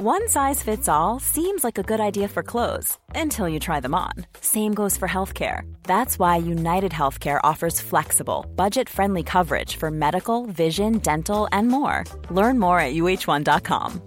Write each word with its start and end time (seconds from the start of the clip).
One 0.00 0.28
size 0.28 0.62
fits 0.62 0.88
all 0.88 1.18
seems 1.18 1.64
like 1.64 1.76
a 1.76 1.82
good 1.82 1.98
idea 1.98 2.28
for 2.28 2.44
clothes 2.44 2.96
until 3.16 3.48
you 3.48 3.58
try 3.58 3.80
them 3.80 3.96
on. 3.96 4.12
Same 4.40 4.72
goes 4.72 4.96
for 4.96 5.08
healthcare. 5.08 5.62
That's 5.88 6.20
why 6.20 6.36
United 6.36 6.92
Healthcare 6.92 7.40
offers 7.42 7.80
flexible, 7.80 8.46
budget 8.54 8.88
friendly 8.88 9.24
coverage 9.24 9.74
for 9.74 9.90
medical, 9.90 10.46
vision, 10.46 10.98
dental, 10.98 11.48
and 11.50 11.66
more. 11.66 12.04
Learn 12.30 12.60
more 12.60 12.78
at 12.78 12.94
uh1.com. 12.94 14.00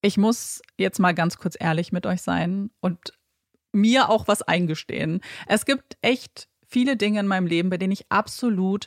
Ich 0.00 0.16
muss 0.16 0.62
jetzt 0.78 1.00
mal 1.00 1.12
ganz 1.12 1.38
kurz 1.38 1.56
ehrlich 1.58 1.90
mit 1.90 2.06
euch 2.06 2.22
sein 2.22 2.70
und 2.80 3.12
mir 3.72 4.10
auch 4.10 4.28
was 4.28 4.42
eingestehen. 4.42 5.22
Es 5.48 5.64
gibt 5.64 5.96
echt 6.02 6.46
viele 6.64 6.96
Dinge 6.96 7.18
in 7.18 7.26
meinem 7.26 7.48
Leben, 7.48 7.68
bei 7.68 7.78
denen 7.78 7.92
ich 7.92 8.06
absolut 8.10 8.86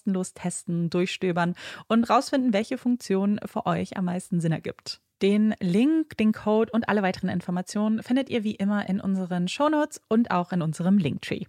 kostenlos 0.01 0.33
testen, 0.33 0.89
durchstöbern 0.89 1.55
und 1.87 2.09
rausfinden, 2.09 2.53
welche 2.53 2.77
Funktion 2.77 3.39
für 3.45 3.65
euch 3.65 3.97
am 3.97 4.05
meisten 4.05 4.39
Sinn 4.39 4.51
ergibt. 4.51 4.99
Den 5.21 5.53
Link, 5.59 6.17
den 6.17 6.31
Code 6.31 6.71
und 6.71 6.89
alle 6.89 7.03
weiteren 7.03 7.29
Informationen 7.29 8.01
findet 8.01 8.29
ihr 8.29 8.43
wie 8.43 8.55
immer 8.55 8.89
in 8.89 8.99
unseren 8.99 9.47
Shownotes 9.47 10.01
und 10.07 10.31
auch 10.31 10.51
in 10.51 10.63
unserem 10.63 10.97
Linktree. 10.97 11.45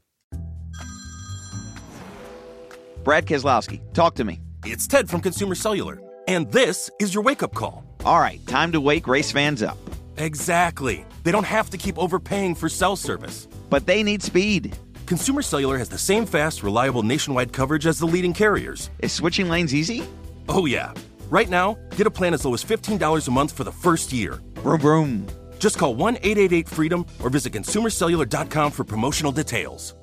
Brad 3.02 3.26
Keselowski, 3.26 3.80
talk 3.94 4.14
to 4.14 4.24
me. 4.24 4.38
It's 4.64 4.86
Ted 4.86 5.08
from 5.08 5.22
Consumer 5.22 5.56
Cellular, 5.56 5.98
and 6.28 6.52
this 6.52 6.90
is 7.00 7.14
your 7.14 7.24
wake 7.24 7.42
up 7.42 7.54
call. 7.54 7.82
All 8.04 8.20
right, 8.20 8.38
time 8.46 8.70
to 8.72 8.80
wake 8.80 9.08
race 9.08 9.32
fans 9.32 9.62
up. 9.62 9.78
Exactly. 10.19 11.04
They 11.24 11.32
don't 11.32 11.46
have 11.46 11.70
to 11.70 11.78
keep 11.78 11.98
overpaying 11.98 12.56
for 12.56 12.69
cell 12.69 12.94
service. 12.96 13.48
But 13.70 13.86
they 13.86 14.02
need 14.02 14.22
speed. 14.22 14.76
Consumer 15.12 15.43
Cellular 15.43 15.77
has 15.77 15.91
the 15.91 15.99
same 15.99 16.25
fast, 16.25 16.62
reliable 16.62 17.03
nationwide 17.03 17.53
coverage 17.53 17.87
as 17.87 17.99
the 17.99 18.06
leading 18.06 18.33
carriers. 18.33 18.89
Is 19.00 19.12
switching 19.12 19.47
lanes 19.47 19.75
easy? 19.75 20.09
Oh, 20.49 20.65
yeah. 20.65 20.95
Right 21.28 21.50
now, 21.50 21.77
get 21.97 22.06
a 22.06 22.11
plan 22.11 22.33
as 22.33 22.47
low 22.47 22.55
as 22.55 22.65
$15 22.65 23.28
a 23.28 23.31
month 23.31 23.53
for 23.53 23.62
the 23.62 23.71
first 23.71 24.11
year. 24.11 24.41
Vroom, 24.62 24.81
vroom. 24.81 25.27
Just 25.59 25.77
call 25.77 25.95
1 25.95 26.17
888 26.17 26.67
freedom 26.67 27.05
or 27.23 27.28
visit 27.28 27.53
consumercellular.com 27.53 28.73
for 28.73 28.84
promotional 28.84 29.33
details. 29.33 29.95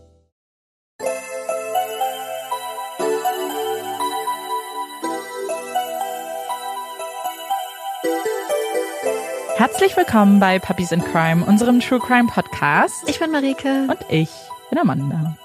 Herzlich 9.57 9.97
willkommen 9.97 10.39
bei 10.39 10.59
Puppies 10.59 10.91
in 10.91 11.01
Crime, 11.01 11.43
unserem 11.43 11.79
True 11.79 11.99
Crime 11.99 12.27
Podcast. 12.27 13.09
Ich 13.09 13.17
bin 13.17 13.31
Marike. 13.31 13.87
Und 13.89 13.99
ich 14.07 14.29
bin 14.69 14.79
Amanda. 14.79 15.37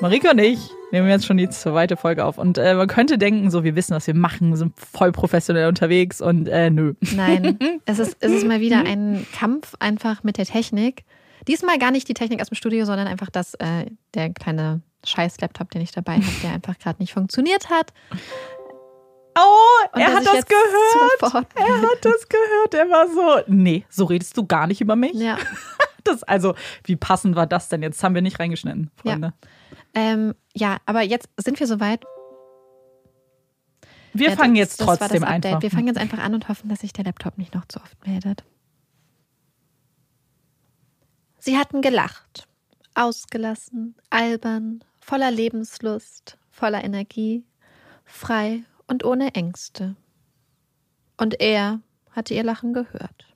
Marike 0.00 0.30
und 0.30 0.38
ich 0.38 0.58
nehmen 0.90 1.08
jetzt 1.08 1.26
schon 1.26 1.36
die 1.36 1.48
zweite 1.48 1.96
Folge 1.96 2.24
auf. 2.24 2.38
Und 2.38 2.58
äh, 2.58 2.74
man 2.74 2.88
könnte 2.88 3.18
denken, 3.18 3.50
so, 3.50 3.64
wir 3.64 3.76
wissen, 3.76 3.94
was 3.94 4.06
wir 4.06 4.14
machen, 4.14 4.50
wir 4.50 4.56
sind 4.56 4.74
voll 4.78 5.12
professionell 5.12 5.68
unterwegs 5.68 6.20
und 6.20 6.48
äh, 6.48 6.70
nö. 6.70 6.94
Nein, 7.14 7.58
es 7.84 7.98
ist, 7.98 8.16
es 8.20 8.32
ist 8.32 8.46
mal 8.46 8.60
wieder 8.60 8.84
ein 8.84 9.26
Kampf 9.36 9.74
einfach 9.78 10.22
mit 10.22 10.36
der 10.36 10.46
Technik. 10.46 11.04
Diesmal 11.46 11.78
gar 11.78 11.90
nicht 11.90 12.08
die 12.08 12.14
Technik 12.14 12.40
aus 12.40 12.48
dem 12.48 12.56
Studio, 12.56 12.84
sondern 12.84 13.06
einfach 13.06 13.30
das, 13.30 13.54
äh, 13.54 13.86
der 14.14 14.30
kleine 14.30 14.82
Scheiß-Laptop, 15.04 15.70
den 15.70 15.82
ich 15.82 15.92
dabei 15.92 16.14
habe, 16.14 16.40
der 16.42 16.52
einfach 16.52 16.78
gerade 16.78 17.00
nicht 17.00 17.12
funktioniert 17.12 17.70
hat. 17.70 17.92
Oh, 19.36 19.94
und 19.94 20.00
er 20.00 20.14
hat 20.14 20.26
das 20.26 20.46
gehört. 20.46 21.44
Er 21.56 21.82
hat 21.82 21.98
das 22.02 22.28
gehört. 22.28 22.74
Er 22.74 22.88
war 22.88 23.08
so, 23.08 23.44
nee, 23.48 23.84
so 23.90 24.04
redest 24.04 24.36
du 24.36 24.46
gar 24.46 24.66
nicht 24.66 24.80
über 24.80 24.96
mich. 24.96 25.14
Ja. 25.14 25.36
Das, 26.04 26.22
also, 26.22 26.54
wie 26.84 26.96
passend 26.96 27.34
war 27.34 27.46
das 27.46 27.68
denn? 27.68 27.82
Jetzt 27.82 28.02
haben 28.04 28.14
wir 28.14 28.22
nicht 28.22 28.38
reingeschnitten, 28.38 28.90
Freunde. 28.96 29.32
Ja, 29.94 30.02
ähm, 30.02 30.34
ja 30.54 30.76
aber 30.86 31.02
jetzt 31.02 31.28
sind 31.38 31.58
wir 31.58 31.66
soweit. 31.66 32.04
Wir 34.12 34.30
ja, 34.30 34.36
fangen 34.36 34.54
jetzt 34.54 34.80
das, 34.80 34.86
trotzdem 34.86 35.22
das 35.22 35.30
einfach. 35.30 35.62
Wir 35.62 35.70
fangen 35.70 35.88
jetzt 35.88 35.98
einfach 35.98 36.18
an 36.18 36.34
und 36.34 36.48
hoffen, 36.48 36.68
dass 36.68 36.80
sich 36.80 36.92
der 36.92 37.04
Laptop 37.04 37.38
nicht 37.38 37.54
noch 37.54 37.64
zu 37.64 37.80
oft 37.80 38.06
meldet. 38.06 38.44
Sie 41.38 41.58
hatten 41.58 41.82
gelacht, 41.82 42.48
ausgelassen, 42.94 43.96
albern, 44.10 44.84
voller 45.00 45.30
Lebenslust, 45.30 46.38
voller 46.50 46.84
Energie, 46.84 47.44
frei 48.04 48.62
und 48.86 49.04
ohne 49.04 49.34
Ängste. 49.34 49.96
Und 51.16 51.40
er 51.40 51.80
hatte 52.12 52.34
ihr 52.34 52.44
Lachen 52.44 52.72
gehört, 52.72 53.26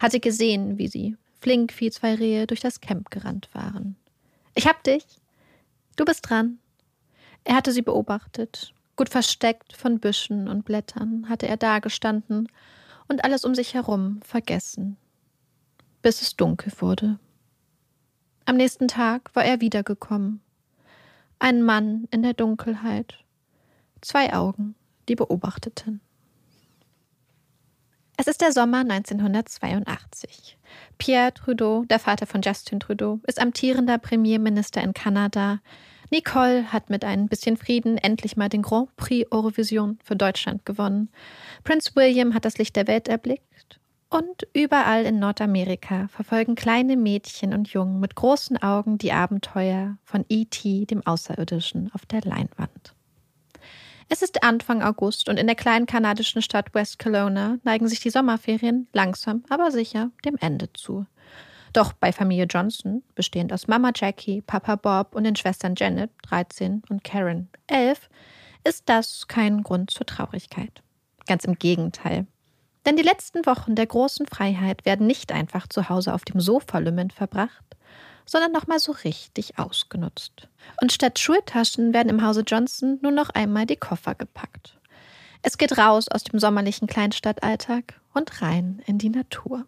hatte 0.00 0.20
gesehen, 0.20 0.78
wie 0.78 0.88
sie 0.88 1.16
flink 1.40 1.80
wie 1.80 1.90
zwei 1.90 2.14
Rehe 2.14 2.46
durch 2.46 2.60
das 2.60 2.80
Camp 2.80 3.10
gerannt 3.10 3.48
waren. 3.52 3.96
Ich 4.54 4.66
hab 4.66 4.84
dich. 4.84 5.04
Du 5.96 6.04
bist 6.04 6.28
dran. 6.28 6.58
Er 7.44 7.56
hatte 7.56 7.72
sie 7.72 7.82
beobachtet. 7.82 8.74
Gut 8.96 9.08
versteckt 9.08 9.74
von 9.74 9.98
Büschen 9.98 10.48
und 10.48 10.64
Blättern 10.64 11.28
hatte 11.28 11.48
er 11.48 11.56
dagestanden 11.56 12.48
und 13.08 13.24
alles 13.24 13.44
um 13.44 13.54
sich 13.54 13.74
herum 13.74 14.20
vergessen, 14.22 14.96
bis 16.02 16.20
es 16.20 16.36
dunkel 16.36 16.72
wurde. 16.78 17.18
Am 18.44 18.56
nächsten 18.56 18.88
Tag 18.88 19.34
war 19.34 19.44
er 19.44 19.60
wiedergekommen. 19.60 20.40
Ein 21.38 21.62
Mann 21.62 22.08
in 22.10 22.22
der 22.22 22.34
Dunkelheit. 22.34 23.24
Zwei 24.02 24.34
Augen, 24.34 24.74
die 25.08 25.14
beobachteten. 25.14 26.00
Es 28.20 28.26
ist 28.26 28.42
der 28.42 28.52
Sommer 28.52 28.80
1982. 28.80 30.58
Pierre 30.98 31.32
Trudeau, 31.32 31.86
der 31.86 31.98
Vater 31.98 32.26
von 32.26 32.42
Justin 32.42 32.78
Trudeau, 32.78 33.18
ist 33.26 33.40
amtierender 33.40 33.96
Premierminister 33.96 34.82
in 34.82 34.92
Kanada. 34.92 35.60
Nicole 36.10 36.70
hat 36.70 36.90
mit 36.90 37.02
ein 37.02 37.28
bisschen 37.28 37.56
Frieden 37.56 37.96
endlich 37.96 38.36
mal 38.36 38.50
den 38.50 38.60
Grand 38.60 38.94
Prix 38.96 39.26
Eurovision 39.32 39.98
für 40.04 40.16
Deutschland 40.16 40.66
gewonnen. 40.66 41.08
Prinz 41.64 41.96
William 41.96 42.34
hat 42.34 42.44
das 42.44 42.58
Licht 42.58 42.76
der 42.76 42.88
Welt 42.88 43.08
erblickt. 43.08 43.80
Und 44.10 44.46
überall 44.52 45.06
in 45.06 45.18
Nordamerika 45.18 46.08
verfolgen 46.08 46.56
kleine 46.56 46.98
Mädchen 46.98 47.54
und 47.54 47.72
Jungen 47.72 48.00
mit 48.00 48.16
großen 48.16 48.62
Augen 48.62 48.98
die 48.98 49.12
Abenteuer 49.12 49.96
von 50.04 50.26
E.T., 50.28 50.84
dem 50.84 51.06
Außerirdischen, 51.06 51.90
auf 51.94 52.04
der 52.04 52.20
Leinwand. 52.20 52.94
Es 54.12 54.22
ist 54.22 54.42
Anfang 54.42 54.82
August 54.82 55.28
und 55.28 55.38
in 55.38 55.46
der 55.46 55.54
kleinen 55.54 55.86
kanadischen 55.86 56.42
Stadt 56.42 56.74
West 56.74 56.98
Kelowna 56.98 57.58
neigen 57.62 57.86
sich 57.86 58.00
die 58.00 58.10
Sommerferien 58.10 58.88
langsam, 58.92 59.44
aber 59.48 59.70
sicher 59.70 60.10
dem 60.24 60.36
Ende 60.40 60.68
zu. 60.72 61.06
Doch 61.72 61.92
bei 61.92 62.10
Familie 62.10 62.46
Johnson, 62.46 63.04
bestehend 63.14 63.52
aus 63.52 63.68
Mama 63.68 63.92
Jackie, 63.94 64.40
Papa 64.40 64.74
Bob 64.74 65.14
und 65.14 65.22
den 65.22 65.36
Schwestern 65.36 65.76
Janet, 65.76 66.10
13 66.24 66.82
und 66.90 67.04
Karen, 67.04 67.50
11, 67.68 68.10
ist 68.64 68.88
das 68.88 69.28
kein 69.28 69.62
Grund 69.62 69.92
zur 69.92 70.06
Traurigkeit. 70.06 70.82
Ganz 71.28 71.44
im 71.44 71.54
Gegenteil. 71.54 72.26
Denn 72.86 72.96
die 72.96 73.04
letzten 73.04 73.46
Wochen 73.46 73.76
der 73.76 73.86
großen 73.86 74.26
Freiheit 74.26 74.84
werden 74.84 75.06
nicht 75.06 75.30
einfach 75.30 75.68
zu 75.68 75.88
Hause 75.88 76.14
auf 76.14 76.24
dem 76.24 76.40
Sofa 76.40 76.78
lümmelnd 76.78 77.12
verbracht, 77.12 77.76
sondern 78.30 78.52
nochmal 78.52 78.78
so 78.78 78.92
richtig 78.92 79.58
ausgenutzt. 79.58 80.46
Und 80.80 80.92
statt 80.92 81.18
Schultaschen 81.18 81.92
werden 81.92 82.10
im 82.10 82.24
Hause 82.24 82.44
Johnson 82.46 83.00
nur 83.02 83.10
noch 83.10 83.30
einmal 83.30 83.66
die 83.66 83.74
Koffer 83.74 84.14
gepackt. 84.14 84.78
Es 85.42 85.58
geht 85.58 85.76
raus 85.76 86.06
aus 86.06 86.22
dem 86.22 86.38
sommerlichen 86.38 86.86
Kleinstadtalltag 86.86 88.00
und 88.14 88.40
rein 88.40 88.82
in 88.86 88.98
die 88.98 89.10
Natur. 89.10 89.66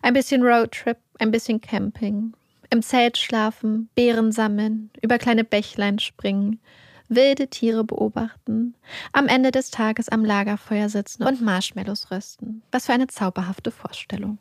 Ein 0.00 0.14
bisschen 0.14 0.42
Roadtrip, 0.42 0.96
ein 1.18 1.30
bisschen 1.30 1.60
Camping, 1.60 2.32
im 2.70 2.82
Zelt 2.82 3.18
schlafen, 3.18 3.90
Beeren 3.94 4.32
sammeln, 4.32 4.90
über 5.02 5.18
kleine 5.18 5.44
Bächlein 5.44 5.98
springen, 5.98 6.60
wilde 7.08 7.48
Tiere 7.48 7.84
beobachten, 7.84 8.74
am 9.12 9.28
Ende 9.28 9.50
des 9.50 9.70
Tages 9.70 10.08
am 10.08 10.24
Lagerfeuer 10.24 10.88
sitzen 10.88 11.24
und 11.24 11.42
Marshmallows 11.42 12.10
rösten. 12.10 12.62
Was 12.72 12.86
für 12.86 12.94
eine 12.94 13.08
zauberhafte 13.08 13.70
Vorstellung. 13.70 14.38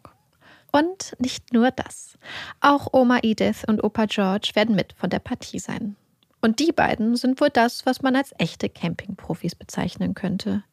Und 0.72 1.16
nicht 1.20 1.54
nur 1.54 1.72
das. 1.72 2.18
Auch 2.62 2.88
Oma 2.94 3.20
Edith 3.24 3.64
und 3.68 3.84
Opa 3.84 4.06
George 4.06 4.52
werden 4.54 4.76
mit 4.76 4.94
von 4.94 5.10
der 5.10 5.20
Partie 5.20 5.60
sein. 5.60 5.96
Und 6.42 6.60
die 6.60 6.72
beiden 6.72 7.16
sind 7.16 7.40
wohl 7.40 7.50
das, 7.50 7.86
was 7.86 8.02
man 8.02 8.16
als 8.16 8.34
echte 8.38 8.70
Campingprofis 8.70 9.56
bezeichnen 9.56 10.16
könnte. 10.16 10.64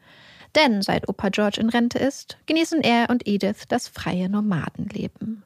Denn 0.55 0.83
seit 0.83 1.09
Opa 1.09 1.29
George 1.29 1.61
in 1.61 1.69
Rente 1.69 1.99
ist, 1.99 2.39
genießen 2.47 2.81
er 2.81 3.11
und 3.11 3.27
Edith 3.27 3.65
das 3.69 3.89
freie 3.89 4.31
Nomadenleben. 4.31 5.43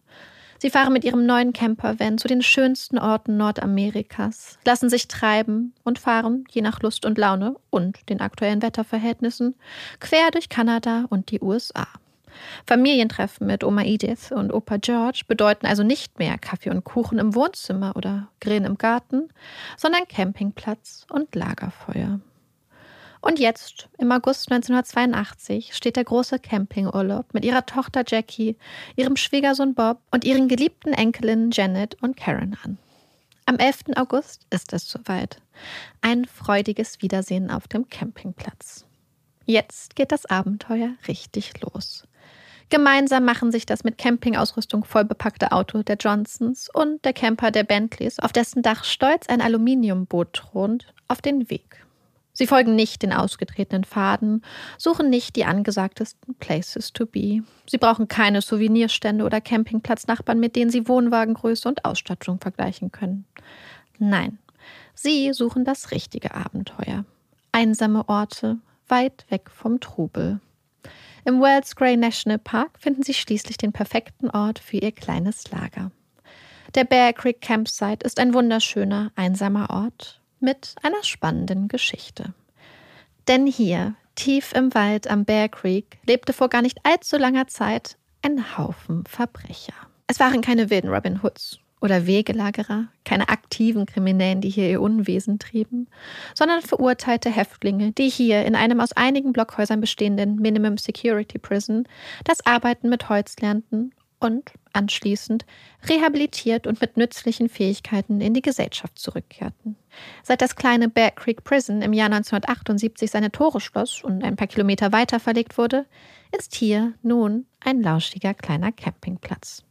Sie 0.58 0.70
fahren 0.70 0.92
mit 0.92 1.02
ihrem 1.02 1.26
neuen 1.26 1.52
Campervan 1.52 2.18
zu 2.18 2.28
den 2.28 2.40
schönsten 2.40 2.96
Orten 2.96 3.36
Nordamerikas, 3.36 4.60
lassen 4.64 4.88
sich 4.88 5.08
treiben 5.08 5.74
und 5.82 5.98
fahren, 5.98 6.44
je 6.52 6.62
nach 6.62 6.80
Lust 6.82 7.04
und 7.04 7.18
Laune 7.18 7.56
und 7.70 8.08
den 8.08 8.20
aktuellen 8.20 8.62
Wetterverhältnissen, 8.62 9.56
quer 9.98 10.30
durch 10.30 10.48
Kanada 10.48 11.06
und 11.10 11.32
die 11.32 11.40
USA. 11.40 11.88
Familientreffen 12.66 13.46
mit 13.46 13.64
Oma 13.64 13.82
Edith 13.82 14.32
und 14.32 14.52
Opa 14.52 14.76
George 14.78 15.22
bedeuten 15.26 15.66
also 15.66 15.82
nicht 15.82 16.18
mehr 16.18 16.38
Kaffee 16.38 16.70
und 16.70 16.84
Kuchen 16.84 17.18
im 17.18 17.34
Wohnzimmer 17.34 17.96
oder 17.96 18.28
Grillen 18.40 18.64
im 18.64 18.78
Garten, 18.78 19.28
sondern 19.76 20.08
Campingplatz 20.08 21.06
und 21.10 21.34
Lagerfeuer. 21.34 22.20
Und 23.20 23.38
jetzt, 23.38 23.88
im 23.98 24.10
August 24.10 24.50
1982, 24.50 25.74
steht 25.74 25.94
der 25.94 26.04
große 26.04 26.40
Campingurlaub 26.40 27.32
mit 27.32 27.44
ihrer 27.44 27.64
Tochter 27.64 28.02
Jackie, 28.06 28.56
ihrem 28.96 29.14
Schwiegersohn 29.14 29.74
Bob 29.74 30.00
und 30.10 30.24
ihren 30.24 30.48
geliebten 30.48 30.92
Enkelinnen 30.92 31.52
Janet 31.52 32.02
und 32.02 32.16
Karen 32.16 32.58
an. 32.64 32.78
Am 33.46 33.58
11. 33.58 33.96
August 33.96 34.46
ist 34.50 34.72
es 34.72 34.88
soweit. 34.88 35.40
Ein 36.00 36.24
freudiges 36.24 37.00
Wiedersehen 37.00 37.50
auf 37.50 37.68
dem 37.68 37.88
Campingplatz. 37.88 38.86
Jetzt 39.44 39.94
geht 39.94 40.10
das 40.10 40.26
Abenteuer 40.26 40.94
richtig 41.06 41.60
los. 41.60 42.04
Gemeinsam 42.72 43.26
machen 43.26 43.52
sich 43.52 43.66
das 43.66 43.84
mit 43.84 43.98
Campingausrüstung 43.98 44.84
vollbepackte 44.84 45.52
Auto 45.52 45.82
der 45.82 45.96
Johnsons 45.96 46.70
und 46.72 47.04
der 47.04 47.12
Camper 47.12 47.50
der 47.50 47.64
Bentleys, 47.64 48.18
auf 48.18 48.32
dessen 48.32 48.62
Dach 48.62 48.84
stolz 48.84 49.28
ein 49.28 49.42
Aluminiumboot 49.42 50.32
thront, 50.32 50.94
auf 51.06 51.20
den 51.20 51.50
Weg. 51.50 51.84
Sie 52.32 52.46
folgen 52.46 52.74
nicht 52.74 53.02
den 53.02 53.12
ausgetretenen 53.12 53.84
Pfaden, 53.84 54.42
suchen 54.78 55.10
nicht 55.10 55.36
die 55.36 55.44
angesagtesten 55.44 56.34
Places 56.36 56.94
to 56.94 57.04
be. 57.04 57.42
Sie 57.68 57.76
brauchen 57.76 58.08
keine 58.08 58.40
Souvenirstände 58.40 59.26
oder 59.26 59.42
Campingplatznachbarn, 59.42 60.40
mit 60.40 60.56
denen 60.56 60.70
sie 60.70 60.88
Wohnwagengröße 60.88 61.68
und 61.68 61.84
Ausstattung 61.84 62.40
vergleichen 62.40 62.90
können. 62.90 63.26
Nein, 63.98 64.38
sie 64.94 65.34
suchen 65.34 65.66
das 65.66 65.90
richtige 65.90 66.34
Abenteuer. 66.34 67.04
Einsame 67.52 68.08
Orte, 68.08 68.56
weit 68.88 69.26
weg 69.28 69.50
vom 69.50 69.78
Trubel. 69.78 70.40
Im 71.24 71.40
Wells 71.40 71.76
Grey 71.76 71.96
National 71.96 72.38
Park 72.38 72.78
finden 72.80 73.04
sie 73.04 73.14
schließlich 73.14 73.56
den 73.56 73.72
perfekten 73.72 74.28
Ort 74.30 74.58
für 74.58 74.78
ihr 74.78 74.90
kleines 74.90 75.50
Lager. 75.52 75.92
Der 76.74 76.84
Bear 76.84 77.12
Creek 77.12 77.40
Campsite 77.40 78.04
ist 78.04 78.18
ein 78.18 78.34
wunderschöner, 78.34 79.12
einsamer 79.14 79.70
Ort, 79.70 80.20
mit 80.40 80.74
einer 80.82 81.02
spannenden 81.04 81.68
Geschichte. 81.68 82.34
Denn 83.28 83.46
hier, 83.46 83.94
tief 84.16 84.52
im 84.52 84.74
Wald 84.74 85.06
am 85.08 85.24
Bear 85.24 85.48
Creek, 85.48 85.98
lebte 86.06 86.32
vor 86.32 86.48
gar 86.48 86.62
nicht 86.62 86.78
allzu 86.84 87.18
langer 87.18 87.46
Zeit 87.46 87.96
ein 88.22 88.58
Haufen 88.58 89.04
Verbrecher. 89.06 89.74
Es 90.08 90.18
waren 90.18 90.40
keine 90.40 90.70
wilden 90.70 90.88
Robin 90.88 91.22
Hoods 91.22 91.60
oder 91.82 92.06
Wegelagerer, 92.06 92.86
keine 93.04 93.28
aktiven 93.28 93.86
Kriminellen, 93.86 94.40
die 94.40 94.50
hier 94.50 94.70
ihr 94.70 94.80
Unwesen 94.80 95.38
trieben, 95.38 95.88
sondern 96.34 96.62
verurteilte 96.62 97.28
Häftlinge, 97.28 97.90
die 97.92 98.08
hier 98.08 98.44
in 98.44 98.54
einem 98.54 98.80
aus 98.80 98.92
einigen 98.92 99.32
Blockhäusern 99.32 99.80
bestehenden 99.80 100.36
Minimum 100.36 100.78
Security 100.78 101.38
Prison 101.38 101.88
das 102.24 102.46
Arbeiten 102.46 102.88
mit 102.88 103.08
Holz 103.08 103.36
lernten 103.40 103.92
und 104.20 104.52
anschließend 104.72 105.44
rehabilitiert 105.88 106.68
und 106.68 106.80
mit 106.80 106.96
nützlichen 106.96 107.48
Fähigkeiten 107.48 108.20
in 108.20 108.32
die 108.32 108.42
Gesellschaft 108.42 108.96
zurückkehrten. 108.98 109.76
Seit 110.22 110.40
das 110.40 110.54
kleine 110.54 110.88
Bear 110.88 111.10
Creek 111.10 111.42
Prison 111.42 111.82
im 111.82 111.92
Jahr 111.92 112.06
1978 112.06 113.10
seine 113.10 113.32
Tore 113.32 113.60
schloss 113.60 114.02
und 114.04 114.22
ein 114.22 114.36
paar 114.36 114.46
Kilometer 114.46 114.92
weiter 114.92 115.18
verlegt 115.18 115.58
wurde, 115.58 115.84
ist 116.36 116.54
hier 116.54 116.94
nun 117.02 117.46
ein 117.60 117.82
lauschiger 117.82 118.32
kleiner 118.34 118.70
Campingplatz. 118.70 119.64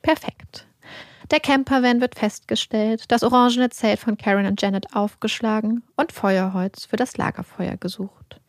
Perfekt. 0.00 0.67
Der 1.30 1.40
Campervan 1.40 2.00
wird 2.00 2.14
festgestellt, 2.14 3.04
das 3.08 3.22
orangene 3.22 3.68
Zelt 3.68 3.98
von 3.98 4.16
Karen 4.16 4.46
und 4.46 4.62
Janet 4.62 4.94
aufgeschlagen 4.94 5.82
und 5.96 6.12
Feuerholz 6.12 6.86
für 6.86 6.96
das 6.96 7.18
Lagerfeuer 7.18 7.76
gesucht. 7.76 8.40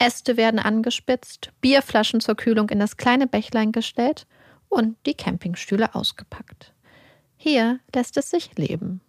Äste 0.00 0.36
werden 0.36 0.58
angespitzt, 0.58 1.52
Bierflaschen 1.60 2.20
zur 2.20 2.34
Kühlung 2.34 2.68
in 2.70 2.80
das 2.80 2.96
kleine 2.96 3.28
Bächlein 3.28 3.70
gestellt 3.70 4.26
und 4.68 4.96
die 5.06 5.14
Campingstühle 5.14 5.94
ausgepackt. 5.94 6.72
Hier 7.36 7.78
lässt 7.94 8.16
es 8.16 8.30
sich 8.30 8.56
leben. 8.58 9.00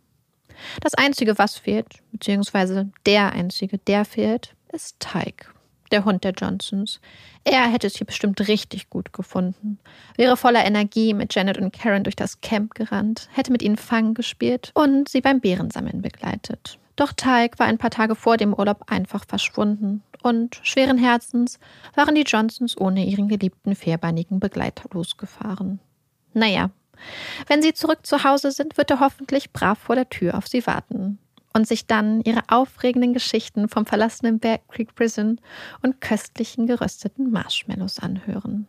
Das 0.82 0.94
Einzige, 0.94 1.38
was 1.40 1.58
fehlt, 1.58 2.04
beziehungsweise 2.12 2.92
der 3.08 3.34
Einzige, 3.34 3.80
der 3.80 4.06
fehlt, 4.06 4.56
ist 4.72 5.00
Teig, 5.00 5.54
der 5.92 6.06
Hund 6.06 6.24
der 6.24 6.32
Johnsons. 6.32 7.00
Er 7.44 7.68
hätte 7.68 7.88
es 7.88 7.98
hier 7.98 8.08
bestimmt 8.08 8.48
richtig 8.48 8.90
gut 8.90 9.14
gefunden, 9.14 9.80
wäre 10.18 10.38
voller 10.38 10.66
Energie 10.66 11.14
mit 11.14 11.34
Janet 11.34 11.58
und 11.58 11.74
Karen 11.74 12.04
durch 12.04 12.16
das 12.16 12.42
Camp 12.42 12.74
gerannt, 12.76 13.30
hätte 13.32 13.52
mit 13.52 13.62
ihnen 13.62 13.78
Fang 13.78 14.14
gespielt 14.14 14.72
und 14.74 15.10
sie 15.10 15.22
beim 15.22 15.40
Bärensammeln 15.40 16.02
begleitet. 16.02 16.80
Doch 16.96 17.12
Teig 17.14 17.60
war 17.60 17.68
ein 17.68 17.78
paar 17.78 17.90
Tage 17.90 18.16
vor 18.16 18.38
dem 18.38 18.54
Urlaub 18.54 18.84
einfach 18.88 19.26
verschwunden 19.28 20.02
und 20.24 20.60
schweren 20.64 20.98
Herzens 20.98 21.60
waren 21.94 22.16
die 22.16 22.24
Johnsons 22.24 22.78
ohne 22.78 23.06
ihren 23.06 23.28
geliebten 23.28 23.76
vierbeinigen 23.76 24.40
Begleiter 24.40 24.90
losgefahren. 24.94 25.80
Naja, 26.34 26.72
wenn 27.48 27.62
sie 27.62 27.74
zurück 27.74 28.06
zu 28.06 28.24
Hause 28.24 28.52
sind, 28.52 28.78
wird 28.78 28.90
er 28.90 29.02
hoffentlich 29.02 29.52
brav 29.52 29.78
vor 29.78 29.96
der 29.96 30.10
Tür 30.10 30.38
auf 30.38 30.48
sie 30.48 30.66
warten 30.66 31.20
und 31.56 31.66
sich 31.66 31.88
dann 31.88 32.22
ihre 32.22 32.42
aufregenden 32.50 33.14
Geschichten 33.14 33.70
vom 33.70 33.86
verlassenen 33.86 34.40
Bear 34.40 34.60
Creek 34.68 34.94
Prison 34.94 35.40
und 35.82 36.02
köstlichen 36.02 36.68
gerösteten 36.68 37.32
Marshmallows 37.32 38.00
anhören. 38.00 38.68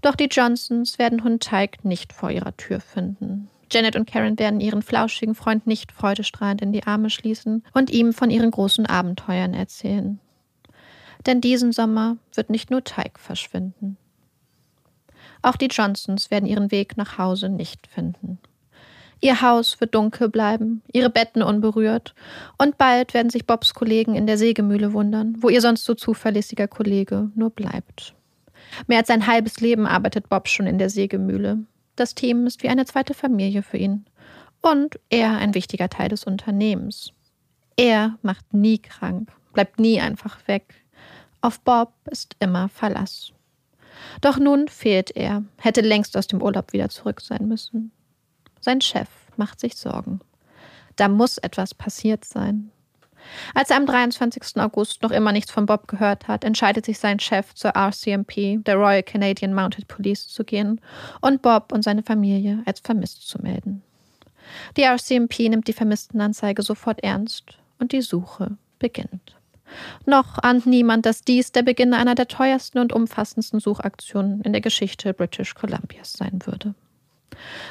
Doch 0.00 0.16
die 0.16 0.26
Johnsons 0.26 0.98
werden 0.98 1.22
Hund 1.22 1.44
Teig 1.44 1.84
nicht 1.84 2.12
vor 2.12 2.32
ihrer 2.32 2.56
Tür 2.56 2.80
finden. 2.80 3.48
Janet 3.70 3.94
und 3.94 4.10
Karen 4.10 4.38
werden 4.40 4.60
ihren 4.60 4.82
flauschigen 4.82 5.36
Freund 5.36 5.68
nicht 5.68 5.92
freudestrahlend 5.92 6.62
in 6.62 6.72
die 6.72 6.82
Arme 6.82 7.10
schließen 7.10 7.62
und 7.72 7.90
ihm 7.90 8.12
von 8.12 8.30
ihren 8.30 8.50
großen 8.50 8.86
Abenteuern 8.86 9.54
erzählen. 9.54 10.18
Denn 11.26 11.40
diesen 11.40 11.70
Sommer 11.70 12.16
wird 12.34 12.50
nicht 12.50 12.72
nur 12.72 12.82
Teig 12.82 13.20
verschwinden. 13.20 13.96
Auch 15.42 15.54
die 15.56 15.66
Johnsons 15.66 16.32
werden 16.32 16.46
ihren 16.46 16.72
Weg 16.72 16.96
nach 16.96 17.18
Hause 17.18 17.48
nicht 17.48 17.86
finden. 17.86 18.40
Ihr 19.24 19.40
Haus 19.40 19.80
wird 19.80 19.94
dunkel 19.94 20.28
bleiben, 20.28 20.82
ihre 20.92 21.08
Betten 21.08 21.44
unberührt, 21.44 22.12
und 22.58 22.76
bald 22.76 23.14
werden 23.14 23.30
sich 23.30 23.46
Bobs 23.46 23.72
Kollegen 23.72 24.16
in 24.16 24.26
der 24.26 24.36
Sägemühle 24.36 24.92
wundern, 24.92 25.36
wo 25.38 25.48
ihr 25.48 25.60
sonst 25.60 25.84
so 25.84 25.94
zuverlässiger 25.94 26.66
Kollege 26.66 27.30
nur 27.36 27.50
bleibt. 27.50 28.14
Mehr 28.88 28.98
als 28.98 29.10
ein 29.10 29.28
halbes 29.28 29.60
Leben 29.60 29.86
arbeitet 29.86 30.28
Bob 30.28 30.48
schon 30.48 30.66
in 30.66 30.76
der 30.76 30.90
Sägemühle. 30.90 31.58
Das 31.94 32.16
Team 32.16 32.48
ist 32.48 32.64
wie 32.64 32.68
eine 32.68 32.84
zweite 32.84 33.14
Familie 33.14 33.62
für 33.62 33.76
ihn. 33.76 34.06
Und 34.60 34.98
er 35.08 35.36
ein 35.36 35.54
wichtiger 35.54 35.88
Teil 35.88 36.08
des 36.08 36.24
Unternehmens. 36.24 37.12
Er 37.76 38.18
macht 38.22 38.52
nie 38.52 38.78
krank, 38.78 39.30
bleibt 39.52 39.78
nie 39.78 40.00
einfach 40.00 40.38
weg. 40.48 40.74
Auf 41.42 41.60
Bob 41.60 41.92
ist 42.10 42.34
immer 42.40 42.68
Verlass. 42.70 43.32
Doch 44.20 44.38
nun 44.38 44.66
fehlt 44.66 45.14
er, 45.14 45.44
hätte 45.58 45.80
längst 45.80 46.16
aus 46.16 46.26
dem 46.26 46.42
Urlaub 46.42 46.72
wieder 46.72 46.88
zurück 46.88 47.20
sein 47.20 47.46
müssen. 47.46 47.92
Sein 48.62 48.80
Chef 48.80 49.08
macht 49.36 49.60
sich 49.60 49.76
Sorgen. 49.76 50.20
Da 50.96 51.08
muss 51.08 51.36
etwas 51.38 51.74
passiert 51.74 52.24
sein. 52.24 52.70
Als 53.54 53.70
er 53.70 53.76
am 53.76 53.86
23. 53.86 54.56
August 54.56 55.02
noch 55.02 55.10
immer 55.10 55.32
nichts 55.32 55.50
von 55.50 55.66
Bob 55.66 55.88
gehört 55.88 56.28
hat, 56.28 56.44
entscheidet 56.44 56.86
sich 56.86 56.98
sein 56.98 57.18
Chef 57.18 57.54
zur 57.54 57.72
RCMP, 57.76 58.62
der 58.64 58.76
Royal 58.76 59.02
Canadian 59.02 59.54
Mounted 59.54 59.88
Police, 59.88 60.28
zu 60.28 60.44
gehen 60.44 60.80
und 61.20 61.42
Bob 61.42 61.72
und 61.72 61.82
seine 61.82 62.02
Familie 62.02 62.62
als 62.64 62.80
vermisst 62.80 63.28
zu 63.28 63.38
melden. 63.40 63.82
Die 64.76 64.82
RCMP 64.82 65.48
nimmt 65.48 65.68
die 65.68 65.72
Vermisstenanzeige 65.72 66.62
sofort 66.62 67.02
ernst 67.02 67.58
und 67.78 67.92
die 67.92 68.02
Suche 68.02 68.56
beginnt. 68.78 69.36
Noch 70.04 70.38
ahnt 70.38 70.66
niemand, 70.66 71.06
dass 71.06 71.22
dies 71.22 71.52
der 71.52 71.62
Beginn 71.62 71.94
einer 71.94 72.14
der 72.14 72.28
teuersten 72.28 72.78
und 72.78 72.92
umfassendsten 72.92 73.58
Suchaktionen 73.58 74.42
in 74.42 74.52
der 74.52 74.60
Geschichte 74.60 75.14
British 75.14 75.54
Columbias 75.54 76.12
sein 76.12 76.40
würde. 76.44 76.74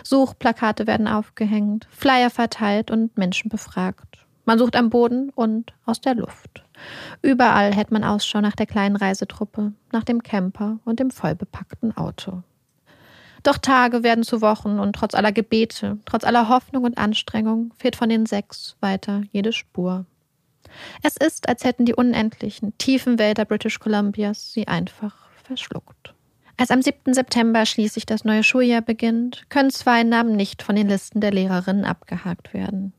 Suchplakate 0.04 0.88
werden 0.88 1.08
aufgehängt, 1.08 1.88
Flyer 1.92 2.30
verteilt 2.30 2.92
und 2.92 3.18
Menschen 3.18 3.50
befragt. 3.50 4.25
Man 4.46 4.58
sucht 4.58 4.75
am 4.75 4.90
Boden 4.90 5.30
und 5.30 5.74
aus 5.86 6.01
der 6.01 6.16
Luft. 6.16 6.63
Überall 7.22 7.74
hält 7.74 7.92
man 7.92 8.04
Ausschau 8.04 8.42
nach 8.42 8.56
der 8.56 8.66
kleinen 8.66 8.96
Reisetruppe, 8.96 9.74
nach 9.92 10.04
dem 10.04 10.24
Camper 10.24 10.80
und 10.84 11.00
dem 11.00 11.12
vollbepackten 11.12 11.96
Auto. 11.96 12.44
Doch 13.44 13.58
Tage 13.58 14.04
werden 14.04 14.24
zu 14.24 14.42
Wochen 14.42 14.80
und 14.80 14.94
trotz 14.94 15.16
aller 15.16 15.32
Gebete, 15.32 15.98
trotz 16.06 16.24
aller 16.24 16.50
Hoffnung 16.50 16.84
und 16.84 16.98
Anstrengung 16.98 17.74
fehlt 17.78 17.96
von 17.96 18.10
den 18.10 18.25
sechs 18.25 18.75
weiter 18.82 19.24
jede 19.32 19.51
Spur. 19.51 20.06
Es 21.04 21.18
ist, 21.18 21.50
als 21.50 21.63
hätten 21.63 21.86
die 21.86 21.96
unendlichen, 21.96 22.78
tiefen 22.78 23.20
Wälder 23.20 23.46
British 23.46 23.80
Columbias 23.80 24.54
sie 24.54 24.68
einfach 24.68 25.30
verschluckt. 25.44 26.13
Als 26.58 26.72
am 26.72 26.81
7. 26.81 27.13
September 27.13 27.65
schließlich 27.65 28.05
das 28.05 28.24
neue 28.24 28.43
Schuljahr 28.43 28.81
beginnt, 28.81 29.50
können 29.50 29.72
zwei 29.72 30.03
Namen 30.03 30.36
nicht 30.36 30.62
von 30.62 30.75
den 30.75 30.88
Listen 30.89 31.22
der 31.22 31.31
Lehrerinnen 31.31 31.86
abgehakt 31.86 32.53
werden. 32.53 32.93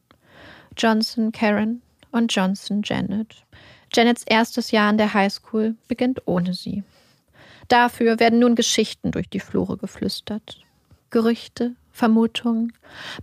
Johnson 0.76 1.32
Karen 1.32 1.82
und 2.10 2.34
Johnson 2.34 2.82
Janet. 2.84 3.44
Janets 3.92 4.24
erstes 4.24 4.70
Jahr 4.70 4.88
an 4.88 4.98
der 4.98 5.12
Highschool 5.12 5.76
beginnt 5.86 6.22
ohne 6.26 6.54
sie. 6.54 6.82
Dafür 7.68 8.18
werden 8.18 8.38
nun 8.38 8.54
Geschichten 8.54 9.10
durch 9.10 9.28
die 9.28 9.40
Flure 9.40 9.76
geflüstert. 9.76 10.60
Gerüchte, 11.10 11.74
Vermutungen. 11.90 12.72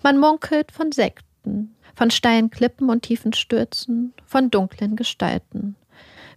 Man 0.03 0.19
munkelt 0.19 0.71
von 0.71 0.91
Sekten, 0.91 1.75
von 1.95 2.12
steilen 2.12 2.50
Klippen 2.51 2.89
und 2.89 3.01
tiefen 3.01 3.33
Stürzen, 3.33 4.13
von 4.25 4.51
dunklen 4.51 4.95
Gestalten. 4.95 5.75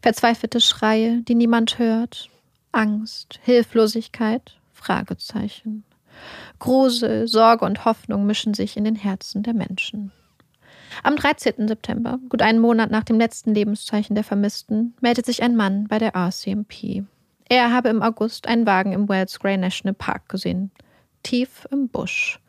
Verzweifelte 0.00 0.60
Schreie, 0.60 1.22
die 1.22 1.34
niemand 1.34 1.78
hört. 1.78 2.28
Angst, 2.72 3.38
Hilflosigkeit, 3.42 4.56
Fragezeichen. 4.72 5.84
Grusel, 6.58 7.28
Sorge 7.28 7.64
und 7.64 7.84
Hoffnung 7.84 8.26
mischen 8.26 8.54
sich 8.54 8.76
in 8.76 8.84
den 8.84 8.96
Herzen 8.96 9.42
der 9.42 9.54
Menschen. 9.54 10.12
Am 11.02 11.16
13. 11.16 11.68
September, 11.68 12.18
gut 12.28 12.42
einen 12.42 12.58
Monat 12.58 12.90
nach 12.90 13.04
dem 13.04 13.18
letzten 13.18 13.54
Lebenszeichen 13.54 14.14
der 14.14 14.24
Vermissten, 14.24 14.94
meldet 15.00 15.26
sich 15.26 15.42
ein 15.42 15.56
Mann 15.56 15.86
bei 15.88 15.98
der 15.98 16.14
RCMP. 16.14 17.04
Er 17.48 17.72
habe 17.72 17.88
im 17.88 18.02
August 18.02 18.46
einen 18.46 18.66
Wagen 18.66 18.92
im 18.92 19.08
Wells 19.08 19.38
Grey 19.38 19.56
National 19.56 19.94
Park 19.94 20.28
gesehen. 20.28 20.70
Tief 21.22 21.66
im 21.70 21.88
Busch. 21.88 22.40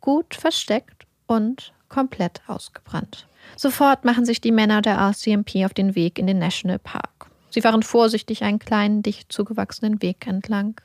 Gut 0.00 0.34
versteckt 0.34 1.06
und 1.26 1.72
komplett 1.88 2.40
ausgebrannt. 2.46 3.26
Sofort 3.56 4.04
machen 4.04 4.24
sich 4.24 4.40
die 4.40 4.52
Männer 4.52 4.82
der 4.82 4.96
RCMP 4.98 5.64
auf 5.64 5.74
den 5.74 5.94
Weg 5.94 6.18
in 6.18 6.26
den 6.26 6.38
National 6.38 6.78
Park. 6.78 7.30
Sie 7.56 7.62
fahren 7.62 7.82
vorsichtig 7.82 8.44
einen 8.44 8.58
kleinen, 8.58 9.02
dicht 9.02 9.32
zugewachsenen 9.32 10.02
Weg 10.02 10.26
entlang. 10.26 10.78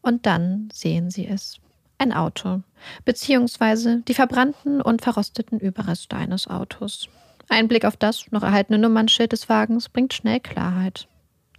Und 0.00 0.26
dann 0.26 0.68
sehen 0.72 1.10
sie 1.10 1.26
es 1.26 1.58
ein 1.98 2.12
Auto, 2.12 2.62
beziehungsweise 3.04 4.02
die 4.06 4.14
verbrannten 4.14 4.80
und 4.80 5.02
verrosteten 5.02 5.58
Überreste 5.58 6.14
eines 6.14 6.46
Autos. 6.46 7.08
Ein 7.48 7.66
Blick 7.66 7.84
auf 7.84 7.96
das 7.96 8.30
noch 8.30 8.44
erhaltene 8.44 8.78
Nummernschild 8.78 9.32
des 9.32 9.48
Wagens 9.48 9.88
bringt 9.88 10.14
schnell 10.14 10.38
Klarheit. 10.38 11.08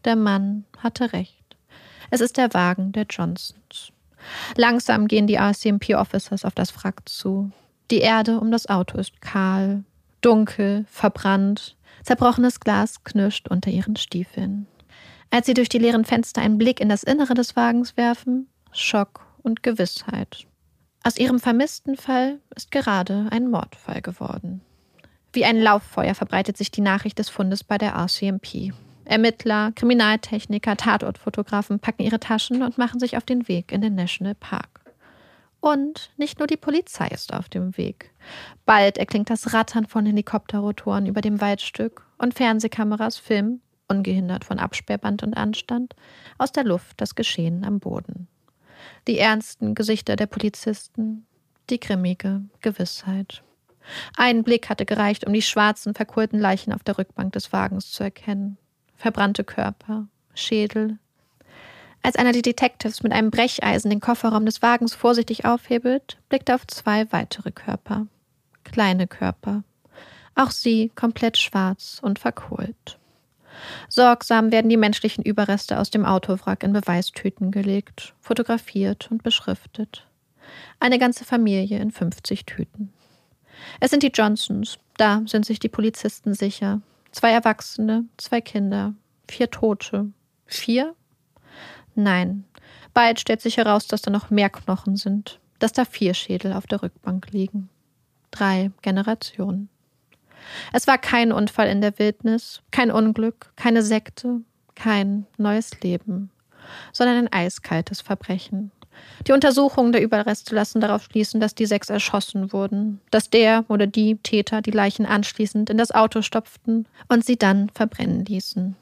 Der 0.05 0.15
Mann 0.15 0.63
hatte 0.77 1.11
recht. 1.11 1.57
Es 2.09 2.21
ist 2.21 2.37
der 2.37 2.53
Wagen 2.53 2.93
der 2.93 3.07
Johnsons. 3.09 3.91
Langsam 4.55 5.09
gehen 5.09 5.27
die 5.27 5.35
RCMP-Officers 5.35 6.45
auf 6.45 6.55
das 6.55 6.73
Wrack 6.77 7.01
zu. 7.09 7.51
Die 7.91 7.99
Erde 7.99 8.39
um 8.39 8.51
das 8.51 8.69
Auto 8.69 8.99
ist 8.99 9.19
kahl, 9.19 9.83
dunkel, 10.21 10.85
verbrannt. 10.89 11.75
Zerbrochenes 12.03 12.59
Glas 12.59 13.03
knirscht 13.03 13.47
unter 13.49 13.71
ihren 13.71 13.95
Stiefeln. 13.95 14.67
Als 15.31 15.45
sie 15.45 15.53
durch 15.53 15.69
die 15.69 15.77
leeren 15.77 16.05
Fenster 16.05 16.41
einen 16.41 16.57
Blick 16.57 16.79
in 16.79 16.89
das 16.89 17.03
Innere 17.03 17.33
des 17.33 17.55
Wagens 17.55 17.97
werfen, 17.97 18.47
Schock 18.71 19.25
und 19.43 19.63
Gewissheit. 19.63 20.47
Aus 21.03 21.17
ihrem 21.17 21.39
vermissten 21.39 21.95
Fall 21.95 22.39
ist 22.55 22.71
gerade 22.71 23.27
ein 23.31 23.49
Mordfall 23.49 24.01
geworden. 24.01 24.61
Wie 25.31 25.45
ein 25.45 25.61
Lauffeuer 25.61 26.15
verbreitet 26.15 26.57
sich 26.57 26.71
die 26.71 26.81
Nachricht 26.81 27.19
des 27.19 27.29
Fundes 27.29 27.63
bei 27.63 27.77
der 27.77 27.93
RCMP. 27.93 28.73
Ermittler, 29.05 29.71
Kriminaltechniker, 29.73 30.75
Tatortfotografen 30.75 31.79
packen 31.79 32.03
ihre 32.03 32.19
Taschen 32.19 32.61
und 32.63 32.77
machen 32.77 32.99
sich 32.99 33.17
auf 33.17 33.23
den 33.23 33.47
Weg 33.47 33.71
in 33.71 33.81
den 33.81 33.95
National 33.95 34.35
Park. 34.35 34.78
Und 35.61 36.11
nicht 36.17 36.39
nur 36.39 36.47
die 36.47 36.57
Polizei 36.57 37.07
ist 37.07 37.33
auf 37.33 37.49
dem 37.49 37.75
Weg. 37.77 38.11
Bald 38.65 38.97
erklingt 38.97 39.29
das 39.29 39.53
Rattern 39.53 39.85
von 39.85 40.05
Helikopterrotoren 40.05 41.05
über 41.05 41.21
dem 41.21 41.41
Waldstück 41.41 42.05
und 42.17 42.33
Fernsehkameras 42.33 43.17
filmen, 43.17 43.61
ungehindert 43.87 44.45
von 44.45 44.59
Absperrband 44.59 45.23
und 45.23 45.35
Anstand, 45.35 45.95
aus 46.37 46.51
der 46.51 46.63
Luft 46.63 47.01
das 47.01 47.15
Geschehen 47.15 47.65
am 47.65 47.79
Boden 47.79 48.27
die 49.07 49.19
ernsten 49.19 49.75
Gesichter 49.75 50.15
der 50.15 50.27
Polizisten, 50.27 51.25
die 51.69 51.79
grimmige 51.79 52.43
Gewissheit. 52.61 53.43
Ein 54.15 54.43
Blick 54.43 54.69
hatte 54.69 54.85
gereicht, 54.85 55.25
um 55.25 55.33
die 55.33 55.41
schwarzen, 55.41 55.95
verkohlten 55.95 56.39
Leichen 56.39 56.73
auf 56.73 56.83
der 56.83 56.97
Rückbank 56.97 57.33
des 57.33 57.51
Wagens 57.51 57.91
zu 57.91 58.03
erkennen. 58.03 58.57
Verbrannte 58.95 59.43
Körper, 59.43 60.07
Schädel. 60.33 60.99
Als 62.01 62.15
einer 62.15 62.31
der 62.31 62.41
Detectives 62.41 63.03
mit 63.03 63.11
einem 63.11 63.29
Brecheisen 63.29 63.89
den 63.89 63.99
Kofferraum 63.99 64.45
des 64.45 64.61
Wagens 64.61 64.95
vorsichtig 64.95 65.45
aufhebelt, 65.45 66.17
blickt 66.29 66.49
er 66.49 66.55
auf 66.55 66.67
zwei 66.67 67.11
weitere 67.11 67.51
Körper. 67.51 68.07
Kleine 68.63 69.07
Körper. 69.07 69.63
Auch 70.35 70.51
sie 70.51 70.91
komplett 70.95 71.37
schwarz 71.37 71.99
und 72.01 72.19
verkohlt. 72.19 72.97
Sorgsam 73.89 74.51
werden 74.51 74.69
die 74.69 74.77
menschlichen 74.77 75.23
Überreste 75.23 75.79
aus 75.79 75.89
dem 75.89 76.05
Autowrack 76.05 76.63
in 76.63 76.71
Beweistüten 76.71 77.51
gelegt, 77.51 78.13
fotografiert 78.21 79.09
und 79.11 79.23
beschriftet. 79.23 80.07
Eine 80.79 80.99
ganze 80.99 81.25
Familie 81.25 81.79
in 81.79 81.91
50 81.91 82.45
Tüten. 82.45 82.93
Es 83.81 83.91
sind 83.91 84.03
die 84.03 84.11
Johnsons, 84.13 84.77
da 84.97 85.21
sind 85.25 85.45
sich 85.45 85.59
die 85.59 85.69
Polizisten 85.69 86.33
sicher. 86.33 86.81
Zwei 87.11 87.31
Erwachsene, 87.31 88.05
zwei 88.17 88.39
Kinder, 88.39 88.93
vier 89.27 89.49
Tote. 89.49 90.11
Vier? 90.45 90.95
Nein. 91.99 92.45
Bald 92.93 93.19
stellt 93.19 93.41
sich 93.41 93.57
heraus, 93.57 93.85
dass 93.85 94.01
da 94.01 94.09
noch 94.09 94.29
mehr 94.29 94.49
Knochen 94.49 94.95
sind, 94.95 95.41
dass 95.59 95.73
da 95.73 95.83
vier 95.83 96.13
Schädel 96.13 96.53
auf 96.53 96.65
der 96.65 96.81
Rückbank 96.81 97.31
liegen. 97.31 97.69
Drei 98.31 98.71
Generationen. 98.81 99.67
Es 100.71 100.87
war 100.87 100.97
kein 100.97 101.33
Unfall 101.33 101.67
in 101.67 101.81
der 101.81 101.99
Wildnis, 101.99 102.61
kein 102.71 102.89
Unglück, 102.89 103.51
keine 103.57 103.83
Sekte, 103.83 104.39
kein 104.75 105.27
neues 105.37 105.81
Leben, 105.81 106.29
sondern 106.93 107.17
ein 107.17 107.33
eiskaltes 107.33 107.99
Verbrechen. 107.99 108.71
Die 109.27 109.33
Untersuchungen 109.33 109.91
der 109.91 110.01
Überreste 110.01 110.55
lassen 110.55 110.79
darauf 110.79 111.03
schließen, 111.03 111.41
dass 111.41 111.53
die 111.53 111.65
sechs 111.65 111.89
erschossen 111.89 112.53
wurden, 112.53 113.01
dass 113.11 113.29
der 113.29 113.65
oder 113.67 113.87
die 113.87 114.15
Täter 114.15 114.61
die 114.61 114.71
Leichen 114.71 115.05
anschließend 115.05 115.69
in 115.69 115.77
das 115.77 115.91
Auto 115.91 116.21
stopften 116.21 116.87
und 117.09 117.25
sie 117.25 117.37
dann 117.37 117.69
verbrennen 117.69 118.23
ließen. 118.23 118.77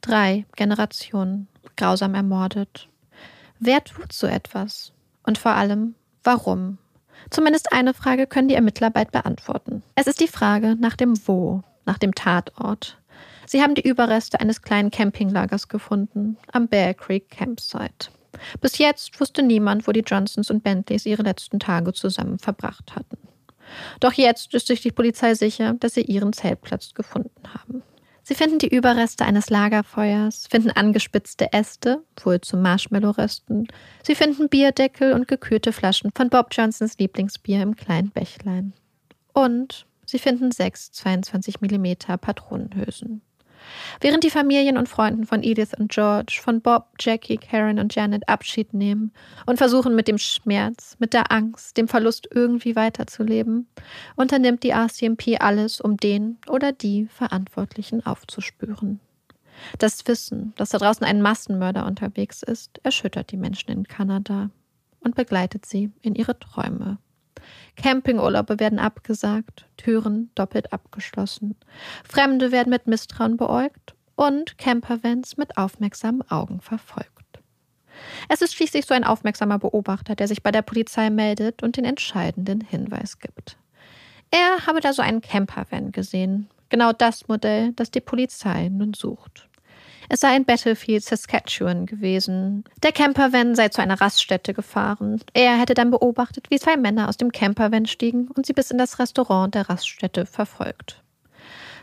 Drei 0.00 0.46
Generationen 0.56 1.48
grausam 1.76 2.14
ermordet. 2.14 2.88
Wer 3.58 3.82
tut 3.84 4.12
so 4.12 4.26
etwas? 4.26 4.92
Und 5.24 5.38
vor 5.38 5.52
allem, 5.52 5.94
warum? 6.22 6.78
Zumindest 7.30 7.72
eine 7.72 7.94
Frage 7.94 8.26
können 8.26 8.48
die 8.48 8.54
Ermittler 8.54 8.90
bald 8.90 9.12
beantworten. 9.12 9.82
Es 9.94 10.06
ist 10.06 10.20
die 10.20 10.28
Frage 10.28 10.76
nach 10.78 10.96
dem 10.96 11.14
Wo, 11.26 11.62
nach 11.86 11.98
dem 11.98 12.14
Tatort. 12.14 12.98
Sie 13.46 13.62
haben 13.62 13.74
die 13.74 13.86
Überreste 13.86 14.40
eines 14.40 14.62
kleinen 14.62 14.90
Campinglagers 14.90 15.68
gefunden, 15.68 16.36
am 16.52 16.68
Bear 16.68 16.94
Creek 16.94 17.30
Campsite. 17.30 18.10
Bis 18.60 18.78
jetzt 18.78 19.18
wusste 19.20 19.42
niemand, 19.42 19.86
wo 19.86 19.92
die 19.92 20.00
Johnsons 20.00 20.50
und 20.50 20.64
Bentleys 20.64 21.06
ihre 21.06 21.22
letzten 21.22 21.60
Tage 21.60 21.92
zusammen 21.92 22.38
verbracht 22.38 22.94
hatten. 22.96 23.18
Doch 24.00 24.12
jetzt 24.12 24.54
ist 24.54 24.66
sich 24.66 24.80
die 24.80 24.92
Polizei 24.92 25.34
sicher, 25.34 25.74
dass 25.74 25.94
sie 25.94 26.02
ihren 26.02 26.32
Zeltplatz 26.32 26.94
gefunden 26.94 27.42
haben. 27.48 27.82
Sie 28.26 28.34
finden 28.34 28.58
die 28.58 28.74
Überreste 28.74 29.26
eines 29.26 29.50
Lagerfeuers, 29.50 30.46
finden 30.46 30.70
angespitzte 30.70 31.52
Äste, 31.52 32.02
wohl 32.22 32.40
zu 32.40 32.56
Marshmallow-Rösten. 32.56 33.68
Sie 34.02 34.14
finden 34.14 34.48
Bierdeckel 34.48 35.12
und 35.12 35.28
gekühlte 35.28 35.72
Flaschen 35.72 36.10
von 36.16 36.30
Bob 36.30 36.48
Johnsons 36.50 36.96
Lieblingsbier 36.98 37.60
im 37.60 37.76
kleinen 37.76 38.10
Bächlein. 38.10 38.72
Und 39.34 39.86
sie 40.06 40.18
finden 40.18 40.52
sechs 40.52 40.90
22 40.92 41.60
mm 41.60 42.16
Patronenhülsen. 42.18 43.20
Während 44.00 44.24
die 44.24 44.30
Familien 44.30 44.76
und 44.76 44.88
Freunden 44.88 45.26
von 45.26 45.42
Edith 45.42 45.72
und 45.78 45.90
George, 45.90 46.40
von 46.42 46.60
Bob, 46.60 46.88
Jackie, 46.98 47.36
Karen 47.36 47.78
und 47.78 47.94
Janet 47.94 48.28
Abschied 48.28 48.74
nehmen 48.74 49.12
und 49.46 49.58
versuchen 49.58 49.94
mit 49.94 50.08
dem 50.08 50.18
Schmerz, 50.18 50.96
mit 50.98 51.12
der 51.12 51.30
Angst, 51.32 51.76
dem 51.76 51.88
Verlust 51.88 52.28
irgendwie 52.32 52.76
weiterzuleben, 52.76 53.68
unternimmt 54.16 54.62
die 54.62 54.70
RCMP 54.70 55.40
alles, 55.40 55.80
um 55.80 55.96
den 55.96 56.38
oder 56.48 56.72
die 56.72 57.06
Verantwortlichen 57.06 58.04
aufzuspüren. 58.04 59.00
Das 59.78 60.06
Wissen, 60.06 60.52
dass 60.56 60.70
da 60.70 60.78
draußen 60.78 61.06
ein 61.06 61.22
Massenmörder 61.22 61.86
unterwegs 61.86 62.42
ist, 62.42 62.80
erschüttert 62.82 63.30
die 63.30 63.36
Menschen 63.36 63.70
in 63.70 63.84
Kanada 63.84 64.50
und 65.00 65.14
begleitet 65.14 65.66
sie 65.66 65.92
in 66.02 66.14
ihre 66.14 66.38
Träume. 66.38 66.98
Campingurlaube 67.76 68.60
werden 68.60 68.78
abgesagt, 68.78 69.66
Türen 69.76 70.30
doppelt 70.34 70.72
abgeschlossen. 70.72 71.56
Fremde 72.08 72.52
werden 72.52 72.70
mit 72.70 72.86
Misstrauen 72.86 73.36
beäugt 73.36 73.94
und 74.16 74.58
Campervans 74.58 75.36
mit 75.36 75.56
aufmerksamen 75.56 76.28
Augen 76.30 76.60
verfolgt. 76.60 77.10
Es 78.28 78.42
ist 78.42 78.54
schließlich 78.54 78.86
so 78.86 78.94
ein 78.94 79.04
aufmerksamer 79.04 79.58
Beobachter, 79.58 80.14
der 80.14 80.28
sich 80.28 80.42
bei 80.42 80.50
der 80.50 80.62
Polizei 80.62 81.10
meldet 81.10 81.62
und 81.62 81.76
den 81.76 81.84
entscheidenden 81.84 82.60
Hinweis 82.60 83.18
gibt. 83.18 83.56
Er 84.30 84.66
habe 84.66 84.80
da 84.80 84.92
so 84.92 85.02
einen 85.02 85.20
Campervan 85.20 85.92
gesehen, 85.92 86.48
genau 86.68 86.92
das 86.92 87.28
Modell, 87.28 87.72
das 87.72 87.90
die 87.90 88.00
Polizei 88.00 88.68
nun 88.68 88.94
sucht. 88.94 89.48
Es 90.08 90.20
sei 90.20 90.36
in 90.36 90.44
Battlefield 90.44 91.04
Saskatchewan 91.04 91.86
gewesen. 91.86 92.64
Der 92.82 92.92
Campervan 92.92 93.54
sei 93.54 93.68
zu 93.68 93.80
einer 93.80 94.00
Raststätte 94.00 94.54
gefahren. 94.54 95.20
Er 95.32 95.58
hätte 95.58 95.74
dann 95.74 95.90
beobachtet, 95.90 96.50
wie 96.50 96.58
zwei 96.58 96.76
Männer 96.76 97.08
aus 97.08 97.16
dem 97.16 97.32
Campervan 97.32 97.86
stiegen 97.86 98.28
und 98.28 98.46
sie 98.46 98.52
bis 98.52 98.70
in 98.70 98.78
das 98.78 98.98
Restaurant 98.98 99.54
der 99.54 99.68
Raststätte 99.68 100.26
verfolgt. 100.26 101.02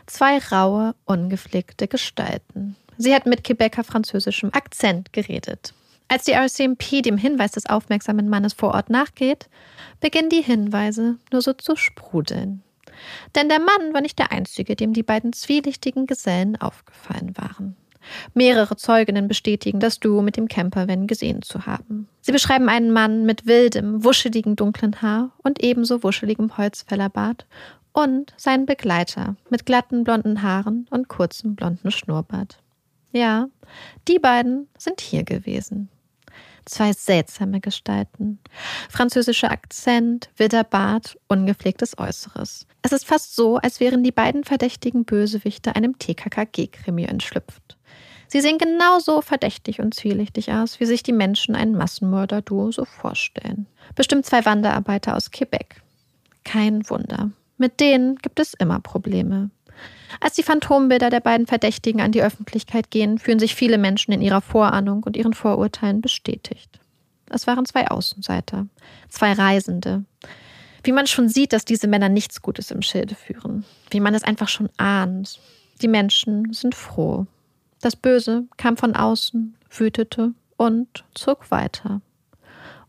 Zwei 0.06 0.38
raue, 0.38 0.94
ungepflegte 1.04 1.88
Gestalten. 1.88 2.76
Sie 2.98 3.12
hätten 3.12 3.30
mit 3.30 3.44
Quebecer 3.44 3.84
französischem 3.84 4.50
Akzent 4.52 5.12
geredet. 5.12 5.74
Als 6.08 6.24
die 6.24 6.32
RCMP 6.32 7.02
dem 7.02 7.16
Hinweis 7.16 7.52
des 7.52 7.66
aufmerksamen 7.66 8.28
Mannes 8.28 8.52
vor 8.52 8.74
Ort 8.74 8.90
nachgeht, 8.90 9.48
beginnen 10.00 10.28
die 10.28 10.42
Hinweise 10.42 11.16
nur 11.32 11.40
so 11.40 11.54
zu 11.54 11.74
sprudeln. 11.74 12.62
Denn 13.34 13.48
der 13.48 13.60
Mann 13.60 13.94
war 13.94 14.02
nicht 14.02 14.18
der 14.18 14.30
Einzige, 14.30 14.76
dem 14.76 14.92
die 14.92 15.02
beiden 15.02 15.32
zwielichtigen 15.32 16.06
Gesellen 16.06 16.60
aufgefallen 16.60 17.36
waren. 17.36 17.76
Mehrere 18.34 18.76
Zeuginnen 18.76 19.28
bestätigen 19.28 19.80
das 19.80 20.00
Duo 20.00 20.22
mit 20.22 20.36
dem 20.36 20.48
Campervan 20.48 21.06
gesehen 21.06 21.42
zu 21.42 21.66
haben. 21.66 22.08
Sie 22.20 22.32
beschreiben 22.32 22.68
einen 22.68 22.92
Mann 22.92 23.24
mit 23.24 23.46
wildem, 23.46 24.04
wuscheligen 24.04 24.56
dunklen 24.56 25.02
Haar 25.02 25.32
und 25.42 25.62
ebenso 25.62 26.02
wuscheligem 26.02 26.56
Holzfällerbart 26.56 27.46
und 27.92 28.32
seinen 28.36 28.66
Begleiter 28.66 29.36
mit 29.50 29.66
glatten 29.66 30.04
blonden 30.04 30.42
Haaren 30.42 30.86
und 30.90 31.08
kurzem 31.08 31.54
blonden 31.54 31.90
Schnurrbart. 31.90 32.58
Ja, 33.12 33.48
die 34.08 34.18
beiden 34.18 34.68
sind 34.78 35.00
hier 35.00 35.24
gewesen. 35.24 35.88
Zwei 36.64 36.92
seltsame 36.92 37.60
Gestalten. 37.60 38.38
Französischer 38.88 39.50
Akzent, 39.50 40.30
wilder 40.36 40.64
Bart, 40.64 41.18
ungepflegtes 41.28 41.98
Äußeres. 41.98 42.66
Es 42.82 42.92
ist 42.92 43.04
fast 43.04 43.34
so, 43.34 43.56
als 43.56 43.80
wären 43.80 44.04
die 44.04 44.12
beiden 44.12 44.44
verdächtigen 44.44 45.04
Bösewichte 45.04 45.74
einem 45.74 45.98
TKKG-Krimi 45.98 47.04
entschlüpft. 47.04 47.76
Sie 48.32 48.40
sehen 48.40 48.56
genauso 48.56 49.20
verdächtig 49.20 49.80
und 49.80 49.92
zwielichtig 49.92 50.52
aus, 50.52 50.80
wie 50.80 50.86
sich 50.86 51.02
die 51.02 51.12
Menschen 51.12 51.54
ein 51.54 51.74
Massenmörder-Duo 51.74 52.72
so 52.72 52.86
vorstellen. 52.86 53.66
Bestimmt 53.94 54.24
zwei 54.24 54.46
Wanderarbeiter 54.46 55.14
aus 55.14 55.30
Quebec. 55.30 55.82
Kein 56.42 56.88
Wunder. 56.88 57.30
Mit 57.58 57.78
denen 57.78 58.16
gibt 58.16 58.40
es 58.40 58.54
immer 58.54 58.80
Probleme. 58.80 59.50
Als 60.18 60.34
die 60.34 60.42
Phantombilder 60.42 61.10
der 61.10 61.20
beiden 61.20 61.46
Verdächtigen 61.46 62.00
an 62.00 62.10
die 62.10 62.22
Öffentlichkeit 62.22 62.90
gehen, 62.90 63.18
fühlen 63.18 63.38
sich 63.38 63.54
viele 63.54 63.76
Menschen 63.76 64.12
in 64.12 64.22
ihrer 64.22 64.40
Vorahnung 64.40 65.02
und 65.02 65.14
ihren 65.14 65.34
Vorurteilen 65.34 66.00
bestätigt. 66.00 66.80
Es 67.28 67.46
waren 67.46 67.66
zwei 67.66 67.88
Außenseiter, 67.88 68.66
zwei 69.10 69.34
Reisende. 69.34 70.06
Wie 70.82 70.92
man 70.92 71.06
schon 71.06 71.28
sieht, 71.28 71.52
dass 71.52 71.66
diese 71.66 71.86
Männer 71.86 72.08
nichts 72.08 72.40
Gutes 72.40 72.70
im 72.70 72.80
Schilde 72.80 73.14
führen. 73.14 73.66
Wie 73.90 74.00
man 74.00 74.14
es 74.14 74.24
einfach 74.24 74.48
schon 74.48 74.70
ahnt. 74.78 75.38
Die 75.82 75.88
Menschen 75.88 76.50
sind 76.54 76.74
froh. 76.74 77.26
Das 77.82 77.96
Böse 77.96 78.44
kam 78.56 78.76
von 78.76 78.94
außen, 78.94 79.56
wütete 79.68 80.32
und 80.56 81.04
zog 81.14 81.50
weiter. 81.50 82.00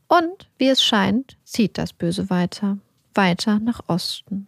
Und, 0.07 0.47
wie 0.59 0.69
es 0.69 0.83
scheint, 0.83 1.35
zieht 1.43 1.79
das 1.79 1.93
Böse 1.93 2.29
weiter, 2.29 2.77
weiter 3.15 3.59
nach 3.59 3.81
Osten. 3.87 4.47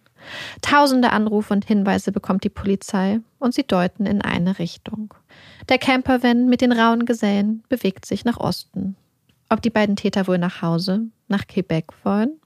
Tausende 0.62 1.12
Anrufe 1.12 1.51
und 1.51 1.65
Hinweise 1.65 2.12
bekommt 2.12 2.43
die 2.43 2.49
Polizei 2.49 3.21
und 3.39 3.55
sie 3.55 3.63
deuten 3.63 4.05
in 4.05 4.21
eine 4.21 4.60
Richtung. 4.60 5.15
Der 5.67 5.79
Campervan 5.79 6.47
mit 6.47 6.62
den 6.62 6.71
rauen 6.71 7.05
Gesellen 7.05 7.63
bewegt 7.67 8.05
sich 8.05 8.23
nach 8.23 8.38
Osten. 8.38 8.95
Ob 9.49 9.63
die 9.63 9.71
beiden 9.71 9.95
Täter 9.95 10.27
wohl 10.27 10.38
nach 10.38 10.62
Hause, 10.62 11.08
nach 11.27 11.47
Quebec 11.47 11.88
wollen? 12.03 12.39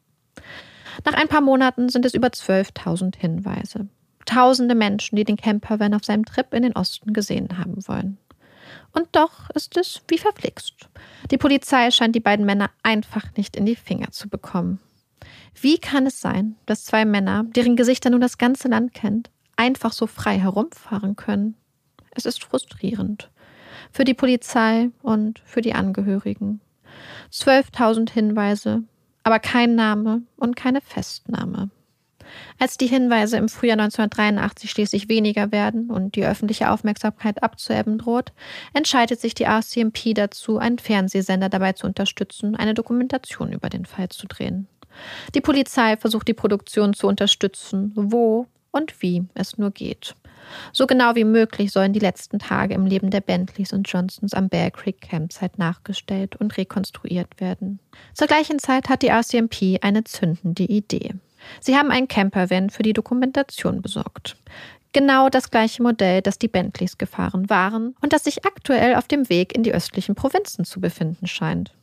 Nach 1.04 1.14
ein 1.14 1.28
paar 1.28 1.42
Monaten 1.42 1.90
sind 1.90 2.06
es 2.06 2.14
über 2.14 2.28
12.000 2.28 3.18
Hinweise. 3.18 3.90
Tausende 4.30 4.76
Menschen, 4.76 5.16
die 5.16 5.24
den 5.24 5.38
Campervan 5.38 5.96
auf 5.96 6.06
seinem 6.06 6.24
Trip 6.24 6.54
in 6.54 6.62
den 6.62 6.76
Osten 6.76 7.14
gesehen 7.14 7.58
haben 7.58 7.88
wollen. 7.88 8.20
Und 8.92 9.08
doch 9.14 9.50
ist 9.56 9.76
es 9.76 10.04
wie 10.08 10.20
verflixt. 10.20 10.88
Die 11.32 11.40
Polizei 11.40 11.90
scheint 11.90 12.14
die 12.14 12.20
beiden 12.20 12.46
Männer 12.46 12.70
einfach 12.84 13.26
nicht 13.38 13.56
in 13.56 13.66
die 13.66 13.76
Finger 13.76 14.12
zu 14.12 14.30
bekommen. 14.30 14.80
Wie 15.60 15.80
kann 15.80 16.06
es 16.06 16.22
sein, 16.22 16.58
dass 16.68 16.86
zwei 16.86 17.06
Männer, 17.06 17.46
deren 17.56 17.76
Gesichter 17.76 18.12
nun 18.12 18.22
das 18.22 18.38
ganze 18.38 18.68
Land 18.68 18.94
kennt, 18.94 19.32
einfach 19.56 19.94
so 19.94 20.06
frei 20.06 20.38
herumfahren 20.38 21.16
können? 21.16 21.56
Es 22.12 22.28
ist 22.28 22.44
frustrierend. 22.44 23.32
Für 23.92 24.04
die 24.04 24.14
Polizei 24.14 24.92
und 25.02 25.40
für 25.40 25.62
die 25.62 25.74
Angehörigen. 25.74 26.62
12.000 27.32 28.12
Hinweise, 28.12 28.84
aber 29.24 29.40
kein 29.40 29.74
Name 29.74 30.22
und 30.36 30.56
keine 30.56 30.82
Festnahme. 30.82 31.72
Als 32.58 32.78
die 32.78 32.88
Hinweise 32.88 33.38
im 33.38 33.50
Frühjahr 33.50 33.80
1983 33.80 34.70
schließlich 34.70 35.10
weniger 35.10 35.52
werden 35.52 35.90
und 35.90 36.16
die 36.16 36.26
öffentliche 36.26 36.70
Aufmerksamkeit 36.72 37.42
abzuebben 37.44 37.98
droht, 37.98 38.32
entscheidet 38.74 39.20
sich 39.20 39.34
die 39.34 39.46
RCMP 39.46 40.14
dazu, 40.14 40.58
einen 40.58 40.80
Fernsehsender 40.80 41.50
dabei 41.50 41.74
zu 41.74 41.88
unterstützen, 41.88 42.56
eine 42.56 42.74
Dokumentation 42.74 43.52
über 43.52 43.70
den 43.70 43.86
Fall 43.86 44.10
zu 44.10 44.28
drehen. 44.28 44.68
Die 45.36 45.42
Polizei 45.42 45.98
versucht 45.98 46.28
die 46.28 46.34
Produktion 46.34 46.94
zu 46.94 47.08
unterstützen, 47.08 47.92
wo 47.96 48.48
und 48.72 49.02
wie 49.02 49.26
es 49.34 49.58
nur 49.58 49.72
geht. 49.72 50.16
So 50.72 50.88
genau 50.88 51.16
wie 51.16 51.24
möglich 51.24 51.72
sollen 51.72 51.94
die 51.94 52.00
letzten 52.00 52.40
Tage 52.40 52.74
im 52.74 52.86
Leben 52.86 53.12
der 53.12 53.22
Bentleys 53.22 53.74
und 53.74 53.88
Johnsons 53.90 54.34
am 54.34 54.50
Bear 54.50 54.72
Creek 54.72 55.02
Campsite 55.02 55.54
nachgestellt 55.58 56.36
und 56.38 56.58
rekonstruiert 56.58 57.40
werden. 57.40 57.80
Zur 58.14 58.28
gleichen 58.28 58.60
Zeit 58.60 58.90
hat 58.90 59.02
die 59.02 59.10
RCMP 59.10 59.80
eine 59.82 60.04
zündende 60.04 60.64
Idee. 60.64 61.16
Sie 61.60 61.76
haben 61.76 61.92
einen 61.92 62.08
Campervan 62.08 62.70
für 62.70 62.84
die 62.84 62.94
Dokumentation 62.94 63.82
besorgt. 63.82 64.38
Genau 64.92 65.30
das 65.30 65.52
gleiche 65.52 65.84
Modell, 65.84 66.22
das 66.22 66.40
die 66.40 66.48
Bentleys 66.48 66.98
gefahren 66.98 67.50
waren 67.50 67.96
und 68.02 68.12
das 68.12 68.24
sich 68.24 68.46
aktuell 68.46 68.96
auf 68.96 69.08
dem 69.08 69.30
Weg 69.30 69.56
in 69.56 69.64
die 69.64 69.74
östlichen 69.74 70.16
Provinzen 70.16 70.66
zu 70.66 70.82
befinden 70.82 71.28
scheint. 71.28 71.76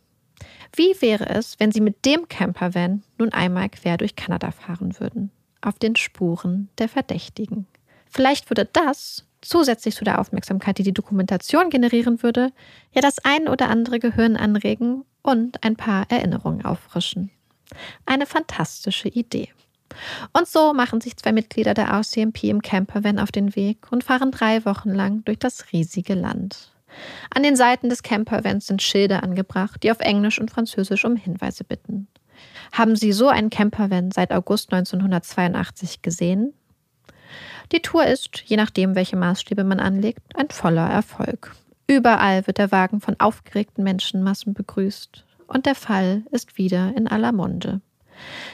Wie 0.74 1.00
wäre 1.00 1.28
es, 1.28 1.58
wenn 1.60 1.70
Sie 1.70 1.80
mit 1.80 2.04
dem 2.04 2.28
Campervan 2.28 3.02
nun 3.18 3.32
einmal 3.32 3.68
quer 3.68 3.96
durch 3.96 4.16
Kanada 4.16 4.50
fahren 4.50 4.98
würden, 4.98 5.30
auf 5.62 5.78
den 5.78 5.94
Spuren 5.94 6.68
der 6.78 6.88
Verdächtigen? 6.88 7.66
Vielleicht 8.10 8.50
würde 8.50 8.68
das, 8.72 9.24
zusätzlich 9.40 9.94
zu 9.94 10.04
der 10.04 10.20
Aufmerksamkeit, 10.20 10.78
die 10.78 10.82
die 10.82 10.94
Dokumentation 10.94 11.70
generieren 11.70 12.22
würde, 12.22 12.52
ja 12.92 13.00
das 13.00 13.24
ein 13.24 13.48
oder 13.48 13.68
andere 13.68 14.00
Gehirn 14.00 14.36
anregen 14.36 15.04
und 15.22 15.62
ein 15.62 15.76
paar 15.76 16.10
Erinnerungen 16.10 16.64
auffrischen. 16.64 17.30
Eine 18.04 18.26
fantastische 18.26 19.08
Idee. 19.08 19.50
Und 20.32 20.46
so 20.48 20.74
machen 20.74 21.00
sich 21.00 21.16
zwei 21.16 21.32
Mitglieder 21.32 21.74
der 21.74 21.88
RCMP 21.88 22.44
im 22.44 22.62
Campervan 22.62 23.18
auf 23.18 23.32
den 23.32 23.56
Weg 23.56 23.90
und 23.90 24.04
fahren 24.04 24.30
drei 24.30 24.64
Wochen 24.64 24.90
lang 24.90 25.24
durch 25.24 25.38
das 25.38 25.72
riesige 25.72 26.14
Land. 26.14 26.72
An 27.34 27.42
den 27.42 27.56
Seiten 27.56 27.88
des 27.88 28.02
Campervans 28.02 28.66
sind 28.66 28.82
Schilder 28.82 29.22
angebracht, 29.22 29.82
die 29.82 29.90
auf 29.90 30.00
Englisch 30.00 30.40
und 30.40 30.50
Französisch 30.50 31.04
um 31.04 31.16
Hinweise 31.16 31.64
bitten. 31.64 32.08
Haben 32.72 32.96
Sie 32.96 33.12
so 33.12 33.28
einen 33.28 33.50
Campervan 33.50 34.10
seit 34.10 34.32
August 34.32 34.72
1982 34.72 36.02
gesehen? 36.02 36.52
Die 37.72 37.82
Tour 37.82 38.06
ist, 38.06 38.42
je 38.46 38.56
nachdem, 38.56 38.94
welche 38.94 39.16
Maßstäbe 39.16 39.64
man 39.64 39.80
anlegt, 39.80 40.20
ein 40.36 40.50
voller 40.50 40.88
Erfolg. 40.88 41.54
Überall 41.88 42.46
wird 42.46 42.58
der 42.58 42.72
Wagen 42.72 43.00
von 43.00 43.18
aufgeregten 43.18 43.84
Menschenmassen 43.84 44.54
begrüßt. 44.54 45.25
Und 45.46 45.66
der 45.66 45.74
Fall 45.74 46.24
ist 46.30 46.58
wieder 46.58 46.94
in 46.96 47.06
aller 47.08 47.32
Munde. 47.32 47.80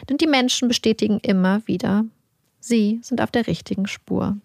Denn 0.09 0.19
die 0.19 0.27
Menschen 0.27 0.69
bestätigen 0.69 1.21
immer 1.21 1.67
wieder, 1.67 2.05
sie 2.61 3.01
sind 3.03 3.21
auf 3.21 3.31
der 3.31 3.47
richtigen 3.47 3.87
Spur. 3.87 4.37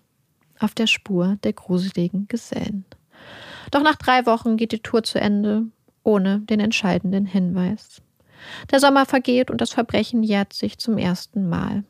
Auf 0.60 0.74
der 0.74 0.88
Spur 0.88 1.38
der 1.44 1.54
gruseligen 1.54 2.28
Gesellen. 2.28 2.86
Doch 3.72 3.84
nach 3.84 3.96
drei 3.96 4.26
Wochen 4.26 4.58
geht 4.58 4.72
die 4.72 4.80
Tour 4.80 5.04
zu 5.04 5.20
Ende, 5.20 5.66
ohne 6.04 6.40
den 6.40 6.60
entscheidenden 6.60 7.26
Hinweis. 7.26 8.02
Der 8.72 8.80
Sommer 8.80 9.06
vergeht 9.06 9.52
und 9.52 9.62
das 9.62 9.74
Verbrechen 9.74 10.24
jährt 10.24 10.54
sich 10.54 10.78
zum 10.78 10.98
ersten 10.98 11.50
Mal. 11.50 11.84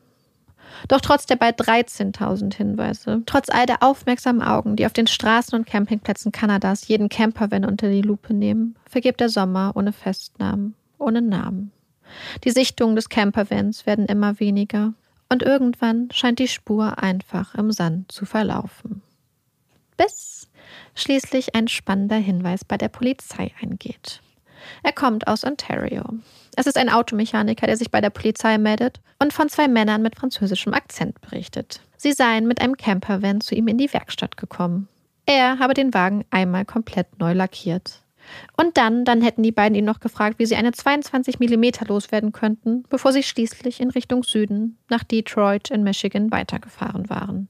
Doch 0.88 1.00
trotz 1.00 1.26
der 1.26 1.36
bald 1.36 1.60
13.000 1.60 2.54
Hinweise, 2.54 3.22
trotz 3.26 3.48
all 3.48 3.66
der 3.66 3.82
aufmerksamen 3.82 4.42
Augen, 4.42 4.76
die 4.76 4.86
auf 4.86 4.92
den 4.92 5.06
Straßen 5.06 5.58
und 5.58 5.66
Campingplätzen 5.66 6.32
Kanadas 6.32 6.88
jeden 6.88 7.08
Campervan 7.08 7.64
unter 7.64 7.90
die 7.90 8.02
Lupe 8.02 8.34
nehmen, 8.34 8.76
vergeht 8.88 9.20
der 9.20 9.28
Sommer 9.28 9.72
ohne 9.74 9.92
Festnahmen, 9.92 10.74
ohne 10.98 11.22
Namen. 11.22 11.72
Die 12.44 12.50
Sichtungen 12.50 12.96
des 12.96 13.08
Campervans 13.08 13.86
werden 13.86 14.06
immer 14.06 14.40
weniger 14.40 14.94
und 15.28 15.42
irgendwann 15.42 16.08
scheint 16.10 16.38
die 16.38 16.48
Spur 16.48 16.98
einfach 17.02 17.54
im 17.54 17.70
Sand 17.70 18.10
zu 18.10 18.24
verlaufen. 18.24 19.02
Bis 19.96 20.48
schließlich 20.94 21.54
ein 21.54 21.68
spannender 21.68 22.16
Hinweis 22.16 22.64
bei 22.64 22.78
der 22.78 22.88
Polizei 22.88 23.52
eingeht. 23.60 24.22
Er 24.82 24.92
kommt 24.92 25.26
aus 25.26 25.44
Ontario. 25.44 26.04
Es 26.58 26.66
ist 26.66 26.76
ein 26.76 26.88
Automechaniker, 26.88 27.68
der 27.68 27.76
sich 27.76 27.92
bei 27.92 28.00
der 28.00 28.10
Polizei 28.10 28.58
meldet 28.58 29.00
und 29.20 29.32
von 29.32 29.48
zwei 29.48 29.68
Männern 29.68 30.02
mit 30.02 30.16
französischem 30.16 30.74
Akzent 30.74 31.20
berichtet. 31.20 31.82
Sie 31.96 32.10
seien 32.10 32.48
mit 32.48 32.60
einem 32.60 32.76
Campervan 32.76 33.40
zu 33.40 33.54
ihm 33.54 33.68
in 33.68 33.78
die 33.78 33.92
Werkstatt 33.92 34.36
gekommen. 34.36 34.88
Er 35.24 35.60
habe 35.60 35.72
den 35.72 35.94
Wagen 35.94 36.24
einmal 36.30 36.64
komplett 36.64 37.20
neu 37.20 37.32
lackiert. 37.32 38.02
Und 38.56 38.76
dann, 38.76 39.04
dann 39.04 39.22
hätten 39.22 39.44
die 39.44 39.52
beiden 39.52 39.76
ihn 39.76 39.84
noch 39.84 40.00
gefragt, 40.00 40.40
wie 40.40 40.46
sie 40.46 40.56
eine 40.56 40.72
22 40.72 41.38
mm 41.38 41.86
loswerden 41.86 42.32
könnten, 42.32 42.82
bevor 42.88 43.12
sie 43.12 43.22
schließlich 43.22 43.80
in 43.80 43.90
Richtung 43.90 44.24
Süden 44.24 44.78
nach 44.90 45.04
Detroit 45.04 45.70
in 45.70 45.84
Michigan 45.84 46.32
weitergefahren 46.32 47.08
waren. 47.08 47.46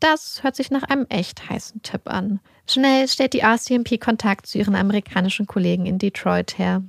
Das 0.00 0.42
hört 0.42 0.56
sich 0.56 0.70
nach 0.70 0.82
einem 0.82 1.06
echt 1.08 1.48
heißen 1.48 1.80
Tipp 1.80 2.02
an. 2.04 2.40
Schnell 2.68 3.08
stellt 3.08 3.32
die 3.32 3.40
RCMP 3.40 3.98
Kontakt 3.98 4.48
zu 4.48 4.58
ihren 4.58 4.74
amerikanischen 4.74 5.46
Kollegen 5.46 5.86
in 5.86 5.98
Detroit 5.98 6.58
her. 6.58 6.82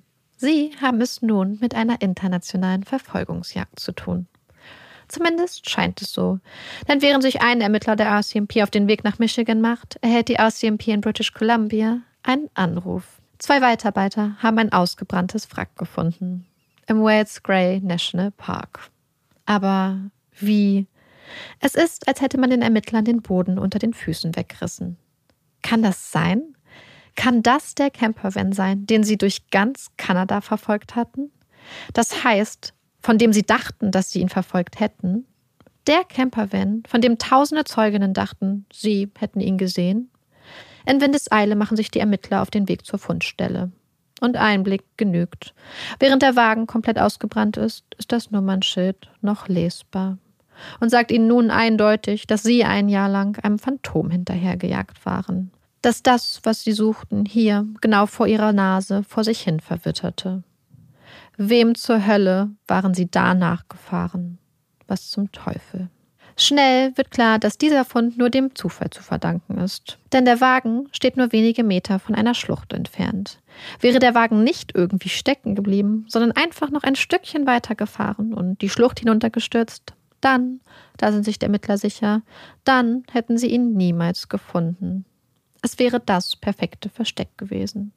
Sie 0.43 0.71
haben 0.81 0.99
es 0.99 1.21
nun 1.21 1.57
mit 1.61 1.73
einer 1.73 2.01
internationalen 2.01 2.83
Verfolgungsjagd 2.83 3.79
zu 3.79 3.93
tun. 3.93 4.27
Zumindest 5.07 5.69
scheint 5.69 6.01
es 6.01 6.11
so. 6.11 6.37
Denn 6.85 7.01
während 7.01 7.23
sich 7.23 7.41
ein 7.41 7.61
Ermittler 7.61 7.95
der 7.95 8.07
RCMP 8.07 8.61
auf 8.61 8.69
den 8.69 8.89
Weg 8.89 9.05
nach 9.05 9.19
Michigan 9.19 9.61
macht, 9.61 9.95
erhält 10.01 10.27
die 10.27 10.35
RCMP 10.35 10.89
in 10.89 10.99
British 10.99 11.31
Columbia 11.33 12.01
einen 12.23 12.49
Anruf. 12.55 13.21
Zwei 13.37 13.61
Weiterarbeiter 13.61 14.35
haben 14.39 14.59
ein 14.59 14.73
ausgebranntes 14.73 15.49
Wrack 15.55 15.77
gefunden. 15.77 16.45
Im 16.87 17.01
Wales 17.01 17.41
Grey 17.41 17.79
National 17.79 18.31
Park. 18.31 18.89
Aber 19.45 19.97
wie? 20.37 20.87
Es 21.61 21.73
ist, 21.73 22.05
als 22.05 22.19
hätte 22.19 22.37
man 22.37 22.49
den 22.49 22.63
Ermittlern 22.63 23.05
den 23.05 23.21
Boden 23.21 23.57
unter 23.57 23.79
den 23.79 23.93
Füßen 23.93 24.35
weggerissen. 24.35 24.97
Kann 25.61 25.83
das 25.83 26.11
sein? 26.11 26.53
Kann 27.15 27.43
das 27.43 27.75
der 27.75 27.91
Campervan 27.91 28.53
sein, 28.53 28.85
den 28.85 29.03
sie 29.03 29.17
durch 29.17 29.49
ganz 29.49 29.91
Kanada 29.97 30.41
verfolgt 30.41 30.95
hatten? 30.95 31.31
Das 31.93 32.23
heißt, 32.23 32.73
von 33.01 33.17
dem 33.17 33.33
sie 33.33 33.43
dachten, 33.43 33.91
dass 33.91 34.11
sie 34.11 34.21
ihn 34.21 34.29
verfolgt 34.29 34.79
hätten? 34.79 35.25
Der 35.87 36.03
Campervan, 36.05 36.83
von 36.87 37.01
dem 37.01 37.17
tausende 37.17 37.65
Zeuginnen 37.65 38.13
dachten, 38.13 38.65
sie 38.71 39.11
hätten 39.17 39.41
ihn 39.41 39.57
gesehen? 39.57 40.09
In 40.85 41.01
Windeseile 41.01 41.55
machen 41.55 41.77
sich 41.77 41.91
die 41.91 41.99
Ermittler 41.99 42.41
auf 42.41 42.49
den 42.49 42.67
Weg 42.67 42.85
zur 42.85 42.99
Fundstelle. 42.99 43.71
Und 44.21 44.37
ein 44.37 44.63
Blick 44.63 44.83
genügt. 44.95 45.53
Während 45.99 46.21
der 46.21 46.37
Wagen 46.37 46.67
komplett 46.67 46.97
ausgebrannt 46.97 47.57
ist, 47.57 47.83
ist 47.97 48.11
das 48.11 48.31
Nummernschild 48.31 49.11
noch 49.21 49.49
lesbar 49.49 50.17
und 50.79 50.89
sagt 50.89 51.11
ihnen 51.11 51.27
nun 51.27 51.51
eindeutig, 51.51 52.27
dass 52.27 52.43
sie 52.43 52.63
ein 52.63 52.89
Jahr 52.89 53.09
lang 53.09 53.37
einem 53.43 53.59
Phantom 53.59 54.09
hinterhergejagt 54.09 55.05
waren. 55.05 55.51
Dass 55.83 56.01
das, 56.01 56.39
was 56.43 56.63
sie 56.63 56.71
suchten, 56.71 57.25
hier, 57.25 57.67
genau 57.81 58.05
vor 58.05 58.25
ihrer 58.25 58.53
Nase, 58.53 59.03
vor 59.03 59.25
sich 59.25 59.41
hin 59.41 59.59
verwitterte. 59.59 60.41
Wem 61.35 61.75
zur 61.75 62.07
Hölle 62.07 62.51
waren 62.67 62.93
sie 62.93 63.11
danach 63.11 63.67
gefahren? 63.67 64.37
Was 64.87 65.09
zum 65.09 65.33
Teufel? 65.33 65.89
Schnell 66.37 66.95
wird 66.95 67.11
klar, 67.11 67.37
dass 67.37 67.57
dieser 67.57 67.83
Fund 67.83 68.17
nur 68.17 68.29
dem 68.29 68.55
Zufall 68.55 68.91
zu 68.91 69.03
verdanken 69.03 69.57
ist. 69.57 69.99
Denn 70.13 70.23
der 70.23 70.39
Wagen 70.39 70.87
steht 70.93 71.17
nur 71.17 71.33
wenige 71.33 71.65
Meter 71.65 71.99
von 71.99 72.15
einer 72.15 72.33
Schlucht 72.33 72.71
entfernt. 72.71 73.41
Wäre 73.81 73.99
der 73.99 74.15
Wagen 74.15 74.41
nicht 74.41 74.71
irgendwie 74.73 75.09
stecken 75.09 75.53
geblieben, 75.53 76.05
sondern 76.07 76.31
einfach 76.31 76.71
noch 76.71 76.83
ein 76.83 76.95
Stückchen 76.95 77.45
weiter 77.45 77.75
gefahren 77.75 78.33
und 78.33 78.61
die 78.61 78.69
Schlucht 78.69 78.99
hinuntergestürzt, 78.99 79.93
dann, 80.21 80.61
da 80.95 81.11
sind 81.11 81.25
sich 81.25 81.39
der 81.39 81.47
Ermittler 81.47 81.77
sicher, 81.77 82.21
dann 82.63 83.03
hätten 83.11 83.37
sie 83.37 83.47
ihn 83.47 83.73
niemals 83.73 84.29
gefunden. 84.29 85.03
Es 85.63 85.79
wäre 85.79 86.01
das 86.01 86.35
perfekte 86.35 86.89
Versteck 86.89 87.37
gewesen. 87.37 87.93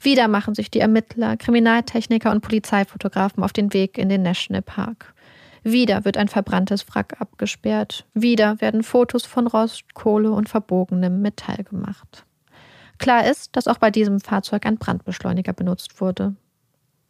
Wieder 0.00 0.28
machen 0.28 0.54
sich 0.54 0.70
die 0.70 0.78
Ermittler, 0.78 1.36
Kriminaltechniker 1.36 2.30
und 2.30 2.40
Polizeifotografen 2.40 3.42
auf 3.42 3.52
den 3.52 3.72
Weg 3.72 3.98
in 3.98 4.08
den 4.08 4.22
National 4.22 4.62
Park. 4.62 5.12
Wieder 5.64 6.04
wird 6.04 6.16
ein 6.16 6.28
verbranntes 6.28 6.86
Wrack 6.88 7.20
abgesperrt. 7.20 8.06
Wieder 8.14 8.60
werden 8.60 8.84
Fotos 8.84 9.24
von 9.24 9.48
Rost, 9.48 9.94
Kohle 9.94 10.30
und 10.30 10.48
verbogenem 10.48 11.20
Metall 11.20 11.64
gemacht. 11.64 12.24
Klar 12.98 13.28
ist, 13.28 13.56
dass 13.56 13.66
auch 13.66 13.78
bei 13.78 13.90
diesem 13.90 14.20
Fahrzeug 14.20 14.64
ein 14.64 14.78
Brandbeschleuniger 14.78 15.52
benutzt 15.52 16.00
wurde. 16.00 16.36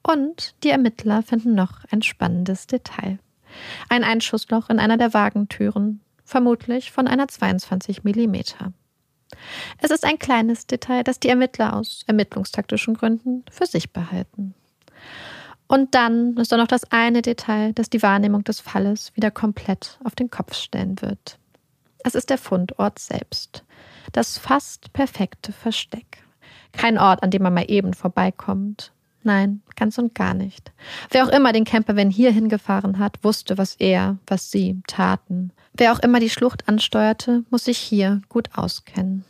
Und 0.03 0.55
die 0.65 0.71
Ermittler 0.71 1.23
finden 1.23 1.55
noch 1.55 1.85
ein 1.91 2.01
spannendes 2.01 2.67
Detail. 2.67 3.19
Ein 3.91 4.03
Einschussloch 4.03 4.71
in 4.71 4.79
einer 4.79 4.97
der 4.97 5.13
Wagentüren, 5.13 6.01
vermutlich 6.25 6.91
von 6.91 7.07
einer 7.07 7.29
22 7.29 8.03
mm. 8.03 8.37
Es 9.81 9.91
ist 9.91 10.05
ein 10.05 10.19
kleines 10.19 10.67
Detail, 10.67 11.05
das 11.05 11.21
die 11.21 11.29
Ermittler 11.29 11.75
aus 11.75 12.05
ermittlungstaktischen 12.07 12.95
Gründen 12.95 13.45
für 13.51 13.67
sich 13.67 13.93
behalten. 13.93 14.55
Und 15.67 15.95
dann 15.95 16.37
ist 16.37 16.53
da 16.53 16.57
noch 16.57 16.67
das 16.67 16.91
eine 16.93 17.23
Detail, 17.23 17.73
das 17.73 17.91
die 17.91 18.03
Wahrnehmung 18.03 18.45
des 18.45 18.61
Falles 18.61 19.13
wieder 19.15 19.31
komplett 19.31 19.99
auf 20.05 20.15
den 20.15 20.31
Kopf 20.31 20.55
stellen 20.55 21.01
wird. 21.01 21.39
Es 22.05 22.15
ist 22.15 22.31
der 22.31 22.39
Fundort 22.39 22.99
selbst. 22.99 23.65
Das 24.13 24.37
fast 24.37 24.93
perfekte 24.93 25.53
Versteck. 25.53 26.23
Kein 26.73 26.99
Ort, 26.99 27.23
an 27.23 27.31
dem 27.31 27.43
man 27.43 27.55
mal 27.55 27.71
eben 27.71 27.95
vorbeikommt. 27.95 28.93
Nein, 29.23 29.63
ganz 29.75 29.97
und 29.97 30.15
gar 30.15 30.35
nicht. 30.35 30.71
Wer 31.11 31.25
auch 31.25 31.31
immer 31.31 31.53
den 31.53 31.65
Campervan 31.65 32.11
hier 32.11 32.31
hingefahren 32.31 32.99
hat, 32.99 33.25
wusste, 33.25 33.57
was 33.57 33.75
er, 33.77 34.19
was 34.27 34.51
sie 34.51 34.83
taten. 34.87 35.51
Wer 35.77 35.93
auch 35.93 35.99
immer 35.99 36.21
die 36.21 36.31
Schlucht 36.31 36.69
ansteuerte, 36.69 37.45
muss 37.51 37.65
sich 37.65 37.79
hier 37.79 38.23
gut 38.29 38.49
auskennen. 38.55 39.25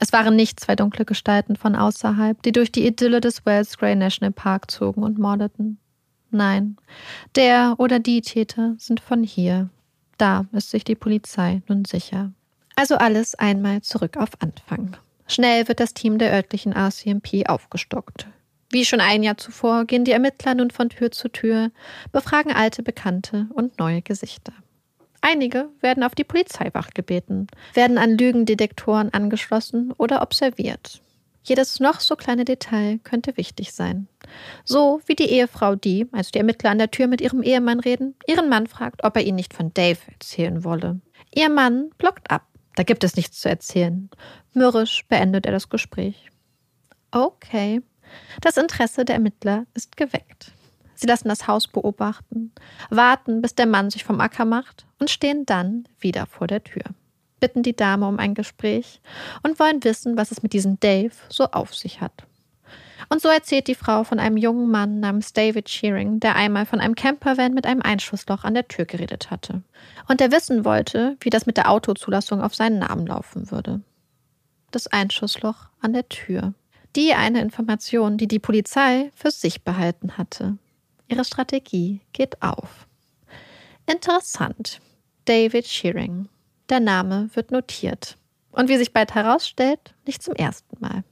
Es 0.00 0.14
waren 0.14 0.34
nicht 0.34 0.58
zwei 0.58 0.74
dunkle 0.74 1.04
Gestalten 1.04 1.56
von 1.56 1.76
außerhalb, 1.76 2.42
die 2.42 2.52
durch 2.52 2.72
die 2.72 2.86
Idylle 2.86 3.20
des 3.20 3.44
Wells 3.44 3.76
Grey 3.76 3.94
National 3.94 4.32
Park 4.32 4.70
zogen 4.70 5.02
und 5.02 5.18
mordeten. 5.18 5.78
Nein, 6.30 6.78
der 7.36 7.74
oder 7.76 7.98
die 7.98 8.22
Täter 8.22 8.74
sind 8.78 9.00
von 9.00 9.22
hier. 9.22 9.68
Da 10.16 10.46
ist 10.52 10.70
sich 10.70 10.84
die 10.84 10.94
Polizei 10.94 11.60
nun 11.68 11.84
sicher. 11.84 12.32
Also 12.76 12.96
alles 12.96 13.34
einmal 13.34 13.82
zurück 13.82 14.16
auf 14.16 14.30
Anfang. 14.38 14.96
Schnell 15.26 15.68
wird 15.68 15.80
das 15.80 15.92
Team 15.92 16.18
der 16.18 16.32
örtlichen 16.32 16.72
RCMP 16.72 17.46
aufgestockt. 17.46 18.26
Wie 18.70 18.86
schon 18.86 19.00
ein 19.00 19.22
Jahr 19.22 19.36
zuvor 19.36 19.84
gehen 19.84 20.04
die 20.04 20.12
Ermittler 20.12 20.54
nun 20.54 20.70
von 20.70 20.88
Tür 20.88 21.10
zu 21.10 21.28
Tür, 21.28 21.72
befragen 22.10 22.52
alte 22.52 22.82
Bekannte 22.82 23.48
und 23.52 23.78
neue 23.78 24.00
Gesichter. 24.00 24.54
Einige 25.20 25.68
werden 25.80 26.02
auf 26.02 26.14
die 26.14 26.24
Polizeiwache 26.24 26.92
gebeten, 26.94 27.46
werden 27.74 27.98
an 27.98 28.16
Lügendetektoren 28.16 29.12
angeschlossen 29.12 29.92
oder 29.98 30.22
observiert. 30.22 31.02
Jedes 31.42 31.80
noch 31.80 32.00
so 32.00 32.16
kleine 32.16 32.44
Detail 32.44 32.98
könnte 33.02 33.36
wichtig 33.36 33.72
sein. 33.72 34.08
So 34.64 35.00
wie 35.06 35.14
die 35.14 35.30
Ehefrau, 35.30 35.74
die, 35.74 36.06
als 36.12 36.30
die 36.30 36.38
Ermittler 36.38 36.70
an 36.70 36.78
der 36.78 36.90
Tür 36.90 37.06
mit 37.06 37.20
ihrem 37.20 37.42
Ehemann 37.42 37.80
reden, 37.80 38.14
ihren 38.26 38.48
Mann 38.48 38.66
fragt, 38.66 39.04
ob 39.04 39.16
er 39.16 39.24
ihnen 39.24 39.36
nicht 39.36 39.54
von 39.54 39.72
Dave 39.72 39.98
erzählen 40.06 40.64
wolle. 40.64 41.00
Ihr 41.34 41.48
Mann 41.48 41.90
blockt 41.98 42.30
ab. 42.30 42.46
Da 42.76 42.82
gibt 42.82 43.04
es 43.04 43.16
nichts 43.16 43.40
zu 43.40 43.48
erzählen. 43.48 44.10
Mürrisch 44.52 45.04
beendet 45.08 45.46
er 45.46 45.52
das 45.52 45.68
Gespräch. 45.68 46.30
Okay, 47.10 47.82
das 48.40 48.56
Interesse 48.56 49.04
der 49.04 49.16
Ermittler 49.16 49.66
ist 49.74 49.96
geweckt. 49.96 50.52
Sie 51.00 51.06
lassen 51.06 51.28
das 51.28 51.48
Haus 51.48 51.66
beobachten, 51.66 52.52
warten, 52.90 53.40
bis 53.40 53.54
der 53.54 53.64
Mann 53.64 53.88
sich 53.88 54.04
vom 54.04 54.20
Acker 54.20 54.44
macht 54.44 54.84
und 54.98 55.08
stehen 55.08 55.46
dann 55.46 55.84
wieder 55.98 56.26
vor 56.26 56.46
der 56.46 56.62
Tür, 56.62 56.82
bitten 57.40 57.62
die 57.62 57.74
Dame 57.74 58.06
um 58.06 58.18
ein 58.18 58.34
Gespräch 58.34 59.00
und 59.42 59.58
wollen 59.58 59.82
wissen, 59.82 60.18
was 60.18 60.30
es 60.30 60.42
mit 60.42 60.52
diesem 60.52 60.78
Dave 60.78 61.14
so 61.30 61.44
auf 61.44 61.74
sich 61.74 62.02
hat. 62.02 62.26
Und 63.08 63.22
so 63.22 63.28
erzählt 63.30 63.66
die 63.66 63.74
Frau 63.74 64.04
von 64.04 64.18
einem 64.18 64.36
jungen 64.36 64.70
Mann 64.70 65.00
namens 65.00 65.32
David 65.32 65.70
Shearing, 65.70 66.20
der 66.20 66.36
einmal 66.36 66.66
von 66.66 66.80
einem 66.80 66.94
Campervan 66.94 67.54
mit 67.54 67.64
einem 67.64 67.80
Einschussloch 67.80 68.44
an 68.44 68.52
der 68.52 68.68
Tür 68.68 68.84
geredet 68.84 69.30
hatte. 69.30 69.62
Und 70.06 70.20
der 70.20 70.30
wissen 70.30 70.66
wollte, 70.66 71.16
wie 71.20 71.30
das 71.30 71.46
mit 71.46 71.56
der 71.56 71.70
Autozulassung 71.70 72.42
auf 72.42 72.54
seinen 72.54 72.80
Namen 72.80 73.06
laufen 73.06 73.50
würde. 73.50 73.80
Das 74.70 74.86
Einschussloch 74.86 75.70
an 75.80 75.94
der 75.94 76.10
Tür. 76.10 76.52
Die 76.94 77.14
eine 77.14 77.40
Information, 77.40 78.18
die 78.18 78.28
die 78.28 78.38
Polizei 78.38 79.10
für 79.14 79.30
sich 79.30 79.64
behalten 79.64 80.18
hatte. 80.18 80.58
Ihre 81.10 81.24
Strategie 81.24 82.00
geht 82.12 82.40
auf. 82.40 82.86
Interessant. 83.86 84.80
David 85.24 85.66
Shearing. 85.66 86.28
Der 86.68 86.78
Name 86.78 87.28
wird 87.34 87.50
notiert. 87.50 88.16
Und 88.52 88.68
wie 88.68 88.76
sich 88.76 88.92
bald 88.92 89.14
herausstellt, 89.14 89.94
nicht 90.06 90.22
zum 90.22 90.34
ersten 90.34 90.76
Mal. 90.80 91.02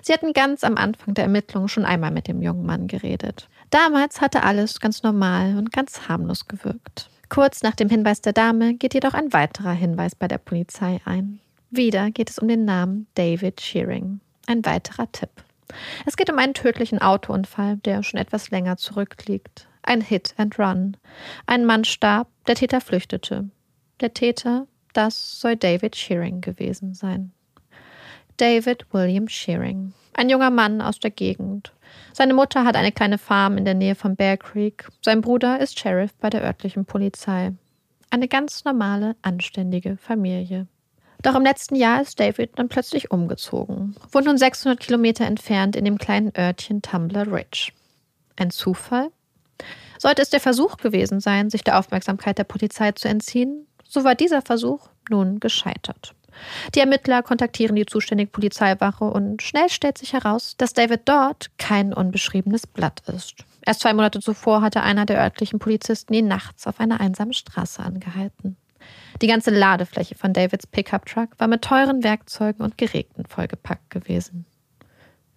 Sie 0.00 0.12
hatten 0.12 0.32
ganz 0.32 0.64
am 0.64 0.76
Anfang 0.76 1.14
der 1.14 1.24
Ermittlungen 1.24 1.68
schon 1.68 1.84
einmal 1.84 2.10
mit 2.10 2.28
dem 2.28 2.40
jungen 2.40 2.64
Mann 2.64 2.86
geredet. 2.86 3.48
Damals 3.70 4.20
hatte 4.20 4.42
alles 4.42 4.80
ganz 4.80 5.02
normal 5.02 5.56
und 5.58 5.72
ganz 5.72 6.08
harmlos 6.08 6.46
gewirkt. 6.46 7.10
Kurz 7.28 7.62
nach 7.62 7.74
dem 7.74 7.90
Hinweis 7.90 8.22
der 8.22 8.32
Dame 8.32 8.74
geht 8.74 8.94
jedoch 8.94 9.14
ein 9.14 9.32
weiterer 9.32 9.72
Hinweis 9.72 10.14
bei 10.14 10.28
der 10.28 10.38
Polizei 10.38 11.00
ein. 11.04 11.40
Wieder 11.70 12.10
geht 12.10 12.30
es 12.30 12.38
um 12.38 12.48
den 12.48 12.64
Namen 12.64 13.06
David 13.14 13.60
Shearing. 13.60 14.20
Ein 14.46 14.64
weiterer 14.64 15.10
Tipp. 15.12 15.30
Es 16.04 16.16
geht 16.16 16.30
um 16.30 16.38
einen 16.38 16.54
tödlichen 16.54 17.00
Autounfall, 17.00 17.76
der 17.78 18.02
schon 18.02 18.20
etwas 18.20 18.50
länger 18.50 18.76
zurückliegt. 18.76 19.68
Ein 19.82 20.00
Hit 20.00 20.34
and 20.36 20.58
Run. 20.58 20.96
Ein 21.46 21.64
Mann 21.64 21.84
starb, 21.84 22.28
der 22.46 22.56
Täter 22.56 22.80
flüchtete. 22.80 23.48
Der 24.00 24.14
Täter, 24.14 24.66
das 24.92 25.40
soll 25.40 25.56
David 25.56 25.96
Shearing 25.96 26.40
gewesen 26.40 26.94
sein. 26.94 27.32
David 28.36 28.86
William 28.92 29.28
Shearing. 29.28 29.94
Ein 30.14 30.28
junger 30.28 30.50
Mann 30.50 30.80
aus 30.80 30.98
der 30.98 31.10
Gegend. 31.10 31.72
Seine 32.12 32.34
Mutter 32.34 32.64
hat 32.64 32.76
eine 32.76 32.92
kleine 32.92 33.18
Farm 33.18 33.58
in 33.58 33.64
der 33.64 33.74
Nähe 33.74 33.94
von 33.94 34.16
Bear 34.16 34.36
Creek. 34.36 34.88
Sein 35.02 35.20
Bruder 35.20 35.60
ist 35.60 35.78
Sheriff 35.78 36.14
bei 36.14 36.30
der 36.30 36.42
örtlichen 36.42 36.84
Polizei. 36.84 37.52
Eine 38.10 38.28
ganz 38.28 38.64
normale, 38.64 39.16
anständige 39.22 39.96
Familie. 39.96 40.66
Doch 41.22 41.34
im 41.34 41.42
letzten 41.42 41.74
Jahr 41.74 42.02
ist 42.02 42.20
David 42.20 42.58
dann 42.58 42.68
plötzlich 42.68 43.10
umgezogen, 43.10 43.96
wohnt 44.12 44.26
nun 44.26 44.38
600 44.38 44.78
Kilometer 44.78 45.24
entfernt 45.24 45.76
in 45.76 45.84
dem 45.84 45.98
kleinen 45.98 46.32
Örtchen 46.36 46.82
Tumbler 46.82 47.30
Ridge. 47.30 47.72
Ein 48.36 48.50
Zufall? 48.50 49.10
Sollte 49.98 50.22
es 50.22 50.30
der 50.30 50.40
Versuch 50.40 50.76
gewesen 50.76 51.20
sein, 51.20 51.50
sich 51.50 51.64
der 51.64 51.78
Aufmerksamkeit 51.78 52.38
der 52.38 52.44
Polizei 52.44 52.92
zu 52.92 53.08
entziehen, 53.08 53.66
so 53.88 54.04
war 54.04 54.14
dieser 54.14 54.42
Versuch 54.42 54.88
nun 55.08 55.40
gescheitert. 55.40 56.14
Die 56.74 56.80
Ermittler 56.80 57.22
kontaktieren 57.22 57.76
die 57.76 57.86
zuständige 57.86 58.30
Polizeiwache 58.30 59.04
und 59.04 59.42
schnell 59.42 59.70
stellt 59.70 59.96
sich 59.96 60.12
heraus, 60.12 60.54
dass 60.58 60.74
David 60.74 61.02
dort 61.06 61.50
kein 61.58 61.94
unbeschriebenes 61.94 62.66
Blatt 62.66 63.02
ist. 63.08 63.44
Erst 63.64 63.80
zwei 63.80 63.94
Monate 63.94 64.20
zuvor 64.20 64.60
hatte 64.60 64.82
einer 64.82 65.06
der 65.06 65.20
örtlichen 65.20 65.58
Polizisten 65.58 66.14
ihn 66.14 66.28
nachts 66.28 66.66
auf 66.66 66.78
einer 66.78 67.00
einsamen 67.00 67.32
Straße 67.32 67.82
angehalten. 67.82 68.56
Die 69.22 69.26
ganze 69.26 69.50
Ladefläche 69.50 70.14
von 70.14 70.32
Davids 70.32 70.66
Pickup-Truck 70.66 71.30
war 71.38 71.48
mit 71.48 71.62
teuren 71.62 72.04
Werkzeugen 72.04 72.64
und 72.64 72.78
Geräten 72.78 73.24
vollgepackt 73.26 73.90
gewesen. 73.90 74.46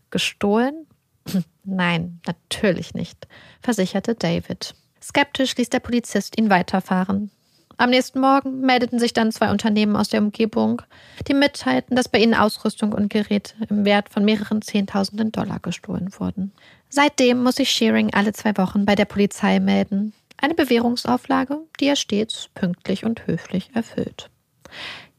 Gestohlen? 0.10 0.88
Nein, 1.64 2.20
natürlich 2.26 2.94
nicht, 2.94 3.28
versicherte 3.62 4.16
David. 4.16 4.76
Skeptisch 5.02 5.56
ließ 5.56 5.70
der 5.70 5.80
Polizist 5.80 6.38
ihn 6.38 6.50
weiterfahren. 6.50 7.32
Am 7.80 7.92
nächsten 7.92 8.20
Morgen 8.20 8.60
meldeten 8.60 9.00
sich 9.00 9.14
dann 9.14 9.32
zwei 9.32 9.52
Unternehmen 9.52 9.96
aus 9.96 10.10
der 10.10 10.20
Umgebung, 10.20 10.82
die 11.30 11.34
mitteilten, 11.34 11.96
dass 11.96 12.10
bei 12.10 12.20
ihnen 12.20 12.34
Ausrüstung 12.34 12.92
und 12.92 13.10
Geräte 13.10 13.54
im 13.70 13.86
Wert 13.86 14.10
von 14.10 14.26
mehreren 14.26 14.62
Zehntausenden 14.62 15.32
Dollar 15.32 15.60
gestohlen 15.60 16.10
wurden. 16.20 16.52
Seitdem 16.90 17.42
muss 17.42 17.56
sich 17.56 17.72
Shearing 17.72 18.14
alle 18.14 18.34
zwei 18.34 18.58
Wochen 18.58 18.84
bei 18.84 18.96
der 18.96 19.06
Polizei 19.06 19.62
melden. 19.62 20.12
Eine 20.42 20.56
Bewährungsauflage, 20.56 21.60
die 21.80 21.88
er 21.88 21.96
stets 21.96 22.50
pünktlich 22.56 23.04
und 23.04 23.28
höflich 23.28 23.72
erfüllt. 23.74 24.30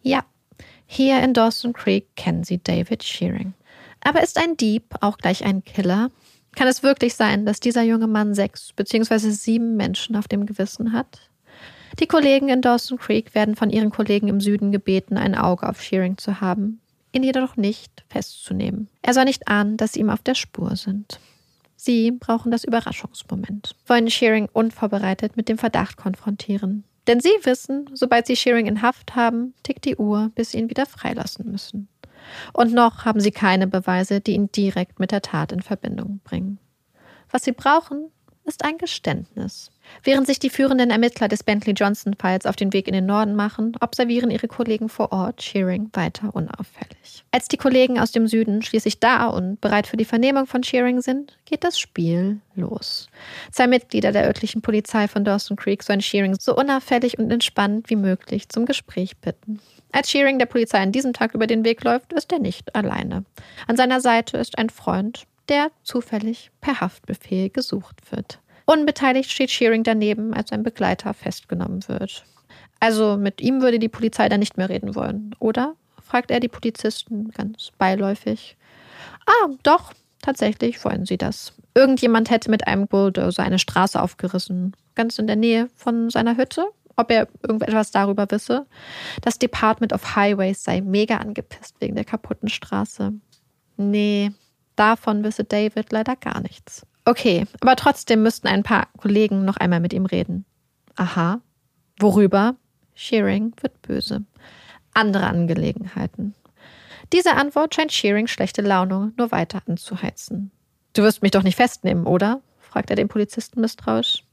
Ja, 0.03 0.25
hier 0.87 1.23
in 1.23 1.35
Dawson 1.35 1.73
Creek 1.73 2.17
kennen 2.17 2.43
Sie 2.43 2.59
David 2.63 3.05
Shearing. 3.05 3.53
Aber 4.03 4.23
ist 4.23 4.39
ein 4.39 4.57
Dieb 4.57 4.85
auch 5.01 5.19
gleich 5.19 5.45
ein 5.45 5.63
Killer? 5.63 6.11
Kann 6.57 6.69
es 6.69 6.83
wirklich 6.83 7.15
sein, 7.15 7.45
dass 7.45 7.61
dieser 7.61 7.83
junge 7.83 8.07
Mann 8.07 8.35
sechs 8.35 8.73
bzw. 8.73 9.31
sieben 9.31 9.77
Menschen 9.77 10.17
auf 10.17 10.27
dem 10.27 10.47
Gewissen 10.47 10.93
hat? 10.93 11.31
Die 11.99 12.07
Kollegen 12.07 12.49
in 12.49 12.63
Dawson 12.63 12.99
Creek 12.99 13.35
werden 13.35 13.57
von 13.57 13.71
ihren 13.71 13.91
Kollegen 13.91 14.29
im 14.29 14.41
Süden 14.41 14.73
gebeten, 14.73 15.19
ein 15.19 15.35
Auge 15.35 15.69
auf 15.69 15.83
Shearing 15.83 16.17
zu 16.17 16.41
haben, 16.41 16.81
ihn 17.13 17.23
jedoch 17.23 17.57
nicht 17.57 18.05
festzunehmen. 18.09 18.89
Er 19.03 19.13
soll 19.13 19.25
nicht 19.25 19.49
ahnen, 19.49 19.77
dass 19.77 19.93
sie 19.93 20.01
ihm 20.01 20.11
auf 20.11 20.23
der 20.23 20.35
Spur 20.35 20.77
sind. 20.77 21.21
Sie 21.83 22.11
brauchen 22.11 22.51
das 22.51 22.65
Überraschungsmoment, 22.65 23.75
wollen 23.87 24.11
Shearing 24.11 24.51
unvorbereitet 24.53 25.39
mit 25.39 25.49
dem 25.49 25.57
Verdacht 25.57 25.97
konfrontieren. 25.97 26.85
Denn 27.07 27.21
sie 27.21 27.33
wissen, 27.45 27.89
sobald 27.95 28.27
sie 28.27 28.37
Shearing 28.37 28.67
in 28.67 28.83
Haft 28.83 29.17
haben, 29.17 29.55
tickt 29.63 29.87
die 29.87 29.97
Uhr, 29.97 30.31
bis 30.35 30.51
sie 30.51 30.59
ihn 30.59 30.69
wieder 30.69 30.85
freilassen 30.85 31.51
müssen. 31.51 31.89
Und 32.53 32.75
noch 32.75 33.07
haben 33.07 33.19
sie 33.19 33.31
keine 33.31 33.67
Beweise, 33.67 34.21
die 34.21 34.35
ihn 34.35 34.53
direkt 34.53 35.01
mit 35.01 35.11
der 35.11 35.23
Tat 35.23 35.53
in 35.53 35.63
Verbindung 35.63 36.21
bringen. 36.23 36.59
Was 37.31 37.45
sie 37.45 37.53
brauchen, 37.53 38.11
ist 38.51 38.65
ein 38.65 38.79
Geständnis. 38.79 39.71
Während 40.03 40.27
sich 40.27 40.41
die 40.41 40.51
führenden 40.51 40.91
Ermittler 40.91 41.29
des 41.29 41.45
Bentley 41.45 41.73
Johnson-Falls 41.73 42.47
auf 42.47 42.57
den 42.57 42.73
Weg 42.73 42.89
in 42.89 42.95
den 42.95 43.07
Norden 43.07 43.37
machen, 43.37 43.77
observieren 43.81 44.31
ihre 44.31 44.49
Kollegen 44.49 44.89
vor 44.89 45.13
Ort 45.13 45.43
Shearing 45.43 45.89
weiter 45.93 46.35
unauffällig. 46.35 47.25
Als 47.31 47.47
die 47.47 47.57
Kollegen 47.57 47.99
aus 47.99 48.11
dem 48.11 48.27
Süden 48.27 48.63
schließlich 48.63 48.99
da 48.99 49.29
und 49.29 49.61
bereit 49.61 49.87
für 49.87 49.97
die 49.97 50.05
Vernehmung 50.05 50.47
von 50.47 50.65
Shearing 50.65 51.01
sind, 51.01 51.39
geht 51.45 51.63
das 51.63 51.79
Spiel 51.79 52.41
los. 52.57 53.09
Zwei 53.53 53.69
Mitglieder 53.69 54.11
der 54.11 54.27
örtlichen 54.27 54.63
Polizei 54.63 55.07
von 55.07 55.25
Dawson 55.25 55.57
Creek 55.57 55.85
sollen 55.85 56.01
Shearing 56.01 56.37
so 56.39 56.57
unauffällig 56.57 57.19
und 57.19 57.31
entspannt 57.31 57.89
wie 57.89 57.97
möglich 57.97 58.49
zum 58.49 58.67
Gespräch 58.67 59.17
bitten. 59.19 59.61
Als 59.93 60.11
Shearing 60.11 60.39
der 60.39 60.47
Polizei 60.47 60.79
an 60.79 60.93
diesem 60.93 61.13
Tag 61.13 61.35
über 61.35 61.47
den 61.47 61.65
Weg 61.65 61.83
läuft, 61.85 62.13
ist 62.13 62.33
er 62.33 62.39
nicht 62.41 62.75
alleine. 62.75 63.25
An 63.67 63.77
seiner 63.77 64.01
Seite 64.01 64.39
ist 64.39 64.59
ein 64.59 64.71
Freund, 64.71 65.25
der 65.51 65.71
zufällig 65.83 66.51
per 66.61 66.81
Haftbefehl 66.81 67.51
gesucht 67.51 68.11
wird. 68.11 68.41
Unbeteiligt 68.67 69.31
steht 69.31 69.51
Shearing 69.51 69.83
daneben, 69.83 70.33
als 70.33 70.53
ein 70.53 70.63
Begleiter 70.63 71.13
festgenommen 71.13 71.87
wird. 71.89 72.25
Also 72.79 73.17
mit 73.17 73.41
ihm 73.41 73.61
würde 73.61 73.79
die 73.79 73.89
Polizei 73.89 74.29
dann 74.29 74.41
nicht 74.41 74.57
mehr 74.57 74.69
reden 74.69 74.95
wollen, 74.95 75.35
oder? 75.39 75.75
fragt 76.01 76.31
er 76.31 76.41
die 76.41 76.49
Polizisten 76.49 77.31
ganz 77.31 77.71
beiläufig. 77.79 78.57
Ah, 79.27 79.49
doch, 79.63 79.93
tatsächlich 80.23 80.85
wollen 80.85 81.07
sie 81.07 81.19
das. 81.19 81.53
Irgendjemand 81.75 82.31
hätte 82.31 82.51
mit 82.51 82.67
einem 82.67 82.89
Bulldozer 82.89 83.45
eine 83.45 83.61
Straße 83.61 84.01
aufgerissen, 84.01 84.75
ganz 84.97 85.19
in 85.19 85.29
der 85.29 85.37
Nähe 85.37 85.69
von 85.77 86.11
seiner 86.11 86.37
Hütte. 86.37 86.67
Ob 86.97 87.11
er 87.11 87.29
irgendetwas 87.43 87.93
darüber 87.93 88.31
wisse. 88.31 88.67
Das 89.23 89.39
Department 89.39 89.93
of 89.93 90.17
Highways 90.17 90.65
sei 90.65 90.81
mega 90.81 91.17
angepisst 91.17 91.77
wegen 91.81 91.95
der 91.95 92.05
kaputten 92.05 92.49
Straße. 92.49 93.13
Nee, 93.77 94.33
davon 94.77 95.25
wisse 95.25 95.45
David 95.45 95.93
leider 95.93 96.17
gar 96.17 96.41
nichts. 96.41 96.87
Okay, 97.05 97.47
aber 97.61 97.77
trotzdem 97.77 98.23
müssten 98.23 98.49
ein 98.49 98.63
paar 98.63 98.89
Kollegen 98.97 99.45
noch 99.45 99.57
einmal 99.57 99.81
mit 99.81 99.93
ihm 99.93 100.07
reden. 100.07 100.45
Aha. 100.97 101.41
Worüber? 101.99 102.57
Shearing 102.95 103.55
wird 103.61 103.81
böse. 103.83 104.25
Andere 104.93 105.27
Angelegenheiten. 105.27 106.35
Diese 107.13 107.35
Antwort 107.35 107.75
scheint 107.75 107.93
Shearing 107.93 108.27
schlechte 108.27 108.63
Laune 108.63 109.13
nur 109.17 109.33
weiter 109.33 109.63
anzuheizen. 109.67 110.51
Du 110.93 111.03
wirst 111.03 111.23
mich 111.23 111.31
doch 111.31 111.43
nicht 111.43 111.57
festnehmen, 111.57 112.07
oder? 112.07 112.41
fragt 112.59 112.91
er 112.91 112.97
den 112.97 113.09
Polizisten 113.09 113.61
misstrauisch. 113.61 114.25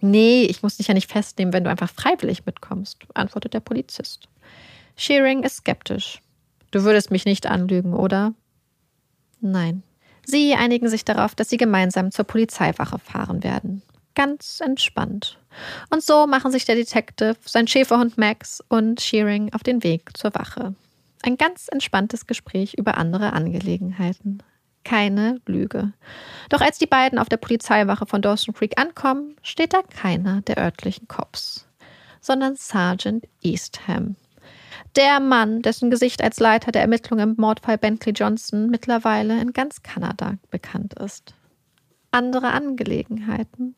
Nee, 0.00 0.44
ich 0.44 0.62
muss 0.62 0.76
dich 0.76 0.88
ja 0.88 0.94
nicht 0.94 1.10
festnehmen, 1.10 1.52
wenn 1.52 1.64
du 1.64 1.70
einfach 1.70 1.90
freiwillig 1.90 2.44
mitkommst, 2.44 2.98
antwortet 3.14 3.54
der 3.54 3.60
Polizist. 3.60 4.28
Shearing 4.96 5.42
ist 5.42 5.56
skeptisch. 5.56 6.20
Du 6.70 6.82
würdest 6.82 7.10
mich 7.10 7.24
nicht 7.24 7.46
anlügen, 7.46 7.94
oder? 7.94 8.34
Nein. 9.44 9.82
Sie 10.24 10.54
einigen 10.54 10.88
sich 10.88 11.04
darauf, 11.04 11.34
dass 11.34 11.50
sie 11.50 11.58
gemeinsam 11.58 12.10
zur 12.10 12.24
Polizeiwache 12.24 12.98
fahren 12.98 13.44
werden. 13.44 13.82
Ganz 14.14 14.60
entspannt. 14.64 15.38
Und 15.90 16.02
so 16.02 16.26
machen 16.26 16.50
sich 16.50 16.64
der 16.64 16.76
Detective, 16.76 17.36
sein 17.44 17.68
Schäferhund 17.68 18.16
Max 18.16 18.62
und 18.68 19.02
Shearing 19.02 19.52
auf 19.52 19.62
den 19.62 19.82
Weg 19.82 20.16
zur 20.16 20.34
Wache. 20.34 20.74
Ein 21.22 21.36
ganz 21.36 21.68
entspanntes 21.68 22.26
Gespräch 22.26 22.74
über 22.74 22.96
andere 22.96 23.34
Angelegenheiten. 23.34 24.42
Keine 24.82 25.40
Lüge. 25.46 25.92
Doch 26.48 26.62
als 26.62 26.78
die 26.78 26.86
beiden 26.86 27.18
auf 27.18 27.28
der 27.28 27.36
Polizeiwache 27.36 28.06
von 28.06 28.22
Dawson 28.22 28.54
Creek 28.54 28.80
ankommen, 28.80 29.36
steht 29.42 29.74
da 29.74 29.82
keiner 29.82 30.40
der 30.42 30.58
örtlichen 30.58 31.06
Cops, 31.06 31.66
sondern 32.20 32.56
Sergeant 32.56 33.26
Eastham, 33.42 34.16
der 34.96 35.20
Mann, 35.20 35.62
dessen 35.62 35.90
Gesicht 35.90 36.22
als 36.22 36.40
Leiter 36.40 36.72
der 36.72 36.82
Ermittlungen 36.82 37.30
im 37.30 37.36
Mordfall 37.38 37.78
Bentley 37.78 38.12
Johnson 38.12 38.68
mittlerweile 38.70 39.40
in 39.40 39.52
ganz 39.52 39.82
Kanada 39.82 40.34
bekannt 40.50 40.94
ist. 40.94 41.34
Andere 42.10 42.52
Angelegenheiten. 42.52 43.74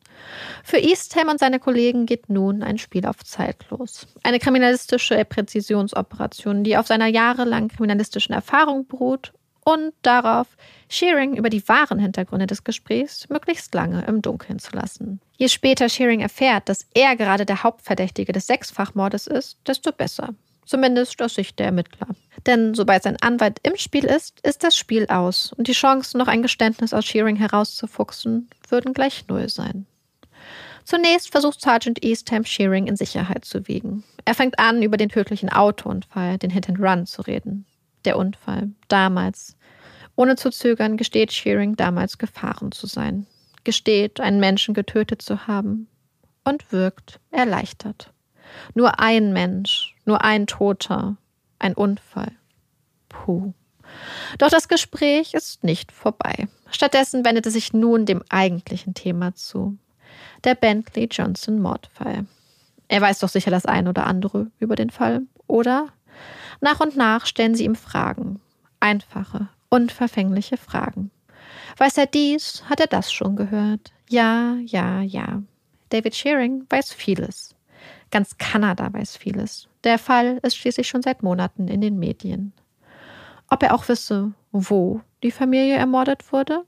Für 0.63 0.77
Eastham 0.77 1.29
und 1.29 1.39
seine 1.39 1.59
Kollegen 1.59 2.05
geht 2.05 2.29
nun 2.29 2.61
ein 2.61 2.77
Spiel 2.77 3.07
auf 3.07 3.23
Zeit 3.23 3.65
los. 3.71 4.05
Eine 4.21 4.37
kriminalistische 4.37 5.25
Präzisionsoperation, 5.25 6.63
die 6.63 6.77
auf 6.77 6.85
seiner 6.85 7.07
jahrelangen 7.07 7.69
kriminalistischen 7.69 8.35
Erfahrung 8.35 8.85
beruht 8.85 9.33
und 9.67 9.91
darauf, 10.03 10.47
Shearing 10.87 11.35
über 11.35 11.49
die 11.49 11.67
wahren 11.67 11.99
Hintergründe 11.99 12.47
des 12.47 12.63
Gesprächs 12.63 13.27
möglichst 13.27 13.73
lange 13.73 14.05
im 14.05 14.21
Dunkeln 14.21 14.59
zu 14.59 14.73
lassen. 14.73 15.19
Je 15.35 15.49
später 15.49 15.89
Shearing 15.89 16.21
erfährt, 16.21 16.69
dass 16.69 16.85
er 16.93 17.15
gerade 17.17 17.45
der 17.45 17.63
Hauptverdächtige 17.63 18.31
des 18.31 18.47
Sechsfachmordes 18.47 19.27
ist, 19.27 19.57
desto 19.67 19.91
besser. 19.91 20.35
Zumindest 20.67 21.21
aus 21.21 21.35
Sicht 21.35 21.57
der 21.59 21.67
Ermittler. 21.67 22.07
Denn 22.45 22.75
sobald 22.75 23.01
sein 23.01 23.17
Anwalt 23.21 23.59
im 23.63 23.77
Spiel 23.77 24.03
ist, 24.03 24.41
ist 24.45 24.63
das 24.63 24.75
Spiel 24.75 25.07
aus 25.07 25.53
und 25.53 25.67
die 25.67 25.73
Chancen, 25.73 26.17
noch 26.17 26.27
ein 26.27 26.41
Geständnis 26.41 26.93
aus 26.93 27.05
Shearing 27.05 27.37
herauszufuchsen, 27.37 28.49
würden 28.67 28.93
gleich 28.93 29.25
null 29.29 29.47
sein. 29.47 29.85
Zunächst 30.83 31.31
versucht 31.31 31.61
Sergeant 31.61 32.03
Eastham 32.03 32.43
Shearing 32.43 32.87
in 32.87 32.97
Sicherheit 32.97 33.45
zu 33.45 33.67
wiegen. 33.67 34.03
Er 34.25 34.35
fängt 34.35 34.59
an, 34.59 34.83
über 34.83 34.97
den 34.97 35.09
tödlichen 35.09 35.49
Autounfall, 35.49 36.37
den 36.37 36.49
Hit 36.49 36.67
and 36.67 36.79
Run, 36.79 37.05
zu 37.05 37.21
reden. 37.21 37.65
Der 38.03 38.17
Unfall, 38.17 38.69
damals. 38.89 39.55
Ohne 40.17 40.35
zu 40.35 40.49
zögern 40.49 40.97
gesteht 40.97 41.31
Shearing 41.31 41.77
damals 41.77 42.17
gefahren 42.17 42.73
zu 42.73 42.87
sein. 42.87 43.25
Gesteht, 43.63 44.19
einen 44.19 44.41
Menschen 44.41 44.73
getötet 44.73 45.21
zu 45.21 45.47
haben. 45.47 45.87
Und 46.43 46.71
wirkt 46.71 47.19
erleichtert. 47.31 48.11
Nur 48.73 48.99
ein 48.99 49.33
Mensch, 49.33 49.95
nur 50.05 50.23
ein 50.23 50.47
Toter, 50.47 51.17
ein 51.59 51.73
Unfall. 51.73 52.31
Puh. 53.09 53.53
Doch 54.37 54.49
das 54.49 54.67
Gespräch 54.67 55.33
ist 55.33 55.63
nicht 55.63 55.91
vorbei. 55.91 56.47
Stattdessen 56.69 57.23
wendet 57.25 57.45
es 57.45 57.53
sich 57.53 57.73
nun 57.73 58.05
dem 58.05 58.23
eigentlichen 58.29 58.93
Thema 58.93 59.33
zu 59.35 59.77
der 60.43 60.55
Bentley 60.55 61.07
Johnson 61.09 61.59
Mordfall. 61.59 62.25
Er 62.87 63.01
weiß 63.01 63.19
doch 63.19 63.29
sicher 63.29 63.51
das 63.51 63.65
ein 63.65 63.87
oder 63.87 64.07
andere 64.07 64.47
über 64.59 64.75
den 64.75 64.89
Fall, 64.89 65.23
oder? 65.47 65.87
Nach 66.61 66.79
und 66.79 66.95
nach 66.95 67.25
stellen 67.25 67.55
sie 67.55 67.65
ihm 67.65 67.75
Fragen. 67.75 68.39
Einfache, 68.79 69.49
unverfängliche 69.69 70.57
Fragen. 70.57 71.11
Weiß 71.77 71.97
er 71.97 72.05
dies, 72.05 72.63
hat 72.69 72.79
er 72.79 72.87
das 72.87 73.11
schon 73.11 73.35
gehört. 73.35 73.91
Ja, 74.09 74.55
ja, 74.65 75.01
ja. 75.01 75.41
David 75.89 76.15
Shearing 76.15 76.65
weiß 76.69 76.93
vieles. 76.93 77.55
Ganz 78.11 78.37
Kanada 78.37 78.91
weiß 78.91 79.17
vieles. 79.17 79.67
Der 79.83 79.99
Fall 79.99 80.39
ist 80.43 80.55
schließlich 80.57 80.87
schon 80.87 81.01
seit 81.01 81.23
Monaten 81.23 81.67
in 81.67 81.81
den 81.81 81.99
Medien. 81.99 82.53
Ob 83.49 83.63
er 83.63 83.73
auch 83.73 83.87
wisse, 83.87 84.33
wo 84.51 85.01
die 85.23 85.31
Familie 85.31 85.75
ermordet 85.75 86.31
wurde? 86.31 86.63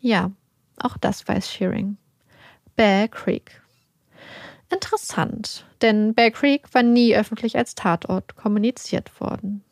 Ja, 0.00 0.30
auch 0.78 0.96
das 0.96 1.26
weiß 1.26 1.50
Shearing. 1.50 1.96
Bear 2.76 3.08
Creek. 3.08 3.60
Interessant, 4.70 5.66
denn 5.80 6.14
Bear 6.14 6.30
Creek 6.30 6.72
war 6.74 6.82
nie 6.82 7.16
öffentlich 7.16 7.56
als 7.56 7.74
Tatort 7.74 8.36
kommuniziert 8.36 9.20
worden. 9.20 9.64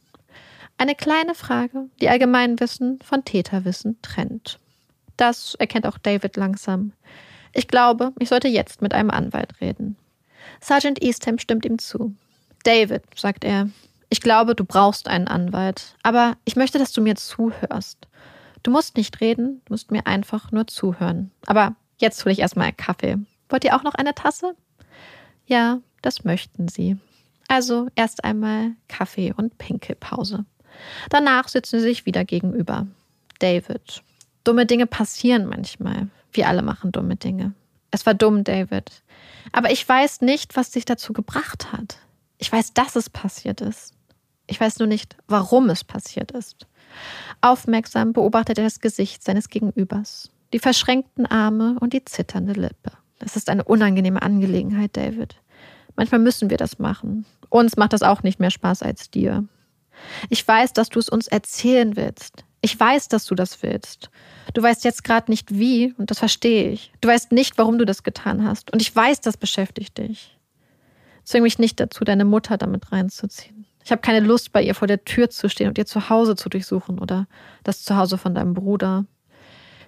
Eine 0.79 0.95
kleine 0.95 1.35
Frage, 1.35 1.89
die 2.01 2.09
Allgemeinwissen 2.09 2.99
von 3.03 3.25
Täterwissen 3.25 4.01
trennt. 4.03 4.59
Das 5.17 5.55
erkennt 5.55 5.87
auch 5.87 5.99
David 5.99 6.37
langsam. 6.37 6.93
Ich 7.53 7.69
glaube, 7.69 8.13
ich 8.19 8.29
sollte 8.29 8.49
jetzt 8.49 8.83
mit 8.83 8.93
einem 8.93 9.11
Anwalt 9.11 9.61
reden. 9.61 9.97
Sergeant 10.61 11.03
Eastham 11.03 11.39
stimmt 11.39 11.65
ihm 11.65 11.79
zu. 11.79 12.15
David, 12.65 13.03
sagt 13.15 13.45
er, 13.45 13.69
ich 14.09 14.21
glaube, 14.21 14.55
du 14.55 14.65
brauchst 14.65 15.09
einen 15.09 15.29
Anwalt, 15.29 15.95
aber 16.03 16.37
ich 16.45 16.57
möchte, 16.57 16.79
dass 16.79 16.93
du 16.93 17.01
mir 17.01 17.17
zuhörst. 17.17 18.09
Du 18.63 18.71
musst 18.71 18.97
nicht 18.97 19.21
reden, 19.21 19.63
du 19.65 19.73
musst 19.73 19.91
mir 19.91 20.07
einfach 20.07 20.51
nur 20.53 20.67
zuhören. 20.67 21.31
Aber 21.47 21.77
Jetzt 21.99 22.25
hole 22.25 22.33
ich 22.33 22.41
erstmal 22.41 22.69
einen 22.69 22.77
Kaffee. 22.77 23.17
Wollt 23.49 23.65
ihr 23.65 23.75
auch 23.75 23.83
noch 23.83 23.95
eine 23.95 24.15
Tasse? 24.15 24.55
Ja, 25.47 25.81
das 26.03 26.25
möchten 26.25 26.69
sie. 26.69 26.97
Also 27.49 27.89
erst 27.95 28.25
einmal 28.25 28.73
Kaffee 28.89 29.33
und 29.35 29.57
Pinkelpause. 29.59 30.45
Danach 31.09 31.49
sitzen 31.49 31.81
sie 31.81 31.87
sich 31.87 32.07
wieder 32.07 32.25
gegenüber. 32.25 32.87
David. 33.39 34.03
Dumme 34.45 34.67
Dinge 34.67 34.87
passieren 34.87 35.47
manchmal. 35.47 36.09
Wir 36.33 36.49
alle 36.49 36.63
machen 36.63 36.93
dumme 36.93 37.17
Dinge. 37.17 37.55
Es 37.91 38.05
war 38.05 38.15
dumm, 38.15 38.45
David. 38.45 39.03
Aber 39.53 39.71
ich 39.71 39.89
weiß 39.89 40.21
nicht, 40.21 40.57
was 40.57 40.71
dich 40.71 40.85
dazu 40.85 41.13
gebracht 41.13 41.73
hat. 41.73 41.99
Ich 42.39 42.51
weiß, 42.53 42.75
dass 42.75 42.97
es 42.97 43.11
passiert 43.11 43.61
ist. 43.61 43.95
Ich 44.47 44.61
weiß 44.61 44.79
nur 44.79 44.89
nicht, 44.89 45.17
warum 45.27 45.71
es 45.71 45.85
passiert 45.85 46.33
ist. 46.33 46.67
Aufmerksam 47.41 48.13
beobachtet 48.13 48.59
er 48.59 48.65
das 48.65 48.81
Gesicht 48.81 49.23
seines 49.23 49.49
Gegenübers 49.49 50.31
die 50.53 50.59
verschränkten 50.59 51.27
Arme 51.27 51.77
und 51.81 51.93
die 51.93 52.05
zitternde 52.05 52.53
Lippe. 52.53 52.93
Das 53.19 53.37
ist 53.37 53.49
eine 53.51 53.65
unangenehme 53.65 54.23
Angelegenheit, 54.23 54.97
David. 54.97 55.37
Manchmal 55.97 56.21
müssen 56.21 56.51
wir 56.51 56.57
das 56.57 56.79
machen. 56.79 57.25
Uns 57.49 57.77
macht 57.77 57.93
das 57.93 58.03
auch 58.03 58.23
nicht 58.23 58.41
mehr 58.41 58.51
Spaß 58.51 58.83
als 58.83 59.11
dir. 59.11 59.45
Ich 60.29 60.47
weiß, 60.47 60.75
dass 60.75 60.91
du 60.91 60.99
es 60.99 61.09
uns 61.09 61.27
erzählen 61.27 61.97
willst. 61.97 62.45
Ich 62.67 62.81
weiß, 62.81 63.07
dass 63.07 63.27
du 63.27 63.37
das 63.37 63.63
willst. 63.63 64.11
Du 64.53 64.61
weißt 64.61 64.83
jetzt 64.83 65.05
gerade 65.05 65.31
nicht 65.31 65.57
wie, 65.57 65.95
und 65.99 66.11
das 66.11 66.19
verstehe 66.19 66.69
ich. 66.73 66.91
Du 67.01 67.09
weißt 67.09 67.31
nicht, 67.31 67.59
warum 67.59 67.79
du 67.79 67.85
das 67.85 68.03
getan 68.03 68.45
hast. 68.45 68.73
Und 68.73 68.83
ich 68.83 68.95
weiß, 68.95 69.21
das 69.21 69.37
beschäftigt 69.37 69.97
dich. 69.99 70.37
Zwing 71.23 71.45
mich 71.45 71.61
nicht 71.61 71.79
dazu, 71.79 72.03
deine 72.03 72.25
Mutter 72.25 72.59
damit 72.59 72.91
reinzuziehen. 72.91 73.67
Ich 73.85 73.93
habe 73.93 74.03
keine 74.03 74.19
Lust, 74.19 74.51
bei 74.51 74.65
ihr 74.65 74.75
vor 74.75 74.89
der 74.89 75.05
Tür 75.05 75.31
zu 75.31 75.49
stehen 75.49 75.69
und 75.69 75.79
ihr 75.79 75.87
Zuhause 75.87 76.35
zu 76.35 76.49
durchsuchen 76.49 76.99
oder 76.99 77.29
das 77.63 77.85
Zuhause 77.85 78.19
von 78.19 78.35
deinem 78.35 78.55
Bruder. 78.55 79.05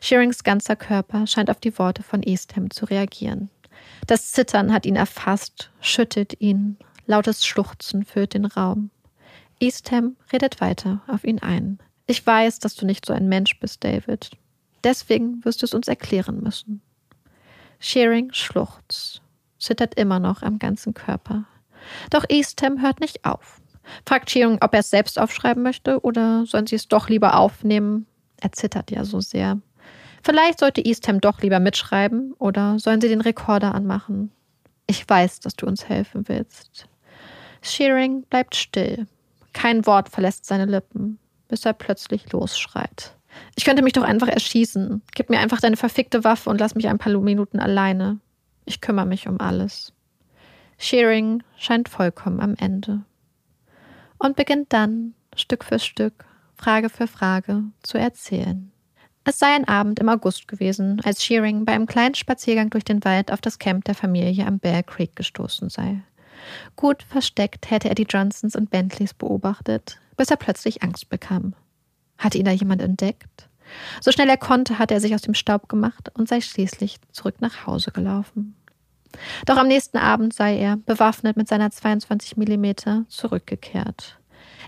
Shearings 0.01 0.45
ganzer 0.45 0.77
Körper 0.77 1.27
scheint 1.27 1.51
auf 1.51 1.59
die 1.59 1.77
Worte 1.81 2.05
von 2.05 2.23
Eastham 2.23 2.71
zu 2.71 2.85
reagieren. 2.85 3.51
Das 4.07 4.31
Zittern 4.31 4.73
hat 4.73 4.87
ihn 4.87 4.95
erfasst, 4.95 5.73
schüttet 5.81 6.41
ihn, 6.41 6.77
lautes 7.07 7.45
Schluchzen 7.45 8.05
füllt 8.05 8.35
den 8.35 8.45
Raum. 8.45 8.91
Eastham 9.59 10.15
redet 10.33 10.61
weiter 10.61 11.01
auf 11.09 11.25
ihn 11.25 11.41
ein. 11.41 11.81
Ich 12.11 12.27
weiß, 12.27 12.59
dass 12.59 12.75
du 12.75 12.87
nicht 12.87 13.05
so 13.05 13.13
ein 13.13 13.29
Mensch 13.29 13.61
bist, 13.61 13.85
David. 13.85 14.31
Deswegen 14.83 15.45
wirst 15.45 15.61
du 15.61 15.67
es 15.67 15.75
uns 15.75 15.89
erklären 15.89 16.41
müssen. 16.43 16.81
Shearing 17.81 18.33
schluchzt, 18.33 19.21
zittert 19.59 19.95
immer 19.95 20.19
noch 20.19 20.43
am 20.43 20.59
ganzen 20.59 20.95
Körper. 20.95 21.45
Doch 22.09 22.25
Eastham 22.31 22.81
hört 22.81 23.01
nicht 23.01 23.27
auf. 23.27 23.61
Fragt 24.07 24.31
Shearing, 24.31 24.57
ob 24.63 24.73
er 24.73 24.81
es 24.81 24.89
selbst 24.89 25.19
aufschreiben 25.19 25.63
möchte 25.63 26.01
oder 26.01 26.47
sollen 26.47 26.67
sie 26.67 26.77
es 26.77 26.89
doch 26.89 27.11
lieber 27.11 27.37
aufnehmen? 27.37 28.07
Er 28.41 28.53
zittert 28.53 28.91
ja 28.91 29.05
so 29.05 29.21
sehr. 29.21 29.59
Vielleicht 30.23 30.61
sollte 30.61 30.81
Eastham 30.81 31.21
doch 31.21 31.43
lieber 31.43 31.61
mitschreiben 31.61 32.33
oder 32.39 32.79
sollen 32.79 33.03
sie 33.03 33.09
den 33.09 33.21
Rekorder 33.21 33.75
anmachen? 33.75 34.33
Ich 34.87 35.07
weiß, 35.07 35.41
dass 35.41 35.57
du 35.57 35.67
uns 35.67 35.91
helfen 35.91 36.27
willst. 36.27 36.89
Shearing 37.61 38.23
bleibt 38.23 38.57
still. 38.57 39.07
Kein 39.53 39.85
Wort 39.85 40.09
verlässt 40.09 40.47
seine 40.47 40.65
Lippen, 40.65 41.19
bis 41.49 41.65
er 41.65 41.73
plötzlich 41.73 42.31
losschreit. 42.33 43.15
Ich 43.57 43.65
könnte 43.65 43.83
mich 43.83 43.93
doch 43.93 44.03
einfach 44.03 44.29
erschießen. 44.29 45.03
Gib 45.15 45.31
mir 45.31 45.39
einfach 45.39 45.61
deine 45.61 45.77
verfickte 45.77 46.25
Waffe 46.25 46.51
und 46.51 46.61
lass 46.61 46.75
mich 46.75 46.89
ein 46.89 46.99
paar 46.99 47.17
Minuten 47.19 47.61
alleine. 47.61 48.19
Ich 48.65 48.81
kümmere 48.81 49.07
mich 49.07 49.29
um 49.29 49.41
alles. 49.41 49.93
Shearing 50.79 51.43
scheint 51.57 51.89
vollkommen 51.89 52.41
am 52.41 52.55
Ende. 52.55 53.03
Und 54.19 54.37
beginnt 54.37 54.73
dann, 54.73 55.15
Stück 55.35 55.65
für 55.65 55.79
Stück, 55.79 56.25
Frage 56.57 56.89
für 56.89 57.07
Frage, 57.07 57.65
zu 57.83 57.99
erzählen. 57.99 58.73
Es 59.25 59.39
sei 59.39 59.55
ein 59.55 59.69
Abend 59.69 59.99
im 59.99 60.09
August 60.09 60.49
gewesen, 60.49 61.01
als 61.05 61.23
Shearing 61.23 61.65
bei 61.65 61.73
einem 61.73 61.87
kleinen 61.87 62.15
Spaziergang 62.15 62.71
durch 62.71 62.85
den 62.85 63.05
Wald 63.05 63.31
auf 63.31 63.41
das 63.41 63.59
Camp 63.59 63.85
der 63.85 63.95
Familie 63.95 64.47
am 64.47 64.59
Bear 64.59 64.83
Creek 64.83 65.15
gestoßen 65.17 65.69
sei. 65.69 66.01
Gut 66.77 67.03
versteckt 67.03 67.71
hätte 67.71 67.89
er 67.89 67.95
die 67.95 68.07
Johnsons 68.09 68.57
und 68.57 68.71
Bentleys 68.71 69.15
beobachtet, 69.15 69.99
bis 70.19 70.31
er 70.31 70.37
plötzlich 70.37 70.83
Angst 70.83 71.09
bekam. 71.09 71.55
Hatte 72.19 72.37
ihn 72.37 72.45
da 72.45 72.51
jemand 72.51 72.83
entdeckt? 72.83 73.49
So 74.01 74.13
schnell 74.13 74.29
er 74.29 74.37
konnte, 74.37 74.79
hatte 74.79 74.95
er 74.95 75.01
sich 75.01 75.15
aus 75.15 75.23
dem 75.23 75.35
Staub 75.35 75.69
gemacht 75.69 76.11
und 76.15 76.29
sei 76.29 76.41
schließlich 76.41 76.99
zurück 77.13 77.37
nach 77.41 77.67
Hause 77.67 77.91
gelaufen. 77.91 78.55
Doch 79.47 79.57
am 79.57 79.69
nächsten 79.69 79.97
Abend 79.97 80.35
sei 80.35 80.59
er, 80.59 80.77
bewaffnet 80.77 81.37
mit 81.37 81.49
seiner 81.49 81.71
22 81.71 82.37
mm, 82.37 83.07
zurückgekehrt. 83.09 84.19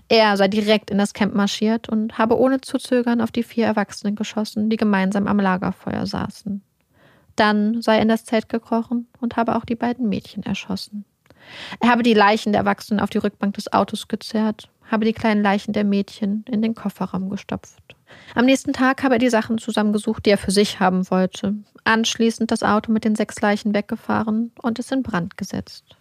Er 0.09 0.35
sei 0.35 0.47
direkt 0.47 0.89
in 0.89 0.97
das 0.97 1.13
Camp 1.13 1.33
marschiert 1.33 1.87
und 1.87 2.17
habe 2.17 2.37
ohne 2.37 2.61
zu 2.61 2.77
zögern 2.77 3.21
auf 3.21 3.31
die 3.31 3.43
vier 3.43 3.65
Erwachsenen 3.65 4.15
geschossen, 4.15 4.69
die 4.69 4.77
gemeinsam 4.77 5.27
am 5.27 5.39
Lagerfeuer 5.39 6.05
saßen. 6.05 6.61
Dann 7.35 7.81
sei 7.81 7.95
er 7.95 8.01
in 8.01 8.09
das 8.09 8.25
Zelt 8.25 8.49
gekrochen 8.49 9.07
und 9.19 9.37
habe 9.37 9.55
auch 9.55 9.63
die 9.63 9.75
beiden 9.75 10.09
Mädchen 10.09 10.43
erschossen. 10.43 11.05
Er 11.79 11.89
habe 11.89 12.03
die 12.03 12.13
Leichen 12.13 12.51
der 12.51 12.59
Erwachsenen 12.59 12.99
auf 12.99 13.09
die 13.09 13.19
Rückbank 13.19 13.53
des 13.55 13.71
Autos 13.71 14.07
gezerrt, 14.07 14.69
habe 14.91 15.05
die 15.05 15.13
kleinen 15.13 15.41
Leichen 15.41 15.73
der 15.73 15.85
Mädchen 15.85 16.45
in 16.49 16.61
den 16.61 16.75
Kofferraum 16.75 17.29
gestopft. 17.29 17.95
Am 18.35 18.45
nächsten 18.45 18.73
Tag 18.73 19.03
habe 19.03 19.15
er 19.15 19.19
die 19.19 19.29
Sachen 19.29 19.57
zusammengesucht, 19.57 20.25
die 20.25 20.31
er 20.31 20.37
für 20.37 20.51
sich 20.51 20.79
haben 20.79 21.09
wollte, 21.09 21.55
anschließend 21.85 22.51
das 22.51 22.63
Auto 22.63 22.91
mit 22.91 23.05
den 23.05 23.15
sechs 23.15 23.39
Leichen 23.39 23.73
weggefahren 23.73 24.51
und 24.61 24.79
es 24.79 24.91
in 24.91 25.01
Brand 25.01 25.37
gesetzt. 25.37 25.95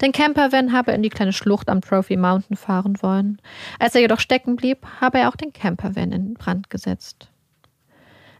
Den 0.00 0.12
Campervan 0.12 0.72
habe 0.72 0.90
er 0.90 0.96
in 0.96 1.02
die 1.02 1.10
kleine 1.10 1.32
Schlucht 1.32 1.68
am 1.68 1.80
Trophy 1.80 2.16
Mountain 2.16 2.56
fahren 2.56 2.96
wollen. 3.00 3.40
Als 3.78 3.94
er 3.94 4.00
jedoch 4.00 4.20
stecken 4.20 4.56
blieb, 4.56 4.86
habe 5.00 5.18
er 5.18 5.28
auch 5.28 5.36
den 5.36 5.52
Campervan 5.52 6.12
in 6.12 6.34
Brand 6.34 6.70
gesetzt. 6.70 7.28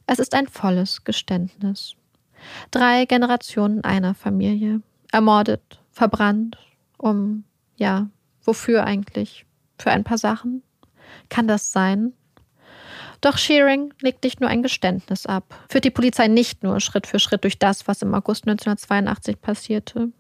Es 0.07 0.19
ist 0.19 0.35
ein 0.35 0.49
volles 0.49 1.05
Geständnis. 1.05 1.97
Drei 2.71 3.07
Generationen 3.07 3.83
einer 3.85 4.15
Familie. 4.15 4.81
Ermordet, 5.13 5.81
verbrannt, 5.93 6.59
um, 6.99 7.45
ja, 7.77 8.09
wofür 8.43 8.85
eigentlich? 8.85 9.47
Für 9.79 9.91
ein 9.91 10.05
paar 10.05 10.19
Sachen? 10.19 10.63
Kann 11.29 11.49
das 11.49 11.73
sein? 11.73 12.13
Doch 13.21 13.39
Shearing 13.39 13.95
legt 14.03 14.23
nicht 14.23 14.41
nur 14.41 14.51
ein 14.51 14.63
Geständnis 14.63 15.25
ab, 15.25 15.55
führt 15.71 15.85
die 15.85 15.91
Polizei 15.91 16.29
nicht 16.29 16.63
nur 16.63 16.79
Schritt 16.81 17.07
für 17.07 17.19
Schritt 17.19 17.45
durch 17.45 17.59
das, 17.59 17.89
was 17.89 18.03
im 18.03 18.13
August 18.15 18.47
1982 18.47 19.41
passierte. 19.41 20.11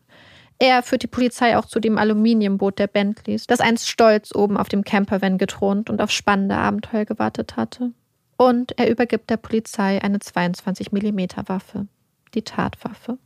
Er 0.58 0.82
führt 0.82 1.02
die 1.02 1.08
Polizei 1.08 1.58
auch 1.58 1.66
zu 1.66 1.80
dem 1.80 1.98
Aluminiumboot 1.98 2.78
der 2.78 2.86
Bentleys, 2.86 3.46
das 3.46 3.60
einst 3.60 3.88
stolz 3.88 4.34
oben 4.34 4.56
auf 4.56 4.68
dem 4.70 4.84
Campervan 4.84 5.36
gethront 5.36 5.90
und 5.90 6.00
auf 6.00 6.10
spannende 6.10 6.56
Abenteuer 6.56 7.04
gewartet 7.04 7.56
hatte. 7.56 7.92
Und 8.36 8.78
er 8.78 8.90
übergibt 8.90 9.28
der 9.28 9.36
Polizei 9.36 10.00
eine 10.00 10.20
22 10.20 10.92
mm 10.92 11.46
Waffe, 11.46 11.86
die 12.34 12.42
Tatwaffe. 12.42 13.18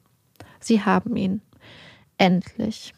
Sie 0.59 0.83
haben 0.85 1.17
ihn. 1.17 1.41
Endlich. 2.17 2.95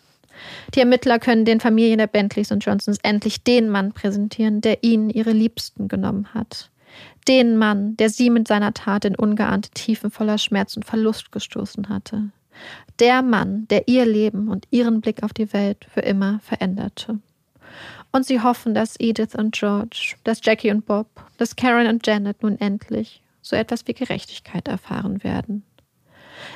Die 0.74 0.80
Ermittler 0.80 1.18
können 1.18 1.44
den 1.44 1.60
Familien 1.60 1.98
der 1.98 2.06
Bentleys 2.06 2.52
und 2.52 2.64
Johnsons 2.64 2.98
endlich 3.02 3.42
den 3.42 3.68
Mann 3.68 3.92
präsentieren, 3.92 4.60
der 4.60 4.82
ihnen 4.82 5.10
ihre 5.10 5.32
Liebsten 5.32 5.88
genommen 5.88 6.32
hat. 6.34 6.70
Den 7.28 7.56
Mann, 7.56 7.96
der 7.96 8.10
sie 8.10 8.30
mit 8.30 8.48
seiner 8.48 8.74
Tat 8.74 9.04
in 9.04 9.14
ungeahnte 9.14 9.70
Tiefen 9.70 10.10
voller 10.10 10.38
Schmerz 10.38 10.76
und 10.76 10.84
Verlust 10.84 11.32
gestoßen 11.32 11.88
hatte. 11.88 12.30
Der 12.98 13.22
Mann, 13.22 13.66
der 13.68 13.88
ihr 13.88 14.04
Leben 14.04 14.48
und 14.48 14.66
ihren 14.70 15.00
Blick 15.00 15.22
auf 15.22 15.32
die 15.32 15.52
Welt 15.52 15.86
für 15.92 16.00
immer 16.00 16.40
veränderte. 16.40 17.18
Und 18.12 18.26
sie 18.26 18.40
hoffen, 18.40 18.74
dass 18.74 18.96
Edith 18.98 19.34
und 19.36 19.54
George, 19.54 20.16
dass 20.24 20.40
Jackie 20.42 20.70
und 20.70 20.84
Bob, 20.84 21.06
dass 21.38 21.56
Karen 21.56 21.86
und 21.86 22.06
Janet 22.06 22.42
nun 22.42 22.58
endlich 22.58 23.22
so 23.42 23.56
etwas 23.56 23.86
wie 23.86 23.94
Gerechtigkeit 23.94 24.68
erfahren 24.68 25.22
werden. 25.24 25.64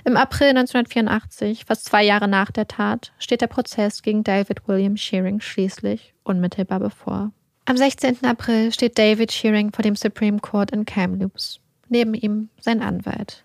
Im 0.04 0.16
April 0.16 0.48
1984, 0.48 1.64
fast 1.66 1.84
zwei 1.84 2.02
Jahre 2.02 2.28
nach 2.28 2.50
der 2.50 2.68
Tat, 2.68 3.12
steht 3.18 3.40
der 3.40 3.46
Prozess 3.46 4.02
gegen 4.02 4.24
David 4.24 4.66
William 4.68 4.96
Shearing 4.96 5.40
schließlich 5.40 6.14
unmittelbar 6.22 6.80
bevor. 6.80 7.32
Am 7.66 7.76
16. 7.76 8.24
April 8.24 8.72
steht 8.72 8.98
David 8.98 9.32
Shearing 9.32 9.72
vor 9.72 9.82
dem 9.82 9.96
Supreme 9.96 10.38
Court 10.38 10.70
in 10.70 10.84
Kamloops. 10.84 11.60
Neben 11.88 12.14
ihm 12.14 12.50
sein 12.60 12.82
Anwalt. 12.82 13.44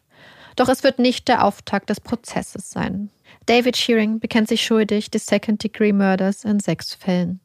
Doch 0.56 0.68
es 0.68 0.84
wird 0.84 1.00
nicht 1.00 1.28
der 1.28 1.46
Auftakt 1.46 1.90
des 1.90 2.02
Prozesses 2.02 2.70
sein. 2.70 3.10
David 3.46 3.78
Shearing 3.78 4.20
bekennt 4.20 4.50
sich 4.50 4.64
schuldig 4.64 5.10
des 5.10 5.26
Second-Degree 5.26 5.94
Murders 5.94 6.44
in 6.44 6.60
sechs 6.60 6.94
Fällen. 6.94 7.40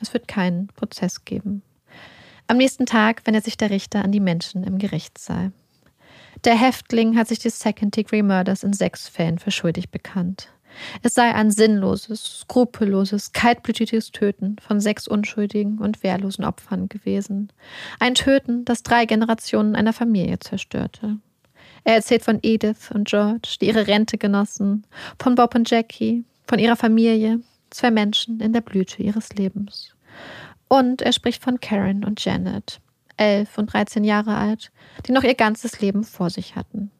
Es 0.00 0.12
wird 0.12 0.28
keinen 0.28 0.66
Prozess 0.68 1.24
geben. 1.24 1.62
Am 2.48 2.56
nächsten 2.56 2.86
Tag 2.86 3.26
wendet 3.26 3.44
sich 3.44 3.56
der 3.56 3.70
Richter 3.70 4.02
an 4.02 4.10
die 4.10 4.20
Menschen 4.20 4.64
im 4.64 4.78
Gerichtssaal. 4.78 5.52
Der 6.44 6.54
Häftling 6.54 7.16
hat 7.16 7.28
sich 7.28 7.40
des 7.40 7.58
Second-Degree 7.58 8.22
Murders 8.22 8.62
in 8.62 8.72
sechs 8.72 9.08
Fällen 9.08 9.38
für 9.38 9.50
schuldig 9.50 9.90
bekannt. 9.90 10.48
Es 11.02 11.14
sei 11.14 11.34
ein 11.34 11.50
sinnloses, 11.50 12.40
skrupelloses, 12.40 13.32
kaltblütiges 13.32 14.12
Töten 14.12 14.56
von 14.60 14.80
sechs 14.80 15.08
unschuldigen 15.08 15.78
und 15.78 16.02
wehrlosen 16.02 16.44
Opfern 16.44 16.88
gewesen. 16.88 17.52
Ein 17.98 18.14
Töten, 18.14 18.64
das 18.64 18.82
drei 18.82 19.04
Generationen 19.06 19.74
einer 19.74 19.92
Familie 19.92 20.38
zerstörte. 20.38 21.16
Er 21.84 21.94
erzählt 21.96 22.22
von 22.22 22.38
Edith 22.42 22.90
und 22.92 23.08
George, 23.08 23.56
die 23.60 23.66
ihre 23.66 23.86
Rente 23.86 24.18
genossen, 24.18 24.86
von 25.18 25.34
Bob 25.34 25.54
und 25.54 25.70
Jackie, 25.70 26.24
von 26.46 26.58
ihrer 26.58 26.76
Familie, 26.76 27.40
zwei 27.70 27.90
Menschen 27.90 28.40
in 28.40 28.52
der 28.52 28.60
Blüte 28.60 29.02
ihres 29.02 29.30
Lebens. 29.34 29.94
Und 30.68 31.02
er 31.02 31.12
spricht 31.12 31.42
von 31.42 31.60
Karen 31.60 32.04
und 32.04 32.24
Janet, 32.24 32.80
elf 33.18 33.58
und 33.58 33.72
13 33.72 34.04
Jahre 34.04 34.36
alt, 34.36 34.70
die 35.06 35.12
noch 35.12 35.24
ihr 35.24 35.34
ganzes 35.34 35.80
Leben 35.80 36.04
vor 36.04 36.30
sich 36.30 36.56
hatten. 36.56 36.90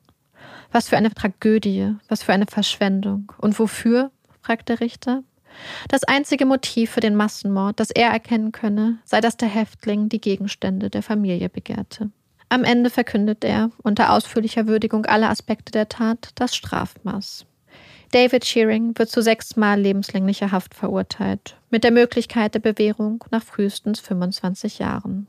Was 0.71 0.89
für 0.89 0.97
eine 0.97 1.13
Tragödie, 1.13 1.95
was 2.09 2.23
für 2.23 2.33
eine 2.33 2.47
Verschwendung. 2.47 3.33
Und 3.39 3.59
wofür? 3.59 4.11
fragt 4.43 4.69
der 4.69 4.81
Richter. 4.81 5.23
Das 5.89 6.05
einzige 6.05 6.47
Motiv 6.47 6.91
für 6.91 7.01
den 7.01 7.17
Massenmord, 7.17 7.81
das 7.81 7.91
er 7.91 8.11
erkennen 8.11 8.53
könne, 8.53 8.99
sei, 9.05 9.21
dass 9.21 9.37
der 9.37 9.49
Häftling 9.49 10.09
die 10.09 10.21
Gegenstände 10.21 10.91
der 10.91 11.03
Familie 11.03 11.49
begehrte. 11.49 12.11
Am 12.51 12.65
Ende 12.65 12.91
verkündet 12.91 13.45
er, 13.45 13.71
unter 13.83 14.13
ausführlicher 14.13 14.67
Würdigung 14.67 15.05
aller 15.07 15.29
Aspekte 15.29 15.73
der 15.73 15.89
Tat, 15.89 16.31
das 16.35 16.57
Strafmaß. 16.57 17.45
David 18.13 18.47
Shearing 18.47 18.99
wird 18.99 19.11
zu 19.11 19.21
sechsmal 19.21 19.79
lebenslänglicher 19.79 20.51
Haft 20.51 20.75
verurteilt, 20.75 21.57
mit 21.69 21.85
der 21.85 21.91
Möglichkeit 21.91 22.55
der 22.55 22.61
Bewährung 22.61 23.23
nach 23.31 23.43
frühestens 23.43 24.01
25 24.01 24.79
Jahren. 24.79 25.27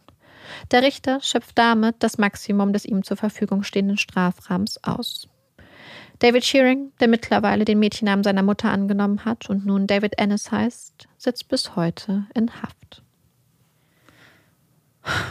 Der 0.72 0.84
Richter 0.84 1.20
schöpft 1.22 1.58
damit 1.58 1.98
das 2.00 2.18
Maximum 2.18 2.74
des 2.74 2.86
ihm 2.86 3.04
zur 3.04 3.18
Verfügung 3.18 3.64
stehenden 3.64 3.98
Strafrahmens 3.98 4.84
aus. 4.84 5.28
David 6.20 6.44
Shearing, 6.44 6.92
der 7.00 7.08
mittlerweile 7.08 7.64
den 7.64 7.80
Mädchennamen 7.80 8.24
seiner 8.24 8.44
Mutter 8.44 8.70
angenommen 8.70 9.24
hat 9.24 9.50
und 9.50 9.66
nun 9.66 9.88
David 9.88 10.20
Ennis 10.20 10.52
heißt, 10.52 11.08
sitzt 11.18 11.48
bis 11.48 11.76
heute 11.78 12.26
in 12.34 12.62
Haft. 12.62 13.04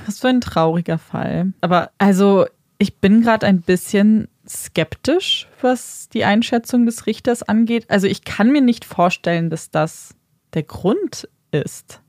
Was 0.06 0.20
für 0.20 0.28
ein 0.28 0.40
trauriger 0.40 0.98
Fall. 0.98 1.52
Aber 1.60 1.90
also, 1.98 2.46
ich 2.78 2.96
bin 2.98 3.22
gerade 3.22 3.46
ein 3.46 3.60
bisschen 3.60 4.28
skeptisch, 4.48 5.46
was 5.60 6.08
die 6.08 6.24
Einschätzung 6.24 6.86
des 6.86 7.06
Richters 7.06 7.42
angeht. 7.42 7.84
Also, 7.88 8.06
ich 8.06 8.24
kann 8.24 8.50
mir 8.50 8.62
nicht 8.62 8.86
vorstellen, 8.86 9.50
dass 9.50 9.70
das 9.70 10.14
der 10.54 10.62
Grund 10.62 11.28
ist. 11.50 12.00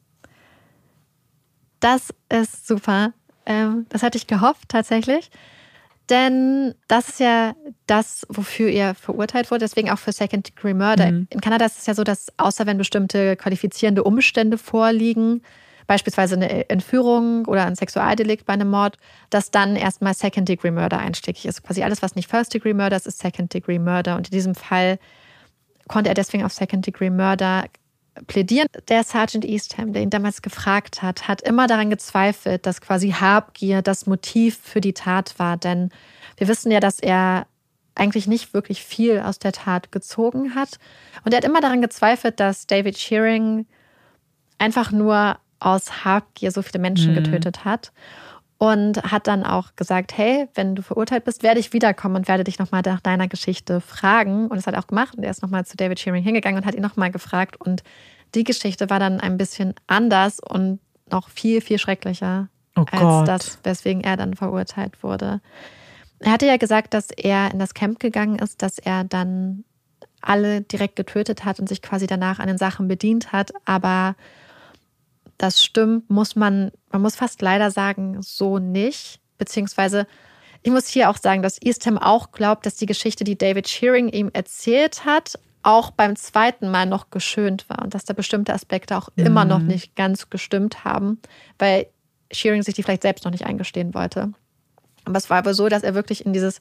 Das 1.79 2.13
ist 2.29 2.67
super. 2.67 3.13
Ähm, 3.45 3.85
das 3.89 4.03
hatte 4.03 4.17
ich 4.17 4.27
gehofft 4.27 4.69
tatsächlich. 4.69 5.29
Denn 6.09 6.73
das 6.87 7.09
ist 7.09 7.19
ja 7.19 7.53
das, 7.85 8.25
wofür 8.29 8.69
er 8.69 8.95
verurteilt 8.95 9.51
wurde, 9.51 9.59
deswegen 9.59 9.91
auch 9.91 9.99
für 9.99 10.11
Second 10.11 10.47
Degree 10.47 10.73
Murder. 10.73 11.11
Mhm. 11.11 11.27
In 11.29 11.39
Kanada 11.39 11.65
ist 11.65 11.79
es 11.79 11.85
ja 11.85 11.93
so, 11.93 12.03
dass 12.03 12.27
außer 12.37 12.65
wenn 12.65 12.79
bestimmte 12.79 13.35
qualifizierende 13.35 14.03
Umstände 14.03 14.57
vorliegen, 14.57 15.43
beispielsweise 15.85 16.35
eine 16.35 16.69
Entführung 16.69 17.45
oder 17.45 17.65
ein 17.65 17.75
Sexualdelikt 17.75 18.45
bei 18.45 18.53
einem 18.53 18.69
Mord, 18.69 18.97
dass 19.29 19.51
dann 19.51 19.75
erstmal 19.75 20.13
Second 20.15 20.49
Degree 20.49 20.71
Murder 20.71 20.97
einschlägig 20.97 21.45
ist. 21.45 21.63
Quasi 21.63 21.83
alles, 21.83 22.01
was 22.01 22.15
nicht 22.15 22.29
First 22.29 22.53
Degree 22.53 22.73
Murder 22.73 22.95
ist, 22.95 23.07
ist 23.07 23.19
Second 23.19 23.53
Degree 23.53 23.79
Murder. 23.79 24.15
Und 24.15 24.27
in 24.27 24.31
diesem 24.31 24.55
Fall 24.55 24.99
konnte 25.87 26.09
er 26.09 26.15
deswegen 26.15 26.43
auf 26.43 26.53
Second 26.53 26.85
Degree 26.87 27.09
Murder 27.09 27.65
plädieren. 28.27 28.67
Der 28.87 29.03
Sergeant 29.03 29.45
Eastham, 29.45 29.93
der 29.93 30.01
ihn 30.01 30.09
damals 30.09 30.41
gefragt 30.41 31.01
hat, 31.01 31.27
hat 31.27 31.41
immer 31.41 31.67
daran 31.67 31.89
gezweifelt, 31.89 32.65
dass 32.65 32.81
quasi 32.81 33.11
Habgier 33.11 33.81
das 33.81 34.05
Motiv 34.05 34.59
für 34.61 34.81
die 34.81 34.93
Tat 34.93 35.37
war. 35.37 35.57
Denn 35.57 35.89
wir 36.37 36.47
wissen 36.47 36.71
ja, 36.71 36.79
dass 36.79 36.99
er 36.99 37.47
eigentlich 37.95 38.27
nicht 38.27 38.53
wirklich 38.53 38.83
viel 38.83 39.19
aus 39.19 39.39
der 39.39 39.51
Tat 39.51 39.91
gezogen 39.91 40.55
hat. 40.55 40.79
Und 41.25 41.33
er 41.33 41.37
hat 41.37 41.45
immer 41.45 41.61
daran 41.61 41.81
gezweifelt, 41.81 42.39
dass 42.39 42.65
David 42.65 42.97
Shearing 42.97 43.65
einfach 44.57 44.91
nur 44.91 45.37
aus 45.59 46.05
Habgier 46.05 46.51
so 46.51 46.61
viele 46.61 46.79
Menschen 46.79 47.11
mhm. 47.11 47.23
getötet 47.23 47.65
hat. 47.65 47.91
Und 48.59 49.01
hat 49.03 49.27
dann 49.27 49.43
auch 49.43 49.75
gesagt, 49.77 50.17
hey, 50.17 50.47
wenn 50.53 50.75
du 50.75 50.81
verurteilt 50.81 51.23
bist, 51.23 51.43
werde 51.43 51.61
ich 51.61 51.71
wiederkommen 51.71 52.17
und 52.17 52.27
werde 52.27 52.43
dich 52.43 52.59
nochmal 52.59 52.81
nach 52.85 52.99
deiner 52.99 53.29
Geschichte 53.29 53.79
fragen. 53.79 54.47
Und 54.47 54.57
das 54.57 54.67
hat 54.67 54.73
er 54.73 54.81
auch 54.81 54.87
gemacht. 54.87 55.15
Und 55.15 55.23
er 55.23 55.31
ist 55.31 55.41
nochmal 55.41 55.65
zu 55.65 55.77
David 55.77 55.97
Shearing 55.97 56.23
hingegangen 56.23 56.59
und 56.59 56.67
hat 56.67 56.75
ihn 56.75 56.81
nochmal 56.81 57.09
gefragt. 57.09 57.55
Und 57.59 57.83
die 58.35 58.43
Geschichte 58.43 58.89
war 58.89 58.99
dann 58.99 59.21
ein 59.21 59.37
bisschen 59.37 59.73
anders 59.87 60.41
und 60.41 60.79
noch 61.09 61.29
viel, 61.29 61.61
viel 61.61 61.79
schrecklicher 61.79 62.49
oh 62.75 62.85
als 62.91 63.25
das, 63.25 63.59
weswegen 63.63 64.03
er 64.03 64.17
dann 64.17 64.35
verurteilt 64.35 65.03
wurde. 65.03 65.41
Er 66.19 66.33
hatte 66.33 66.45
ja 66.45 66.57
gesagt, 66.57 66.93
dass 66.93 67.11
er 67.11 67.51
in 67.51 67.59
das 67.59 67.73
Camp 67.73 67.99
gegangen 67.99 68.39
ist, 68.39 68.61
dass 68.61 68.77
er 68.77 69.05
dann 69.05 69.63
alle 70.21 70.61
direkt 70.61 70.95
getötet 70.95 71.45
hat 71.45 71.59
und 71.59 71.69
sich 71.69 71.81
quasi 71.81 72.07
danach 72.07 72.39
an 72.39 72.47
den 72.47 72.57
Sachen 72.57 72.87
bedient 72.87 73.31
hat. 73.31 73.51
Aber 73.65 74.15
das 75.39 75.63
stimmt, 75.63 76.09
muss 76.09 76.35
man, 76.35 76.71
man 76.91 77.01
muss 77.01 77.15
fast 77.15 77.41
leider 77.41 77.71
sagen, 77.71 78.21
so 78.21 78.59
nicht. 78.59 79.19
Beziehungsweise, 79.37 80.05
ich 80.61 80.71
muss 80.71 80.87
hier 80.87 81.09
auch 81.09 81.17
sagen, 81.17 81.41
dass 81.41 81.61
Eastham 81.61 81.97
auch 81.97 82.31
glaubt, 82.31 82.65
dass 82.65 82.75
die 82.75 82.85
Geschichte, 82.85 83.23
die 83.23 83.37
David 83.37 83.67
Shearing 83.67 84.09
ihm 84.09 84.29
erzählt 84.33 85.05
hat, 85.05 85.39
auch 85.63 85.91
beim 85.91 86.15
zweiten 86.17 86.69
Mal 86.69 86.85
noch 86.85 87.09
geschönt 87.09 87.69
war 87.69 87.81
und 87.81 87.93
dass 87.93 88.05
da 88.05 88.13
bestimmte 88.13 88.53
Aspekte 88.53 88.97
auch 88.97 89.09
mhm. 89.15 89.25
immer 89.25 89.45
noch 89.45 89.59
nicht 89.59 89.95
ganz 89.95 90.29
gestimmt 90.29 90.83
haben, 90.83 91.19
weil 91.57 91.87
Shearing 92.31 92.61
sich 92.61 92.75
die 92.75 92.83
vielleicht 92.83 93.01
selbst 93.01 93.23
noch 93.23 93.31
nicht 93.31 93.45
eingestehen 93.45 93.93
wollte. 93.93 94.33
Aber 95.05 95.17
es 95.17 95.29
war 95.29 95.37
aber 95.37 95.53
so, 95.53 95.69
dass 95.69 95.83
er 95.83 95.95
wirklich 95.95 96.25
in 96.25 96.33
dieses, 96.33 96.59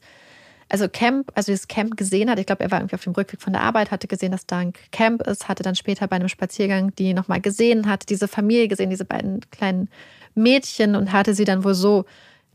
also 0.69 0.87
Camp, 0.87 1.31
also 1.35 1.51
dieses 1.51 1.67
Camp 1.67 1.97
gesehen 1.97 2.29
hat. 2.29 2.39
Ich 2.39 2.45
glaube, 2.45 2.63
er 2.63 2.71
war 2.71 2.79
irgendwie 2.79 2.95
auf 2.95 3.03
dem 3.03 3.13
Rückweg 3.13 3.41
von 3.41 3.53
der 3.53 3.63
Arbeit, 3.63 3.91
hatte 3.91 4.07
gesehen, 4.07 4.31
dass 4.31 4.45
da 4.45 4.59
ein 4.59 4.73
Camp 4.91 5.23
ist, 5.23 5.49
hatte 5.49 5.63
dann 5.63 5.75
später 5.75 6.07
bei 6.07 6.15
einem 6.15 6.29
Spaziergang 6.29 6.95
die 6.95 7.13
nochmal 7.13 7.41
gesehen, 7.41 7.89
hatte 7.89 8.05
diese 8.05 8.27
Familie 8.27 8.67
gesehen, 8.67 8.89
diese 8.89 9.05
beiden 9.05 9.41
kleinen 9.51 9.89
Mädchen 10.35 10.95
und 10.95 11.11
hatte 11.11 11.33
sie 11.33 11.45
dann 11.45 11.63
wohl 11.63 11.73
so 11.73 12.05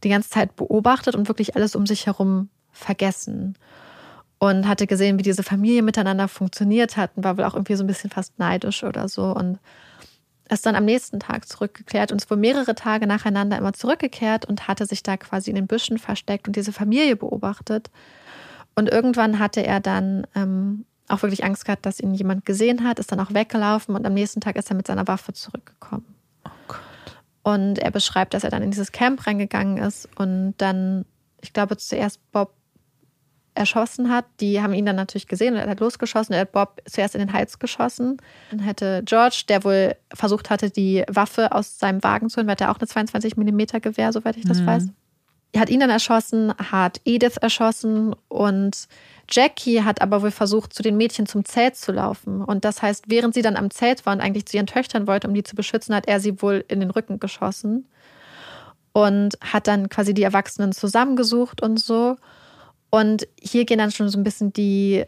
die 0.04 0.08
ganze 0.08 0.30
Zeit 0.30 0.54
beobachtet 0.54 1.16
und 1.16 1.28
wirklich 1.28 1.56
alles 1.56 1.74
um 1.74 1.86
sich 1.86 2.06
herum 2.06 2.48
vergessen 2.70 3.56
und 4.38 4.68
hatte 4.68 4.86
gesehen, 4.86 5.18
wie 5.18 5.22
diese 5.22 5.42
Familie 5.42 5.82
miteinander 5.82 6.28
funktioniert 6.28 6.96
hat 6.96 7.10
und 7.16 7.24
war 7.24 7.36
wohl 7.36 7.44
auch 7.44 7.54
irgendwie 7.54 7.74
so 7.74 7.84
ein 7.84 7.88
bisschen 7.88 8.10
fast 8.10 8.38
neidisch 8.38 8.84
oder 8.84 9.08
so 9.08 9.34
und 9.34 9.58
ist 10.50 10.66
dann 10.66 10.76
am 10.76 10.84
nächsten 10.84 11.20
Tag 11.20 11.48
zurückgekehrt 11.48 12.12
und 12.12 12.20
ist 12.20 12.30
wohl 12.30 12.36
mehrere 12.36 12.74
Tage 12.74 13.06
nacheinander 13.06 13.56
immer 13.56 13.72
zurückgekehrt 13.72 14.44
und 14.44 14.68
hatte 14.68 14.86
sich 14.86 15.02
da 15.02 15.16
quasi 15.16 15.50
in 15.50 15.56
den 15.56 15.66
Büschen 15.66 15.98
versteckt 15.98 16.46
und 16.46 16.56
diese 16.56 16.72
Familie 16.72 17.16
beobachtet. 17.16 17.90
Und 18.74 18.90
irgendwann 18.90 19.38
hatte 19.38 19.64
er 19.64 19.80
dann 19.80 20.26
ähm, 20.34 20.84
auch 21.08 21.22
wirklich 21.22 21.44
Angst 21.44 21.64
gehabt, 21.64 21.86
dass 21.86 22.00
ihn 22.00 22.14
jemand 22.14 22.44
gesehen 22.44 22.84
hat, 22.84 22.98
ist 22.98 23.12
dann 23.12 23.20
auch 23.20 23.32
weggelaufen 23.32 23.94
und 23.94 24.06
am 24.06 24.14
nächsten 24.14 24.40
Tag 24.40 24.56
ist 24.56 24.70
er 24.70 24.76
mit 24.76 24.86
seiner 24.86 25.06
Waffe 25.06 25.32
zurückgekommen. 25.32 26.04
Oh. 26.44 26.74
Und 27.42 27.78
er 27.78 27.90
beschreibt, 27.90 28.34
dass 28.34 28.44
er 28.44 28.50
dann 28.50 28.62
in 28.62 28.70
dieses 28.70 28.92
Camp 28.92 29.26
reingegangen 29.26 29.78
ist 29.78 30.08
und 30.16 30.54
dann, 30.58 31.04
ich 31.40 31.52
glaube, 31.52 31.76
zuerst 31.76 32.20
Bob 32.32 32.54
erschossen 33.54 34.10
hat. 34.10 34.24
Die 34.40 34.60
haben 34.60 34.74
ihn 34.74 34.86
dann 34.86 34.96
natürlich 34.96 35.28
gesehen 35.28 35.54
und 35.54 35.60
er 35.60 35.68
hat 35.68 35.80
losgeschossen. 35.80 36.34
Er 36.34 36.42
hat 36.42 36.52
Bob 36.52 36.80
zuerst 36.86 37.14
in 37.14 37.20
den 37.20 37.32
Hals 37.32 37.58
geschossen. 37.58 38.18
Dann 38.50 38.60
hätte 38.60 39.02
George, 39.04 39.44
der 39.48 39.64
wohl 39.64 39.94
versucht 40.12 40.50
hatte, 40.50 40.70
die 40.70 41.04
Waffe 41.08 41.52
aus 41.52 41.78
seinem 41.78 42.02
Wagen 42.02 42.28
zu 42.28 42.38
holen, 42.38 42.46
weil 42.46 42.56
er 42.58 42.70
auch 42.70 42.78
eine 42.78 42.88
22 42.88 43.36
mm 43.36 43.80
Gewehr, 43.80 44.12
soweit 44.12 44.36
ich 44.36 44.44
das 44.44 44.60
mhm. 44.60 44.66
weiß. 44.66 44.88
Er 45.52 45.60
hat 45.60 45.70
ihn 45.70 45.78
dann 45.78 45.90
erschossen, 45.90 46.52
hat 46.58 47.00
Edith 47.04 47.36
erschossen 47.40 48.16
und 48.28 48.88
Jackie 49.30 49.82
hat 49.82 50.02
aber 50.02 50.20
wohl 50.20 50.32
versucht, 50.32 50.74
zu 50.74 50.82
den 50.82 50.96
Mädchen 50.96 51.26
zum 51.26 51.44
Zelt 51.44 51.76
zu 51.76 51.92
laufen. 51.92 52.42
Und 52.42 52.64
das 52.64 52.82
heißt, 52.82 53.04
während 53.06 53.34
sie 53.34 53.42
dann 53.42 53.56
am 53.56 53.70
Zelt 53.70 54.04
war 54.04 54.12
und 54.12 54.20
eigentlich 54.20 54.46
zu 54.46 54.56
ihren 54.56 54.66
Töchtern 54.66 55.06
wollte, 55.06 55.28
um 55.28 55.34
die 55.34 55.44
zu 55.44 55.54
beschützen, 55.54 55.94
hat 55.94 56.08
er 56.08 56.18
sie 56.18 56.42
wohl 56.42 56.64
in 56.66 56.80
den 56.80 56.90
Rücken 56.90 57.20
geschossen 57.20 57.86
und 58.92 59.38
hat 59.40 59.68
dann 59.68 59.88
quasi 59.88 60.12
die 60.12 60.24
Erwachsenen 60.24 60.72
zusammengesucht 60.72 61.62
und 61.62 61.78
so. 61.78 62.16
Und 62.94 63.26
hier 63.42 63.64
gehen 63.64 63.78
dann 63.78 63.90
schon 63.90 64.08
so 64.08 64.16
ein 64.16 64.22
bisschen 64.22 64.52
die 64.52 65.04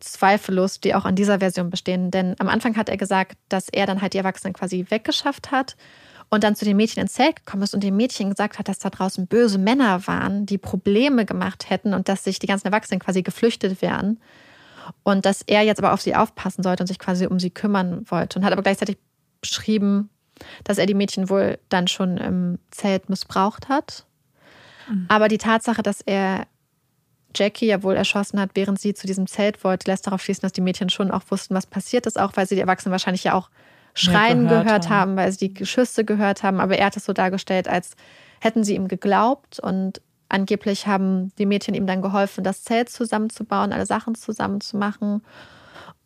Zweifel 0.00 0.56
los, 0.56 0.80
die 0.80 0.96
auch 0.96 1.04
an 1.04 1.14
dieser 1.14 1.38
Version 1.38 1.70
bestehen. 1.70 2.10
Denn 2.10 2.34
am 2.40 2.48
Anfang 2.48 2.76
hat 2.76 2.88
er 2.88 2.96
gesagt, 2.96 3.38
dass 3.48 3.68
er 3.68 3.86
dann 3.86 4.02
halt 4.02 4.14
die 4.14 4.18
Erwachsenen 4.18 4.54
quasi 4.54 4.86
weggeschafft 4.88 5.52
hat 5.52 5.76
und 6.30 6.42
dann 6.42 6.56
zu 6.56 6.64
den 6.64 6.76
Mädchen 6.76 7.00
ins 7.00 7.12
Zelt 7.12 7.36
gekommen 7.36 7.62
ist 7.62 7.74
und 7.74 7.84
den 7.84 7.94
Mädchen 7.94 8.30
gesagt 8.30 8.58
hat, 8.58 8.66
dass 8.66 8.80
da 8.80 8.90
draußen 8.90 9.28
böse 9.28 9.58
Männer 9.58 10.04
waren, 10.08 10.46
die 10.46 10.58
Probleme 10.58 11.26
gemacht 11.26 11.70
hätten 11.70 11.94
und 11.94 12.08
dass 12.08 12.24
sich 12.24 12.40
die 12.40 12.48
ganzen 12.48 12.66
Erwachsenen 12.66 12.98
quasi 12.98 13.22
geflüchtet 13.22 13.82
wären. 13.82 14.18
Und 15.04 15.24
dass 15.24 15.42
er 15.42 15.62
jetzt 15.62 15.78
aber 15.78 15.92
auf 15.92 16.00
sie 16.00 16.16
aufpassen 16.16 16.64
sollte 16.64 16.82
und 16.82 16.88
sich 16.88 16.98
quasi 16.98 17.26
um 17.26 17.38
sie 17.38 17.50
kümmern 17.50 18.04
wollte. 18.10 18.40
Und 18.40 18.44
hat 18.44 18.52
aber 18.52 18.62
gleichzeitig 18.62 18.98
beschrieben, 19.40 20.10
dass 20.64 20.78
er 20.78 20.86
die 20.86 20.94
Mädchen 20.94 21.30
wohl 21.30 21.60
dann 21.68 21.86
schon 21.86 22.16
im 22.16 22.58
Zelt 22.72 23.08
missbraucht 23.08 23.68
hat. 23.68 24.06
Mhm. 24.90 25.04
Aber 25.06 25.28
die 25.28 25.38
Tatsache, 25.38 25.84
dass 25.84 26.00
er 26.00 26.48
Jackie 27.34 27.66
ja 27.66 27.82
wohl 27.82 27.94
erschossen 27.94 28.40
hat, 28.40 28.50
während 28.54 28.80
sie 28.80 28.94
zu 28.94 29.06
diesem 29.06 29.26
Zelt 29.26 29.62
wollte, 29.64 29.90
lässt 29.90 30.06
darauf 30.06 30.22
schließen, 30.22 30.42
dass 30.42 30.52
die 30.52 30.60
Mädchen 30.60 30.90
schon 30.90 31.10
auch 31.10 31.22
wussten, 31.28 31.54
was 31.54 31.66
passiert 31.66 32.06
ist, 32.06 32.18
auch 32.18 32.32
weil 32.36 32.46
sie 32.46 32.54
die 32.54 32.60
Erwachsenen 32.60 32.92
wahrscheinlich 32.92 33.24
ja 33.24 33.34
auch 33.34 33.50
Schreien 33.94 34.44
ja, 34.44 34.48
gehört, 34.48 34.66
gehört 34.66 34.88
haben. 34.88 34.94
haben, 35.10 35.16
weil 35.16 35.32
sie 35.32 35.48
die 35.48 35.54
Geschüsse 35.54 36.04
gehört 36.04 36.42
haben. 36.42 36.60
Aber 36.60 36.76
er 36.76 36.86
hat 36.86 36.96
es 36.96 37.04
so 37.04 37.12
dargestellt, 37.12 37.68
als 37.68 37.96
hätten 38.40 38.64
sie 38.64 38.74
ihm 38.74 38.88
geglaubt 38.88 39.58
und 39.60 40.00
angeblich 40.28 40.86
haben 40.86 41.32
die 41.38 41.46
Mädchen 41.46 41.74
ihm 41.74 41.86
dann 41.86 42.02
geholfen, 42.02 42.44
das 42.44 42.62
Zelt 42.62 42.90
zusammenzubauen, 42.90 43.72
alle 43.72 43.86
Sachen 43.86 44.14
zusammenzumachen. 44.14 45.22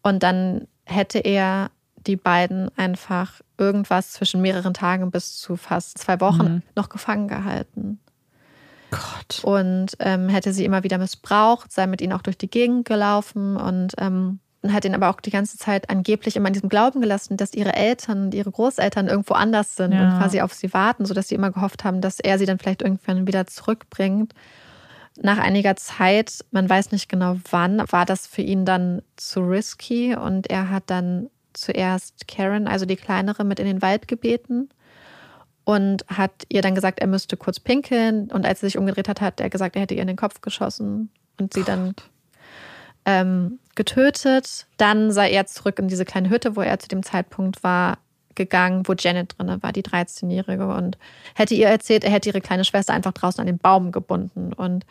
Und 0.02 0.22
dann 0.22 0.66
hätte 0.84 1.18
er 1.18 1.70
die 2.06 2.16
beiden 2.16 2.70
einfach 2.76 3.40
irgendwas 3.58 4.12
zwischen 4.12 4.40
mehreren 4.40 4.74
Tagen 4.74 5.10
bis 5.10 5.36
zu 5.36 5.56
fast 5.56 5.98
zwei 5.98 6.20
Wochen 6.20 6.44
mhm. 6.44 6.62
noch 6.74 6.88
gefangen 6.88 7.28
gehalten. 7.28 8.00
Gott. 8.93 9.43
Und 9.43 9.97
ähm, 9.99 10.28
hätte 10.28 10.53
sie 10.53 10.64
immer 10.64 10.84
wieder 10.84 10.99
missbraucht, 10.99 11.72
sei 11.72 11.86
mit 11.86 12.01
ihnen 12.01 12.12
auch 12.12 12.22
durch 12.22 12.38
die 12.38 12.51
Gegend 12.51 12.84
gelaufen 12.84 13.57
und 13.57 13.95
ähm, 13.99 14.38
hat 14.68 14.84
ihn 14.84 14.95
aber 14.95 15.11
auch 15.11 15.20
die 15.20 15.30
ganze 15.30 15.59
Zeit 15.59 15.90
angeblich 15.90 16.36
immer 16.36 16.49
in 16.49 16.53
diesem 16.53 16.68
Glauben 16.68 17.01
gelassen, 17.01 17.36
dass 17.36 17.55
ihre 17.55 17.72
Eltern 17.72 18.24
und 18.24 18.34
ihre 18.34 18.51
Großeltern 18.51 19.09
irgendwo 19.09 19.34
anders 19.34 19.74
sind 19.74 19.93
ja. 19.93 20.05
und 20.05 20.18
quasi 20.18 20.40
auf 20.40 20.53
sie 20.53 20.72
warten, 20.72 21.05
sodass 21.05 21.28
sie 21.28 21.34
immer 21.34 21.51
gehofft 21.51 21.84
haben, 21.84 22.01
dass 22.01 22.20
er 22.20 22.38
sie 22.38 22.47
dann 22.47 22.59
vielleicht 22.59 22.82
irgendwann 22.82 23.26
wieder 23.26 23.47
zurückbringt. 23.47 24.34
Nach 25.20 25.38
einiger 25.38 25.74
Zeit, 25.76 26.45
man 26.53 26.68
weiß 26.70 26.93
nicht 26.93 27.09
genau 27.09 27.36
wann, 27.51 27.82
war 27.90 28.07
das 28.07 28.26
für 28.26 28.43
ihn 28.43 28.64
dann 28.64 29.03
zu 29.16 29.40
risky 29.40 30.14
und 30.14 30.49
er 30.49 30.70
hat 30.70 30.84
dann 30.86 31.28
zuerst 31.55 32.28
Karen, 32.28 32.68
also 32.68 32.86
die 32.86 32.97
kleinere, 32.97 33.45
mit 33.45 33.59
in 33.59 33.66
den 33.66 33.82
Wald 33.82 34.07
gebeten 34.07 34.68
und 35.64 36.04
hat 36.08 36.32
ihr 36.48 36.62
dann 36.62 36.74
gesagt, 36.74 37.00
er 37.00 37.06
müsste 37.06 37.36
kurz 37.36 37.60
pinkeln. 37.60 38.30
Und 38.30 38.44
als 38.44 38.60
sie 38.60 38.66
sich 38.66 38.78
umgedreht 38.78 39.08
hat, 39.08 39.20
hat 39.20 39.40
er 39.40 39.50
gesagt, 39.50 39.76
er 39.76 39.82
hätte 39.82 39.94
ihr 39.94 40.02
in 40.02 40.08
den 40.08 40.16
Kopf 40.16 40.40
geschossen 40.40 41.10
und 41.38 41.54
sie 41.54 41.62
dann 41.62 41.94
ähm, 43.04 43.58
getötet. 43.74 44.66
Dann 44.76 45.12
sei 45.12 45.30
er 45.30 45.46
zurück 45.46 45.78
in 45.78 45.88
diese 45.88 46.04
kleine 46.04 46.30
Hütte, 46.30 46.56
wo 46.56 46.62
er 46.62 46.78
zu 46.78 46.88
dem 46.88 47.02
Zeitpunkt 47.02 47.62
war, 47.62 47.98
gegangen, 48.34 48.88
wo 48.88 48.94
Janet 48.94 49.38
drin 49.38 49.62
war, 49.62 49.72
die 49.72 49.82
13-Jährige, 49.82 50.66
und 50.66 50.96
hätte 51.34 51.54
ihr 51.54 51.68
erzählt, 51.68 52.02
er 52.02 52.10
hätte 52.10 52.30
ihre 52.30 52.40
kleine 52.40 52.64
Schwester 52.64 52.94
einfach 52.94 53.12
draußen 53.12 53.40
an 53.40 53.46
den 53.46 53.58
Baum 53.58 53.92
gebunden. 53.92 54.52
Und 54.54 54.86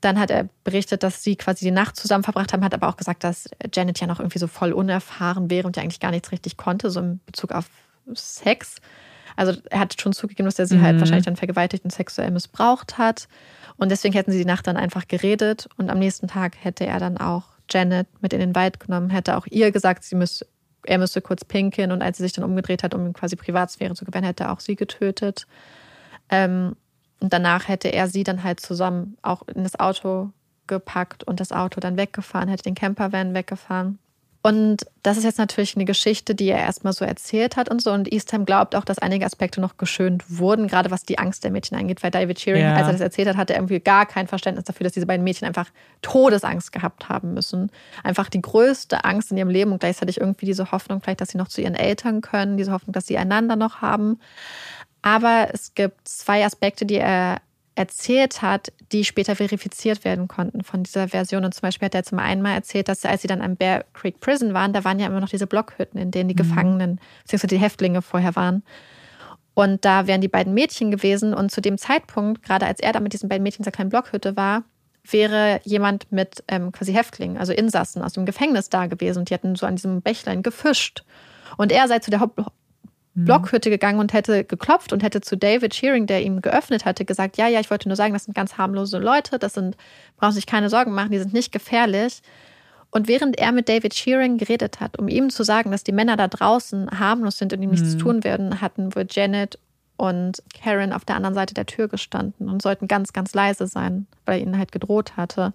dann 0.00 0.18
hat 0.18 0.30
er 0.30 0.48
berichtet, 0.64 1.02
dass 1.02 1.22
sie 1.22 1.36
quasi 1.36 1.64
die 1.64 1.70
Nacht 1.70 1.96
zusammen 1.96 2.24
verbracht 2.24 2.52
haben, 2.52 2.64
hat 2.64 2.74
aber 2.74 2.88
auch 2.88 2.96
gesagt, 2.96 3.24
dass 3.24 3.48
Janet 3.74 4.00
ja 4.00 4.06
noch 4.06 4.20
irgendwie 4.20 4.38
so 4.38 4.46
voll 4.46 4.72
unerfahren 4.72 5.50
wäre 5.50 5.66
und 5.66 5.76
ja 5.76 5.82
eigentlich 5.82 6.00
gar 6.00 6.12
nichts 6.12 6.32
richtig 6.32 6.56
konnte, 6.56 6.90
so 6.90 7.00
in 7.00 7.20
Bezug 7.26 7.52
auf 7.52 7.68
Sex. 8.14 8.76
Also 9.38 9.52
er 9.70 9.78
hat 9.78 10.00
schon 10.00 10.12
zugegeben, 10.12 10.46
dass 10.46 10.58
er 10.58 10.66
sie 10.66 10.74
halt 10.74 10.82
mhm. 10.82 10.86
halt 10.86 11.00
wahrscheinlich 11.00 11.26
dann 11.26 11.36
vergewaltigt 11.36 11.84
und 11.84 11.92
sexuell 11.92 12.32
missbraucht 12.32 12.98
hat. 12.98 13.28
Und 13.76 13.90
deswegen 13.90 14.12
hätten 14.12 14.32
sie 14.32 14.38
die 14.38 14.44
Nacht 14.44 14.66
dann 14.66 14.76
einfach 14.76 15.06
geredet. 15.06 15.68
Und 15.76 15.90
am 15.90 16.00
nächsten 16.00 16.26
Tag 16.26 16.56
hätte 16.60 16.84
er 16.84 16.98
dann 16.98 17.18
auch 17.18 17.44
Janet 17.70 18.08
mit 18.20 18.32
in 18.32 18.40
den 18.40 18.56
Wald 18.56 18.80
genommen, 18.80 19.10
hätte 19.10 19.36
auch 19.36 19.46
ihr 19.46 19.70
gesagt, 19.70 20.02
sie 20.02 20.16
müsse, 20.16 20.44
er 20.84 20.98
müsse 20.98 21.20
kurz 21.20 21.44
pinkeln. 21.44 21.92
Und 21.92 22.02
als 22.02 22.16
sie 22.16 22.24
sich 22.24 22.32
dann 22.32 22.44
umgedreht 22.44 22.82
hat, 22.82 22.94
um 22.94 23.06
ihm 23.06 23.12
quasi 23.12 23.36
Privatsphäre 23.36 23.94
zu 23.94 24.04
gewähren, 24.04 24.24
hätte 24.24 24.44
er 24.44 24.52
auch 24.52 24.60
sie 24.60 24.74
getötet. 24.74 25.46
Ähm, 26.30 26.74
und 27.20 27.32
danach 27.32 27.68
hätte 27.68 27.92
er 27.92 28.08
sie 28.08 28.24
dann 28.24 28.42
halt 28.42 28.58
zusammen 28.58 29.18
auch 29.22 29.42
in 29.46 29.62
das 29.62 29.78
Auto 29.78 30.32
gepackt 30.66 31.22
und 31.22 31.38
das 31.38 31.52
Auto 31.52 31.78
dann 31.78 31.96
weggefahren, 31.96 32.48
hätte 32.48 32.64
den 32.64 32.74
Campervan 32.74 33.34
weggefahren. 33.34 34.00
Und 34.48 34.86
das 35.02 35.18
ist 35.18 35.24
jetzt 35.24 35.36
natürlich 35.36 35.76
eine 35.76 35.84
Geschichte, 35.84 36.34
die 36.34 36.48
er 36.48 36.56
erstmal 36.56 36.94
so 36.94 37.04
erzählt 37.04 37.58
hat 37.58 37.68
und 37.68 37.82
so. 37.82 37.92
Und 37.92 38.10
Eastham 38.10 38.46
glaubt 38.46 38.74
auch, 38.74 38.84
dass 38.86 38.98
einige 38.98 39.26
Aspekte 39.26 39.60
noch 39.60 39.76
geschönt 39.76 40.24
wurden, 40.38 40.68
gerade 40.68 40.90
was 40.90 41.02
die 41.02 41.18
Angst 41.18 41.44
der 41.44 41.50
Mädchen 41.50 41.76
angeht. 41.76 42.02
Weil 42.02 42.10
David 42.10 42.40
Shearing, 42.40 42.62
ja. 42.62 42.74
als 42.74 42.86
er 42.86 42.92
das 42.92 43.02
erzählt 43.02 43.28
hat, 43.28 43.36
hatte 43.36 43.52
er 43.52 43.58
irgendwie 43.58 43.78
gar 43.78 44.06
kein 44.06 44.26
Verständnis 44.26 44.64
dafür, 44.64 44.84
dass 44.84 44.94
diese 44.94 45.04
beiden 45.04 45.22
Mädchen 45.22 45.46
einfach 45.46 45.68
Todesangst 46.00 46.72
gehabt 46.72 47.10
haben 47.10 47.34
müssen. 47.34 47.70
Einfach 48.02 48.30
die 48.30 48.40
größte 48.40 49.04
Angst 49.04 49.32
in 49.32 49.36
ihrem 49.36 49.50
Leben 49.50 49.70
und 49.70 49.80
gleichzeitig 49.80 50.18
irgendwie 50.18 50.46
diese 50.46 50.72
Hoffnung, 50.72 51.02
vielleicht, 51.02 51.20
dass 51.20 51.28
sie 51.28 51.38
noch 51.38 51.48
zu 51.48 51.60
ihren 51.60 51.74
Eltern 51.74 52.22
können, 52.22 52.56
diese 52.56 52.72
Hoffnung, 52.72 52.94
dass 52.94 53.06
sie 53.06 53.18
einander 53.18 53.54
noch 53.54 53.82
haben. 53.82 54.18
Aber 55.02 55.48
es 55.52 55.74
gibt 55.74 56.08
zwei 56.08 56.46
Aspekte, 56.46 56.86
die 56.86 56.96
er 56.96 57.42
erzählt 57.78 58.42
hat, 58.42 58.72
die 58.90 59.04
später 59.04 59.36
verifiziert 59.36 60.04
werden 60.04 60.26
konnten 60.26 60.64
von 60.64 60.82
dieser 60.82 61.08
Version. 61.08 61.44
Und 61.44 61.54
zum 61.54 61.62
Beispiel 61.62 61.86
hat 61.86 61.94
er 61.94 62.02
zum 62.02 62.18
einen 62.18 62.42
mal 62.42 62.54
erzählt, 62.54 62.88
dass 62.88 63.04
als 63.04 63.22
sie 63.22 63.28
dann 63.28 63.40
am 63.40 63.54
Bear 63.54 63.84
Creek 63.94 64.18
Prison 64.18 64.52
waren, 64.52 64.72
da 64.72 64.82
waren 64.84 64.98
ja 64.98 65.06
immer 65.06 65.20
noch 65.20 65.28
diese 65.28 65.46
Blockhütten, 65.46 66.00
in 66.00 66.10
denen 66.10 66.28
die 66.28 66.34
mhm. 66.34 66.48
Gefangenen, 66.48 67.00
beziehungsweise 67.22 67.54
die 67.54 67.60
Häftlinge 67.60 68.02
vorher 68.02 68.34
waren. 68.34 68.64
Und 69.54 69.84
da 69.84 70.06
wären 70.08 70.20
die 70.20 70.28
beiden 70.28 70.54
Mädchen 70.54 70.90
gewesen. 70.90 71.32
Und 71.34 71.52
zu 71.52 71.60
dem 71.60 71.78
Zeitpunkt, 71.78 72.42
gerade 72.42 72.66
als 72.66 72.80
er 72.80 72.92
da 72.92 73.00
mit 73.00 73.12
diesen 73.12 73.28
beiden 73.28 73.44
Mädchen 73.44 73.60
in 73.60 73.64
dieser 73.64 73.72
kleinen 73.72 73.90
Blockhütte 73.90 74.36
war, 74.36 74.64
wäre 75.08 75.60
jemand 75.64 76.10
mit 76.10 76.42
ähm, 76.48 76.72
quasi 76.72 76.92
Häftlingen, 76.92 77.38
also 77.38 77.52
Insassen 77.52 78.02
aus 78.02 78.12
dem 78.12 78.26
Gefängnis 78.26 78.70
da 78.70 78.86
gewesen. 78.86 79.20
Und 79.20 79.30
die 79.30 79.34
hätten 79.34 79.54
so 79.54 79.66
an 79.66 79.76
diesem 79.76 80.02
Bächlein 80.02 80.42
gefischt. 80.42 81.04
Und 81.56 81.70
er 81.70 81.86
sei 81.86 82.00
zu 82.00 82.10
der 82.10 82.20
Haupt. 82.20 82.40
Blockhütte 83.24 83.70
gegangen 83.70 84.00
und 84.00 84.12
hätte 84.12 84.44
geklopft 84.44 84.92
und 84.92 85.02
hätte 85.02 85.20
zu 85.20 85.36
David 85.36 85.74
Shearing, 85.74 86.06
der 86.06 86.22
ihm 86.22 86.42
geöffnet 86.42 86.84
hatte, 86.84 87.04
gesagt, 87.04 87.36
ja, 87.36 87.48
ja, 87.48 87.60
ich 87.60 87.70
wollte 87.70 87.88
nur 87.88 87.96
sagen, 87.96 88.12
das 88.12 88.24
sind 88.24 88.34
ganz 88.34 88.58
harmlose 88.58 88.98
Leute, 88.98 89.38
das 89.38 89.54
sind, 89.54 89.76
brauchen 90.16 90.32
sich 90.32 90.46
keine 90.46 90.70
Sorgen 90.70 90.92
machen, 90.92 91.10
die 91.10 91.18
sind 91.18 91.32
nicht 91.32 91.52
gefährlich. 91.52 92.22
Und 92.90 93.06
während 93.06 93.38
er 93.38 93.52
mit 93.52 93.68
David 93.68 93.94
Shearing 93.94 94.38
geredet 94.38 94.80
hat, 94.80 94.98
um 94.98 95.08
ihm 95.08 95.28
zu 95.28 95.42
sagen, 95.42 95.70
dass 95.70 95.84
die 95.84 95.92
Männer 95.92 96.16
da 96.16 96.26
draußen 96.26 96.98
harmlos 96.98 97.36
sind 97.36 97.52
und 97.52 97.62
ihm 97.62 97.70
nichts 97.70 97.94
mhm. 97.94 97.98
tun 97.98 98.24
werden, 98.24 98.60
hatten 98.60 98.94
wohl 98.94 99.06
Janet 99.10 99.58
und 99.98 100.42
Karen 100.54 100.92
auf 100.92 101.04
der 101.04 101.16
anderen 101.16 101.34
Seite 101.34 101.52
der 101.54 101.66
Tür 101.66 101.88
gestanden 101.88 102.48
und 102.48 102.62
sollten 102.62 102.88
ganz, 102.88 103.12
ganz 103.12 103.34
leise 103.34 103.66
sein, 103.66 104.06
weil 104.24 104.38
er 104.38 104.42
ihnen 104.42 104.56
halt 104.56 104.72
gedroht 104.72 105.16
hatte. 105.16 105.52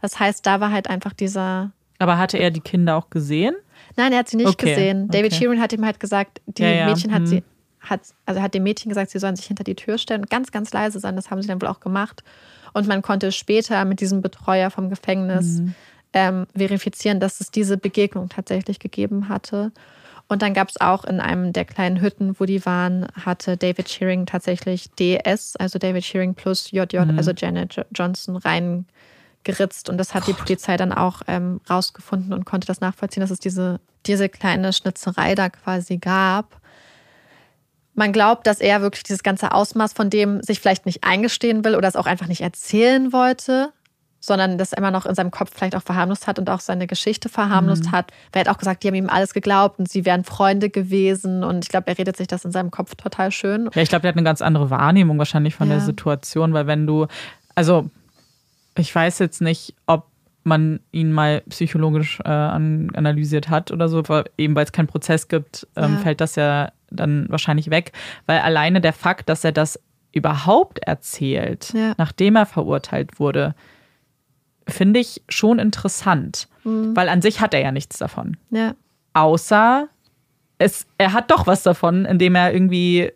Das 0.00 0.18
heißt, 0.18 0.44
da 0.44 0.58
war 0.60 0.72
halt 0.72 0.88
einfach 0.90 1.12
dieser. 1.12 1.70
Aber 1.98 2.18
hatte 2.18 2.38
er 2.38 2.50
die 2.50 2.60
Kinder 2.60 2.96
auch 2.96 3.10
gesehen? 3.10 3.54
Nein, 3.96 4.12
er 4.12 4.20
hat 4.20 4.28
sie 4.28 4.36
nicht 4.36 4.48
okay. 4.48 4.70
gesehen. 4.70 5.08
David 5.08 5.32
okay. 5.32 5.42
Sheeran 5.42 5.60
hat 5.60 5.72
ihm 5.72 5.84
halt 5.84 6.00
gesagt, 6.00 6.40
die 6.46 6.62
ja, 6.62 6.70
ja. 6.70 6.86
Mädchen 6.86 7.12
hat 7.12 7.20
hm. 7.20 7.26
sie, 7.26 7.42
hat, 7.80 8.00
also 8.26 8.42
hat 8.42 8.54
dem 8.54 8.62
Mädchen 8.62 8.88
gesagt, 8.88 9.10
sie 9.10 9.18
sollen 9.18 9.36
sich 9.36 9.46
hinter 9.46 9.64
die 9.64 9.74
Tür 9.74 9.98
stellen 9.98 10.22
und 10.22 10.30
ganz, 10.30 10.50
ganz 10.50 10.72
leise 10.72 10.98
sein. 11.00 11.16
Das 11.16 11.30
haben 11.30 11.40
sie 11.42 11.48
dann 11.48 11.60
wohl 11.60 11.68
auch 11.68 11.80
gemacht. 11.80 12.22
Und 12.72 12.88
man 12.88 13.02
konnte 13.02 13.30
später 13.32 13.84
mit 13.84 14.00
diesem 14.00 14.20
Betreuer 14.20 14.70
vom 14.70 14.90
Gefängnis 14.90 15.60
mhm. 15.60 15.74
ähm, 16.12 16.46
verifizieren, 16.56 17.20
dass 17.20 17.40
es 17.40 17.50
diese 17.50 17.76
Begegnung 17.76 18.28
tatsächlich 18.28 18.80
gegeben 18.80 19.28
hatte. 19.28 19.70
Und 20.26 20.42
dann 20.42 20.54
gab 20.54 20.68
es 20.68 20.80
auch 20.80 21.04
in 21.04 21.20
einem 21.20 21.52
der 21.52 21.64
kleinen 21.64 22.00
Hütten, 22.00 22.34
wo 22.40 22.44
die 22.44 22.64
waren, 22.64 23.06
hatte 23.24 23.56
David 23.56 23.88
Shearing 23.90 24.26
tatsächlich 24.26 24.90
DS, 24.98 25.54
also 25.56 25.78
David 25.78 26.04
Shearing 26.04 26.34
plus 26.34 26.70
JJ, 26.70 26.96
mhm. 26.98 27.18
also 27.18 27.32
Janet 27.32 27.86
Johnson, 27.94 28.36
rein 28.36 28.86
geritzt. 29.44 29.88
Und 29.88 29.98
das 29.98 30.14
hat 30.14 30.26
die 30.26 30.32
Polizei 30.32 30.76
dann 30.76 30.92
auch 30.92 31.22
ähm, 31.28 31.60
rausgefunden 31.68 32.32
und 32.32 32.44
konnte 32.44 32.66
das 32.66 32.80
nachvollziehen, 32.80 33.20
dass 33.20 33.30
es 33.30 33.38
diese, 33.38 33.80
diese 34.06 34.28
kleine 34.28 34.72
Schnitzerei 34.72 35.34
da 35.34 35.48
quasi 35.50 35.98
gab. 35.98 36.60
Man 37.94 38.12
glaubt, 38.12 38.46
dass 38.46 38.60
er 38.60 38.80
wirklich 38.82 39.04
dieses 39.04 39.22
ganze 39.22 39.52
Ausmaß 39.52 39.92
von 39.92 40.10
dem 40.10 40.42
sich 40.42 40.58
vielleicht 40.60 40.84
nicht 40.86 41.04
eingestehen 41.04 41.64
will 41.64 41.76
oder 41.76 41.86
es 41.86 41.94
auch 41.96 42.06
einfach 42.06 42.26
nicht 42.26 42.40
erzählen 42.40 43.12
wollte, 43.12 43.72
sondern 44.18 44.58
das 44.58 44.72
immer 44.72 44.90
noch 44.90 45.04
in 45.06 45.14
seinem 45.14 45.30
Kopf 45.30 45.50
vielleicht 45.54 45.76
auch 45.76 45.82
verharmlost 45.82 46.26
hat 46.26 46.38
und 46.38 46.48
auch 46.50 46.58
seine 46.60 46.86
Geschichte 46.86 47.28
verharmlost 47.28 47.84
Mhm. 47.84 47.92
hat. 47.92 48.10
Wer 48.32 48.40
hat 48.40 48.48
auch 48.48 48.56
gesagt, 48.58 48.82
die 48.82 48.88
haben 48.88 48.94
ihm 48.94 49.10
alles 49.10 49.32
geglaubt 49.34 49.78
und 49.78 49.88
sie 49.88 50.04
wären 50.06 50.24
Freunde 50.24 50.70
gewesen. 50.70 51.44
Und 51.44 51.62
ich 51.64 51.68
glaube, 51.68 51.86
er 51.88 51.98
redet 51.98 52.16
sich 52.16 52.26
das 52.26 52.44
in 52.44 52.50
seinem 52.50 52.70
Kopf 52.70 52.94
total 52.96 53.30
schön. 53.30 53.68
Ja, 53.74 53.82
ich 53.82 53.90
glaube, 53.90 54.00
der 54.02 54.08
hat 54.08 54.16
eine 54.16 54.24
ganz 54.24 54.40
andere 54.42 54.70
Wahrnehmung 54.70 55.18
wahrscheinlich 55.18 55.54
von 55.54 55.68
Ja. 55.68 55.74
der 55.76 55.84
Situation, 55.84 56.52
weil 56.54 56.66
wenn 56.66 56.86
du, 56.86 57.06
also 57.54 57.90
ich 58.78 58.94
weiß 58.94 59.18
jetzt 59.20 59.40
nicht, 59.40 59.74
ob 59.86 60.06
man 60.42 60.80
ihn 60.92 61.10
mal 61.12 61.40
psychologisch 61.48 62.20
äh, 62.24 62.28
an, 62.28 62.90
analysiert 62.94 63.48
hat 63.48 63.70
oder 63.70 63.88
so, 63.88 64.06
weil, 64.08 64.24
eben 64.36 64.54
weil 64.54 64.64
es 64.64 64.72
keinen 64.72 64.88
Prozess 64.88 65.28
gibt, 65.28 65.66
ähm, 65.76 65.92
Ja. 65.94 65.98
fällt 65.98 66.20
das 66.20 66.36
ja 66.36 66.70
dann 66.90 67.26
wahrscheinlich 67.30 67.70
weg, 67.70 67.92
weil 68.26 68.40
alleine 68.40 68.80
der 68.80 68.92
Fakt, 68.92 69.28
dass 69.28 69.42
er 69.44 69.52
das 69.52 69.80
überhaupt 70.12 70.80
erzählt, 70.80 71.72
Ja. 71.74 71.94
nachdem 71.96 72.36
er 72.36 72.46
verurteilt 72.46 73.18
wurde, 73.18 73.54
finde 74.68 75.00
ich 75.00 75.22
schon 75.28 75.58
interessant, 75.58 76.48
Mhm. 76.64 76.94
weil 76.96 77.08
an 77.08 77.20
sich 77.22 77.40
hat 77.40 77.52
er 77.54 77.60
ja 77.60 77.72
nichts 77.72 77.98
davon 77.98 78.36
Ja. 78.50 78.74
außer 79.14 79.88
es, 80.58 80.86
er 80.98 81.12
hat 81.12 81.30
doch 81.30 81.46
was 81.48 81.62
davon, 81.64 82.04
indem 82.04 82.34
er 82.36 82.52
irgendwie, 82.54 83.10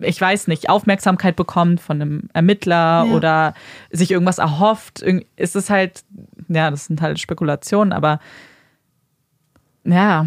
ich 0.00 0.20
weiß 0.20 0.46
nicht, 0.48 0.68
Aufmerksamkeit 0.70 1.36
bekommt 1.36 1.80
von 1.80 2.00
einem 2.00 2.28
Ermittler 2.32 3.04
Ja. 3.06 3.14
oder 3.14 3.54
sich 3.90 4.10
irgendwas 4.10 4.38
erhofft. 4.38 5.02
Irg- 5.02 5.26
Es 5.36 5.54
ist 5.54 5.70
halt, 5.70 6.02
ja, 6.48 6.70
das 6.70 6.86
sind 6.86 7.00
halt 7.00 7.18
Spekulationen, 7.20 7.92
aber 7.92 8.20
ja, 9.84 10.26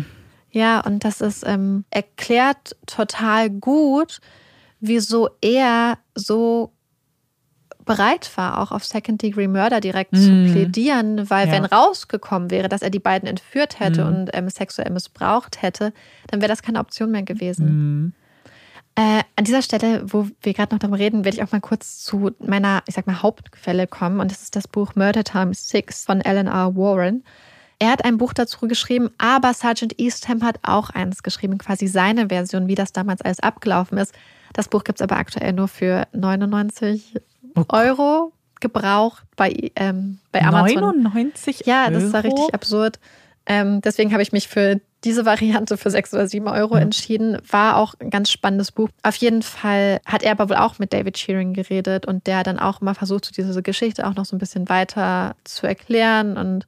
Ja, 0.52 0.82
und 0.82 1.04
das 1.04 1.20
ist 1.22 1.44
ähm, 1.48 1.84
erklärt 1.90 2.76
total 2.86 3.50
gut, 3.50 4.20
wieso 4.80 5.30
er 5.42 5.98
so 6.14 6.72
bereit 7.86 8.32
war, 8.38 8.62
auch 8.62 8.72
auf 8.72 8.86
Second 8.86 9.22
Degree 9.22 9.48
Murder 9.48 9.82
direkt 9.82 10.16
zu 10.16 10.30
plädieren, 10.52 11.30
weil 11.30 11.48
Mhm. 11.48 11.52
Ja. 11.54 11.60
Mhm. 11.60 11.64
wenn 11.64 11.72
rausgekommen 11.72 12.52
wäre, 12.52 12.70
dass 12.70 12.82
er 12.84 12.92
die 12.92 13.00
beiden 13.00 13.28
entführt 13.28 13.80
hätte 13.80 14.06
und 14.06 14.30
ähm, 14.34 14.48
sexuell 14.50 14.90
missbraucht 14.92 15.62
hätte, 15.62 15.92
dann 16.28 16.40
wäre 16.42 16.50
das 16.50 16.62
keine 16.62 16.80
Option 16.80 17.12
mehr 17.12 17.24
gewesen. 17.24 17.66
Mhm. 17.66 18.14
Äh, 18.96 19.24
an 19.36 19.46
dieser 19.46 19.64
Stelle, 19.64 20.04
wo 20.06 20.28
wir 20.42 20.54
gerade 20.54 20.74
noch 20.76 20.80
darüber 20.80 21.00
reden, 21.00 21.26
werde 21.26 21.38
ich 21.38 21.44
auch 21.44 21.52
mal 21.52 21.62
kurz 21.62 22.04
zu 22.04 22.32
meiner, 22.40 22.84
ich 22.88 22.94
sag 22.94 23.08
mal, 23.08 23.24
Hauptquelle 23.24 23.88
kommen. 23.88 24.20
Und 24.20 24.32
das 24.32 24.44
ist 24.44 24.56
das 24.56 24.68
Buch 24.68 24.96
Murder 24.96 25.24
Time 25.24 25.54
6 25.54 26.06
von 26.06 26.22
Alan 26.22 26.48
R. 26.48 26.76
Warren. 26.76 27.24
Er 27.80 27.90
hat 27.90 28.06
ein 28.06 28.18
Buch 28.18 28.34
dazu 28.34 28.68
geschrieben, 28.68 29.10
aber 29.18 29.54
Sergeant 29.54 30.00
Eastham 30.00 30.44
hat 30.44 30.60
auch 30.62 30.92
eins 30.92 31.24
geschrieben, 31.24 31.58
quasi 31.58 31.88
seine 31.88 32.30
Version, 32.30 32.68
wie 32.68 32.76
das 32.76 32.94
damals 32.94 33.22
alles 33.22 33.40
abgelaufen 33.40 33.98
ist. 33.98 34.14
Das 34.54 34.68
Buch 34.68 34.84
gibt 34.84 35.00
es 35.00 35.04
aber 35.04 35.18
aktuell 35.18 35.54
nur 35.54 35.68
für 35.68 36.08
99 36.14 37.16
Oh 37.56 37.66
Euro 37.70 38.32
gebraucht 38.62 39.24
bei, 39.36 39.72
ähm, 39.76 40.20
bei 40.32 40.42
Amazon. 40.44 41.02
99 41.04 41.64
Ja, 41.66 41.90
das 41.90 42.14
war 42.14 42.24
Euro? 42.24 42.34
richtig 42.36 42.54
absurd. 42.54 43.00
Ähm, 43.48 43.82
deswegen 43.82 44.14
habe 44.14 44.22
ich 44.24 44.32
mich 44.32 44.48
für 44.48 44.80
diese 45.04 45.26
Variante 45.26 45.78
für 45.78 45.90
sechs 45.90 46.14
oder 46.14 46.28
sieben 46.28 46.48
Euro 46.48 46.76
entschieden. 46.76 47.38
War 47.50 47.78
auch 47.78 47.96
ein 48.00 48.10
ganz 48.10 48.32
spannendes 48.32 48.72
Buch. 48.72 48.90
Auf 49.04 49.16
jeden 49.16 49.42
Fall 49.42 50.00
hat 50.06 50.24
er 50.24 50.32
aber 50.32 50.50
wohl 50.50 50.56
auch 50.56 50.80
mit 50.80 50.94
David 50.94 51.18
Shearing 51.18 51.54
geredet 51.54 52.06
und 52.06 52.26
der 52.28 52.44
dann 52.44 52.60
auch 52.60 52.82
mal 52.82 52.94
versucht, 52.94 53.36
diese 53.38 53.62
Geschichte 53.62 54.08
auch 54.08 54.16
noch 54.16 54.26
so 54.26 54.36
ein 54.36 54.40
bisschen 54.40 54.70
weiter 54.70 55.36
zu 55.44 55.68
erklären. 55.68 56.38
Und 56.38 56.66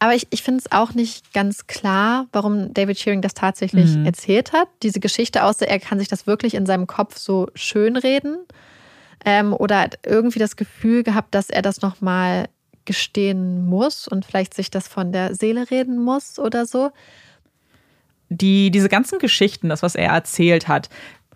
aber 0.00 0.14
ich, 0.14 0.26
ich 0.30 0.42
finde 0.42 0.58
es 0.60 0.72
auch 0.72 0.92
nicht 0.94 1.32
ganz 1.32 1.66
klar, 1.66 2.26
warum 2.32 2.74
David 2.74 2.98
Shearing 2.98 3.22
das 3.22 3.34
tatsächlich 3.34 3.94
Mhm. 3.96 4.06
erzählt 4.06 4.52
hat. 4.52 4.68
Diese 4.82 5.00
Geschichte, 5.00 5.44
außer 5.44 5.68
er 5.68 5.78
kann 5.78 5.98
sich 5.98 6.08
das 6.08 6.26
wirklich 6.26 6.54
in 6.54 6.66
seinem 6.66 6.86
Kopf 6.86 7.16
so 7.16 7.48
schönreden. 7.54 8.38
Ähm, 9.24 9.52
oder 9.52 9.80
hat 9.80 9.98
irgendwie 10.04 10.38
das 10.38 10.56
Gefühl 10.56 11.02
gehabt, 11.02 11.34
dass 11.34 11.50
er 11.50 11.62
das 11.62 11.80
nochmal 11.80 12.48
gestehen 12.84 13.66
muss 13.66 14.08
und 14.08 14.24
vielleicht 14.24 14.54
sich 14.54 14.70
das 14.70 14.88
von 14.88 15.12
der 15.12 15.34
Seele 15.34 15.70
reden 15.70 16.02
muss 16.02 16.38
oder 16.38 16.66
so. 16.66 16.90
Die, 18.30 18.70
diese 18.70 18.88
ganzen 18.88 19.18
Geschichten, 19.18 19.68
das, 19.68 19.82
was 19.82 19.94
er 19.94 20.10
erzählt 20.10 20.68
hat, 20.68 20.88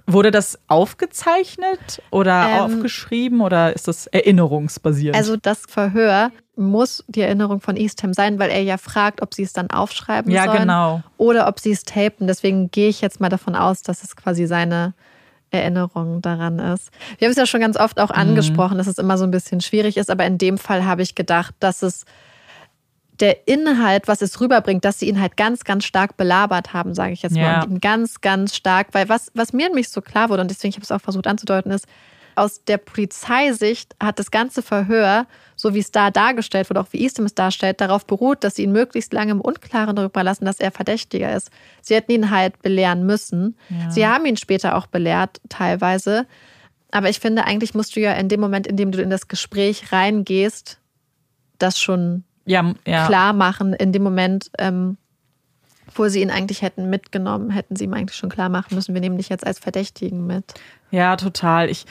wurde 0.07 0.31
das 0.31 0.59
aufgezeichnet 0.69 2.03
oder 2.11 2.49
Ähm, 2.51 2.61
aufgeschrieben 2.61 3.41
oder 3.41 3.75
ist 3.75 3.89
das 3.89 4.07
erinnerungsbasierend? 4.09 5.17
Also 5.17 5.37
das 5.37 5.63
Verhör 5.69 6.31
muss 6.57 7.05
die 7.09 7.23
Erinnerung 7.23 7.61
von 7.61 7.77
Eastham 7.77 8.13
sein, 8.13 8.39
weil 8.39 8.51
er 8.51 8.63
ja 8.63 8.77
fragt, 8.77 9.23
ob 9.23 9.33
sie 9.33 9.43
es 9.43 9.53
dann 9.53 9.71
aufschreiben 9.71 10.31
Ja, 10.31 10.45
sollen 10.45 10.59
genau. 10.63 11.03
oder 11.17 11.49
ob 11.49 11.61
sie 11.61 11.71
es 11.71 11.85
tapen. 11.85 12.27
Deswegen 12.27 12.71
gehe 12.71 12.89
ich 12.89 13.01
jetzt 13.01 13.21
mal 13.21 13.29
davon 13.29 13.55
aus, 13.55 13.83
dass 13.83 14.03
es 14.03 14.17
quasi 14.17 14.47
seine 14.47 14.93
Erinnerung 15.51 16.21
daran 16.23 16.59
ist. 16.59 16.91
Wir 17.19 17.27
haben 17.27 17.33
es 17.33 17.39
ja 17.39 17.47
schon 17.47 17.61
ganz 17.61 17.77
oft 17.77 18.01
auch 18.01 18.11
Mhm. 18.11 18.17
angesprochen, 18.17 18.79
dass 18.79 18.87
es 18.87 18.99
immer 18.99 19.19
so 19.19 19.25
ein 19.25 19.31
bisschen 19.31 19.61
schwierig 19.61 19.97
ist, 19.97 20.11
aber 20.11 20.27
in 20.27 20.39
dem 20.39 20.59
Fall 20.59 20.85
habe 20.85 21.03
ich 21.03 21.15
gedacht, 21.15 21.55
dass 21.61 21.83
es 21.83 22.05
der 23.21 23.47
Inhalt, 23.47 24.09
was 24.09 24.23
es 24.23 24.41
rüberbringt, 24.41 24.85
dass 24.85 24.99
sie 24.99 25.09
ihn 25.09 25.21
halt 25.21 25.37
ganz, 25.37 25.65
ganz 25.65 25.85
stark 25.85 26.17
belabert 26.17 26.73
haben, 26.73 26.95
sage 26.95 27.13
ich 27.13 27.23
jetzt 27.23 27.35
mal. 27.35 27.43
Ja. 27.43 27.63
Und 27.63 27.71
ihn 27.71 27.81
ganz, 27.81 28.21
ganz 28.21 28.57
stark, 28.57 28.89
weil 28.93 29.09
was, 29.09 29.31
was 29.35 29.53
mir 29.53 29.69
nämlich 29.69 29.89
so 29.89 30.01
klar 30.01 30.29
wurde, 30.29 30.43
und 30.43 30.51
deswegen 30.51 30.71
ich 30.71 30.77
habe 30.77 30.85
es 30.85 30.93
auch 30.93 31.01
versucht 31.01 31.27
anzudeuten, 31.27 31.71
ist, 31.71 31.87
aus 32.35 32.65
der 32.65 32.79
Polizeisicht 32.79 33.95
hat 34.03 34.19
das 34.19 34.31
ganze 34.31 34.63
Verhör, 34.63 35.27
so 35.55 35.75
wie 35.75 35.81
es 35.81 35.91
da 35.91 36.11
dargestellt 36.11 36.71
wurde, 36.71 36.81
auch 36.81 36.87
wie 36.91 37.03
Eastham 37.03 37.27
es 37.27 37.35
darstellt, 37.35 37.81
darauf 37.81 38.07
beruht, 38.07 38.43
dass 38.43 38.55
sie 38.55 38.63
ihn 38.63 38.73
möglichst 38.73 39.13
lange 39.13 39.33
im 39.33 39.41
Unklaren 39.41 39.95
darüber 39.95 40.25
lassen, 40.25 40.47
dass 40.47 40.59
er 40.59 40.71
Verdächtiger 40.71 41.35
ist. 41.37 41.51
Sie 41.83 41.95
hätten 41.95 42.13
ihn 42.13 42.31
halt 42.31 42.63
belehren 42.63 43.05
müssen. 43.05 43.57
Sie 43.91 44.07
haben 44.07 44.25
ihn 44.25 44.39
später 44.39 44.77
auch 44.77 44.87
belehrt, 44.87 45.41
teilweise. 45.51 46.27
Aber 46.91 47.09
ich 47.09 47.21
finde, 47.21 47.45
eigentlich 47.45 47.75
musst 47.75 47.97
du 47.97 48.01
ja 48.01 48.13
in 48.15 48.29
dem 48.29 48.41
Moment, 48.41 48.67
in 48.67 48.77
dem 48.77 48.93
du 48.93 49.03
in 49.03 49.11
das 49.11 49.29
Gespräch 49.29 49.93
reingehst, 49.93 50.79
das 51.59 51.79
schon 51.79 52.25
ja, 52.45 52.73
ja. 52.87 53.07
klar 53.07 53.33
machen. 53.33 53.73
In 53.75 53.93
dem 53.93 54.03
Moment, 54.03 54.51
ähm, 54.59 54.97
wo 55.95 56.09
sie 56.09 56.23
ihn 56.23 56.31
eigentlich 56.31 56.63
hätten 56.63 56.91
mitgenommen, 56.91 57.51
hätten 57.51 57.77
sie 57.77 57.85
ihm 57.85 57.95
eigentlich 57.95 58.17
schon 58.17 58.31
klar 58.31 58.49
machen 58.49 58.75
müssen, 58.75 58.95
wir 58.95 59.01
nehmen 59.01 59.17
dich 59.17 59.29
jetzt 59.29 59.47
als 59.47 59.59
Verdächtigen 59.59 60.27
mit. 60.27 60.45
Ja, 60.91 61.17
total. 61.17 61.69
Ich, 61.71 61.87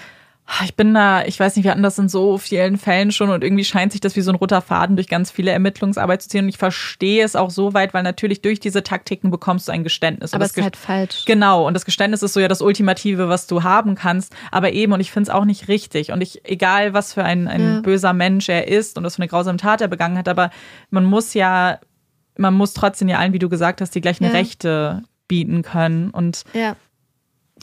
ich 0.64 0.76
bin 0.76 0.94
da, 0.94 1.24
ich 1.24 1.40
weiß 1.40 1.56
nicht, 1.56 1.64
wir 1.64 1.72
hatten 1.72 1.82
das 1.84 1.98
in 1.98 2.10
so 2.10 2.38
vielen 2.38 2.78
Fällen 2.78 3.12
schon 3.12 3.30
und 3.30 3.44
irgendwie 3.44 3.64
scheint 3.64 3.94
sich 3.94 4.02
das 4.02 4.16
wie 4.16 4.22
so 4.22 4.32
ein 4.32 4.36
roter 4.36 4.62
Faden 4.62 4.96
durch 4.98 5.08
ganz 5.08 5.32
viele 5.32 5.52
Ermittlungsarbeit 5.52 6.22
zu 6.22 6.30
ziehen. 6.30 6.44
Und 6.44 6.50
ich 6.50 6.58
verstehe 6.58 7.24
es 7.24 7.36
auch 7.36 7.50
so 7.50 7.74
weit, 7.74 7.94
weil 7.94 8.04
natürlich 8.04 8.42
durch 8.42 8.60
diese 8.60 8.84
Taktiken 8.84 9.32
bekommst 9.32 9.68
du 9.68 9.72
ein 9.72 9.84
Geständnis. 9.84 10.34
Aber 10.34 10.44
das 10.44 10.52
es 10.52 10.58
ist 10.58 10.64
halt 10.64 10.76
falsch. 10.76 11.24
Genau, 11.26 11.66
und 11.68 11.74
das 11.74 11.86
Geständnis 11.86 12.22
ist 12.22 12.34
so 12.34 12.40
ja 12.40 12.48
das 12.50 12.62
Ultimative, 12.62 13.30
was 13.30 13.48
du 13.48 13.64
haben 13.64 13.96
kannst. 13.96 14.36
Aber 14.52 14.74
eben, 14.74 14.92
und 14.92 15.00
ich 15.00 15.12
finde 15.12 15.30
es 15.30 15.34
auch 15.36 15.46
nicht 15.46 15.68
richtig. 15.70 16.12
Und 16.12 16.22
ich, 16.22 16.42
egal 16.44 16.94
was 16.94 17.14
für 17.14 17.24
ein, 17.24 17.48
ein 17.48 17.62
Ja. 17.76 17.80
böser 17.82 18.14
Mensch 18.14 18.50
er 18.50 18.68
ist 18.68 18.98
und 18.98 19.04
was 19.06 19.16
für 19.16 19.22
eine 19.22 19.30
grausame 19.30 19.58
Tat 19.58 19.80
er 19.82 19.88
begangen 19.88 20.18
hat, 20.18 20.28
aber 20.28 20.52
man 20.90 21.06
muss 21.06 21.34
ja, 21.34 21.80
man 22.38 22.54
muss 22.54 22.74
trotzdem 22.74 23.08
ja 23.08 23.20
allen, 23.20 23.34
wie 23.34 23.40
du 23.40 23.48
gesagt 23.50 23.80
hast, 23.80 23.96
die 23.96 24.02
gleichen 24.02 24.26
Ja. 24.26 24.32
Rechte 24.32 25.02
bieten 25.28 25.62
können. 25.62 26.10
Und 26.10 26.44
Ja. 26.54 26.76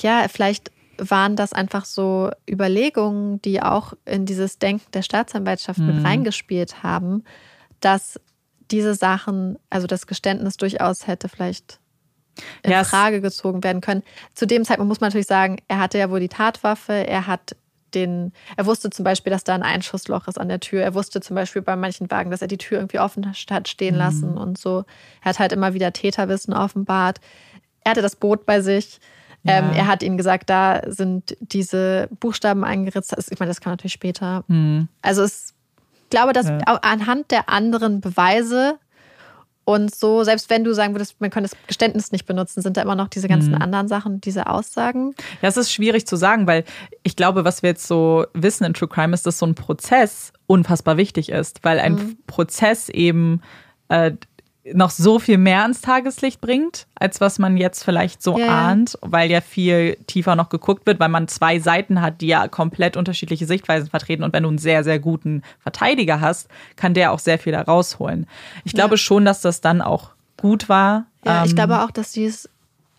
Ja, 0.01 0.27
vielleicht 0.29 0.71
waren 0.99 1.37
das 1.37 1.53
einfach 1.53 1.85
so 1.85 2.31
Überlegungen, 2.49 3.41
die 3.43 3.63
auch 3.63 3.95
in 4.05 4.27
dieses 4.27 4.59
Denken 4.59 4.91
der 4.93 5.03
Staatsanwaltschaft 5.03 5.79
mit 5.81 6.05
reingespielt 6.05 6.83
haben, 6.83 7.25
dass 7.81 8.21
diese 8.71 8.95
Sachen, 8.95 9.59
also 9.71 9.87
das 9.87 10.07
Geständnis 10.07 10.57
durchaus 10.57 11.07
hätte 11.07 11.29
vielleicht 11.29 11.79
in 12.63 12.71
Ja, 12.71 12.83
es- 12.83 12.89
Frage 12.89 13.21
gezogen 13.21 13.65
werden 13.65 13.81
können. 13.81 14.03
Zu 14.35 14.47
dem 14.47 14.65
Zeitpunkt 14.65 14.89
muss 14.89 15.01
man 15.01 15.09
natürlich 15.09 15.27
sagen, 15.27 15.57
er 15.69 15.79
hatte 15.79 15.99
ja 15.99 16.11
wohl 16.11 16.21
die 16.21 16.29
Tatwaffe, 16.29 16.93
er 16.93 17.27
hat 17.27 17.57
den, 17.95 18.33
er 18.59 18.67
wusste 18.67 18.91
zum 18.91 19.05
Beispiel, 19.05 19.31
dass 19.31 19.45
da 19.45 19.55
ein 19.55 19.63
Einschussloch 19.63 20.29
ist 20.29 20.39
an 20.39 20.49
der 20.49 20.61
Tür. 20.61 20.83
Er 20.83 20.93
wusste 20.95 21.23
zum 21.23 21.35
Beispiel 21.37 21.63
bei 21.63 21.75
manchen 21.75 22.11
Wagen, 22.11 22.31
dass 22.31 22.43
er 22.43 22.49
die 22.49 22.59
Tür 22.59 22.79
irgendwie 22.79 22.99
offen 22.99 23.27
hat 23.27 23.69
stehen 23.69 23.95
lassen 23.95 24.37
und 24.37 24.59
so. 24.59 24.85
Er 25.23 25.31
hat 25.31 25.39
halt 25.39 25.53
immer 25.53 25.73
wieder 25.73 25.93
Täterwissen 25.95 26.53
offenbart. 26.53 27.19
Er 27.85 27.93
hatte 27.93 28.03
das 28.03 28.15
Boot 28.17 28.45
bei 28.45 28.61
sich. 28.61 29.01
Ähm, 29.49 29.71
Ja. 29.71 29.77
er 29.79 29.87
hat 29.87 30.03
ihnen 30.03 30.17
gesagt, 30.17 30.51
da 30.51 30.83
sind 30.87 31.37
diese 31.41 32.09
Buchstaben 32.21 32.65
eingeritzt. 32.65 33.13
Das- 33.17 33.31
Ich 33.31 33.39
meine, 33.41 33.51
das 33.51 33.61
kam 33.61 33.73
natürlich 33.73 33.93
später. 33.95 34.45
Also 35.03 35.23
es, 35.23 35.55
ich 36.05 36.11
glaube, 36.11 36.33
dass 36.33 36.47
Ja. 36.49 36.59
anhand 36.83 37.31
der 37.31 37.49
anderen 37.49 38.01
Beweise 38.01 38.79
und 39.65 39.95
so, 39.95 40.25
selbst 40.25 40.49
wenn 40.49 40.65
du 40.65 40.73
sagen 40.75 40.95
würdest, 40.95 41.21
man 41.21 41.29
könnte 41.29 41.51
das 41.51 41.59
Geständnis 41.67 42.11
nicht 42.11 42.25
benutzen, 42.25 42.63
sind 42.63 42.79
da 42.79 42.83
immer 42.83 42.95
noch 42.95 43.09
diese 43.09 43.29
ganzen 43.29 43.55
anderen 43.55 43.87
Sachen, 43.87 44.19
diese 44.21 44.47
Aussagen. 44.47 45.15
Ja, 45.43 45.49
es 45.51 45.59
ist 45.59 45.71
schwierig 45.71 46.07
zu 46.07 46.17
sagen, 46.17 46.47
weil 46.47 46.65
ich 47.03 47.17
glaube, 47.17 47.45
was 47.45 47.63
wir 47.63 47.69
jetzt 47.71 47.87
so 47.87 48.25
wissen 48.33 48.65
in 48.65 48.73
True 48.73 48.89
Crime 48.89 49.13
ist, 49.13 49.27
dass 49.27 49.39
so 49.39 49.45
ein 49.45 49.55
Prozess 49.55 50.33
unfassbar 50.47 50.97
wichtig 50.97 51.29
ist, 51.29 51.63
weil 51.65 51.81
ein 51.81 52.17
Prozess 52.27 52.89
eben 52.89 53.43
äh, 53.91 54.13
noch 54.75 54.91
so 54.91 55.19
viel 55.19 55.39
mehr 55.39 55.63
ans 55.63 55.81
Tageslicht 55.81 56.41
bringt, 56.41 56.87
als 56.95 57.21
was 57.21 57.39
man 57.39 57.57
jetzt 57.57 57.85
vielleicht 57.85 58.23
so 58.23 58.39
Ja, 58.39 58.47
ja. 58.47 58.69
ahnt, 58.69 58.99
weil 59.03 59.31
ja 59.31 59.41
viel 59.41 59.97
tiefer 60.07 60.37
noch 60.37 60.49
geguckt 60.49 60.87
wird, 60.87 61.01
weil 61.01 61.09
man 61.09 61.29
zwei 61.29 61.59
Seiten 61.59 62.01
hat, 62.01 62.21
die 62.21 62.29
ja 62.29 62.49
komplett 62.49 62.97
unterschiedliche 62.97 63.47
Sichtweisen 63.47 63.89
vertreten. 63.91 64.23
Und 64.23 64.33
wenn 64.33 64.43
du 64.43 64.49
einen 64.49 64.59
sehr, 64.59 64.85
sehr 64.85 64.99
guten 64.99 65.43
Verteidiger 65.61 66.21
hast, 66.21 66.49
kann 66.77 66.95
der 66.95 67.13
auch 67.13 67.19
sehr 67.19 67.39
viel 67.39 67.53
da 67.53 67.63
rausholen. 67.63 68.27
Ich 68.65 68.73
glaube 68.73 68.99
schon, 68.99 69.25
dass 69.25 69.41
das 69.41 69.61
dann 69.61 69.81
auch 69.81 70.11
gut 70.37 70.69
war. 70.69 71.07
Ja, 71.25 71.45
ich 71.45 71.51
Ähm, 71.51 71.57
glaube 71.57 71.83
auch, 71.83 71.91
dass 71.91 72.13
sie 72.13 72.25
es 72.27 72.49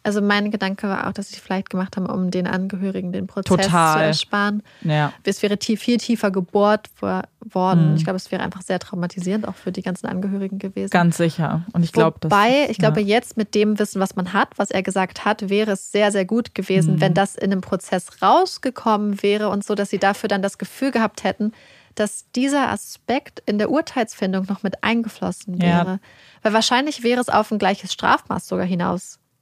Also 0.02 0.22
mein 0.22 0.50
Gedanke 0.50 0.88
war 0.88 1.08
auch, 1.08 1.12
dass 1.12 1.30
sie 1.30 1.36
es 1.36 1.42
vielleicht 1.42 1.70
gemacht 1.70 1.98
haben, 1.98 2.06
um 2.06 2.32
den 2.32 2.48
Angehörigen 2.48 3.12
den 3.12 3.28
Prozess 3.28 3.66
Total. 3.66 3.98
zu 3.98 4.04
ersparen. 4.06 4.64
Ja. 4.82 5.12
Es 5.24 5.42
wäre 5.44 5.58
tief, 5.58 5.82
viel 5.82 5.98
tiefer 5.98 6.32
gebohrt 6.32 6.88
wo- 7.02 7.22
worden. 7.42 7.90
Mhm. 7.92 7.96
Ich 7.98 8.06
glaube, 8.06 8.16
es 8.16 8.32
wäre 8.32 8.42
einfach 8.42 8.62
sehr 8.62 8.80
traumatisierend 8.80 9.46
auch 9.48 9.56
für 9.56 9.74
die 9.74 9.82
ganzen 9.82 10.08
Angehörigen 10.08 10.58
gewesen. 10.58 10.90
Ganz 10.90 11.18
sicher. 11.18 11.64
Und 11.74 11.84
ich 11.84 11.92
glaube, 11.92 12.18
das. 12.22 12.32
Wobei, 12.32 12.68
ich 12.70 12.78
glaube, 12.78 13.02
ja. 13.02 13.08
jetzt 13.08 13.36
mit 13.36 13.54
dem 13.56 13.78
Wissen, 13.78 14.00
was 14.00 14.16
man 14.16 14.32
hat, 14.32 14.50
was 14.58 14.72
er 14.72 14.84
gesagt 14.84 15.26
hat, 15.26 15.50
wäre 15.50 15.72
es 15.72 15.92
sehr, 15.92 16.12
sehr 16.14 16.24
gut 16.26 16.56
gewesen, 16.56 16.96
Mhm. 16.96 17.02
wenn 17.02 17.14
das 17.14 17.36
in 17.36 17.52
einem 17.52 17.62
Prozess 17.62 18.22
rausgekommen 18.22 19.22
wäre 19.22 19.50
und 19.50 19.64
so, 19.66 19.76
dass 19.76 19.90
sie 19.90 20.00
dafür 20.00 20.28
dann 20.30 20.42
das 20.42 20.58
Gefühl 20.58 20.92
gehabt 20.92 21.24
hätten, 21.26 21.52
dass 21.96 22.26
dieser 22.36 22.70
Aspekt 22.70 23.42
in 23.46 23.58
der 23.58 23.70
Urteilsfindung 23.70 24.46
noch 24.48 24.64
mit 24.64 24.82
eingeflossen 24.84 25.56
Ja. 25.58 25.68
wäre. 25.86 26.00
Weil 26.42 26.54
wahrscheinlich 26.54 27.04
wäre 27.04 27.20
es 27.20 27.28
auf 27.28 27.52
ein 27.52 27.60
gleiches 27.60 27.92
Strafmaß 27.92 28.48
sogar 28.48 28.66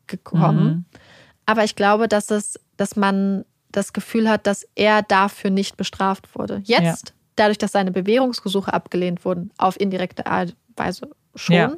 hinausgekommen. 0.09 0.63
Mhm. 0.65 0.85
Aber 1.45 1.63
ich 1.63 1.75
glaube, 1.75 2.07
dass 2.07 2.31
es, 2.31 2.59
dass 2.77 2.95
man 2.95 3.45
das 3.71 3.93
Gefühl 3.93 4.29
hat, 4.29 4.47
dass 4.47 4.65
er 4.75 5.01
dafür 5.01 5.49
nicht 5.49 5.77
bestraft 5.77 6.35
wurde. 6.35 6.61
Jetzt, 6.65 7.13
dadurch, 7.35 7.57
dass 7.57 7.71
seine 7.73 7.91
Bewährungsgesuche 7.91 8.73
abgelehnt 8.73 9.23
wurden, 9.25 9.51
auf 9.57 9.79
indirekte 9.79 10.25
Art 10.25 10.55
und 10.67 10.77
Weise 10.77 11.09
schon, 11.35 11.55
Ja. 11.55 11.73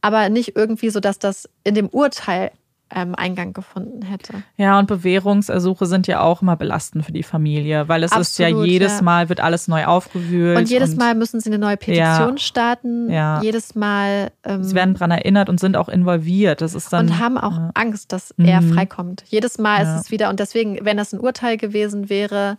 aber 0.00 0.28
nicht 0.28 0.56
irgendwie 0.56 0.90
so, 0.90 1.00
dass 1.00 1.18
das 1.18 1.48
in 1.64 1.74
dem 1.74 1.88
Urteil 1.88 2.50
ähm, 2.94 3.14
Eingang 3.14 3.52
gefunden 3.54 4.02
hätte. 4.02 4.42
Ja, 4.56 4.78
und 4.78 4.86
Bewährungsersuche 4.86 5.86
sind 5.86 6.06
ja 6.06 6.20
auch 6.20 6.42
immer 6.42 6.56
belastend 6.56 7.04
für 7.06 7.12
die 7.12 7.22
Familie, 7.22 7.88
weil 7.88 8.02
es 8.04 8.14
ist 8.14 8.38
ja 8.38 8.46
Absolut, 8.48 8.66
jedes 8.68 8.96
ja. 8.96 9.02
Mal 9.02 9.28
wird 9.28 9.40
alles 9.40 9.66
neu 9.68 9.86
aufgewühlt. 9.86 10.58
Und 10.58 10.68
jedes 10.68 10.96
Mal 10.96 11.14
müssen 11.14 11.40
sie 11.40 11.48
eine 11.48 11.58
neue 11.58 11.76
Petition 11.76 12.36
starten. 12.38 13.10
Ja. 13.10 13.40
Jedes 13.42 13.74
Mal 13.74 14.30
ähm, 14.44 14.62
Sie 14.62 14.74
werden 14.74 14.94
daran 14.94 15.10
erinnert 15.10 15.48
und 15.48 15.58
sind 15.60 15.76
auch 15.76 15.88
involviert. 15.88 16.60
Das 16.60 16.74
ist 16.74 16.92
dann. 16.92 17.06
und 17.08 17.18
haben 17.18 17.38
auch 17.38 17.56
ja. 17.56 17.70
Angst, 17.74 18.12
dass 18.12 18.32
er 18.38 18.60
Mhm. 18.60 18.74
freikommt. 18.74 19.24
Jedes 19.28 19.58
Mal 19.58 19.82
Ja. 19.84 19.94
ist 19.96 20.04
es 20.04 20.10
wieder, 20.10 20.28
und 20.30 20.38
deswegen, 20.40 20.78
wenn 20.84 20.96
das 20.96 21.12
ein 21.12 21.20
Urteil 21.20 21.56
gewesen 21.56 22.08
wäre, 22.10 22.58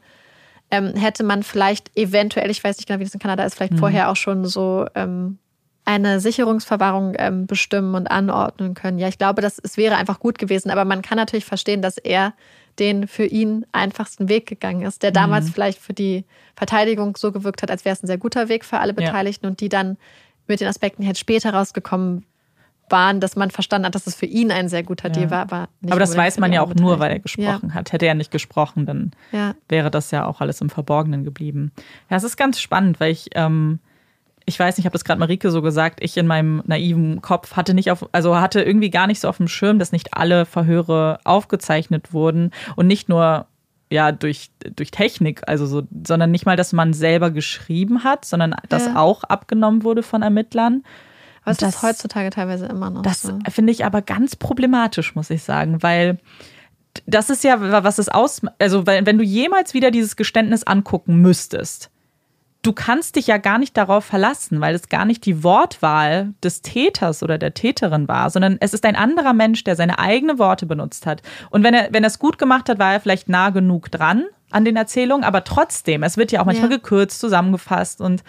ähm, 0.72 0.94
hätte 0.96 1.24
man 1.24 1.44
vielleicht 1.44 1.96
eventuell, 1.96 2.50
ich 2.50 2.64
weiß 2.64 2.78
nicht 2.78 2.88
genau, 2.88 3.00
wie 3.00 3.04
das 3.04 3.14
in 3.14 3.20
Kanada 3.20 3.44
ist, 3.44 3.54
Mhm. 3.54 3.58
vielleicht 3.58 3.80
vorher 3.80 4.10
auch 4.10 4.16
schon 4.16 4.46
so 4.46 4.88
ähm, 4.96 5.38
eine 5.86 6.20
Sicherungsverwahrung 6.20 7.14
ähm, 7.18 7.46
bestimmen 7.46 7.96
und 7.96 8.08
anordnen 8.08 8.74
können. 8.74 9.00
Ja, 9.00 9.08
ich 9.08 9.18
glaube, 9.18 9.42
das, 9.42 9.60
es 9.62 9.76
wäre 9.78 9.96
einfach 9.98 10.20
gut 10.20 10.38
gewesen, 10.38 10.70
aber 10.72 10.86
man 10.86 11.02
kann 11.02 11.18
natürlich 11.18 11.46
verstehen, 11.46 11.82
dass 11.82 11.98
er 11.98 12.34
den 12.80 13.08
für 13.08 13.26
ihn 13.26 13.66
einfachsten 13.72 14.30
Weg 14.30 14.48
gegangen 14.48 14.82
ist, 14.84 15.04
der 15.04 15.12
damals 15.12 15.46
Mhm. 15.48 15.52
vielleicht 15.54 15.80
für 15.80 15.94
die 15.94 16.24
Verteidigung 16.56 17.16
so 17.18 17.32
gewirkt 17.32 17.62
hat, 17.62 17.70
als 17.70 17.86
wäre 17.86 17.94
es 17.94 18.02
ein 18.02 18.08
sehr 18.08 18.18
guter 18.18 18.50
Weg 18.50 18.66
für 18.66 18.80
alle 18.80 18.92
Ja. 18.94 18.96
Beteiligten 18.96 19.46
und 19.46 19.60
die 19.62 19.70
dann 19.70 19.98
mit 20.48 20.60
den 20.60 20.68
Aspekten, 20.68 21.06
halt 21.06 21.18
später 21.18 21.54
rausgekommen 21.54 22.26
waren, 22.90 23.20
dass 23.20 23.36
man 23.36 23.50
verstanden 23.52 23.86
hat, 23.88 23.96
dass 23.96 24.08
es 24.08 24.16
für 24.16 24.26
ihn 24.26 24.52
ein 24.52 24.70
sehr 24.70 24.84
guter 24.84 25.08
Ja. 25.10 25.14
Deal 25.14 25.32
war, 25.32 25.42
aber 25.42 25.68
nicht 25.82 25.92
Aber 25.92 26.00
das 26.00 26.16
weiß 26.18 26.38
man 26.40 26.52
ja 26.52 26.62
auch 26.62 26.74
nur, 26.76 27.00
weil 27.00 27.12
er 27.12 27.20
gesprochen 27.20 27.74
hat. 27.74 27.92
Hätte 27.92 28.06
er 28.06 28.14
nicht 28.16 28.32
gesprochen, 28.32 28.86
dann 28.86 29.12
Ja, 29.32 29.40
ja. 29.40 29.56
wäre 29.70 29.90
das 29.92 30.12
ja 30.12 30.26
auch 30.26 30.42
alles 30.42 30.60
im 30.62 30.70
Verborgenen 30.70 31.24
geblieben. 31.24 31.72
Ja, 32.10 32.18
es 32.18 32.24
ist 32.24 32.38
ganz 32.38 32.60
spannend, 32.60 33.00
weil 33.00 33.12
ich, 33.12 33.30
ähm, 33.36 33.80
ich 34.46 34.60
weiß 34.60 34.76
nicht, 34.76 34.84
ich 34.84 34.86
habe 34.86 34.94
das 34.94 35.06
gerade 35.06 35.20
Marike 35.20 35.52
so 35.52 35.62
gesagt, 35.62 36.00
ich 36.02 36.18
in 36.18 36.28
meinem 36.28 36.62
naiven 36.66 37.22
Kopf 37.22 37.56
hatte 37.56 37.74
nicht 37.74 37.92
auf, 37.92 38.08
also 38.12 38.36
hatte 38.40 38.62
irgendwie 38.62 38.90
gar 38.90 39.08
nicht 39.08 39.20
so 39.20 39.30
auf 39.30 39.38
dem 39.38 39.48
Schirm, 39.48 39.80
dass 39.80 39.92
nicht 39.92 40.14
alle 40.14 40.46
Verhöre 40.46 41.20
aufgezeichnet 41.24 42.14
wurden 42.14 42.52
und 42.76 42.88
nicht 42.88 43.10
nur 43.10 43.48
ja 43.90 44.12
durch, 44.12 44.50
durch 44.76 44.92
Technik, 44.92 45.42
also 45.48 45.66
so, 45.66 45.84
sondern 46.06 46.32
nicht 46.32 46.46
mal, 46.46 46.56
dass 46.58 46.74
man 46.74 46.94
selber 46.94 47.32
geschrieben 47.32 48.04
hat, 48.04 48.26
sondern 48.26 48.56
dass 48.70 48.88
Ja. 48.88 48.96
auch 48.98 49.24
abgenommen 49.24 49.84
wurde 49.84 50.04
von 50.04 50.22
Ermittlern. 50.24 50.84
Aber 51.44 51.52
es 51.52 51.62
Und 51.62 51.70
ist 51.70 51.84
heutzutage 51.84 52.30
teilweise 52.30 52.66
immer 52.66 52.90
noch 52.90 53.02
Das 53.04 53.22
so. 53.22 53.38
finde 53.50 53.72
ich 53.72 53.86
aber 53.86 54.02
ganz 54.02 54.36
problematisch, 54.36 55.14
muss 55.16 55.30
ich 55.30 55.44
sagen, 55.44 55.84
weil 55.84 56.18
das 57.06 57.30
ist 57.30 57.44
ja, 57.44 57.84
was 57.84 57.98
es 57.98 58.08
aus, 58.10 58.42
also 58.60 58.86
weil, 58.88 59.06
wenn 59.06 59.18
du 59.18 59.24
jemals 59.24 59.74
wieder 59.74 59.92
dieses 59.92 60.16
Geständnis 60.16 60.64
angucken 60.64 61.18
müsstest, 61.18 61.90
du 62.64 62.74
kannst 62.74 63.18
dich 63.18 63.28
ja 63.28 63.38
gar 63.38 63.60
nicht 63.60 63.78
darauf 63.78 64.06
verlassen, 64.06 64.60
weil 64.62 64.74
es 64.74 64.90
gar 64.90 65.06
nicht 65.06 65.26
die 65.26 65.44
Wortwahl 65.44 66.34
des 66.44 66.62
Täters 66.62 67.22
oder 67.22 67.38
der 67.38 67.54
Täterin 67.54 68.08
war, 68.08 68.30
sondern 68.30 68.58
es 68.62 68.74
ist 68.74 68.86
ein 68.86 68.96
anderer 68.96 69.34
Mensch, 69.34 69.64
der 69.64 69.76
seine 69.76 70.00
eigenen 70.00 70.40
Worte 70.40 70.66
benutzt 70.66 71.06
hat. 71.06 71.22
Und 71.52 71.64
wenn 71.64 71.74
er, 71.74 71.90
wenn 71.92 72.04
er 72.04 72.08
es 72.08 72.20
gut 72.20 72.38
gemacht 72.38 72.70
hat, 72.70 72.80
war 72.80 72.94
er 72.94 73.00
vielleicht 73.02 73.30
nah 73.30 73.50
genug 73.52 73.92
dran 73.92 74.24
an 74.50 74.66
den 74.66 74.76
Erzählungen, 74.78 75.24
aber 75.26 75.44
trotzdem, 75.44 76.04
es 76.04 76.16
wird 76.18 76.32
ja 76.32 76.42
auch 76.42 76.46
manchmal 76.46 76.72
Ja. 76.72 76.78
gekürzt, 76.78 77.20
zusammengefasst 77.20 78.00
und 78.02 78.24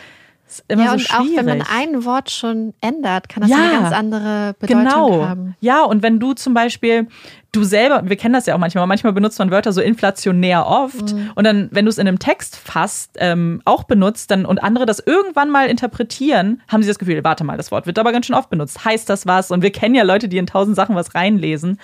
ist 0.47 0.64
immer 0.68 0.82
ja, 0.82 0.88
so 0.88 0.92
und 0.95 1.01
schwierig. 1.01 1.32
auch 1.32 1.36
wenn 1.45 1.59
man 1.59 1.66
ein 1.68 2.05
Wort 2.05 2.30
schon 2.30 2.74
ändert, 2.80 3.28
kann 3.28 3.40
das 3.42 3.51
Ja, 3.51 3.57
eine 3.57 3.72
ganz 3.72 3.92
andere 3.95 4.55
Bedeutung 4.59 4.84
genau. 4.84 5.24
haben. 5.26 5.57
Ja, 5.61 5.82
und 5.84 6.03
wenn 6.03 6.20
du 6.20 6.32
zum 6.34 6.55
Beispiel, 6.55 7.09
du 7.53 7.64
selber, 7.64 8.03
wir 8.09 8.16
kennen 8.16 8.34
das 8.34 8.47
ja 8.47 8.55
auch 8.55 8.59
manchmal, 8.59 8.86
manchmal 8.86 9.12
benutzt 9.12 9.38
man 9.38 9.51
Wörter 9.51 9.72
so 9.72 9.80
inflationär 9.80 10.66
oft 10.66 11.14
Mhm. 11.14 11.30
und 11.34 11.45
dann, 11.45 11.68
wenn 11.72 11.84
du 11.84 11.88
es 11.88 11.99
in 11.99 12.07
einem 12.07 12.18
Text 12.18 12.57
fasst, 12.57 13.12
ähm, 13.18 13.62
auch 13.64 13.84
benutzt 13.84 14.30
dann 14.30 14.45
und 14.45 14.62
andere 14.62 14.86
das 14.86 15.01
irgendwann 15.01 15.51
mal 15.51 15.66
interpretieren, 15.68 16.61
haben 16.68 16.82
sie 16.82 16.88
das 16.88 16.99
Gefühl, 16.99 17.22
warte 17.24 17.42
mal, 17.45 17.57
das 17.57 17.70
Wort 17.70 17.86
wird 17.86 17.99
aber 17.99 18.12
ganz 18.12 18.26
schön 18.26 18.36
oft 18.36 18.51
benutzt. 18.51 18.84
Heißt 18.84 19.09
das 19.09 19.26
was? 19.26 19.51
Und 19.51 19.62
wir 19.62 19.72
kennen 19.72 19.95
ja 19.95 20.03
Leute, 20.05 20.28
die 20.28 20.38
in 20.38 20.47
tausend 20.47 20.76
Sachen 20.76 20.95
was 20.95 21.14
reinlesen 21.14 21.80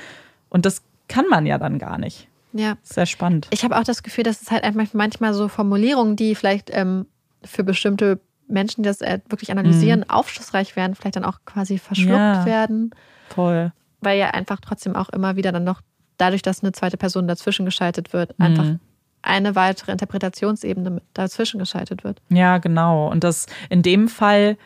und 0.48 0.66
das 0.66 0.82
kann 1.08 1.24
man 1.28 1.46
ja 1.46 1.58
dann 1.58 1.78
gar 1.78 1.98
nicht. 1.98 2.28
Ja. 2.52 2.74
Sehr 2.82 3.06
spannend. 3.06 3.46
Ich 3.50 3.64
habe 3.64 3.78
auch 3.78 3.84
das 3.84 4.02
Gefühl, 4.02 4.24
dass 4.24 4.42
es 4.42 4.50
halt 4.50 4.64
einfach 4.64 4.84
manchmal 4.92 5.34
so 5.34 5.48
Formulierungen, 5.48 6.16
die 6.16 6.34
vielleicht 6.34 6.70
ähm, 6.72 7.06
für 7.44 7.62
bestimmte 7.64 8.20
Menschen, 8.50 8.82
die 8.82 8.88
das 8.88 9.00
äh, 9.00 9.20
wirklich 9.28 9.50
analysieren, 9.50 10.08
aufschlussreich 10.08 10.76
werden, 10.76 10.94
vielleicht 10.94 11.16
dann 11.16 11.24
auch 11.24 11.38
quasi 11.46 11.78
verschluckt 11.78 12.10
Mhm. 12.10 12.16
Ja. 12.18 12.44
werden, 12.46 12.90
Voll. 13.28 13.72
weil 14.00 14.18
ja 14.18 14.30
einfach 14.30 14.60
trotzdem 14.60 14.96
auch 14.96 15.08
immer 15.10 15.36
wieder 15.36 15.52
dann 15.52 15.64
noch, 15.64 15.80
dadurch, 16.18 16.42
dass 16.42 16.62
eine 16.62 16.72
zweite 16.72 16.96
Person 16.96 17.26
dazwischen 17.28 17.64
geschaltet 17.64 18.12
wird, 18.12 18.34
einfach 18.38 18.64
Mhm. 18.64 18.80
eine 19.22 19.54
weitere 19.54 19.92
Interpretationsebene 19.92 21.00
dazwischen 21.14 21.58
geschaltet 21.58 22.04
wird. 22.04 22.20
Ja, 22.28 22.58
genau. 22.58 23.08
Und 23.10 23.24
das 23.24 23.46
in 23.70 23.82
dem 23.82 24.08
Fall 24.08 24.56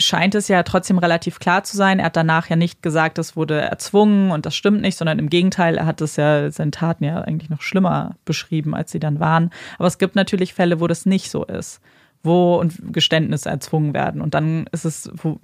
scheint 0.00 0.34
es 0.34 0.48
ja 0.48 0.64
trotzdem 0.64 0.98
relativ 0.98 1.38
klar 1.38 1.62
zu 1.62 1.76
sein. 1.76 2.00
Er 2.00 2.06
hat 2.06 2.16
danach 2.16 2.48
ja 2.50 2.56
nicht 2.56 2.82
gesagt, 2.82 3.16
das 3.16 3.36
wurde 3.36 3.60
erzwungen 3.60 4.32
und 4.32 4.44
das 4.44 4.56
stimmt 4.56 4.80
nicht, 4.80 4.96
sondern 4.98 5.20
im 5.20 5.28
Gegenteil, 5.30 5.76
er 5.76 5.86
hat 5.86 6.00
es 6.00 6.16
ja, 6.16 6.50
seine 6.50 6.72
Taten 6.72 7.04
ja 7.04 7.20
eigentlich 7.20 7.48
noch 7.50 7.62
schlimmer 7.62 8.16
beschrieben, 8.24 8.74
als 8.74 8.90
sie 8.90 8.98
dann 8.98 9.20
waren. 9.20 9.50
Aber 9.78 9.86
es 9.86 9.98
gibt 9.98 10.16
natürlich 10.16 10.52
Fälle, 10.54 10.80
wo 10.80 10.88
das 10.88 11.06
nicht 11.06 11.30
so 11.30 11.44
ist, 11.44 11.80
wo 12.24 12.56
und 12.56 12.92
Geständnisse 12.92 13.48
erzwungen 13.50 13.94
werden. 13.94 14.20
Und 14.20 14.34
dann 14.34 14.66
ist 14.72 14.84
es 14.84 15.10
wo, 15.14 15.38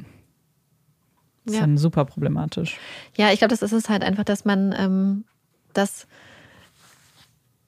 ist 1.44 1.54
Ja. 1.54 1.60
dann 1.60 1.78
super 1.78 2.04
problematisch. 2.04 2.78
Ja, 3.16 3.30
ich 3.32 3.38
glaube, 3.38 3.50
das 3.50 3.62
ist 3.62 3.72
es 3.72 3.88
halt 3.88 4.02
einfach, 4.02 4.24
dass 4.24 4.44
man 4.44 4.74
ähm, 4.76 5.24
das 5.72 6.06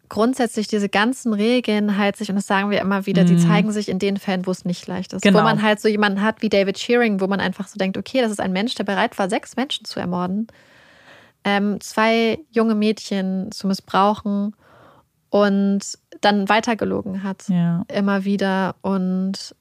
grundsätzlich 0.08 0.68
diese 0.68 0.90
ganzen 0.90 1.32
Regeln 1.32 1.96
halt 1.96 2.16
sich, 2.16 2.28
und 2.28 2.36
das 2.36 2.46
sagen 2.46 2.68
wir 2.70 2.80
immer 2.82 3.06
wieder, 3.06 3.26
sie 3.26 3.38
zeigen 3.38 3.72
sich 3.72 3.88
in 3.88 3.98
den 3.98 4.18
Fällen, 4.18 4.46
wo 4.46 4.50
es 4.50 4.66
nicht 4.66 4.86
leicht 4.86 5.14
ist. 5.14 5.24
Mhm. 5.24 5.28
Genau. 5.28 5.38
Wo 5.38 5.42
man 5.44 5.62
halt 5.62 5.80
so 5.80 5.88
jemanden 5.88 6.20
hat 6.20 6.42
wie 6.42 6.50
David 6.50 6.78
Shearing, 6.78 7.20
wo 7.20 7.26
man 7.28 7.40
einfach 7.40 7.66
so 7.66 7.78
denkt, 7.78 7.96
okay, 7.96 8.20
das 8.20 8.30
ist 8.30 8.40
ein 8.40 8.52
Mensch, 8.52 8.74
der 8.74 8.84
bereit 8.84 9.18
war, 9.18 9.30
sechs 9.30 9.56
Menschen 9.56 9.86
zu 9.86 10.00
ermorden, 10.00 10.48
ähm, 11.44 11.80
zwei 11.80 12.38
junge 12.50 12.74
Mädchen 12.74 13.50
zu 13.52 13.66
missbrauchen 13.66 14.54
und 15.32 15.80
dann 16.20 16.48
weitergelogen 16.50 17.22
hat. 17.22 17.48
Ja. 17.48 17.84
Immer 17.88 18.24
wieder. 18.24 18.74
Und 18.82 19.54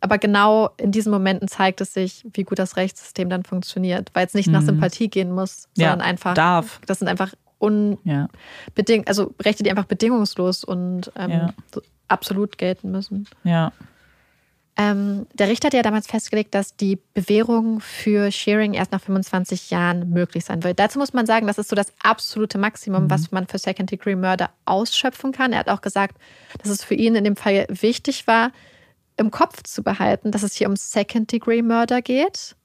aber 0.00 0.18
genau 0.18 0.68
in 0.76 0.92
diesen 0.92 1.10
Momenten 1.10 1.48
zeigt 1.48 1.80
es 1.80 1.94
sich, 1.94 2.26
wie 2.34 2.42
gut 2.42 2.58
das 2.58 2.76
Rechtssystem 2.76 3.30
dann 3.30 3.42
funktioniert, 3.42 4.10
weil 4.14 4.26
es 4.26 4.34
nicht 4.34 4.48
nach 4.48 4.60
Sympathie 4.62 5.08
gehen 5.08 5.32
muss, 5.32 5.68
Mhm. 5.76 5.82
Ja, 5.82 5.90
sondern 5.90 6.08
einfach 6.08 6.34
darf. 6.34 6.80
das 6.86 6.98
sind 6.98 7.08
einfach 7.08 7.32
unbedingt, 7.58 8.04
Ja. 8.04 8.28
also 9.06 9.32
Rechte, 9.40 9.62
die 9.62 9.70
einfach 9.70 9.86
bedingungslos 9.86 10.62
und 10.64 11.10
ähm, 11.16 11.52
absolut 12.08 12.58
gelten 12.58 12.90
müssen. 12.90 13.26
Ja. 13.44 13.72
Ähm, 14.76 15.26
der 15.34 15.48
Richter 15.48 15.66
hat 15.66 15.74
ja 15.74 15.82
damals 15.82 16.06
festgelegt, 16.06 16.54
dass 16.54 16.76
die 16.76 16.98
Bewährung 17.12 17.80
für 17.80 18.30
Shearing 18.32 18.72
erst 18.72 18.92
nach 18.92 19.02
25 19.02 19.70
Jahren 19.70 20.08
möglich 20.10 20.46
sein 20.46 20.64
wird. 20.64 20.78
Dazu 20.78 20.98
muss 20.98 21.12
man 21.12 21.26
sagen, 21.26 21.46
das 21.46 21.58
ist 21.58 21.68
so 21.68 21.76
das 21.76 21.92
absolute 22.02 22.56
Maximum, 22.56 23.10
was 23.10 23.32
man 23.32 23.46
für 23.46 23.58
Second-Degree-Murder 23.58 24.50
ausschöpfen 24.64 25.32
kann. 25.32 25.52
Er 25.52 25.60
hat 25.60 25.68
auch 25.68 25.82
gesagt, 25.82 26.16
dass 26.62 26.70
es 26.70 26.82
für 26.82 26.94
ihn 26.94 27.14
in 27.14 27.24
dem 27.24 27.36
Fall 27.36 27.66
wichtig 27.68 28.26
war, 28.26 28.50
im 29.18 29.30
Kopf 29.30 29.62
zu 29.62 29.82
behalten, 29.82 30.30
dass 30.30 30.42
es 30.42 30.54
hier 30.54 30.68
um 30.68 30.76
Second-Degree-Murder 30.76 32.00
geht 32.00 32.56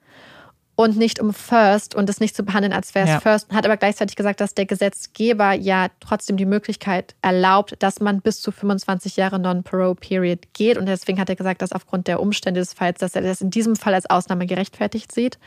und 0.78 0.96
nicht 0.96 1.20
um 1.20 1.34
First 1.34 1.96
und 1.96 2.08
es 2.08 2.20
nicht 2.20 2.36
zu 2.36 2.44
behandeln, 2.44 2.72
als 2.72 2.94
wäre 2.94 3.06
es 3.06 3.12
Ja. 3.12 3.20
First. 3.20 3.52
Hat 3.52 3.66
aber 3.66 3.78
gleichzeitig 3.78 4.16
gesagt, 4.16 4.40
dass 4.40 4.54
der 4.54 4.68
Gesetzgeber 4.68 5.54
ja 5.54 5.88
trotzdem 6.00 6.38
die 6.38 6.46
Möglichkeit 6.46 7.16
erlaubt, 7.24 7.76
dass 7.80 8.00
man 8.00 8.22
bis 8.22 8.42
zu 8.42 8.52
25 8.52 9.18
Jahre 9.18 9.40
Non-Parole-Period 9.40 10.54
geht. 10.54 10.78
Und 10.78 10.86
deswegen 10.86 11.20
hat 11.20 11.30
er 11.30 11.36
gesagt, 11.36 11.64
dass 11.64 11.72
aufgrund 11.72 12.08
der 12.08 12.22
Umstände 12.22 12.60
des 12.60 12.74
Falls, 12.74 13.00
dass 13.00 13.16
er 13.16 13.24
das 13.24 13.42
in 13.42 13.50
diesem 13.50 13.76
Fall 13.76 13.96
als 13.96 14.08
Ausnahme 14.08 14.46
gerechtfertigt 14.46 15.12
sieht. 15.12 15.40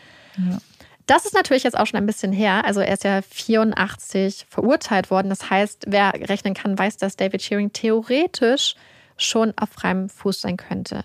Das 1.06 1.26
ist 1.26 1.34
natürlich 1.34 1.62
jetzt 1.62 1.78
auch 1.78 1.86
schon 1.86 1.98
ein 1.98 2.06
bisschen 2.06 2.32
her. 2.32 2.64
Also 2.64 2.80
er 2.80 2.92
ist 2.92 3.04
ja 3.04 3.22
84 3.22 4.46
verurteilt 4.48 5.12
worden. 5.12 5.28
Das 5.28 5.48
heißt, 5.48 5.84
wer 5.86 6.12
rechnen 6.28 6.54
kann, 6.54 6.76
weiß, 6.76 6.96
dass 6.96 7.14
David 7.14 7.40
Shearing 7.40 7.72
theoretisch 7.72 8.74
schon 9.16 9.52
auf 9.56 9.68
freiem 9.68 10.08
Fuß 10.08 10.40
sein 10.40 10.56
könnte. 10.56 11.04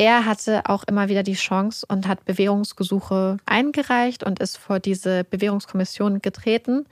Er 0.00 0.24
hatte 0.24 0.62
auch 0.64 0.84
immer 0.84 1.10
wieder 1.10 1.22
die 1.22 1.34
Chance 1.34 1.84
und 1.86 2.08
hat 2.08 2.24
Bewährungsgesuche 2.24 3.36
eingereicht 3.44 4.24
und 4.24 4.38
ist 4.38 4.56
vor 4.56 4.80
diese 4.80 5.24
Bewährungskommission 5.24 6.22
getreten. 6.22 6.86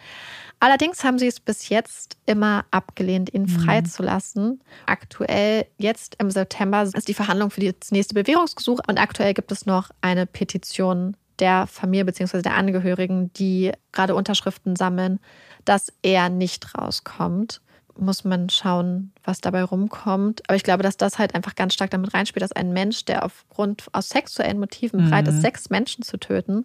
Allerdings 0.61 1.03
haben 1.05 1.19
sie 1.19 1.27
es 1.27 1.41
bis 1.41 1.71
jetzt 1.71 2.19
immer 2.27 2.67
abgelehnt, 2.71 3.33
ihn 3.33 3.49
freizulassen. 3.49 4.61
Aktuell, 4.85 5.65
jetzt 5.79 6.17
im 6.19 6.31
September, 6.31 6.83
ist 6.83 7.09
die 7.09 7.15
Verhandlung 7.15 7.51
für 7.51 7.73
das 7.73 7.93
nächste 7.93 8.13
Bewährungsgesuch 8.13 8.81
und 8.87 8.99
aktuell 8.99 9.33
gibt 9.33 9.53
es 9.53 9.65
noch 9.65 9.89
eine 10.03 10.27
Petition 10.27 11.17
der 11.39 11.67
Familie 11.67 12.05
bzw. 12.05 12.43
der 12.43 12.57
Angehörigen, 12.57 13.33
die 13.33 13.73
gerade 13.91 14.15
Unterschriften 14.17 14.77
sammeln, 14.77 15.19
dass 15.65 15.95
er 16.03 16.29
nicht 16.29 16.75
rauskommt. 16.77 17.63
Muss 18.01 18.25
man 18.25 18.49
schauen, 18.49 19.13
was 19.25 19.41
dabei 19.41 19.65
rumkommt. 19.65 20.43
Aber 20.49 20.55
ich 20.55 20.63
glaube, 20.63 20.83
dass 20.83 20.97
das 20.97 21.19
halt 21.19 21.35
einfach 21.35 21.57
ganz 21.57 21.75
stark 21.75 21.91
damit 21.91 22.15
reinspielt, 22.15 22.43
dass 22.43 22.53
ein 22.53 22.73
Mensch, 22.73 23.05
der 23.05 23.25
aufgrund 23.25 23.87
aus 23.93 24.09
sexuellen 24.09 24.61
Motiven 24.61 25.05
bereit 25.05 25.27
ist, 25.27 25.43
sechs 25.43 25.69
Menschen 25.69 26.05
zu 26.05 26.17
töten. 26.17 26.65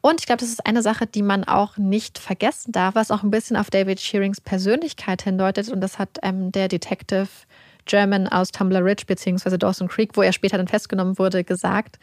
Und 0.00 0.20
ich 0.20 0.26
glaube, 0.26 0.40
das 0.40 0.50
ist 0.50 0.64
eine 0.66 0.82
Sache, 0.82 1.06
die 1.06 1.22
man 1.22 1.44
auch 1.44 1.76
nicht 1.78 2.18
vergessen 2.18 2.70
darf, 2.72 2.94
was 2.94 3.10
auch 3.10 3.24
ein 3.24 3.30
bisschen 3.30 3.56
auf 3.56 3.70
David 3.70 4.00
Shearings 4.00 4.40
Persönlichkeit 4.40 5.22
hindeutet. 5.22 5.68
Und 5.68 5.80
das 5.80 5.98
hat 5.98 6.18
ähm, 6.22 6.52
der 6.52 6.68
Detective 6.68 7.28
German 7.84 8.28
aus 8.28 8.52
Tumbler 8.52 8.84
Ridge 8.84 9.04
bzw. 9.06 9.58
Dawson 9.58 9.88
Creek, 9.88 10.16
wo 10.16 10.22
er 10.22 10.32
später 10.32 10.58
dann 10.58 10.68
festgenommen 10.68 11.18
wurde, 11.18 11.42
gesagt. 11.42 11.98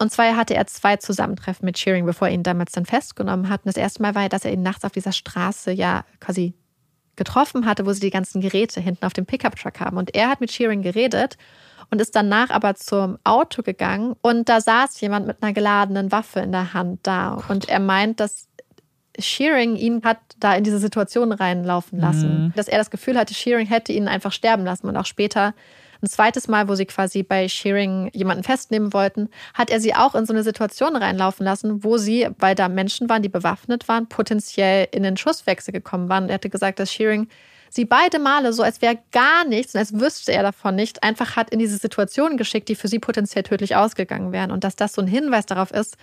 Und 0.00 0.10
zwar 0.10 0.34
hatte 0.34 0.54
er 0.54 0.66
zwei 0.66 0.96
Zusammentreffen 0.96 1.66
mit 1.66 1.78
Shearing, 1.78 2.06
bevor 2.06 2.28
er 2.28 2.34
ihn 2.34 2.42
damals 2.42 2.72
dann 2.72 2.86
festgenommen 2.86 3.48
hat. 3.50 3.60
Und 3.64 3.68
das 3.68 3.76
erste 3.76 4.00
Mal 4.02 4.14
war, 4.14 4.28
dass 4.28 4.44
er 4.44 4.52
ihn 4.52 4.62
nachts 4.62 4.84
auf 4.84 4.92
dieser 4.92 5.12
Straße 5.12 5.72
ja 5.72 6.04
quasi 6.20 6.54
getroffen 7.20 7.66
hatte, 7.66 7.84
wo 7.84 7.92
sie 7.92 8.00
die 8.00 8.10
ganzen 8.10 8.40
Geräte 8.40 8.80
hinten 8.80 9.04
auf 9.04 9.12
dem 9.12 9.26
Pickup-Truck 9.26 9.78
haben. 9.78 9.98
Und 9.98 10.14
er 10.14 10.30
hat 10.30 10.40
mit 10.40 10.50
Shearing 10.50 10.80
geredet 10.80 11.36
und 11.90 12.00
ist 12.00 12.16
danach 12.16 12.48
aber 12.48 12.76
zum 12.76 13.18
Auto 13.24 13.62
gegangen 13.62 14.16
und 14.22 14.48
da 14.48 14.62
saß 14.62 14.98
jemand 15.02 15.26
mit 15.26 15.42
einer 15.42 15.52
geladenen 15.52 16.12
Waffe 16.12 16.40
in 16.40 16.50
der 16.50 16.72
Hand 16.72 17.00
da. 17.02 17.42
Und 17.48 17.68
er 17.68 17.78
meint, 17.78 18.20
dass 18.20 18.48
Shearing 19.18 19.76
ihn 19.76 20.00
hat 20.02 20.16
da 20.38 20.54
in 20.54 20.64
diese 20.64 20.78
Situation 20.78 21.32
reinlaufen 21.32 22.00
lassen. 22.00 22.52
Dass 22.56 22.68
er 22.68 22.78
das 22.78 22.90
Gefühl 22.90 23.18
hatte, 23.18 23.34
Shearing 23.34 23.66
hätte 23.66 23.92
ihn 23.92 24.08
einfach 24.08 24.32
sterben 24.32 24.64
lassen. 24.64 24.88
Und 24.88 24.96
auch 24.96 25.04
später 25.04 25.52
ein 26.02 26.08
zweites 26.08 26.48
Mal, 26.48 26.68
wo 26.68 26.74
sie 26.74 26.86
quasi 26.86 27.22
bei 27.22 27.48
Shearing 27.48 28.10
jemanden 28.12 28.42
festnehmen 28.42 28.92
wollten, 28.92 29.28
hat 29.54 29.70
er 29.70 29.80
sie 29.80 29.94
auch 29.94 30.14
in 30.14 30.26
so 30.26 30.32
eine 30.32 30.42
Situation 30.42 30.96
reinlaufen 30.96 31.44
lassen, 31.44 31.84
wo 31.84 31.98
sie, 31.98 32.28
weil 32.38 32.54
da 32.54 32.68
Menschen 32.68 33.08
waren, 33.08 33.22
die 33.22 33.28
bewaffnet 33.28 33.88
waren, 33.88 34.08
potenziell 34.08 34.88
in 34.92 35.02
den 35.02 35.16
Schusswechsel 35.16 35.72
gekommen 35.72 36.08
waren. 36.08 36.28
Er 36.28 36.34
hatte 36.34 36.50
gesagt, 36.50 36.78
dass 36.78 36.92
Shearing 36.92 37.28
sie 37.70 37.84
beide 37.84 38.18
Male 38.18 38.52
so, 38.52 38.62
als 38.62 38.82
wäre 38.82 38.98
gar 39.12 39.44
nichts 39.44 39.74
und 39.74 39.78
als 39.78 39.98
wüsste 39.98 40.32
er 40.32 40.42
davon 40.42 40.74
nicht, 40.74 41.02
einfach 41.02 41.36
hat 41.36 41.50
in 41.50 41.58
diese 41.58 41.76
Situation 41.76 42.36
geschickt, 42.36 42.68
die 42.68 42.74
für 42.74 42.88
sie 42.88 42.98
potenziell 42.98 43.44
tödlich 43.44 43.76
ausgegangen 43.76 44.32
wären. 44.32 44.50
Und 44.50 44.64
dass 44.64 44.76
das 44.76 44.92
so 44.92 45.02
ein 45.02 45.08
Hinweis 45.08 45.46
darauf 45.46 45.70
ist, 45.70 45.96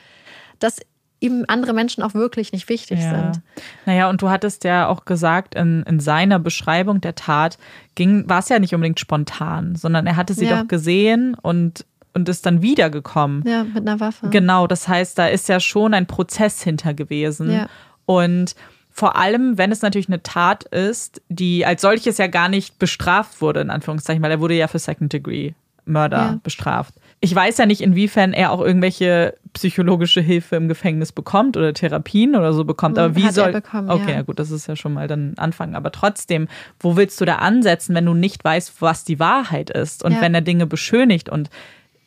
dass 0.60 0.80
ihm 1.20 1.46
andere 1.48 1.74
Menschen 1.74 2.04
auch 2.04 2.14
wirklich 2.14 2.52
nicht 2.52 2.70
wichtig 2.70 3.00
Ja. 3.00 3.10
sind. 3.10 3.42
Naja, 3.86 4.10
und 4.10 4.22
du 4.22 4.30
hattest 4.30 4.64
ja 4.64 4.88
auch 4.88 5.06
gesagt, 5.06 5.56
in, 5.56 5.84
in 5.84 6.00
seiner 6.00 6.38
Beschreibung 6.40 7.02
der 7.02 7.16
Tat 7.16 7.58
ging, 7.96 8.30
war 8.30 8.40
es 8.40 8.50
ja 8.50 8.60
nicht 8.60 8.74
unbedingt 8.76 9.00
spontan, 9.00 9.76
sondern 9.76 10.06
er 10.06 10.16
hatte 10.16 10.34
sie 10.36 10.46
Ja. 10.46 10.62
doch 10.62 10.68
gesehen 10.68 11.36
und, 11.42 11.86
und 12.14 12.30
ist 12.30 12.46
dann 12.46 12.62
wiedergekommen. 12.62 13.44
Ja, 13.48 13.64
mit 13.64 13.78
einer 13.88 14.00
Waffe. 14.00 14.30
Genau, 14.30 14.68
das 14.68 14.88
heißt, 14.88 15.18
da 15.18 15.28
ist 15.28 15.50
ja 15.50 15.60
schon 15.60 15.94
ein 15.96 16.06
Prozess 16.06 16.62
hinter 16.62 16.94
gewesen. 16.94 17.52
Ja. 17.52 17.68
Und 18.06 18.56
vor 18.92 19.16
allem, 19.16 19.58
wenn 19.58 19.72
es 19.72 19.82
natürlich 19.82 20.08
eine 20.08 20.24
Tat 20.24 20.64
ist, 20.66 21.22
die 21.30 21.66
als 21.66 21.82
solches 21.82 22.18
ja 22.18 22.28
gar 22.28 22.50
nicht 22.50 22.80
bestraft 22.80 23.42
wurde, 23.42 23.62
in 23.62 23.70
Anführungszeichen, 23.70 24.22
weil 24.24 24.32
er 24.32 24.40
wurde 24.40 24.56
ja 24.56 24.68
für 24.68 24.80
Second 24.80 25.14
Degree 25.14 25.54
Murder 25.86 26.18
Ja. 26.18 26.40
bestraft. 26.44 26.94
Ich 27.20 27.34
weiß 27.34 27.58
ja 27.58 27.66
nicht, 27.66 27.82
inwiefern 27.82 28.34
er 28.34 28.52
auch 28.52 28.62
irgendwelche 28.62 29.34
psychologische 29.54 30.22
Hilfe 30.22 30.56
im 30.56 30.68
Gefängnis 30.68 31.12
bekommt 31.12 31.58
oder 31.58 31.74
Therapien 31.74 32.36
oder 32.36 32.54
so 32.54 32.64
bekommt. 32.64 33.00
Aber 33.00 33.08
Hm, 33.10 33.16
wie 33.16 33.22
hat 33.24 33.30
er 33.30 33.34
soll. 33.34 33.52
bekommen, 33.54 33.90
okay, 33.90 34.12
ja. 34.12 34.18
ja 34.18 34.22
gut, 34.22 34.38
das 34.38 34.52
ist 34.52 34.68
ja 34.68 34.76
schon 34.76 34.94
mal 34.94 35.08
dann 35.08 35.32
ein 35.32 35.38
Anfang. 35.40 35.74
Aber 35.74 35.92
trotzdem, 35.92 36.48
wo 36.80 36.96
willst 36.96 37.20
du 37.20 37.26
da 37.26 37.38
ansetzen, 37.38 37.96
wenn 37.96 38.06
du 38.06 38.14
nicht 38.14 38.44
weißt, 38.44 38.82
was 38.84 39.04
die 39.04 39.20
Wahrheit 39.20 39.72
ist? 39.72 40.04
Und 40.04 40.12
Ja. 40.14 40.22
wenn 40.22 40.36
er 40.36 40.42
Dinge 40.42 40.68
beschönigt 40.68 41.28
und 41.28 41.50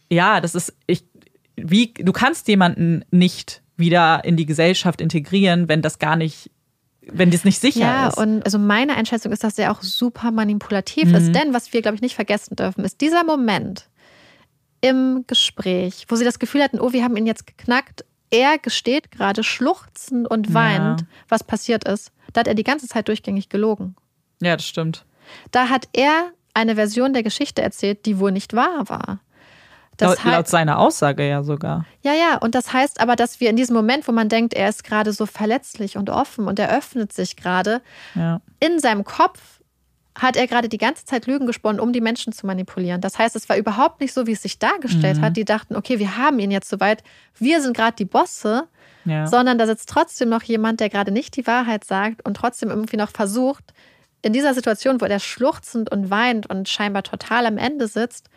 ja, 0.09 0.41
das 0.41 0.55
ist, 0.55 0.75
ich, 0.87 1.05
wie, 1.57 1.93
du 1.93 2.13
kannst 2.13 2.47
jemanden 2.47 3.05
nicht 3.11 3.63
wieder 3.77 4.25
in 4.25 4.37
die 4.37 4.47
Gesellschaft 4.47 5.01
integrieren, 5.01 5.69
wenn 5.69 5.83
das 5.83 5.99
gar 5.99 6.15
nicht, 6.15 6.51
wenn 7.13 7.33
das 7.33 7.45
nicht 7.45 7.61
sicher 7.61 7.81
Ja, 7.81 8.09
ist. 8.09 8.17
und 8.19 8.45
also 8.45 8.59
meine 8.61 8.97
Einschätzung 8.97 9.33
ist, 9.33 9.43
dass 9.43 9.59
er 9.59 9.73
auch 9.73 9.83
super 9.83 10.31
manipulativ 10.31 11.09
Mhm. 11.09 11.15
ist. 11.17 11.35
Denn 11.35 11.53
was 11.53 11.73
wir, 11.73 11.83
glaube 11.83 11.97
ich, 11.97 12.01
nicht 12.01 12.15
vergessen 12.15 12.55
dürfen, 12.55 12.85
ist 12.85 13.01
dieser 13.01 13.25
Moment 13.25 13.89
im 14.81 15.25
Gespräch, 15.27 16.07
wo 16.09 16.17
sie 16.17 16.25
das 16.25 16.39
Gefühl 16.39 16.63
hatten, 16.63 16.81
oh, 16.81 16.93
wir 16.93 17.05
haben 17.05 17.17
ihn 17.17 17.27
jetzt 17.27 17.47
geknackt. 17.47 18.05
Er 18.31 18.59
gesteht 18.59 19.11
gerade 19.11 19.43
schluchzend 19.43 20.31
und 20.31 20.55
weinend, 20.55 21.01
Ja. 21.03 21.07
was 21.29 21.45
passiert 21.45 21.85
ist. 21.89 22.13
Da 22.33 22.41
hat 22.41 22.47
er 22.49 22.55
die 22.55 22.65
ganze 22.65 22.87
Zeit 22.89 23.09
durchgängig 23.09 23.49
gelogen. 23.49 23.97
ja, 24.41 24.57
das 24.57 24.67
stimmt. 24.67 25.05
Da 25.51 25.69
hat 25.69 25.89
er 25.93 26.31
eine 26.55 26.75
Version 26.77 27.13
der 27.13 27.23
Geschichte 27.23 27.63
erzählt, 27.63 28.07
die 28.07 28.19
wohl 28.19 28.33
nicht 28.33 28.55
wahr 28.55 28.89
war. 28.89 29.21
Das 29.97 30.09
Laut, 30.11 30.19
heißt- 30.25 30.31
laut 30.37 30.49
seiner 30.49 30.79
Aussage 30.79 31.29
ja 31.29 31.43
sogar. 31.43 31.85
ja, 32.03 32.15
ja, 32.15 32.37
und 32.39 32.55
das 32.55 32.73
heißt 32.73 33.01
aber, 33.01 33.17
dass 33.17 33.39
wir 33.41 33.51
in 33.51 33.57
diesem 33.57 33.77
Moment, 33.77 34.09
wo 34.09 34.13
man 34.13 34.29
denkt, 34.31 34.55
er 34.55 34.69
ist 34.71 34.83
gerade 34.83 35.13
so 35.13 35.27
verletzlich 35.27 35.97
und 35.99 36.09
offen 36.09 36.47
und 36.49 36.59
er 36.59 36.75
öffnet 36.77 37.13
sich 37.13 37.37
gerade, 37.37 37.83
Ja. 38.15 38.41
in 38.61 38.79
seinem 38.81 39.05
Kopf 39.05 39.60
hat 40.19 40.37
er 40.37 40.47
gerade 40.47 40.69
die 40.69 40.79
ganze 40.79 41.05
Zeit 41.05 41.27
Lügen 41.27 41.47
gesponnen, 41.47 41.81
um 41.81 41.93
die 41.93 42.01
Menschen 42.01 42.33
zu 42.33 42.47
manipulieren. 42.47 43.01
Das 43.01 43.19
heißt, 43.19 43.37
es 43.37 43.49
war 43.49 43.57
überhaupt 43.57 44.01
nicht 44.01 44.13
so, 44.13 44.27
wie 44.27 44.33
es 44.33 44.43
sich 44.43 44.59
dargestellt 44.59 45.19
Mhm. 45.19 45.23
hat. 45.23 45.37
Die 45.37 45.45
dachten, 45.45 45.77
okay, 45.77 45.99
wir 45.99 46.17
haben 46.17 46.39
ihn 46.41 46.51
jetzt 46.51 46.69
soweit, 46.69 47.03
wir 47.39 47.63
sind 47.63 47.77
gerade 47.77 47.95
die 47.97 48.05
Bosse, 48.05 48.67
Ja. 49.05 49.27
sondern 49.27 49.57
da 49.57 49.67
sitzt 49.67 49.89
trotzdem 49.89 50.29
noch 50.29 50.43
jemand, 50.43 50.81
der 50.81 50.89
gerade 50.91 51.11
nicht 51.13 51.37
die 51.37 51.47
Wahrheit 51.47 51.85
sagt 51.85 52.25
und 52.27 52.35
trotzdem 52.35 52.71
irgendwie 52.71 52.97
noch 52.97 53.11
versucht, 53.11 53.73
in 54.23 54.33
dieser 54.35 54.53
Situation, 54.53 55.01
wo 55.01 55.07
er 55.07 55.19
schluchzend 55.21 55.91
und 55.91 56.11
weint 56.11 56.51
und 56.51 56.69
scheinbar 56.69 57.03
total 57.05 57.47
am 57.47 57.57
Ende 57.57 57.87
sitzt, 57.87 58.29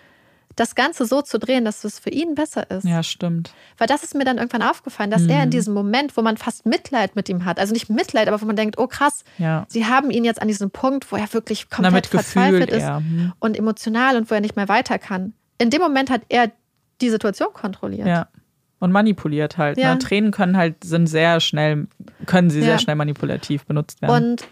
das 0.55 0.75
Ganze 0.75 1.05
so 1.05 1.21
zu 1.21 1.39
drehen, 1.39 1.65
dass 1.65 1.83
es 1.83 1.97
für 1.99 2.09
ihn 2.11 2.35
besser 2.35 2.69
ist. 2.69 2.83
ja, 2.85 3.01
stimmt. 3.03 3.53
Weil 3.77 3.87
das 3.87 4.03
ist 4.03 4.13
mir 4.15 4.23
dann 4.25 4.37
irgendwann 4.37 4.61
aufgefallen, 4.61 5.09
dass 5.11 5.23
er 5.25 5.39
in 5.43 5.47
Mhm. 5.49 5.51
diesem 5.51 5.73
Moment, 5.73 6.15
wo 6.15 6.21
man 6.21 6.37
fast 6.37 6.65
Mitleid 6.65 7.15
mit 7.15 7.27
ihm 7.29 7.45
hat, 7.45 7.59
also 7.59 7.73
nicht 7.73 7.89
Mitleid, 7.89 8.27
aber 8.27 8.41
wo 8.41 8.45
man 8.45 8.55
denkt, 8.55 8.77
oh 8.77 8.87
krass, 8.87 9.23
Ja. 9.37 9.65
sie 9.67 9.85
haben 9.85 10.11
ihn 10.11 10.23
jetzt 10.25 10.41
an 10.41 10.47
diesem 10.47 10.69
Punkt, 10.71 11.11
wo 11.11 11.15
er 11.15 11.31
wirklich 11.33 11.69
komplett 11.69 12.07
verzweifelt 12.07 12.69
ist 12.69 12.83
eher. 12.83 12.97
Hm. 12.97 13.33
und 13.39 13.57
emotional 13.57 14.15
und 14.17 14.29
wo 14.29 14.35
er 14.35 14.41
nicht 14.41 14.55
mehr 14.55 14.67
weiter 14.69 14.99
kann. 14.99 15.33
In 15.57 15.69
dem 15.69 15.81
Moment 15.81 16.09
hat 16.09 16.21
er 16.29 16.51
die 17.01 17.09
Situation 17.09 17.49
kontrolliert. 17.53 18.07
Ja. 18.07 18.27
Und 18.79 18.91
manipuliert 18.91 19.57
halt. 19.57 19.77
Ja. 19.77 19.93
Ne? 19.93 19.99
Tränen 19.99 20.31
können 20.31 20.57
halt, 20.57 20.83
sind 20.83 21.07
sehr 21.07 21.39
schnell, 21.39 21.87
können 22.25 22.49
sie 22.49 22.59
Ja. 22.59 22.65
sehr 22.65 22.79
schnell 22.79 22.95
manipulativ 22.97 23.65
benutzt 23.65 24.01
werden. 24.01 24.11
Und 24.33 24.47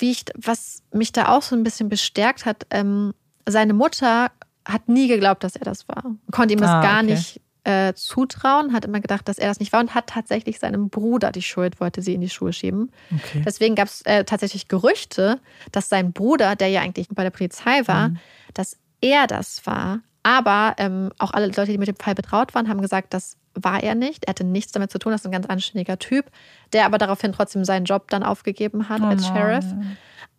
wie 0.00 0.10
ich, 0.10 0.24
was 0.36 0.82
mich 0.92 1.12
da 1.12 1.28
auch 1.28 1.42
so 1.42 1.54
ein 1.54 1.62
bisschen 1.62 1.88
bestärkt 1.88 2.46
hat, 2.46 2.66
ähm, 2.70 3.14
seine 3.48 3.72
Mutter 3.72 4.30
hat 4.64 4.88
nie 4.88 5.08
geglaubt, 5.08 5.44
dass 5.44 5.56
er 5.56 5.64
das 5.64 5.88
war. 5.88 6.04
Konnte 6.32 6.54
ihm 6.54 6.60
das 6.60 6.70
Ah, 6.70 6.82
gar 6.82 7.02
okay. 7.02 7.12
nicht 7.14 7.40
äh, 7.64 7.94
zutrauen, 7.94 8.72
hat 8.72 8.84
immer 8.84 9.00
gedacht, 9.00 9.26
dass 9.28 9.38
er 9.38 9.48
das 9.48 9.58
nicht 9.60 9.72
war 9.72 9.80
und 9.80 9.94
hat 9.94 10.06
tatsächlich 10.08 10.58
seinem 10.58 10.90
Bruder 10.90 11.32
die 11.32 11.40
Schuld, 11.42 11.80
wollte 11.80 12.02
sie 12.02 12.14
in 12.14 12.20
die 12.20 12.28
Schuhe 12.28 12.52
schieben. 12.52 12.90
okay. 13.14 13.42
Deswegen 13.44 13.74
gab 13.74 13.88
es 13.88 14.02
äh, 14.02 14.24
tatsächlich 14.24 14.68
Gerüchte, 14.68 15.40
dass 15.72 15.88
sein 15.88 16.12
Bruder, 16.12 16.56
der 16.56 16.68
ja 16.68 16.82
eigentlich 16.82 17.08
bei 17.10 17.22
der 17.22 17.30
Polizei 17.30 17.86
war, 17.86 18.10
Mhm. 18.10 18.18
dass 18.52 18.76
er 19.00 19.26
das 19.26 19.64
war. 19.66 20.00
Aber 20.22 20.74
ähm, 20.78 21.10
auch 21.18 21.32
alle 21.32 21.46
Leute, 21.46 21.66
die 21.66 21.78
mit 21.78 21.88
dem 21.88 21.96
Fall 21.96 22.14
betraut 22.14 22.54
waren, 22.54 22.68
haben 22.68 22.80
gesagt, 22.80 23.12
das 23.14 23.36
war 23.54 23.82
er 23.82 23.94
nicht. 23.94 24.24
Er 24.24 24.30
hatte 24.30 24.44
nichts 24.44 24.72
damit 24.72 24.90
zu 24.90 24.98
tun. 24.98 25.12
Das 25.12 25.20
ist 25.20 25.26
ein 25.26 25.32
ganz 25.32 25.46
anständiger 25.46 25.98
Typ, 25.98 26.26
der 26.72 26.86
aber 26.86 26.98
daraufhin 26.98 27.32
trotzdem 27.32 27.64
seinen 27.64 27.84
Job 27.84 28.08
dann 28.10 28.22
aufgegeben 28.22 28.88
hat 28.88 29.00
Oh 29.02 29.06
als. 29.06 29.26
Sheriff. 29.26 29.64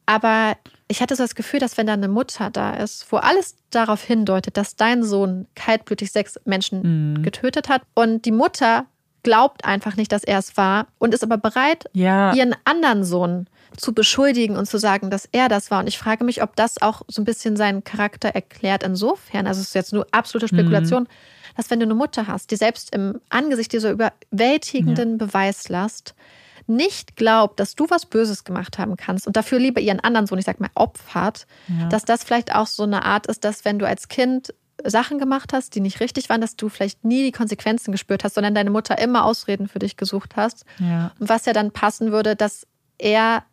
Aber 0.05 0.55
ich 0.87 1.01
hatte 1.01 1.15
so 1.15 1.23
das 1.23 1.35
Gefühl, 1.35 1.59
dass 1.59 1.77
wenn 1.77 1.87
da 1.87 1.93
eine 1.93 2.07
Mutter 2.07 2.49
da 2.51 2.75
ist, 2.75 3.11
wo 3.11 3.17
alles 3.17 3.55
darauf 3.71 4.03
hindeutet, 4.03 4.55
dass 4.57 4.75
dein 4.75 5.03
Sohn 5.03 5.47
kaltblütig 5.55 6.11
sechs 6.11 6.39
Menschen 6.45 7.13
Mhm. 7.15 7.23
getötet 7.23 7.69
hat 7.69 7.81
und 7.95 8.25
die 8.25 8.31
Mutter 8.31 8.85
glaubt 9.23 9.65
einfach 9.65 9.95
nicht, 9.95 10.11
dass 10.11 10.23
er 10.23 10.37
es 10.37 10.55
war 10.55 10.85
und 10.99 11.13
ist 11.15 11.23
aber 11.23 11.37
bereit, 11.37 11.85
Ja. 11.93 12.33
ihren 12.33 12.55
anderen 12.65 13.03
Sohn 13.03 13.47
zu 13.75 13.91
beschuldigen 13.93 14.55
und 14.55 14.67
zu 14.67 14.77
sagen, 14.77 15.09
dass 15.09 15.27
er 15.31 15.49
das 15.49 15.71
war. 15.71 15.79
Und 15.79 15.87
ich 15.87 15.97
frage 15.97 16.23
mich, 16.23 16.43
ob 16.43 16.55
das 16.55 16.79
auch 16.81 17.01
so 17.07 17.21
ein 17.21 17.25
bisschen 17.25 17.57
seinen 17.57 17.83
Charakter 17.83 18.29
erklärt. 18.29 18.83
Insofern, 18.83 19.47
also 19.47 19.59
es 19.61 19.69
ist 19.69 19.73
jetzt 19.73 19.91
nur 19.93 20.05
absolute 20.11 20.47
Spekulation, 20.47 21.07
dass 21.57 21.71
wenn 21.71 21.79
du 21.79 21.85
eine 21.85 21.95
Mutter 21.95 22.27
hast, 22.27 22.51
die 22.51 22.55
selbst 22.55 22.93
im 22.95 23.19
Angesicht 23.29 23.73
dieser 23.73 23.89
überwältigenden 23.91 25.17
Beweislast 25.17 26.13
nicht 26.67 27.15
glaubt, 27.15 27.59
dass 27.59 27.75
du 27.75 27.85
was 27.89 28.05
Böses 28.05 28.43
gemacht 28.43 28.77
haben 28.77 28.97
kannst 28.97 29.27
und 29.27 29.35
dafür 29.35 29.59
lieber 29.59 29.79
ihren 29.81 29.99
anderen 29.99 30.27
Sohn, 30.27 30.39
ich 30.39 30.45
sag 30.45 30.59
mal, 30.59 30.69
opfert, 30.75 31.45
Ja. 31.67 31.87
dass 31.89 32.05
das 32.05 32.23
vielleicht 32.23 32.53
auch 32.55 32.67
so 32.67 32.83
eine 32.83 33.05
Art 33.05 33.27
ist, 33.27 33.43
dass 33.43 33.65
wenn 33.65 33.79
du 33.79 33.87
als 33.87 34.07
Kind 34.07 34.53
Sachen 34.83 35.19
gemacht 35.19 35.53
hast, 35.53 35.73
die 35.75 35.79
nicht 35.79 35.99
richtig 36.01 36.29
waren, 36.29 36.41
dass 36.41 36.55
du 36.57 36.67
vielleicht 36.69 37.05
nie 37.05 37.23
die 37.23 37.31
Konsequenzen 37.31 37.91
gespürt 37.91 38.23
hast, 38.23 38.33
sondern 38.35 38.53
deine 38.55 38.69
Mutter 38.71 38.97
immer 38.99 39.23
Ausreden 39.25 39.67
für 39.67 39.79
dich 39.79 39.95
gesucht 39.95 40.35
hast. 40.35 40.65
ja. 40.79 41.11
Und 41.19 41.29
was 41.29 41.45
ja 41.45 41.53
dann 41.53 41.71
passen 41.71 42.11
würde, 42.11 42.35
dass 42.35 42.67
er 42.97 43.43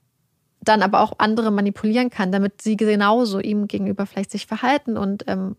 dann 0.61 0.83
aber 0.83 1.01
auch 1.01 1.15
andere 1.19 1.51
manipulieren 1.51 2.11
kann, 2.11 2.33
damit 2.33 2.63
sie 2.63 2.77
genauso 2.77 3.41
ihm 3.41 3.67
gegenüber 3.69 4.07
vielleicht 4.07 4.31
sich 4.31 4.47
verhalten 4.47 4.97
und 4.97 5.25
ähm, 5.27 5.57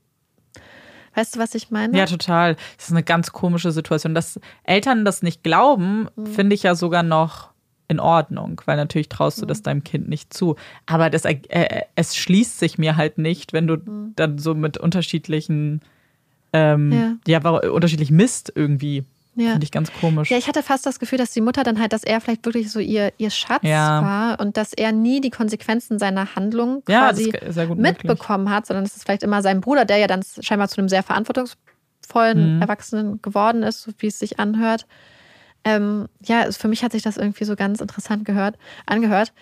Weißt 1.15 1.35
du, 1.35 1.39
was 1.39 1.53
ich 1.55 1.69
meine? 1.71 1.97
Ja, 1.97 2.05
total. 2.05 2.55
Das 2.77 2.85
ist 2.85 2.91
eine 2.91 3.03
ganz 3.03 3.31
komische 3.31 3.71
Situation. 3.71 4.15
Dass 4.15 4.39
Eltern 4.63 5.05
das 5.05 5.21
nicht 5.21 5.43
glauben, 5.43 6.07
Mhm. 6.15 6.25
finde 6.27 6.55
ich 6.55 6.63
ja 6.63 6.75
sogar 6.75 7.03
noch 7.03 7.49
in 7.87 7.99
Ordnung, 7.99 8.61
weil 8.65 8.77
natürlich 8.77 9.09
traust 9.09 9.41
du 9.41 9.45
das 9.45 9.59
Mhm. 9.59 9.63
deinem 9.63 9.83
Kind 9.83 10.09
nicht 10.09 10.33
zu. 10.33 10.55
Aber 10.85 11.09
das, 11.09 11.25
äh, 11.25 11.37
äh, 11.49 11.81
es 11.95 12.15
schließt 12.15 12.57
sich 12.59 12.77
mir 12.77 12.95
halt 12.97 13.17
nicht, 13.17 13.53
wenn 13.53 13.67
du 13.67 13.75
Mhm. 13.75 14.13
dann 14.15 14.37
so 14.39 14.55
mit 14.55 14.77
unterschiedlichen, 14.77 15.81
ähm, 16.53 17.19
ja, 17.27 17.43
wa- 17.43 17.57
unterschiedlich 17.69 18.11
Mist 18.11 18.51
irgendwie. 18.55 19.03
Ja. 19.35 19.51
Finde 19.51 19.63
ich 19.63 19.71
ganz 19.71 19.91
komisch. 19.99 20.29
Ja, 20.29 20.37
ich 20.37 20.47
hatte 20.47 20.61
fast 20.61 20.85
das 20.85 20.99
Gefühl, 20.99 21.17
dass 21.17 21.31
die 21.31 21.41
Mutter 21.41 21.63
dann 21.63 21.79
halt, 21.79 21.91
dass 21.91 22.03
er 22.03 22.21
vielleicht 22.21 22.45
wirklich 22.45 22.71
so 22.71 22.79
ihr, 22.79 23.11
ihr 23.17 23.29
Schatz 23.31 23.63
Ja. 23.63 24.01
war 24.03 24.39
und 24.39 24.57
dass 24.57 24.73
er 24.73 24.91
nie 24.91 25.21
die 25.21 25.31
Konsequenzen 25.31 25.97
seiner 25.97 26.35
Handlung 26.35 26.83
Ja, 26.87 27.07
quasi 27.09 27.31
gut 27.31 27.41
möglich. 27.43 27.77
mitbekommen 27.77 28.49
hat, 28.51 28.67
sondern 28.67 28.85
es 28.85 28.95
ist 28.95 29.03
vielleicht 29.05 29.23
immer 29.23 29.41
sein 29.41 29.59
Bruder, 29.61 29.85
der 29.85 29.97
ja 29.97 30.07
dann 30.07 30.21
scheinbar 30.41 30.67
zu 30.69 30.77
einem 30.77 30.87
sehr 30.89 31.01
verantwortungsvollen 31.03 32.55
Mhm. 32.57 32.61
Erwachsenen 32.61 33.21
geworden 33.21 33.63
ist, 33.63 33.81
so 33.81 33.91
wie 33.97 34.07
es 34.07 34.19
sich 34.19 34.39
anhört. 34.39 34.85
Ähm, 35.65 36.07
ja, 36.21 36.51
für 36.51 36.67
mich 36.67 36.83
hat 36.83 36.91
sich 36.91 37.01
das 37.03 37.17
irgendwie 37.17 37.45
so 37.45 37.55
ganz 37.55 37.79
interessant 37.81 38.25
gehört, 38.25 38.57
angehört. 38.85 39.33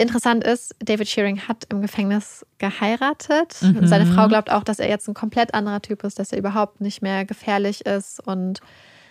Interessant 0.00 0.44
ist, 0.44 0.76
David 0.78 1.08
Shearing 1.08 1.40
hat 1.48 1.64
im 1.70 1.82
Gefängnis 1.82 2.46
geheiratet. 2.58 3.56
Mhm. 3.62 3.78
Und 3.78 3.86
seine 3.88 4.06
Frau 4.06 4.28
glaubt 4.28 4.50
auch, 4.52 4.62
dass 4.62 4.78
er 4.78 4.88
jetzt 4.88 5.08
ein 5.08 5.14
komplett 5.14 5.54
anderer 5.54 5.82
Typ 5.82 6.04
ist, 6.04 6.20
dass 6.20 6.30
er 6.30 6.38
überhaupt 6.38 6.80
nicht 6.80 7.02
mehr 7.02 7.24
gefährlich 7.24 7.84
ist. 7.84 8.24
Und 8.24 8.60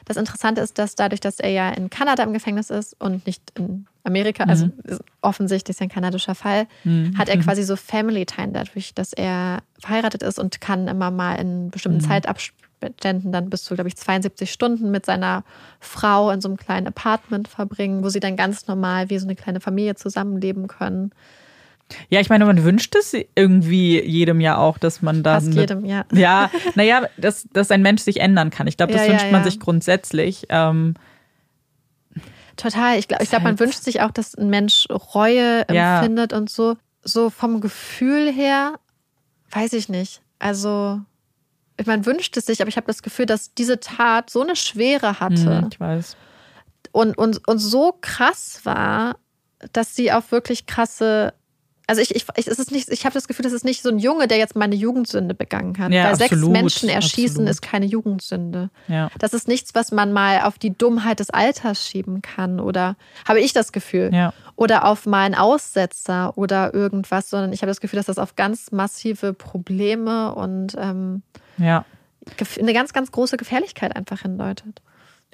das 0.08 0.16
Interessante 0.16 0.62
ist, 0.62 0.78
dass 0.80 0.96
dadurch, 0.96 1.20
dass 1.20 1.40
er 1.40 1.50
ja 1.50 1.70
in 1.70 1.90
Kanada 1.90 2.24
im 2.24 2.32
Gefängnis 2.34 2.70
ist 2.70 2.96
und 3.00 3.26
nicht 3.28 3.42
in 3.56 3.86
Amerika, 4.06 4.46
also 4.46 4.70
ist 4.86 5.04
offensichtlich 5.22 5.76
ist 5.76 5.82
ein 5.82 5.90
kanadischer 5.90 6.34
Fall, 6.34 6.68
hat 7.18 7.28
er 7.28 7.38
quasi 7.40 7.64
so 7.64 7.76
Family 7.76 8.26
Time 8.26 8.54
dadurch, 8.54 8.94
dass 8.94 9.12
er 9.12 9.60
verheiratet 9.80 10.24
ist 10.24 10.40
und 10.40 10.62
kann 10.62 10.88
immer 10.88 11.12
mal 11.12 11.36
in 11.36 11.70
bestimmten 11.72 12.00
Zeitabständen 12.08 13.34
dann 13.34 13.50
bis 13.50 13.66
zu, 13.66 13.76
glaube 13.76 13.90
ich, 13.90 13.98
72 13.98 14.50
Stunden 14.50 14.92
mit 14.92 15.06
seiner 15.06 15.44
Frau 15.82 16.32
in 16.32 16.40
so 16.40 16.48
einem 16.48 16.58
kleinen 16.58 16.88
Apartment 16.88 17.50
verbringen, 17.50 18.02
wo 18.02 18.08
sie 18.08 18.22
dann 18.22 18.38
ganz 18.38 18.68
normal 18.68 19.10
wie 19.10 19.18
so 19.20 19.26
eine 19.26 19.36
kleine 19.36 19.60
Familie 19.60 19.96
zusammenleben 19.96 20.68
können. 20.68 21.12
Ja, 22.10 22.20
ich 22.20 22.30
meine, 22.30 22.46
man 22.46 22.64
wünscht 22.64 22.96
es 22.96 23.16
irgendwie 23.36 24.02
jedem 24.04 24.42
ja 24.42 24.58
auch, 24.58 24.78
dass 24.78 25.02
man 25.02 25.24
da. 25.24 25.36
Fast 25.36 25.54
jedem, 25.54 25.86
ja. 25.86 26.04
Ja, 26.14 26.52
naja, 26.76 27.08
dass, 27.18 27.48
dass 27.54 27.72
ein 27.72 27.82
Mensch 27.82 28.02
sich 28.02 28.20
ändern 28.20 28.50
kann. 28.50 28.68
Ich 28.68 28.76
glaube, 28.78 28.92
das 28.94 29.02
Ja, 29.04 29.08
ja, 29.08 29.14
wünscht 29.14 29.32
man 29.32 29.42
ja. 29.42 29.44
sich 29.50 29.60
grundsätzlich. 29.60 30.46
Ähm, 30.50 30.96
Total. 32.56 32.98
Ich 32.98 33.08
glaube, 33.08 33.24
ich 33.24 33.30
glaub, 33.30 33.44
man 33.44 33.60
wünscht 33.60 33.84
sich 33.84 34.02
auch, 34.02 34.12
dass 34.12 34.36
ein 34.36 34.50
Mensch 34.50 34.88
Reue 34.90 35.66
Ja. 35.72 35.98
empfindet 36.00 36.34
und 36.34 36.50
so. 36.50 36.76
So 37.04 37.30
vom 37.30 37.62
Gefühl 37.62 38.32
her, 38.34 38.80
weiß 39.52 39.74
ich 39.74 39.88
nicht. 39.90 40.22
Also, 40.40 41.00
man 41.86 42.06
wünscht 42.06 42.36
es 42.36 42.48
sich, 42.48 42.62
aber 42.62 42.70
ich 42.70 42.76
habe 42.78 42.88
das 42.88 43.02
Gefühl, 43.04 43.28
dass 43.28 43.54
diese 43.54 43.80
Tat 43.80 44.30
so 44.30 44.42
eine 44.42 44.56
Schwere 44.56 45.20
hatte 45.20 45.62
hm, 45.62 45.70
ich 45.72 45.80
weiß. 45.80 46.18
und, 46.92 47.18
und, 47.18 47.48
und 47.48 47.60
so 47.60 47.96
krass 48.02 48.62
war, 48.64 49.18
dass 49.74 49.96
sie 49.96 50.12
auf 50.12 50.32
wirklich 50.32 50.66
krasse. 50.66 51.34
Also 51.90 52.02
ich, 52.02 52.14
ich, 52.14 52.26
ich, 52.36 52.48
es 52.48 52.60
ist 52.60 52.72
nicht, 52.72 52.90
ich 52.90 53.06
habe 53.06 53.14
das 53.14 53.30
Gefühl, 53.30 53.44
das 53.44 53.54
ist 53.54 53.64
nicht 53.64 53.82
so 53.82 53.88
ein 53.90 53.98
Junge, 53.98 54.28
der 54.28 54.38
jetzt 54.38 54.58
mal 54.58 54.66
eine 54.66 54.76
Jugendsünde 54.76 55.34
begangen 55.34 55.78
hat. 55.80 55.92
Ja, 55.94 56.06
Weil 56.10 56.16
sechs 56.18 56.34
absolut, 56.34 56.52
Menschen 56.52 56.90
erschießen 56.90 57.38
absolut. 57.38 57.50
ist 57.50 57.62
keine 57.62 57.86
Jugendsünde. 57.86 58.70
Ja. 58.90 59.10
Das 59.20 59.34
ist 59.34 59.48
nichts, 59.48 59.74
was 59.74 59.94
man 59.94 60.12
mal 60.12 60.42
auf 60.42 60.60
die 60.60 60.78
Dummheit 60.78 61.22
des 61.22 61.30
Alters 61.30 61.88
schieben 61.88 62.22
kann 62.22 62.60
oder 62.60 62.98
habe 63.26 63.40
ich 63.40 63.54
das 63.54 63.72
Gefühl. 63.72 64.12
Ja. 64.14 64.34
Oder 64.58 64.84
auf 64.86 65.06
mal 65.06 65.24
einen 65.26 65.36
Aussetzer 65.36 66.38
oder 66.38 66.74
irgendwas, 66.74 67.30
sondern 67.30 67.54
ich 67.54 67.62
habe 67.62 67.70
das 67.72 67.80
Gefühl, 67.80 67.98
dass 67.98 68.08
das 68.08 68.18
auf 68.18 68.36
ganz 68.36 68.72
massive 68.74 69.34
Probleme 69.34 70.36
und 70.36 70.76
ähm, 70.78 71.24
Ja. 71.58 71.86
eine 72.60 72.74
ganz, 72.74 72.92
ganz 72.92 73.12
große 73.14 73.38
Gefährlichkeit 73.38 73.96
einfach 73.96 74.24
hindeutet. 74.24 74.82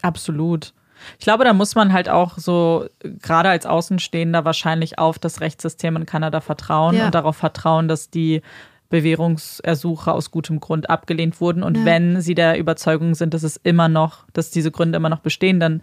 Absolut. 0.04 0.74
Ich 1.20 1.26
glaube, 1.26 1.44
da 1.44 1.54
muss 1.54 1.76
man 1.76 1.94
halt 1.94 2.10
auch 2.10 2.38
so, 2.38 2.86
gerade 3.22 3.50
als 3.50 3.66
Außenstehender, 3.66 4.46
wahrscheinlich 4.46 5.00
auf 5.00 5.20
das 5.20 5.42
Rechtssystem 5.42 5.96
in 5.96 6.06
Kanada 6.06 6.42
vertrauen 6.42 6.96
Ja. 6.96 7.06
und 7.06 7.16
darauf 7.16 7.36
vertrauen, 7.38 7.88
dass 7.88 8.10
die 8.10 8.42
Bewährungsersuche 8.90 10.12
aus 10.12 10.32
gutem 10.32 10.60
Grund 10.60 10.90
abgelehnt 10.90 11.42
wurden. 11.42 11.64
Und 11.64 11.78
Ja. 11.80 11.86
wenn 11.86 12.22
sie 12.22 12.36
der 12.36 12.58
Überzeugung 12.58 13.16
sind, 13.16 13.34
dass 13.34 13.44
es 13.44 13.58
immer 13.58 13.90
noch, 13.90 14.26
dass 14.34 14.52
diese 14.52 14.72
Gründe 14.72 14.98
immer 14.98 15.10
noch 15.10 15.20
bestehen, 15.20 15.60
dann 15.60 15.82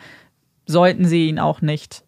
sollten 0.66 1.04
sie 1.04 1.28
ihn 1.28 1.38
auch 1.38 1.60
nicht 1.60 2.04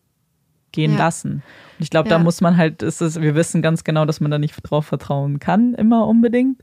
gehen 0.73 0.93
Ja. 0.93 0.99
lassen. 0.99 1.43
Und 1.79 1.83
ich 1.85 1.91
glaube, 1.91 2.09
da 2.09 2.19
muss 2.19 2.41
man 2.41 2.57
halt, 2.57 2.83
ist 2.83 3.01
es, 3.03 3.21
wir 3.21 3.35
wissen 3.35 3.61
ganz 3.63 3.85
genau, 3.85 4.05
dass 4.05 4.21
man 4.21 4.31
da 4.31 4.39
nicht 4.39 4.55
drauf 4.63 4.87
vertrauen 4.87 5.39
kann, 5.39 5.75
immer 5.75 6.07
unbedingt. 6.07 6.63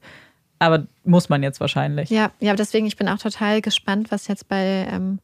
Aber 0.57 0.87
muss 1.03 1.29
man 1.29 1.43
jetzt 1.43 1.59
wahrscheinlich. 1.61 2.09
Ja, 2.09 2.31
ja, 2.39 2.53
deswegen, 2.55 2.85
ich 2.85 2.97
bin 2.97 3.07
auch 3.07 3.17
total 3.19 3.61
gespannt, 3.61 4.11
was 4.11 4.27
jetzt 4.27 4.49
bei 4.49 4.87
ähm, 4.91 5.19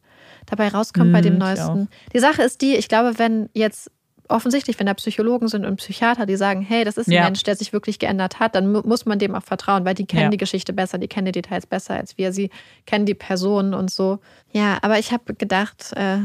dabei 0.46 0.68
rauskommt 0.68 1.12
bei 1.12 1.20
dem 1.20 1.34
Hm, 1.34 1.38
neuesten. 1.40 1.88
Die 2.12 2.18
Sache 2.18 2.42
ist 2.42 2.60
die, 2.62 2.76
ich 2.76 2.88
glaube, 2.88 3.18
wenn 3.18 3.48
jetzt 3.52 3.90
offensichtlich, 4.28 4.76
wenn 4.80 4.86
da 4.86 4.94
Psychologen 4.94 5.46
sind 5.46 5.64
und 5.64 5.76
Psychiater, 5.76 6.26
die 6.26 6.34
sagen, 6.36 6.60
hey, 6.62 6.82
das 6.84 6.96
ist 6.96 7.06
ein 7.06 7.12
Ja. 7.12 7.24
Mensch, 7.24 7.44
der 7.44 7.54
sich 7.54 7.72
wirklich 7.72 8.00
geändert 8.00 8.40
hat, 8.40 8.56
dann 8.56 8.72
mu 8.72 8.80
muss 8.84 9.06
man 9.06 9.20
dem 9.20 9.34
auch 9.36 9.42
vertrauen, 9.44 9.84
weil 9.84 9.94
die 9.94 10.04
kennen 10.06 10.22
Ja. 10.24 10.28
die 10.30 10.36
Geschichte 10.36 10.72
besser, 10.72 10.98
die 10.98 11.06
kennen 11.06 11.26
die 11.26 11.32
Details 11.32 11.64
besser 11.66 11.94
als 11.94 12.18
wir, 12.18 12.32
sie 12.32 12.50
kennen 12.86 13.06
die 13.06 13.14
Personen 13.14 13.72
und 13.72 13.88
so. 13.90 14.18
Ja, 14.52 14.78
aber 14.82 14.98
ich 14.98 15.12
habe 15.12 15.34
gedacht, 15.34 15.92
äh, 15.94 16.18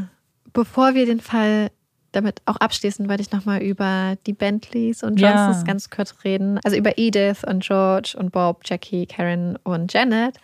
bevor 0.51 0.95
wir 0.95 1.05
den 1.05 1.19
Fall 1.19 1.69
damit 2.11 2.41
auch 2.45 2.57
abschließen, 2.57 3.07
wollte 3.07 3.21
ich 3.21 3.31
nochmal 3.31 3.61
über 3.61 4.15
die 4.25 4.33
Bentleys 4.33 5.03
und 5.03 5.19
Ja. 5.19 5.29
Johnsons 5.45 5.63
ganz 5.63 5.89
kurz 5.91 6.15
reden. 6.23 6.59
Also 6.63 6.77
über 6.77 6.97
Edith 6.97 7.43
und 7.47 7.63
George 7.63 8.15
und 8.17 8.31
Bob, 8.31 8.61
Jackie, 8.65 9.05
Karen 9.05 9.57
und 9.63 9.93
Janet. 9.93 10.37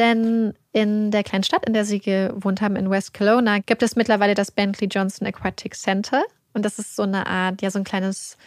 Denn 0.00 0.54
in 0.72 1.10
der 1.10 1.22
kleinen 1.22 1.44
Stadt, 1.44 1.66
in 1.66 1.74
der 1.74 1.84
sie 1.84 2.00
gewohnt 2.00 2.62
haben, 2.62 2.74
in 2.74 2.88
West 2.88 3.12
Kelowna, 3.12 3.58
gibt 3.58 3.82
es 3.82 3.96
mittlerweile 3.96 4.32
das 4.34 4.50
Bentley 4.50 4.88
Johnson 4.90 5.26
Aquatic 5.26 5.74
Center. 5.74 6.22
Und 6.54 6.64
das 6.64 6.78
ist 6.78 6.96
so 6.96 7.02
eine 7.02 7.26
Art, 7.26 7.60
ja, 7.60 7.70
so 7.70 7.78
ein 7.78 7.84
kleines, 7.84 8.38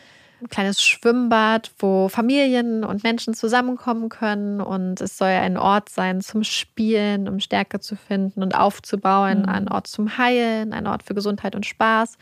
ein 0.41 0.49
kleines 0.49 0.82
Schwimmbad, 0.82 1.72
wo 1.78 2.10
Familien 2.10 2.84
und 2.84 3.04
Menschen 3.04 3.36
zusammenkommen 3.36 4.10
können. 4.10 4.62
Und 4.62 4.99
es 4.99 5.16
soll 5.16 5.28
ein 5.28 5.56
Ort 5.56 5.89
sein 5.89 6.22
zum 6.22 6.43
Spielen, 6.43 7.30
um 7.30 7.39
Stärke 7.39 7.80
zu 7.80 7.95
finden 7.95 8.41
und 8.41 8.56
aufzubauen, 8.56 9.45
ein 9.45 9.68
Ort 9.68 9.86
zum 9.86 10.18
Heilen, 10.18 10.74
ein 10.74 10.88
Ort 10.88 11.04
für 11.04 11.14
Gesundheit 11.14 11.56
und 11.56 11.68
Spaß. 11.68 12.18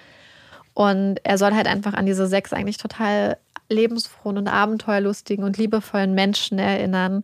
Und 0.73 1.21
er 1.23 1.37
soll 1.37 1.53
halt 1.53 1.67
einfach 1.67 1.93
an 1.93 2.05
diese 2.05 2.27
sechs 2.27 2.51
eigentlich 2.51 2.77
total 2.77 3.37
lebensfrohen 3.69 4.37
und 4.37 4.49
abenteuerlustigen 4.49 5.45
und 5.45 5.57
liebevollen 5.57 6.13
Menschen 6.13 6.59
erinnern, 6.59 7.23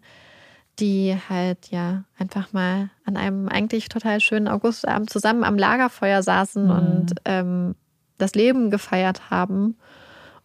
die 0.79 1.15
halt 1.29 1.69
ja 1.71 2.03
einfach 2.17 2.53
mal 2.53 2.89
an 3.05 3.17
einem 3.17 3.47
eigentlich 3.49 3.89
total 3.89 4.19
schönen 4.19 4.47
Augustabend 4.47 5.09
zusammen 5.09 5.43
am 5.43 5.57
Lagerfeuer 5.57 6.21
saßen 6.21 6.69
und 6.69 7.15
ähm, 7.25 7.75
das 8.17 8.35
Leben 8.35 8.69
gefeiert 8.69 9.29
haben. 9.29 9.77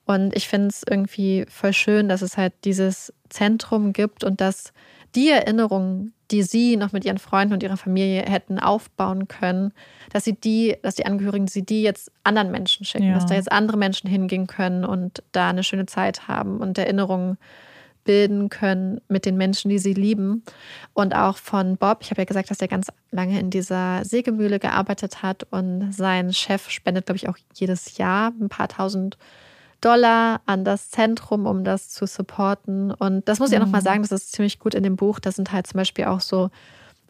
Und 0.05 0.35
ich 0.35 0.49
finde 0.49 0.69
es 0.69 0.83
irgendwie 0.89 1.47
voll 1.49 1.73
schön, 1.73 2.09
dass 2.09 2.23
es 2.23 2.37
halt 2.37 2.53
dieses 2.65 3.13
Zentrum 3.29 3.93
gibt 3.93 4.25
und 4.25 4.41
dass 4.41 4.73
die 5.15 5.29
Erinnerungen, 5.31 6.13
die 6.31 6.43
sie 6.43 6.77
noch 6.77 6.93
mit 6.93 7.05
ihren 7.05 7.19
Freunden 7.19 7.53
und 7.53 7.63
ihrer 7.63 7.77
Familie 7.77 8.23
hätten 8.23 8.59
aufbauen 8.59 9.29
können, 9.29 9.73
dass 10.11 10.25
sie 10.25 10.33
die, 10.33 10.77
dass 10.83 10.95
die 10.95 11.05
Angehörigen 11.07 11.47
sie 11.47 11.63
die 11.65 11.83
jetzt 11.83 12.11
anderen 12.25 12.51
Menschen 12.51 12.87
schicken, 12.87 13.09
Ja. 13.09 13.15
dass 13.15 13.27
da 13.27 13.35
jetzt 13.35 13.53
andere 13.53 13.77
Menschen 13.77 14.09
hingehen 14.09 14.47
können 14.47 14.85
und 14.85 15.23
da 15.33 15.51
eine 15.51 15.63
schöne 15.63 15.87
Zeit 15.87 16.27
haben 16.29 16.59
und 16.59 16.79
Erinnerungen 16.79 17.37
bilden 18.05 18.49
können 18.49 19.01
mit 19.09 19.27
den 19.27 19.37
Menschen, 19.37 19.69
die 19.69 19.79
sie 19.79 19.95
lieben. 19.95 20.43
Und 20.95 21.15
auch 21.15 21.37
von 21.37 21.77
Bob, 21.77 21.99
ich 22.03 22.11
habe 22.11 22.21
ja 22.21 22.25
gesagt, 22.25 22.51
dass 22.51 22.61
er 22.61 22.69
ganz 22.69 22.89
lange 23.11 23.39
in 23.39 23.51
dieser 23.51 24.05
Sägemühle 24.05 24.59
gearbeitet 24.59 25.23
hat 25.23 25.47
und 25.51 25.93
sein 25.93 26.33
Chef 26.33 26.71
spendet, 26.71 27.07
glaube 27.07 27.17
ich, 27.17 27.29
auch 27.29 27.37
jedes 27.55 27.99
Jahr 27.99 28.33
ein 28.41 28.49
paar 28.49 28.69
tausend 28.69 29.19
Dollar 29.81 30.41
an 30.47 30.65
das 30.65 30.91
Zentrum, 30.91 31.47
um 31.47 31.65
das 31.65 31.91
zu 31.91 32.07
supporten. 32.07 32.93
Und 32.93 33.29
das 33.29 33.39
muss 33.39 33.51
ich 33.51 33.59
auch 33.59 33.63
nochmal 33.63 33.83
sagen, 33.83 34.03
das 34.03 34.13
ist 34.13 34.33
ziemlich 34.33 34.59
gut 34.59 34.75
in 34.75 34.83
dem 34.83 34.97
Buch. 34.97 35.19
Da 35.19 35.33
sind 35.33 35.53
halt 35.53 35.67
zum 35.67 35.79
Beispiel 35.79 36.05
auch 36.05 36.21
so, 36.21 36.51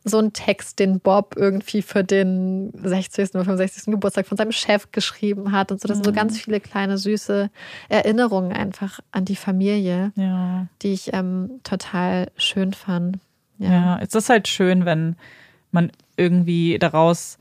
so 0.05 0.18
ein 0.18 0.32
Text, 0.32 0.78
den 0.80 0.98
Bob 1.00 1.34
irgendwie 1.36 1.82
für 1.82 2.03
den 2.03 2.72
60. 2.82 3.34
oder 3.34 3.44
65. 3.44 3.84
Geburtstag 3.92 4.26
von 4.26 4.36
seinem 4.36 4.53
Chef 4.53 4.90
geschrieben 4.92 5.53
hat 5.53 5.70
und 5.70 5.80
so. 5.80 5.86
Das 5.88 5.96
sind 5.98 6.05
so 6.05 6.12
ganz 6.12 6.38
viele 6.40 6.59
kleine 6.61 6.98
süße 6.98 7.50
Erinnerungen 7.88 8.53
einfach 8.53 9.00
an 9.12 9.24
die 9.24 9.36
Familie, 9.36 10.12
Ja. 10.16 10.66
die 10.82 10.92
ich 10.92 11.12
ähm, 11.12 11.61
total 11.62 12.30
schön 12.36 12.72
fand. 12.72 13.18
Ja, 13.59 13.98
es 14.00 14.14
ist 14.14 14.28
halt 14.28 14.48
schön, 14.48 14.84
wenn 14.84 15.14
man 15.70 15.92
irgendwie 16.16 16.78
daraus, 16.80 17.38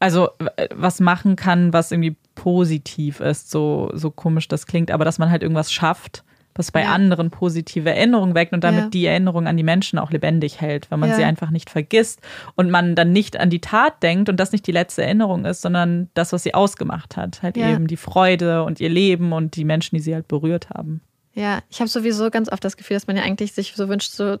also 0.00 0.30
was 0.74 0.98
machen 1.00 1.36
kann, 1.36 1.72
was 1.72 1.92
irgendwie 1.92 2.16
positiv 2.34 3.20
ist, 3.20 3.50
so, 3.50 3.90
so 3.94 4.10
komisch 4.10 4.48
das 4.48 4.66
klingt, 4.66 4.90
aber 4.90 5.04
dass 5.04 5.18
man 5.18 5.30
halt 5.30 5.42
irgendwas 5.42 5.72
schafft, 5.72 6.24
was 6.58 6.72
bei 6.72 6.82
Ja. 6.82 6.92
anderen 6.92 7.30
positive 7.30 7.90
Erinnerungen 7.90 8.34
weckt 8.34 8.52
und 8.52 8.62
damit 8.64 8.84
Ja. 8.84 8.88
die 8.90 9.06
Erinnerung 9.06 9.46
an 9.46 9.56
die 9.56 9.62
Menschen 9.62 9.98
auch 9.98 10.10
lebendig 10.10 10.60
hält, 10.60 10.90
wenn 10.90 11.00
man 11.00 11.10
Ja. 11.10 11.16
sie 11.16 11.24
einfach 11.24 11.50
nicht 11.50 11.70
vergisst 11.70 12.20
und 12.54 12.70
man 12.70 12.94
dann 12.94 13.12
nicht 13.12 13.38
an 13.38 13.50
die 13.50 13.60
Tat 13.60 14.02
denkt 14.02 14.28
und 14.28 14.38
das 14.38 14.52
nicht 14.52 14.66
die 14.66 14.72
letzte 14.72 15.02
Erinnerung 15.04 15.44
ist, 15.44 15.62
sondern 15.62 16.08
das, 16.14 16.32
was 16.32 16.42
sie 16.42 16.54
ausgemacht 16.54 17.16
hat. 17.16 17.42
Halt 17.42 17.56
eben 17.56 17.86
die 17.86 17.96
Freude 17.96 18.62
und 18.64 18.80
ihr 18.80 18.88
Leben 18.90 19.32
und 19.32 19.56
die 19.56 19.64
Menschen, 19.64 19.96
die 19.96 20.02
sie 20.02 20.14
halt 20.14 20.28
berührt 20.28 20.70
haben. 20.70 21.00
Ja, 21.34 21.60
ich 21.68 21.80
habe 21.80 21.88
sowieso 21.88 22.30
ganz 22.30 22.50
oft 22.50 22.64
das 22.64 22.76
Gefühl, 22.76 22.96
dass 22.96 23.06
man 23.06 23.16
ja 23.16 23.22
eigentlich 23.22 23.52
sich 23.52 23.74
so 23.76 23.88
wünscht, 23.88 24.12
so 24.12 24.38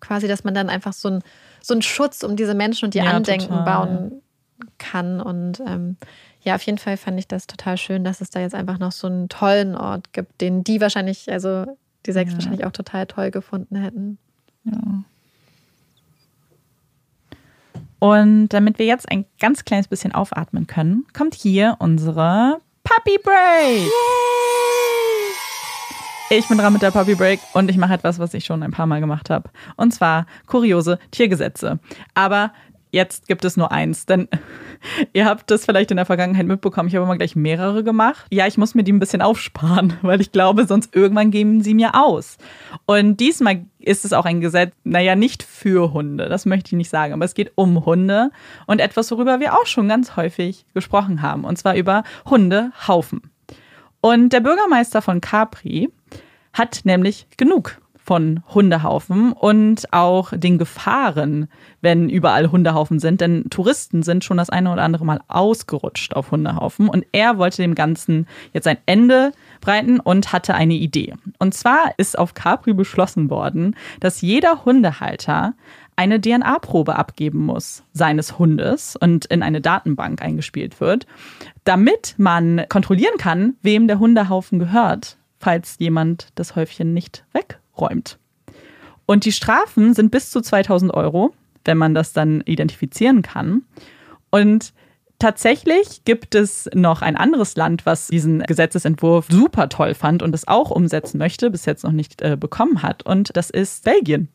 quasi, 0.00 0.26
dass 0.28 0.44
man 0.44 0.54
dann 0.54 0.68
einfach 0.70 0.92
so 0.92 1.08
ein 1.10 1.22
so 1.60 1.74
einen 1.74 1.82
Schutz 1.82 2.22
um 2.22 2.36
diese 2.36 2.54
Menschen 2.54 2.86
und 2.86 2.94
die 2.94 3.00
Andenken 3.00 3.48
total. 3.48 3.64
bauen 3.64 4.22
kann. 4.78 5.20
Und 5.20 5.60
ähm, 5.60 5.96
ja, 6.48 6.54
auf 6.54 6.62
jeden 6.62 6.78
Fall 6.78 6.96
fand 6.96 7.18
ich 7.18 7.28
das 7.28 7.46
total 7.46 7.76
schön, 7.76 8.04
dass 8.04 8.22
es 8.22 8.30
da 8.30 8.40
jetzt 8.40 8.54
einfach 8.54 8.78
noch 8.78 8.92
so 8.92 9.06
einen 9.06 9.28
tollen 9.28 9.76
Ort 9.76 10.14
gibt, 10.14 10.40
den 10.40 10.64
die 10.64 10.80
wahrscheinlich, 10.80 11.30
also 11.30 11.66
die 12.06 12.12
sechs 12.12 12.32
wahrscheinlich 12.32 12.64
auch 12.64 12.72
total 12.72 13.06
toll 13.06 13.30
gefunden 13.30 13.76
hätten. 13.76 14.16
Und 17.98 18.48
damit 18.48 18.78
wir 18.78 18.86
jetzt 18.86 19.10
ein 19.10 19.26
ganz 19.38 19.66
kleines 19.66 19.88
bisschen 19.88 20.12
aufatmen 20.12 20.66
können, 20.66 21.04
kommt 21.12 21.34
hier 21.34 21.76
unsere 21.80 22.62
Puppy 22.82 23.18
Break. 23.22 23.90
Ich 26.30 26.48
bin 26.48 26.56
dran 26.56 26.72
mit 26.72 26.80
der 26.80 26.92
Puppy 26.92 27.14
Break 27.14 27.40
und 27.52 27.70
ich 27.70 27.76
mache 27.76 27.92
etwas, 27.92 28.18
was 28.18 28.32
ich 28.32 28.46
schon 28.46 28.62
ein 28.62 28.70
paar 28.70 28.86
Mal 28.86 29.00
gemacht 29.00 29.28
habe. 29.28 29.50
Und 29.76 29.92
zwar 29.92 30.24
kuriose 30.46 30.98
Tiergesetze. 31.10 31.78
Aber 32.14 32.52
jetzt 32.90 33.28
gibt 33.28 33.44
es 33.44 33.56
nur 33.56 33.72
eins, 33.72 34.06
denn 34.06 34.28
ihr 35.12 35.24
habt 35.26 35.50
das 35.50 35.64
vielleicht 35.64 35.90
in 35.90 35.96
der 35.96 36.06
Vergangenheit 36.06 36.46
mitbekommen. 36.46 36.88
Ich 36.88 36.94
habe 36.94 37.04
immer 37.04 37.16
gleich 37.16 37.36
mehrere 37.36 37.84
gemacht. 37.84 38.26
Ja, 38.30 38.46
ich 38.46 38.58
muss 38.58 38.74
mir 38.74 38.84
die 38.84 38.92
ein 38.92 38.98
bisschen 38.98 39.22
aufsparen, 39.22 39.94
weil 40.02 40.20
ich 40.20 40.32
glaube, 40.32 40.66
sonst 40.66 40.94
irgendwann 40.94 41.30
geben 41.30 41.62
sie 41.62 41.74
mir 41.74 41.94
aus. 41.94 42.38
Und 42.86 43.18
diesmal 43.18 43.64
ist 43.78 44.04
es 44.04 44.12
auch 44.12 44.24
ein 44.24 44.40
Gesetz, 44.40 44.72
naja, 44.84 45.14
nicht 45.14 45.42
für 45.42 45.92
Hunde, 45.92 46.28
das 46.28 46.46
möchte 46.46 46.68
ich 46.68 46.76
nicht 46.76 46.90
sagen, 46.90 47.12
aber 47.12 47.24
es 47.24 47.34
geht 47.34 47.52
um 47.54 47.86
Hunde 47.86 48.30
und 48.66 48.80
etwas, 48.80 49.10
worüber 49.10 49.40
wir 49.40 49.54
auch 49.54 49.66
schon 49.66 49.88
ganz 49.88 50.16
häufig 50.16 50.66
gesprochen 50.74 51.22
haben, 51.22 51.44
und 51.44 51.56
zwar 51.56 51.74
über 51.74 52.02
Hundehaufen. 52.28 53.30
Und 54.00 54.32
der 54.32 54.40
Bürgermeister 54.40 55.00
von 55.00 55.20
Capri 55.20 55.90
hat 56.52 56.80
nämlich 56.84 57.26
genug 57.36 57.80
von 58.08 58.42
Hundehaufen 58.54 59.32
und 59.34 59.92
auch 59.92 60.32
den 60.34 60.56
Gefahren, 60.56 61.50
wenn 61.82 62.08
überall 62.08 62.50
Hundehaufen 62.50 63.00
sind. 63.00 63.20
Denn 63.20 63.50
Touristen 63.50 64.02
sind 64.02 64.24
schon 64.24 64.38
das 64.38 64.48
eine 64.48 64.72
oder 64.72 64.80
andere 64.80 65.04
Mal 65.04 65.20
ausgerutscht 65.28 66.14
auf 66.14 66.30
Hundehaufen. 66.30 66.88
Und 66.88 67.04
er 67.12 67.36
wollte 67.36 67.60
dem 67.60 67.74
Ganzen 67.74 68.26
jetzt 68.54 68.66
ein 68.66 68.78
Ende 68.86 69.32
breiten 69.60 70.00
und 70.00 70.32
hatte 70.32 70.54
eine 70.54 70.72
Idee. 70.72 71.16
Und 71.38 71.52
zwar 71.52 71.92
ist 71.98 72.18
auf 72.18 72.32
Capri 72.32 72.72
beschlossen 72.72 73.28
worden, 73.28 73.76
dass 74.00 74.22
jeder 74.22 74.64
Hundehalter 74.64 75.52
eine 75.94 76.18
DNA-Probe 76.18 76.96
abgeben 76.96 77.44
muss 77.44 77.82
seines 77.92 78.38
Hundes 78.38 78.96
und 78.96 79.26
in 79.26 79.42
eine 79.42 79.60
Datenbank 79.60 80.22
eingespielt 80.22 80.80
wird, 80.80 81.06
damit 81.64 82.14
man 82.16 82.64
kontrollieren 82.70 83.18
kann, 83.18 83.56
wem 83.60 83.86
der 83.86 83.98
Hundehaufen 83.98 84.58
gehört, 84.58 85.18
falls 85.38 85.76
jemand 85.78 86.28
das 86.36 86.56
Häufchen 86.56 86.94
nicht 86.94 87.26
wegräumt. 87.78 88.18
Und 89.06 89.24
die 89.24 89.32
Strafen 89.32 89.94
sind 89.94 90.10
bis 90.10 90.30
zu 90.30 90.40
2000 90.40 90.92
Euro, 90.92 91.34
wenn 91.64 91.78
man 91.78 91.94
das 91.94 92.12
dann 92.12 92.42
identifizieren 92.42 93.22
kann. 93.22 93.62
Und 94.30 94.74
tatsächlich 95.18 96.04
gibt 96.04 96.34
es 96.34 96.68
noch 96.74 97.00
ein 97.00 97.16
anderes 97.16 97.56
Land, 97.56 97.86
was 97.86 98.08
diesen 98.08 98.42
Gesetzesentwurf 98.42 99.26
super 99.30 99.68
toll 99.68 99.94
fand 99.94 100.22
und 100.22 100.34
es 100.34 100.46
auch 100.46 100.70
umsetzen 100.70 101.18
möchte, 101.18 101.50
bis 101.50 101.64
jetzt 101.64 101.84
noch 101.84 101.92
nicht 101.92 102.20
äh, 102.20 102.36
bekommen 102.36 102.82
hat. 102.82 103.02
Und 103.04 103.36
das 103.36 103.50
ist 103.50 103.84
Belgien. 103.84 104.28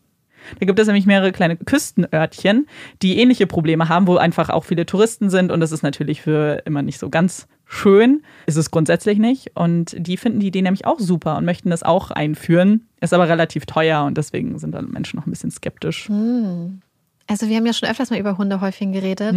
Da 0.59 0.65
gibt 0.65 0.79
es 0.79 0.87
nämlich 0.87 1.05
mehrere 1.05 1.31
kleine 1.31 1.55
Küstenörtchen, 1.55 2.67
die 3.01 3.17
ähnliche 3.19 3.47
Probleme 3.47 3.87
haben, 3.87 4.07
wo 4.07 4.17
einfach 4.17 4.49
auch 4.49 4.65
viele 4.65 4.85
Touristen 4.85 5.29
sind. 5.29 5.51
Und 5.51 5.61
das 5.61 5.71
ist 5.71 5.83
natürlich 5.83 6.21
für 6.21 6.63
immer 6.65 6.81
nicht 6.81 6.99
so 6.99 7.09
ganz 7.09 7.47
schön. 7.73 8.23
Ist 8.45 8.57
es 8.57 8.71
grundsätzlich 8.71 9.17
nicht. 9.17 9.51
Und 9.55 9.95
die 9.97 10.17
finden 10.17 10.39
die 10.39 10.47
Idee 10.47 10.61
nämlich 10.61 10.85
auch 10.85 10.99
super 10.99 11.37
und 11.37 11.45
möchten 11.45 11.69
das 11.69 11.83
auch 11.83 12.11
einführen. 12.11 12.87
Ist 13.01 13.13
aber 13.13 13.27
relativ 13.27 13.65
teuer 13.65 14.03
und 14.03 14.17
deswegen 14.17 14.57
sind 14.59 14.73
dann 14.73 14.91
Menschen 14.91 15.17
noch 15.17 15.27
ein 15.27 15.31
bisschen 15.31 15.51
skeptisch. 15.51 16.09
Also 16.09 17.47
wir 17.47 17.57
haben 17.57 17.65
ja 17.65 17.73
schon 17.73 17.89
öfters 17.89 18.09
mal 18.09 18.19
über 18.19 18.37
Hundehäufchen 18.37 18.91
geredet 18.93 19.35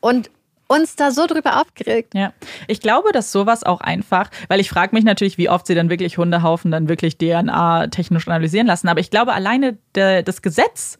und 0.00 0.30
uns 0.68 0.96
da 0.96 1.10
so 1.10 1.26
drüber 1.26 1.60
aufgeregt. 1.60 2.14
Ja, 2.14 2.32
ich 2.66 2.80
glaube, 2.80 3.12
dass 3.12 3.32
sowas 3.32 3.62
auch 3.64 3.80
einfach, 3.80 4.30
weil 4.48 4.60
ich 4.60 4.68
frage 4.68 4.94
mich 4.94 5.04
natürlich, 5.04 5.38
wie 5.38 5.48
oft 5.48 5.66
sie 5.66 5.74
dann 5.74 5.90
wirklich 5.90 6.18
Hundehaufen 6.18 6.70
dann 6.70 6.88
wirklich 6.88 7.18
DNA 7.18 7.88
technisch 7.88 8.26
analysieren 8.26 8.66
lassen. 8.66 8.88
Aber 8.88 9.00
ich 9.00 9.10
glaube, 9.10 9.32
alleine 9.32 9.78
der, 9.94 10.22
das 10.22 10.42
Gesetz 10.42 10.98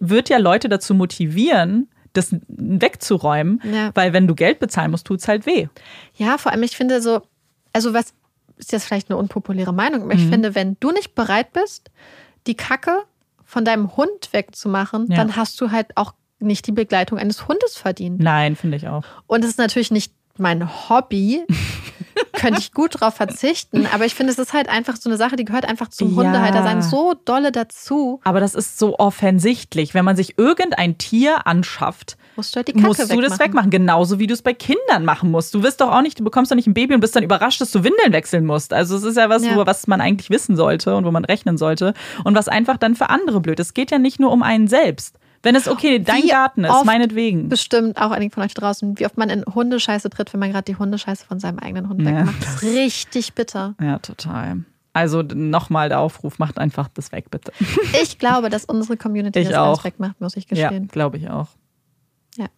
wird 0.00 0.28
ja 0.28 0.38
Leute 0.38 0.68
dazu 0.68 0.94
motivieren, 0.94 1.88
das 2.12 2.34
wegzuräumen, 2.48 3.60
Ja. 3.64 3.90
weil 3.94 4.12
wenn 4.12 4.26
du 4.26 4.34
Geld 4.34 4.58
bezahlen 4.58 4.90
musst, 4.90 5.06
tut's 5.06 5.28
halt 5.28 5.46
weh. 5.46 5.68
Ja, 6.16 6.38
vor 6.38 6.52
allem, 6.52 6.62
ich 6.62 6.76
finde 6.76 7.00
so, 7.00 7.22
also 7.72 7.94
was 7.94 8.14
ist 8.56 8.72
jetzt 8.72 8.84
vielleicht 8.84 9.10
eine 9.10 9.16
unpopuläre 9.18 9.72
Meinung, 9.72 10.02
aber 10.02 10.14
ich 10.14 10.24
Mhm. 10.24 10.30
finde, 10.30 10.54
wenn 10.54 10.76
du 10.80 10.90
nicht 10.90 11.14
bereit 11.14 11.52
bist, 11.52 11.90
die 12.46 12.54
Kacke 12.54 13.02
von 13.44 13.64
deinem 13.64 13.96
Hund 13.96 14.32
wegzumachen, 14.32 15.06
Ja. 15.08 15.16
dann 15.16 15.36
hast 15.36 15.60
du 15.60 15.70
halt 15.70 15.96
auch 15.96 16.12
nicht 16.40 16.66
die 16.66 16.72
Begleitung 16.72 17.18
eines 17.18 17.48
Hundes 17.48 17.76
verdient. 17.76 18.20
Nein, 18.20 18.56
finde 18.56 18.76
ich 18.76 18.88
auch. 18.88 19.02
Und 19.26 19.44
es 19.44 19.50
ist 19.50 19.58
natürlich 19.58 19.90
nicht 19.90 20.12
mein 20.38 20.88
Hobby. 20.88 21.44
Könnte 22.32 22.60
ich 22.60 22.72
gut 22.72 23.00
drauf 23.00 23.14
verzichten, 23.14 23.86
aber 23.92 24.06
ich 24.06 24.14
finde, 24.14 24.32
es 24.32 24.38
ist 24.38 24.52
halt 24.52 24.68
einfach 24.68 24.96
so 24.96 25.10
eine 25.10 25.16
Sache, 25.18 25.36
die 25.36 25.44
gehört 25.44 25.64
einfach 25.66 25.88
zum 25.88 26.10
Ja. 26.16 26.22
Hundehaltersein 26.24 26.80
so 26.82 27.14
dolle 27.24 27.52
dazu. 27.52 28.20
Aber 28.24 28.40
das 28.40 28.54
ist 28.54 28.78
so 28.78 28.98
offensichtlich. 28.98 29.94
Wenn 29.94 30.04
man 30.04 30.16
sich 30.16 30.38
irgendein 30.38 30.98
Tier 30.98 31.46
anschafft, 31.46 32.16
Musst 32.36 32.54
du 32.54 32.58
halt 32.58 32.74
musst 32.76 33.00
du 33.00 33.08
wegmachen. 33.08 33.22
das 33.30 33.38
wegmachen. 33.38 33.70
Genauso 33.70 34.18
wie 34.18 34.26
du 34.26 34.32
es 34.34 34.40
bei 34.42 34.54
Kindern 34.54 35.04
machen 35.04 35.30
musst. 35.30 35.52
Du 35.54 35.62
wirst 35.62 35.80
doch 35.80 35.90
auch 35.92 36.00
nicht, 36.02 36.18
du 36.18 36.24
bekommst 36.24 36.50
doch 36.50 36.56
nicht 36.56 36.66
ein 36.66 36.74
Baby 36.74 36.94
und 36.94 37.00
bist 37.00 37.14
dann 37.14 37.22
überrascht, 37.24 37.60
dass 37.60 37.70
du 37.72 37.84
Windeln 37.84 38.12
wechseln 38.12 38.46
musst. 38.46 38.72
Also 38.72 38.96
es 38.96 39.02
ist 39.02 39.16
ja 39.16 39.28
was, 39.28 39.44
Ja. 39.44 39.56
Wo, 39.56 39.66
was 39.66 39.86
man 39.86 40.00
eigentlich 40.00 40.30
wissen 40.30 40.56
sollte 40.56 40.96
und 40.96 41.04
wo 41.04 41.10
man 41.10 41.24
rechnen 41.24 41.58
sollte. 41.58 41.92
Und 42.24 42.34
was 42.34 42.48
einfach 42.48 42.76
dann 42.78 42.94
für 42.94 43.10
andere 43.10 43.40
blöd. 43.40 43.60
ist. 43.60 43.68
Es 43.68 43.74
geht 43.74 43.90
ja 43.90 43.98
nicht 43.98 44.18
nur 44.20 44.32
um 44.32 44.42
einen 44.42 44.68
selbst. 44.68 45.16
Wenn 45.42 45.54
es 45.54 45.68
okay, 45.68 45.98
dein 46.00 46.22
Wie 46.24 46.28
Garten 46.28 46.64
ist, 46.64 46.84
meinetwegen. 46.84 47.48
Bestimmt 47.48 47.96
auch 47.96 48.10
einige 48.10 48.34
von 48.34 48.42
euch 48.42 48.52
draußen, 48.52 48.98
wie 48.98 49.06
oft 49.06 49.16
man 49.16 49.30
in 49.30 49.42
Hundescheiße 49.44 50.10
tritt, 50.10 50.32
wenn 50.34 50.40
man 50.40 50.50
gerade 50.52 50.64
die 50.70 50.76
Hundescheiße 50.76 51.24
von 51.24 51.40
seinem 51.40 51.58
eigenen 51.58 51.88
Hund 51.88 52.02
Ja. 52.02 52.18
wegmacht. 52.18 52.42
Das 52.42 52.56
ist 52.56 52.62
richtig 52.62 53.32
bitter. 53.34 53.74
Ja, 53.80 53.98
total. 54.00 54.64
Also 54.92 55.22
nochmal 55.22 55.88
der 55.88 56.00
Aufruf, 56.00 56.38
macht 56.38 56.58
einfach 56.58 56.88
das 56.88 57.10
weg, 57.12 57.30
bitte. 57.30 57.52
Ich 58.02 58.18
glaube, 58.18 58.50
dass 58.50 58.64
unsere 58.66 58.96
Community 58.98 59.38
Ich 59.38 59.48
das 59.48 59.56
auch. 59.56 59.66
alles 59.68 59.84
wegmacht, 59.84 60.20
muss 60.20 60.36
ich 60.36 60.44
Ja, 60.50 60.68
gestehen. 60.68 60.88
glaube 60.88 61.16
ich 61.16 61.30
auch. 61.30 61.48
Ja. 62.36 62.48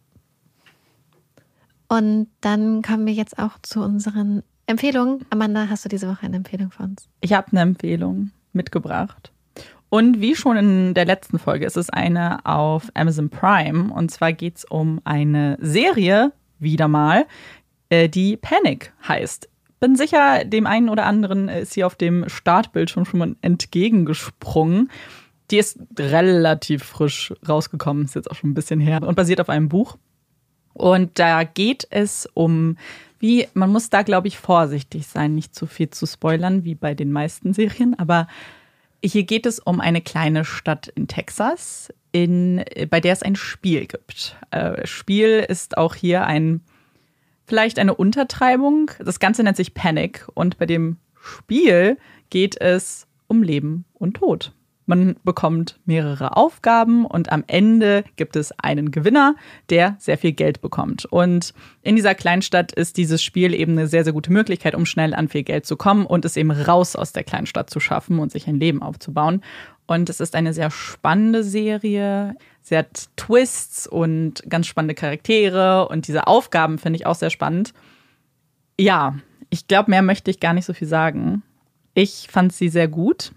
Und 1.89 2.28
dann 2.41 2.83
kommen 2.83 3.07
wir 3.07 3.12
jetzt 3.12 3.39
auch 3.39 3.59
zu 3.62 3.80
unseren 3.80 4.43
Empfehlungen. 4.66 5.24
Amanda, 5.30 5.66
hast 5.68 5.85
du 5.85 5.89
diese 5.89 6.09
Woche 6.09 6.24
eine 6.26 6.37
Empfehlung 6.37 6.70
für 6.70 6.85
uns? 6.85 7.09
Ich 7.20 7.33
habe 7.33 7.49
eine 7.51 7.61
Empfehlung 7.61 8.30
mitgebracht. 8.53 9.30
Und 9.93 10.22
wie 10.22 10.34
schon 10.34 10.57
in 10.57 10.95
der 10.95 11.05
letzten 11.05 11.38
Folge 11.38 11.66
ist 11.66 11.76
es 11.76 11.90
eine 11.90 12.47
auf 12.47 12.88
Amazon 12.95 13.28
Prime. 13.28 13.93
Und 13.93 14.11
zwar 14.11 14.32
geht 14.32 14.57
es 14.57 14.64
um 14.64 15.03
eine 15.05 15.59
Serie, 15.61 16.32
wieder 16.59 16.88
mal, 16.88 17.26
äh, 17.90 18.09
die 18.09 18.38
Panic 18.38 18.95
heißt. 19.07 19.51
Bin 19.80 19.95
sicher, 19.95 20.47
dem 20.47 20.66
einen 20.66 20.88
oder 20.88 21.05
anderen 21.05 21.51
ist 21.51 21.74
sie 21.74 21.84
auf 21.84 21.95
dem 21.95 22.26
Startbildschirm 22.26 23.05
schon 23.05 23.18
mal 23.18 23.36
entgegengesprungen. 23.43 24.90
Die 25.51 25.59
ist 25.59 25.78
relativ 25.99 26.84
frisch 26.84 27.34
rausgekommen, 27.47 28.07
ist 28.07 28.14
jetzt 28.14 28.30
auch 28.30 28.36
schon 28.36 28.53
ein 28.53 28.55
bisschen 28.55 28.80
her 28.80 29.03
und 29.03 29.14
basiert 29.14 29.43
auf 29.43 29.51
einem 29.51 29.68
Buch. 29.68 29.99
Und 30.72 31.18
da 31.18 31.45
geht 31.45 31.86
es 31.90 32.26
um, 32.32 32.78
wie, 33.18 33.47
man 33.53 33.70
muss 33.70 33.90
da, 33.90 34.01
glaube 34.01 34.28
ich, 34.28 34.38
vorsichtig 34.38 35.07
sein, 35.07 35.34
nicht 35.34 35.55
zu 35.55 35.66
viel 35.66 35.90
zu 35.90 36.07
spoilern, 36.07 36.64
wie 36.64 36.76
bei 36.76 36.95
den 36.95 37.12
meisten 37.12 37.53
Serien, 37.53 37.95
aber 37.99 38.26
hier 39.03 39.24
geht 39.24 39.46
es 39.46 39.58
um 39.58 39.80
eine 39.80 40.00
kleine 40.00 40.45
Stadt 40.45 40.88
in 40.88 41.08
Texas, 41.08 41.92
in, 42.12 42.64
bei 42.88 43.00
der 43.00 43.12
es 43.12 43.22
ein 43.22 43.37
Spiel 43.37 43.87
gibt. 43.87 44.37
Äh, 44.50 44.87
Spiel 44.87 45.45
ist 45.49 45.76
auch 45.76 45.95
hier 45.95 46.26
ein, 46.26 46.61
vielleicht 47.46 47.79
eine 47.79 47.95
Untertreibung. 47.95 48.91
Das 48.99 49.18
Ganze 49.18 49.42
nennt 49.42 49.57
sich 49.57 49.74
Panic 49.74 50.26
und 50.34 50.58
bei 50.58 50.66
dem 50.66 50.99
Spiel 51.20 51.99
geht 52.30 52.61
es 52.61 53.07
um 53.26 53.42
Leben 53.42 53.84
und 53.95 54.14
Tod. 54.14 54.53
Man 54.84 55.17
bekommt 55.25 55.79
mehrere 55.84 56.37
Aufgaben 56.37 57.07
und 57.07 57.30
am 57.30 57.45
Ende 57.46 58.04
gibt 58.17 58.34
es 58.34 58.53
einen 58.59 58.91
Gewinner, 58.91 59.37
der 59.71 59.96
sehr 59.99 60.18
viel 60.18 60.33
Geld 60.33 60.61
bekommt. 60.61 61.04
Und 61.04 61.54
in 61.83 61.95
dieser 61.95 62.14
Kleinstadt 62.14 62.72
ist 62.72 62.96
dieses 62.96 63.22
Spiel 63.22 63.54
eben 63.54 63.72
eine 63.72 63.87
sehr, 63.87 64.03
sehr 64.03 64.13
gute 64.13 64.33
Möglichkeit, 64.33 64.75
um 64.75 64.84
schnell 64.84 65.14
an 65.14 65.29
viel 65.29 65.45
Geld 65.45 65.67
zu 65.67 65.76
kommen 65.76 66.04
und 66.04 66.25
es 66.25 66.37
eben 66.37 66.50
raus 66.50 66.96
aus 66.96 67.13
der 67.13 67.22
Kleinstadt 67.22 67.71
zu 67.71 67.79
schaffen 67.79 68.18
und 68.18 68.33
sich 68.33 68.49
ein 68.49 68.59
Leben 68.59 68.83
aufzubauen. 68.83 69.42
Und 69.87 70.11
es 70.11 70.21
ist 70.21 70.34
eine 70.34 70.53
sehr 70.53 70.71
spannende 70.71 71.45
Serie. 71.45 72.34
Sie 72.61 72.76
hat 72.76 73.09
Twists 73.17 73.87
und 73.87 74.42
ganz 74.49 74.67
spannende 74.67 74.95
Charaktere 74.95 75.88
und 75.88 76.09
diese 76.09 76.26
Aufgaben 76.26 76.79
finde 76.79 76.96
ich 76.96 77.07
auch 77.07 77.14
sehr 77.14 77.30
spannend. 77.30 77.72
Ja, 78.79 79.17
ich 79.50 79.68
glaube, 79.68 79.91
mehr 79.91 80.03
möchte 80.03 80.30
ich 80.30 80.41
gar 80.41 80.54
nicht 80.54 80.64
so 80.64 80.72
viel 80.72 80.88
sagen. 80.88 81.42
Ich 81.95 82.29
fand 82.30 82.53
sie 82.53 82.68
sehr 82.68 82.88
gut. 82.88 83.33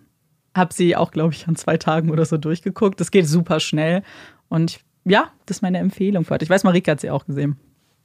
Hab 0.56 0.74
sie 0.74 0.96
auch, 0.96 1.12
glaube 1.12 1.34
ich, 1.34 1.48
an 1.48 1.56
zwei 1.56 1.78
Tagen 1.78 2.10
oder 2.10 2.26
so 2.26 2.38
durchgeguckt. 2.38 3.00
Das 3.00 3.12
geht 3.12 3.28
super 3.28 3.60
schnell. 3.60 4.02
Und 4.50 4.72
ich, 4.72 4.80
ja, 5.04 5.30
das 5.46 5.58
ist 5.58 5.62
meine 5.62 5.78
Empfehlung 5.80 6.24
für 6.26 6.34
heute. 6.34 6.44
Ich 6.46 6.50
weiß, 6.50 6.64
Marika 6.64 6.94
hat 6.94 7.02
sie 7.02 7.12
auch 7.12 7.26
gesehen. 7.26 7.58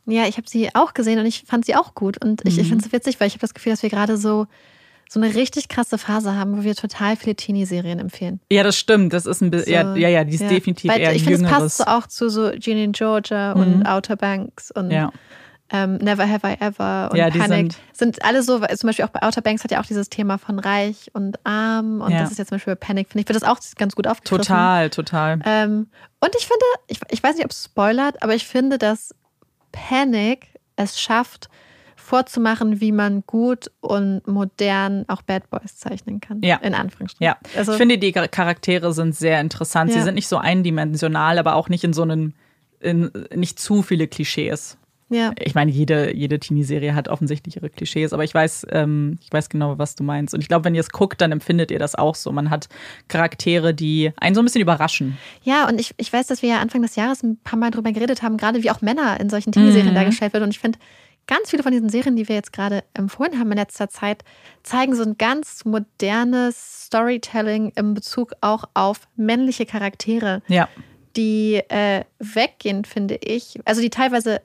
Ja, 0.06 0.26
ich 0.26 0.36
habe 0.36 0.48
sie 0.48 0.74
auch 0.74 0.92
gesehen 0.92 1.18
und 1.20 1.26
ich 1.26 1.44
fand 1.46 1.64
sie 1.64 1.76
auch 1.76 1.94
gut. 1.94 2.22
Und 2.22 2.42
ich, 2.46 2.58
ich 2.58 2.64
Mhm. 2.64 2.68
finde 2.70 2.86
es 2.86 2.92
witzig, 2.92 3.20
weil 3.20 3.28
ich 3.28 3.34
habe 3.34 3.40
das 3.42 3.54
Gefühl, 3.54 3.72
dass 3.72 3.82
wir 3.82 3.90
gerade 3.90 4.16
so, 4.16 4.46
so 5.08 5.20
eine 5.20 5.34
richtig 5.34 5.68
krasse 5.68 5.98
Phase 5.98 6.34
haben, 6.36 6.56
wo 6.58 6.62
wir 6.64 6.74
total 6.74 7.16
viele 7.16 7.36
Teenie-Serien 7.36 7.98
empfehlen. 7.98 8.40
Ja, 8.50 8.62
das 8.64 8.76
stimmt. 8.76 9.12
Das 9.12 9.26
ist 9.26 9.40
ein 9.40 9.50
bisschen, 9.50 9.66
So, 9.66 9.72
ja, 9.72 9.96
ja, 9.96 10.08
ja, 10.08 10.24
die 10.24 10.34
ist 10.34 10.50
definitiv 10.50 10.90
Weil 10.90 11.00
eher 11.00 11.14
Ich 11.14 11.22
finde, 11.24 11.44
es 11.44 11.50
passt 11.50 11.78
so 11.78 11.84
auch 11.84 12.06
zu 12.06 12.28
so 12.28 12.50
Ginny 12.52 12.84
and 12.84 12.96
Georgia 12.96 13.52
und 13.52 13.84
Outer 13.86 14.16
Banks 14.16 14.70
und 14.72 14.90
ja. 14.90 15.12
Ähm, 15.72 15.96
Never 15.98 16.28
Have 16.28 16.46
I 16.48 16.56
Ever 16.60 17.10
und 17.12 17.16
Ja, 17.16 17.30
Panic. 17.30 17.72
sind- 17.72 17.76
Sind, 17.92 18.24
alle 18.24 18.42
so, 18.42 18.58
zum 18.58 18.88
Beispiel 18.88 19.04
auch 19.04 19.10
bei 19.10 19.22
Outer 19.22 19.40
Banks 19.42 19.62
hat 19.64 19.70
ja 19.70 19.80
auch 19.80 19.86
dieses 19.86 20.08
Thema 20.08 20.38
von 20.38 20.58
reich 20.58 21.10
und 21.12 21.38
arm 21.46 22.00
und 22.00 22.10
Ja. 22.12 22.20
das 22.20 22.32
ist 22.32 22.38
jetzt 22.38 22.48
zum 22.48 22.56
Beispiel 22.56 22.74
bei 22.74 22.86
Panic, 22.86 23.08
finde 23.08 23.22
ich, 23.22 23.28
wird 23.28 23.36
das 23.40 23.48
auch 23.48 23.58
ganz 23.76 23.94
gut 23.94 24.06
aufgegriffen. 24.06 24.44
Total, 24.46 24.90
total. 24.90 25.38
Ähm, 25.44 25.88
und 26.20 26.34
ich 26.38 26.46
finde, 26.46 26.64
ich, 26.88 26.98
ich 27.10 27.22
weiß 27.22 27.36
nicht, 27.36 27.44
ob 27.44 27.50
es 27.52 27.64
spoilert, 27.64 28.22
aber 28.22 28.34
ich 28.34 28.46
finde, 28.46 28.78
dass 28.78 29.14
Panic 29.72 30.48
es 30.76 31.00
schafft, 31.00 31.48
vorzumachen, 31.96 32.80
wie 32.80 32.90
man 32.92 33.22
gut 33.26 33.70
und 33.80 34.26
modern 34.26 35.04
auch 35.08 35.22
Bad 35.22 35.48
Boys 35.50 35.76
zeichnen 35.76 36.20
kann. 36.20 36.40
Ja. 36.42 36.56
In 36.56 36.74
Anführungsstrichen. 36.74 37.24
Ja, 37.24 37.36
Also, 37.56 37.72
ich 37.72 37.78
finde, 37.78 37.98
die 37.98 38.10
Charaktere 38.10 38.92
sind 38.92 39.14
sehr 39.14 39.40
interessant. 39.40 39.92
Sie 39.92 39.98
Ja. 39.98 40.04
sind 40.04 40.14
nicht 40.14 40.26
so 40.26 40.38
eindimensional, 40.38 41.38
aber 41.38 41.54
auch 41.54 41.68
nicht 41.68 41.84
in 41.84 41.92
so 41.92 42.02
einen, 42.02 42.34
in, 42.80 43.10
nicht 43.34 43.60
zu 43.60 43.82
viele 43.82 44.08
Klischees. 44.08 44.76
Ja. 45.10 45.32
Ich 45.38 45.54
meine, 45.54 45.70
jede, 45.70 46.14
jede 46.16 46.38
Teenie-Serie 46.38 46.94
hat 46.94 47.08
offensichtlich 47.08 47.56
ihre 47.56 47.68
Klischees, 47.68 48.12
aber 48.12 48.24
ich 48.24 48.32
weiß, 48.32 48.66
ähm, 48.70 49.18
ich 49.20 49.32
weiß 49.32 49.48
genau, 49.48 49.76
was 49.76 49.94
du 49.96 50.04
meinst. 50.04 50.32
Und 50.34 50.40
ich 50.40 50.48
glaube, 50.48 50.64
wenn 50.64 50.74
ihr 50.74 50.80
es 50.80 50.90
guckt, 50.90 51.20
dann 51.20 51.32
empfindet 51.32 51.70
ihr 51.70 51.78
das 51.78 51.94
auch 51.96 52.14
so. 52.14 52.30
Man 52.32 52.48
hat 52.50 52.68
Charaktere, 53.08 53.74
die 53.74 54.12
einen 54.16 54.34
so 54.34 54.40
ein 54.40 54.44
bisschen 54.44 54.62
überraschen. 54.62 55.18
Ja, 55.42 55.68
und 55.68 55.80
ich, 55.80 55.92
ich 55.96 56.12
weiß, 56.12 56.28
dass 56.28 56.42
wir 56.42 56.48
ja 56.50 56.60
Anfang 56.60 56.82
des 56.82 56.96
Jahres 56.96 57.22
ein 57.22 57.36
paar 57.42 57.58
Mal 57.58 57.70
drüber 57.70 57.92
geredet 57.92 58.22
haben, 58.22 58.36
gerade 58.36 58.62
wie 58.62 58.70
auch 58.70 58.80
Männer 58.80 59.18
in 59.20 59.28
solchen 59.28 59.52
Teenie-Serien 59.52 59.90
Mhm. 59.90 59.94
dargestellt 59.96 60.32
werden. 60.32 60.44
Und 60.44 60.50
ich 60.50 60.58
finde, 60.60 60.78
ganz 61.26 61.50
viele 61.50 61.62
von 61.62 61.72
diesen 61.72 61.88
Serien, 61.90 62.16
die 62.16 62.28
wir 62.28 62.34
jetzt 62.36 62.52
gerade 62.52 62.82
empfohlen 62.94 63.38
haben 63.38 63.50
in 63.52 63.58
letzter 63.58 63.88
Zeit, 63.88 64.22
zeigen 64.62 64.94
so 64.94 65.02
ein 65.02 65.16
ganz 65.18 65.64
modernes 65.64 66.84
Storytelling 66.86 67.72
in 67.76 67.94
Bezug 67.94 68.32
auch 68.40 68.64
auf 68.74 69.08
männliche 69.16 69.66
Charaktere, 69.66 70.42
Ja, 70.48 70.68
die 71.16 71.56
äh, 71.68 72.04
weggehen, 72.20 72.84
finde 72.84 73.16
ich. 73.16 73.58
Also 73.64 73.80
die 73.80 73.90
teilweise 73.90 74.40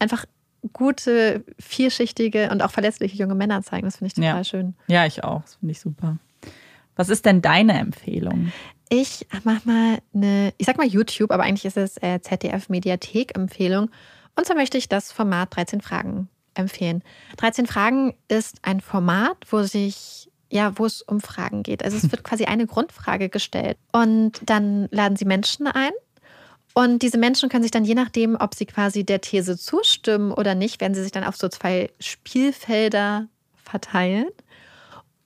einfach 0.00 0.24
gute, 0.72 1.44
vielschichtige 1.58 2.50
und 2.50 2.62
auch 2.62 2.70
verletzliche 2.70 3.16
junge 3.16 3.34
Männer 3.34 3.62
zeigen. 3.62 3.86
Das 3.86 3.96
finde 3.96 4.08
ich 4.08 4.14
total 4.14 4.36
Ja. 4.38 4.44
schön. 4.44 4.74
ja, 4.88 5.06
ich 5.06 5.24
auch. 5.24 5.42
Das 5.42 5.54
finde 5.56 5.72
ich 5.72 5.80
super. 5.80 6.18
Was 6.96 7.08
ist 7.08 7.24
denn 7.24 7.40
deine 7.40 7.78
Empfehlung? 7.78 8.52
Ich 8.90 9.26
mach 9.44 9.64
mal 9.64 9.98
eine, 10.12 10.52
ich 10.58 10.66
sag 10.66 10.76
mal 10.76 10.86
YouTube, 10.86 11.30
aber 11.30 11.44
eigentlich 11.44 11.64
ist 11.64 11.76
es 11.76 11.96
äh, 12.02 12.20
ZDF-Mediathek-Empfehlung. 12.20 13.90
Und 14.36 14.46
zwar 14.46 14.56
möchte 14.56 14.76
ich 14.78 14.88
das 14.88 15.12
Format 15.12 15.54
13 15.54 15.80
Fragen 15.80 16.28
empfehlen. 16.54 17.02
13 17.38 17.66
Fragen 17.66 18.14
ist 18.28 18.58
ein 18.62 18.80
Format, 18.80 19.36
wo 19.50 19.62
sich 19.62 20.26
ja, 20.52 20.76
wo 20.76 20.84
es 20.84 21.00
um 21.02 21.20
Fragen 21.20 21.62
geht. 21.62 21.84
Also 21.84 21.96
es 21.96 22.10
wird 22.10 22.24
quasi 22.24 22.44
eine 22.46 22.66
Grundfrage 22.66 23.28
gestellt 23.28 23.78
und 23.92 24.40
dann 24.44 24.88
laden 24.90 25.14
sie 25.16 25.24
Menschen 25.24 25.68
ein 25.68 25.92
und 26.74 27.02
diese 27.02 27.18
Menschen 27.18 27.48
können 27.48 27.62
sich 27.62 27.72
dann 27.72 27.84
je 27.84 27.94
nachdem, 27.94 28.36
ob 28.36 28.54
sie 28.54 28.66
quasi 28.66 29.04
der 29.04 29.20
These 29.20 29.58
zustimmen 29.58 30.32
oder 30.32 30.54
nicht, 30.54 30.80
werden 30.80 30.94
sie 30.94 31.02
sich 31.02 31.12
dann 31.12 31.24
auf 31.24 31.36
so 31.36 31.48
zwei 31.48 31.90
Spielfelder 31.98 33.26
verteilen. 33.56 34.26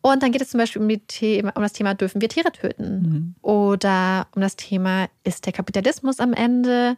Und 0.00 0.22
dann 0.22 0.32
geht 0.32 0.42
es 0.42 0.50
zum 0.50 0.58
Beispiel 0.58 0.82
um, 0.82 1.06
Thema, 1.06 1.52
um 1.54 1.62
das 1.62 1.72
Thema, 1.72 1.94
dürfen 1.94 2.20
wir 2.20 2.28
Tiere 2.28 2.52
töten? 2.52 3.34
Oder 3.42 4.26
um 4.34 4.42
das 4.42 4.56
Thema, 4.56 5.08
ist 5.22 5.46
der 5.46 5.52
Kapitalismus 5.52 6.20
am 6.20 6.34
Ende? 6.34 6.96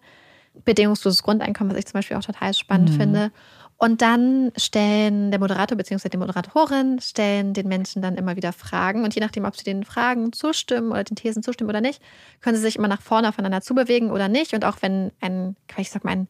Bedingungsloses 0.65 1.23
Grundeinkommen, 1.23 1.73
was 1.73 1.79
ich 1.79 1.87
zum 1.87 1.99
Beispiel 1.99 2.17
auch 2.17 2.25
total 2.25 2.55
spannend 2.55 2.91
finde. 2.97 3.31
Und 3.79 4.01
dann 4.01 4.53
stellen 4.57 5.31
der 5.31 5.39
Moderator 5.39 5.77
bzw. 5.77 6.09
die 6.09 6.17
Moderatorin 6.17 6.99
stellen 7.01 7.53
den 7.53 7.69
Menschen 7.69 8.01
dann 8.01 8.17
immer 8.17 8.37
wieder 8.37 8.53
Fragen. 8.55 9.05
Und 9.05 9.15
je 9.15 9.21
nachdem, 9.21 9.45
ob 9.45 9.55
sie 9.55 9.65
den 9.65 9.85
Fragen 9.85 10.33
zustimmen 10.33 10.93
oder 10.93 11.05
den 11.05 11.17
Thesen 11.17 11.43
zustimmen 11.43 11.69
oder 11.69 11.83
nicht, 11.83 12.01
können 12.41 12.57
sie 12.57 12.63
sich 12.63 12.77
immer 12.77 12.89
nach 12.89 13.03
vorne 13.03 13.29
aufeinander 13.29 13.61
zubewegen 13.61 14.11
oder 14.11 14.29
nicht. 14.29 14.55
Und 14.55 14.65
auch 14.65 14.79
wenn 14.81 15.13
ein, 15.21 15.57
ich 15.77 15.91
sag 15.91 16.05
mal, 16.05 16.13
ein 16.13 16.29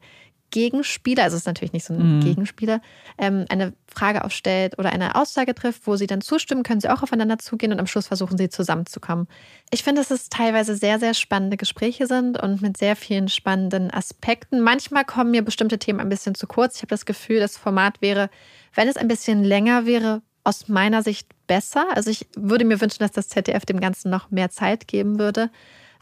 Gegenspieler, 0.57 1.25
also 1.25 1.35
es 1.35 1.43
ist 1.43 1.47
natürlich 1.47 1.75
nicht 1.75 1.85
so 1.85 1.93
ein 1.93 2.21
Gegenspieler, 2.21 2.81
ähm, 3.19 3.45
eine 3.51 3.75
Frage 3.89 4.25
aufstellt 4.25 4.79
oder 4.79 4.91
eine 4.91 5.15
Aussage 5.15 5.55
trifft, 5.55 5.87
wo 5.87 5.97
sie 5.97 6.07
dann 6.07 6.23
zustimmen, 6.23 6.63
können 6.63 6.81
sie 6.81 6.89
auch 6.89 7.03
aufeinander 7.03 7.39
zugehen 7.39 7.73
und 7.73 7.79
am 7.79 7.87
Schluss 7.87 8.07
versuchen 8.07 8.39
sie 8.39 8.49
zusammenzukommen. 8.49 9.29
Ich 9.71 9.85
finde, 9.85 10.01
dass 10.01 10.11
es 10.11 10.31
teilweise 10.31 10.75
sehr, 10.75 10.99
sehr 10.99 11.13
spannende 11.13 11.59
Gespräche 11.59 12.07
sind 12.07 12.43
und 12.43 12.63
mit 12.63 12.79
sehr 12.79 12.97
vielen 12.97 13.29
spannenden 13.29 13.91
Aspekten. 13.91 14.63
Manchmal 14.63 15.05
kommen 15.05 15.31
mir 15.31 15.43
bestimmte 15.43 15.79
Themen 15.79 16.01
ein 16.01 16.09
bisschen 16.09 16.35
zu 16.35 16.47
kurz. 16.47 16.77
Ich 16.77 16.81
habe 16.81 16.89
das 16.89 17.05
Gefühl, 17.05 17.39
das 17.39 17.59
Format 17.59 18.01
wäre, 18.01 18.31
wenn 18.75 18.89
es 18.89 18.97
ein 18.97 19.09
bisschen 19.09 19.45
länger 19.45 19.85
wäre, 19.85 20.23
aus 20.43 20.69
meiner 20.69 21.03
Sicht 21.03 21.29
besser. 21.47 21.85
Also 21.95 22.09
ich 22.09 22.27
würde 22.35 22.65
mir 22.65 22.81
wünschen, 22.81 23.01
dass 23.01 23.13
das 23.13 23.29
ZDF 23.29 23.67
dem 23.67 23.81
Ganzen 23.81 24.09
noch 24.09 24.31
mehr 24.31 24.49
Zeit 24.49 24.89
geben 24.89 25.19
würde. 25.19 25.51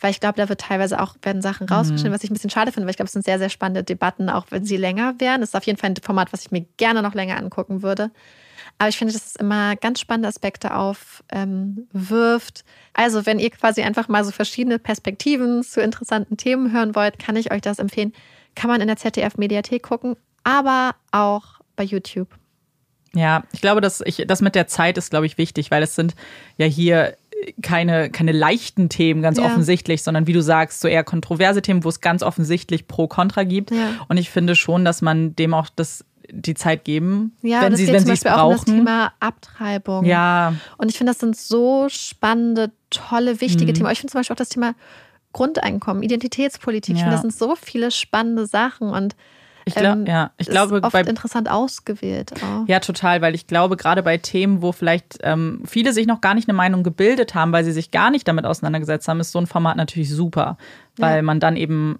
Weil 0.01 0.11
ich 0.11 0.21
glaube, 0.21 0.37
da 0.37 0.49
wird 0.49 0.61
teilweise 0.61 1.01
auch 1.01 1.15
werden 1.23 1.43
Sachen 1.43 1.69
rausgeschnitten, 1.69 2.13
was 2.13 2.25
ich 2.25 2.31
ein 2.31 2.35
bisschen 2.35 2.51
schade 2.51 2.73
finde, 2.73 2.87
weil 2.87 2.91
ich 2.91 2.97
glaube, 2.97 3.07
es 3.07 3.13
sind 3.13 3.25
sehr, 3.25 3.39
sehr 3.39 3.49
spannende 3.49 3.85
Debatten, 3.85 4.29
auch 4.29 4.47
wenn 4.51 4.65
sie 4.65 4.77
länger 4.77 5.15
wären. 5.19 5.41
Das 5.41 5.51
ist 5.51 5.55
auf 5.55 5.65
jeden 5.65 5.79
Fall 5.79 5.91
ein 5.91 5.97
Format, 5.97 6.33
was 6.33 6.43
ich 6.43 6.51
mir 6.51 6.67
gerne 6.77 7.03
noch 7.03 7.15
länger 7.15 7.37
angucken 7.37 7.83
würde. 7.83 8.11
Aber 8.79 8.89
ich 8.89 8.99
finde, 8.99 9.13
dass 9.13 9.27
es 9.27 9.37
immer 9.37 9.77
ganz 9.77 10.01
spannende 10.01 10.29
Aspekte 10.29 10.75
aufwirft. 10.75 12.65
also, 12.93 13.27
wenn 13.27 13.39
ihr 13.39 13.51
quasi 13.51 13.83
einfach 13.83 14.09
mal 14.09 14.25
so 14.25 14.33
verschiedene 14.33 14.79
Perspektiven 14.79 15.63
zu 15.63 15.81
interessanten 15.81 16.37
Themen 16.37 16.73
hören 16.73 16.95
wollt, 16.95 17.19
kann 17.19 17.37
ich 17.37 17.53
euch 17.53 17.61
das 17.61 17.79
empfehlen. 17.79 18.13
Kann 18.55 18.71
man 18.71 18.81
in 18.81 18.89
der 18.89 18.97
ZDF-Mediathek 18.97 19.83
gucken, 19.83 20.17
aber 20.43 20.95
auch 21.13 21.61
bei 21.77 21.85
YouTube. 21.85 22.29
Ja, 23.15 23.45
ich 23.53 23.61
glaube, 23.61 23.81
dass 23.81 24.01
ich, 24.01 24.25
das 24.27 24.41
mit 24.41 24.57
der 24.57 24.67
Zeit 24.67 24.99
ist, 24.99 25.11
glaube 25.11 25.27
ich, 25.27 25.39
wichtig, 25.39 25.71
weil 25.71 25.83
es 25.83 25.95
sind 25.95 26.15
ja 26.57 26.67
hier 26.67 27.17
keine, 27.63 28.11
keine 28.11 28.33
leichten 28.33 28.89
Themen 28.89 29.23
ganz 29.23 29.39
Ja. 29.39 29.45
offensichtlich, 29.45 30.03
sondern 30.03 30.27
wie 30.27 30.33
du 30.33 30.43
sagst, 30.43 30.81
so 30.81 30.89
eher 30.89 31.05
kontroverse 31.05 31.63
Themen, 31.63 31.85
wo 31.85 31.89
es 31.89 32.01
ganz 32.01 32.23
offensichtlich 32.23 32.87
Pro-Kontra 32.89 33.45
gibt. 33.45 33.71
Ja. 33.71 33.91
Und 34.09 34.17
ich 34.17 34.31
finde 34.31 34.57
schon, 34.57 34.85
dass 34.85 35.03
man 35.03 35.35
dem 35.37 35.55
auch 35.55 35.69
das, 35.75 36.05
die 36.31 36.55
Zeit 36.55 36.85
geben, 36.85 37.37
Ja, 37.43 37.61
wenn 37.61 37.67
und 37.69 37.73
es 37.75 37.79
sie 37.81 37.85
geht 37.87 37.95
wenn 37.95 38.01
zum 38.01 38.07
sie 38.09 38.13
es 38.15 38.25
Beispiel 38.25 38.41
auch 38.41 38.47
um 38.47 38.53
das 38.53 38.65
brauchen. 38.65 38.79
Thema 38.79 39.13
Abtreibung. 39.21 40.05
ja, 40.05 40.55
Und 40.79 40.91
ich 40.91 40.97
finde, 40.99 41.13
das 41.13 41.21
sind 41.21 41.37
so 41.37 41.87
spannende, 41.91 42.73
tolle, 42.91 43.41
wichtige 43.41 43.73
Mhm. 43.73 43.77
Themen. 43.77 43.91
Ich 43.91 44.01
finde 44.01 44.13
zum 44.13 44.21
Beispiel 44.21 44.35
auch 44.35 44.39
das 44.39 44.49
Thema 44.49 44.75
Grundeinkommen, 45.33 46.03
Identitätspolitik. 46.03 46.95
Ich 46.95 47.01
Ja. 47.01 47.05
finde, 47.07 47.15
das 47.17 47.23
sind 47.23 47.35
so 47.35 47.57
viele 47.61 47.91
spannende 47.91 48.47
Sachen 48.47 48.89
und 48.91 49.17
ich 49.67 49.75
glaube, 49.75 50.01
ähm, 50.01 50.07
ja, 50.07 50.31
ich 50.37 50.47
ist 50.49 50.53
glaube, 50.53 50.83
oft 50.83 50.93
bei, 50.93 51.01
interessant 51.03 51.51
ausgewählt. 51.51 52.33
Auch. 52.43 52.67
Ja, 52.69 52.81
total, 52.81 53.23
weil 53.23 53.35
ich 53.35 53.47
glaube, 53.47 53.77
gerade 53.77 54.03
bei 54.03 54.19
Themen, 54.19 54.63
wo 54.63 54.73
vielleicht 54.73 55.19
ähm, 55.23 55.63
viele 55.65 55.93
sich 55.93 56.07
noch 56.07 56.21
gar 56.21 56.35
nicht 56.35 56.49
eine 56.49 56.57
Meinung 56.57 56.83
gebildet 56.83 57.35
haben, 57.35 57.53
weil 57.53 57.65
sie 57.65 57.73
sich 57.73 57.91
gar 57.91 58.11
nicht 58.11 58.27
damit 58.29 58.45
auseinandergesetzt 58.47 59.09
haben, 59.09 59.21
ist 59.21 59.33
so 59.33 59.39
ein 59.39 59.47
Format 59.47 59.77
natürlich 59.77 60.11
super, 60.11 60.57
weil 60.97 61.17
Ja. 61.17 61.23
man 61.23 61.41
dann 61.41 61.57
eben 61.57 61.99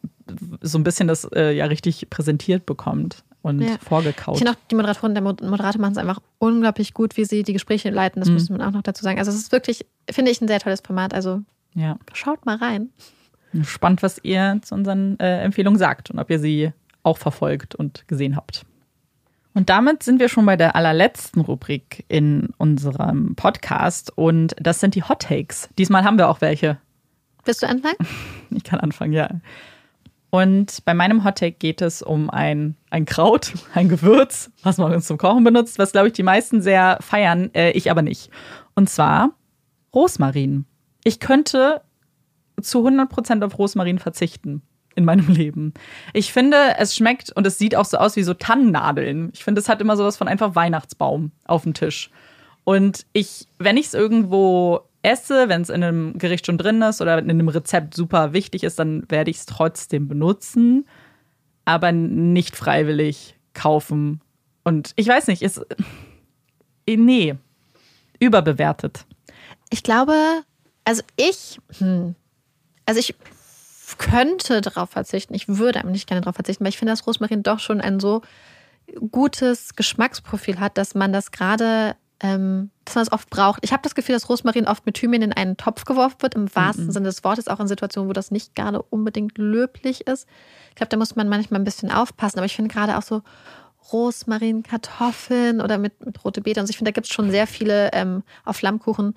so 0.61 0.79
ein 0.79 0.85
bisschen 0.85 1.09
das 1.09 1.25
äh, 1.35 1.53
ja 1.53 1.67
richtig 1.67 2.09
präsentiert 2.11 2.67
bekommt 2.67 3.25
und 3.43 3.61
Ja. 3.61 3.77
vorgekaut. 3.87 4.35
Ich 4.37 4.39
finde 4.43 4.53
auch, 4.53 4.69
die 4.71 4.75
Moderatoren, 4.75 5.15
der 5.15 5.23
Mod- 5.23 5.43
Moderator 5.43 5.81
machen 5.81 5.93
es 5.93 5.99
einfach 5.99 6.21
unglaublich 6.39 6.95
gut, 6.95 7.17
wie 7.17 7.25
sie 7.25 7.43
die 7.43 7.53
Gespräche 7.53 7.91
leiten. 7.91 8.21
Mhm. 8.21 8.25
Das 8.25 8.31
muss 8.33 8.51
man 8.51 8.63
auch 8.63 8.71
noch 8.73 8.83
dazu 8.83 9.03
sagen. 9.03 9.19
Also 9.19 9.31
es 9.31 9.37
ist 9.39 9.53
wirklich, 9.53 9.87
finde 10.11 10.31
ich, 10.31 10.41
ein 10.41 10.49
sehr 10.49 10.61
tolles 10.61 10.81
Format. 10.81 11.13
Also 11.15 11.41
Ja, 11.75 11.97
schaut 12.15 12.47
mal 12.47 12.57
rein. 12.57 12.89
spannend, 13.63 14.03
was 14.03 14.19
ihr 14.23 14.61
zu 14.63 14.75
unseren 14.75 15.19
äh, 15.21 15.43
Empfehlungen 15.43 15.79
sagt 15.79 16.11
und 16.11 16.19
ob 16.19 16.31
ihr 16.31 16.39
sie 16.39 16.73
auch 17.05 17.19
verfolgt 17.19 17.75
und 17.75 18.09
gesehen 18.09 18.35
habt. 18.35 18.67
Und 19.55 19.71
damit 19.71 20.03
sind 20.03 20.19
wir 20.19 20.29
schon 20.29 20.45
bei 20.47 20.57
der 20.57 20.75
allerletzten 20.75 21.41
Rubrik 21.41 22.05
in 22.09 22.49
unserem 22.59 23.37
Podcast 23.37 24.13
und 24.17 24.57
das 24.59 24.81
sind 24.81 24.97
die 24.97 25.05
Hot 25.05 25.23
Takes. 25.23 25.69
Diesmal 25.79 26.03
haben 26.03 26.19
wir 26.19 26.29
auch 26.29 26.41
welche. 26.41 26.79
Willst 27.45 27.63
du 27.63 27.69
anfangen? 27.69 27.97
Ich 28.51 28.63
kann 28.63 28.79
anfangen, 28.79 29.13
ja. 29.13 29.29
Und 30.31 30.85
bei 30.85 30.95
meinem 30.95 31.25
Hottake 31.25 31.57
geht 31.59 31.83
es 31.83 32.03
um 32.03 32.31
ein, 32.31 32.77
ein 32.91 33.05
Kraut, 33.05 33.53
ein 33.75 33.89
Gewürz, 33.89 34.51
was 34.63 34.79
man 34.79 35.01
zum 35.01 35.19
Kochen 35.19 35.43
benutzt, 35.43 35.79
was, 35.79 35.91
glaube 35.91 36.09
ich, 36.09 36.13
die 36.13 36.23
meisten 36.23 36.63
sehr 36.63 36.99
feiern, 37.01 37.51
äh, 37.55 37.71
ich 37.73 37.91
aber 37.91 38.03
nicht. 38.03 38.31
Und 38.77 38.89
zwar 38.89 39.31
Rosmarin. 39.93 40.67
Ich 41.03 41.19
könnte 41.19 41.83
zu 42.61 42.87
100% 42.87 43.45
auf 43.45 43.59
Rosmarin 43.59 43.99
verzichten 43.99 44.63
in 44.97 45.05
meinem 45.05 45.29
Leben. 45.29 45.75
Ich 46.13 46.33
finde, 46.33 46.57
es 46.79 46.97
schmeckt 46.97 47.33
und 47.33 47.47
es 47.47 47.59
sieht 47.59 47.77
auch 47.77 47.85
so 47.85 47.99
aus 47.99 48.17
wie 48.17 48.23
so 48.23 48.35
Tannennadeln. 48.35 49.31
Ich 49.33 49.45
finde, 49.45 49.61
es 49.61 49.69
hat 49.69 49.81
immer 49.81 49.97
sowas 49.97 50.17
von 50.17 50.29
einfach 50.29 50.55
Weihnachtsbaum 50.55 51.33
auf 51.45 51.63
dem 51.63 51.75
Tisch. 51.75 52.11
Und 52.65 53.07
ich, 53.13 53.47
wenn 53.59 53.77
ich 53.77 53.87
es 53.87 53.95
irgendwo 53.95 54.81
esse, 55.03 55.49
wenn 55.49 55.63
es 55.63 55.69
in 55.69 55.83
einem 55.83 56.19
Gericht 56.19 56.47
schon 56.47 56.59
drin 56.59 56.81
ist 56.83 57.01
oder 57.01 57.19
in 57.19 57.31
einem 57.31 57.49
Rezept 57.49 57.95
super 57.95 58.33
wichtig 58.33 58.65
ist, 58.65 58.79
dann 58.79 59.05
werde 59.11 59.31
ich 59.31 59.39
es 59.39 59.47
trotzdem 59.47 60.09
benutzen, 60.09 60.87
aber 61.67 61.93
nicht 61.93 62.57
freiwillig 62.57 63.37
kaufen. 63.53 64.21
Und 64.65 64.93
ich 64.97 65.07
weiß 65.07 65.29
nicht, 65.29 65.43
ist. 65.43 65.65
Nee. 66.87 67.35
Überbewertet. 68.21 69.07
Ich 69.71 69.83
glaube, 69.83 70.43
also 70.85 71.03
ich, 71.17 71.59
hm, 71.79 72.15
also 72.85 73.01
ich 73.01 73.15
könnte 73.99 74.61
darauf 74.61 74.91
verzichten. 74.91 75.35
Ich 75.35 75.49
würde 75.49 75.81
aber 75.81 75.91
nicht 75.91 76.07
gerne 76.07 76.21
darauf 76.21 76.37
verzichten, 76.37 76.65
weil 76.65 76.71
ich 76.71 76.79
finde, 76.79 76.93
dass 76.93 77.07
Rosmarin 77.07 77.43
doch 77.43 77.59
schon 77.59 77.81
ein 77.81 78.01
so 78.01 78.23
gutes 79.11 79.75
Geschmacksprofil 79.75 80.61
hat, 80.61 80.79
dass 80.79 80.95
man 80.95 81.13
das 81.13 81.31
gerade 81.31 81.97
ähm, 82.21 82.71
dass 82.85 82.95
man 82.95 83.03
es 83.03 83.13
oft 83.13 83.29
braucht. 83.29 83.61
Ich 83.63 83.73
habe 83.73 83.83
das 83.83 83.95
Gefühl, 83.95 84.15
dass 84.15 84.29
Rosmarin 84.29 84.67
oft 84.67 84.87
mit 84.87 84.95
Thymian 84.95 85.23
in 85.23 85.33
einen 85.33 85.57
Topf 85.57 85.85
geworfen 85.85 86.17
wird, 86.21 86.35
im 86.35 86.55
wahrsten 86.55 86.91
Sinne 86.91 87.07
des 87.07 87.25
Wortes, 87.25 87.49
auch 87.49 87.61
in 87.61 87.69
Situationen, 87.69 88.09
wo 88.09 88.13
das 88.13 88.31
nicht 88.31 88.55
gerade 88.55 88.81
unbedingt 88.83 89.37
löblich 89.37 90.07
ist. 90.07 90.27
Ich 90.71 90.77
glaube, 90.77 90.89
da 90.89 90.97
muss 90.97 91.17
man 91.17 91.29
manchmal 91.29 91.61
ein 91.61 91.65
bisschen 91.65 91.91
aufpassen. 91.91 92.39
Aber 92.39 92.47
ich 92.47 92.57
finde 92.57 92.73
gerade 92.73 92.97
auch 92.97 93.03
so 93.03 93.23
Rosmarin, 93.93 94.63
Kartoffeln 94.63 95.61
oder 95.61 95.77
mit, 95.77 96.05
mit 96.05 96.25
rote 96.25 96.41
Beete. 96.41 96.61
Und 96.61 96.71
ich 96.71 96.79
finde, 96.79 96.91
da 96.91 96.95
gibt 96.95 97.09
es 97.09 97.13
schon 97.13 97.31
sehr 97.31 97.47
viele 97.47 97.91
ähm, 97.93 98.23
auf 98.45 98.57
Flammkuchen 98.57 99.15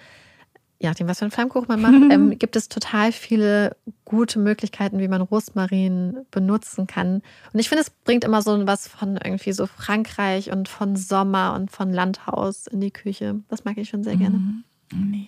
je 0.80 0.90
nachdem, 0.90 1.08
was 1.08 1.20
für 1.20 1.26
einen 1.26 1.32
Flammkuchen 1.32 1.68
man 1.68 1.82
macht, 1.82 2.14
ähm, 2.14 2.38
gibt 2.40 2.56
es 2.56 2.70
total 2.70 3.12
viele 3.12 3.76
gute 4.06 4.40
Möglichkeiten, 4.40 5.00
wie 5.00 5.08
man 5.08 5.22
Rosmarin 5.22 6.26
benutzen 6.32 6.88
kann. 6.88 7.22
Und 7.52 7.60
ich 7.60 7.70
finde, 7.70 7.82
es 7.82 7.90
bringt 7.90 8.24
immer 8.24 8.42
so 8.42 8.68
was 8.68 8.88
von 8.88 9.18
irgendwie 9.18 9.54
so 9.54 9.66
Frankreich 9.66 10.52
und 10.52 10.70
von 10.70 10.96
Sommer 10.96 11.56
und 11.56 11.72
von 11.72 11.92
Landhaus 11.92 12.68
in 12.68 12.82
die 12.82 12.92
Küche. 12.92 13.42
Das 13.50 13.66
mag 13.66 13.78
ich 13.78 13.90
schon 13.90 14.04
sehr 14.04 14.18
gerne. 14.18 14.38
Mhm. 14.38 14.64
Nee. 14.94 15.28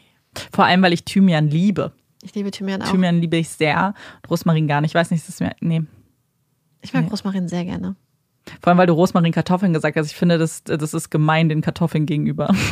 Vor 0.52 0.66
allem, 0.66 0.82
weil 0.84 0.94
ich 0.94 1.04
Thymian 1.04 1.48
liebe. 1.50 1.92
Ich 2.22 2.36
liebe 2.36 2.52
Thymian 2.52 2.82
auch. 2.82 2.92
Thymian 2.92 3.20
liebe 3.20 3.38
ich 3.38 3.50
sehr. 3.50 3.94
Rosmarin 4.30 4.68
gar 4.68 4.82
nicht. 4.82 4.92
Ich 4.92 4.96
weiß 4.96 5.10
nicht, 5.12 5.24
das 5.24 5.36
ist 5.36 5.42
mir. 5.42 5.56
Nee. 5.62 5.84
Ich 6.82 6.94
mag 6.94 7.06
nee. 7.06 7.10
Rosmarin 7.10 7.48
sehr 7.48 7.66
gerne. 7.66 7.96
Vor 8.62 8.72
allem, 8.72 8.78
weil 8.78 8.88
du 8.88 8.94
Rosmarin 8.94 9.32
Kartoffeln 9.32 9.74
gesagt 9.74 9.98
hast. 9.98 10.08
Ich 10.08 10.16
finde, 10.16 10.38
das, 10.38 10.64
das 10.64 10.94
ist 10.94 11.10
gemein 11.10 11.50
den 11.50 11.62
Kartoffeln 11.62 12.06
gegenüber. 12.06 12.54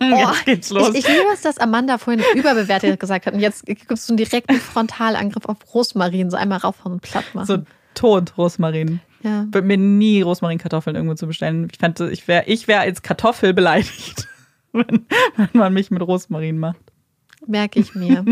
Oh, 0.00 0.16
jetzt 0.16 0.44
geht's 0.44 0.70
los. 0.70 0.90
Ich, 0.90 0.98
ich 1.00 1.08
liebe 1.08 1.26
es, 1.32 1.42
dass 1.42 1.58
Amanda 1.58 1.98
vorhin 1.98 2.24
überbewertet 2.34 2.98
gesagt 2.98 3.26
hat. 3.26 3.34
Und 3.34 3.40
jetzt 3.40 3.66
gibst 3.66 4.08
du 4.08 4.12
einen 4.12 4.16
direkten 4.16 4.56
Frontalangriff 4.56 5.44
auf 5.46 5.56
Rosmarin. 5.74 6.30
So 6.30 6.36
einmal 6.36 6.58
raufhauen 6.58 6.94
und 6.94 7.02
platt 7.02 7.24
machen. 7.34 7.46
So 7.46 7.58
tot 7.94 8.36
Rosmarin. 8.38 9.00
Ja. 9.22 9.46
Würde 9.50 9.66
mir 9.66 9.76
nie 9.76 10.22
Rosmarin-Kartoffeln 10.22 10.96
irgendwo 10.96 11.14
zu 11.14 11.26
bestellen. 11.26 11.68
Ich 11.70 11.78
fände, 11.78 12.10
ich 12.10 12.28
wäre 12.28 12.44
ich 12.46 12.68
wär 12.68 12.80
als 12.80 13.02
Kartoffel 13.02 13.52
beleidigt, 13.52 14.28
wenn, 14.72 15.06
wenn 15.36 15.48
man 15.52 15.72
mich 15.72 15.90
mit 15.90 16.02
Rosmarin 16.02 16.58
macht. 16.58 16.80
Merke 17.46 17.80
ich 17.80 17.94
mir. 17.94 18.24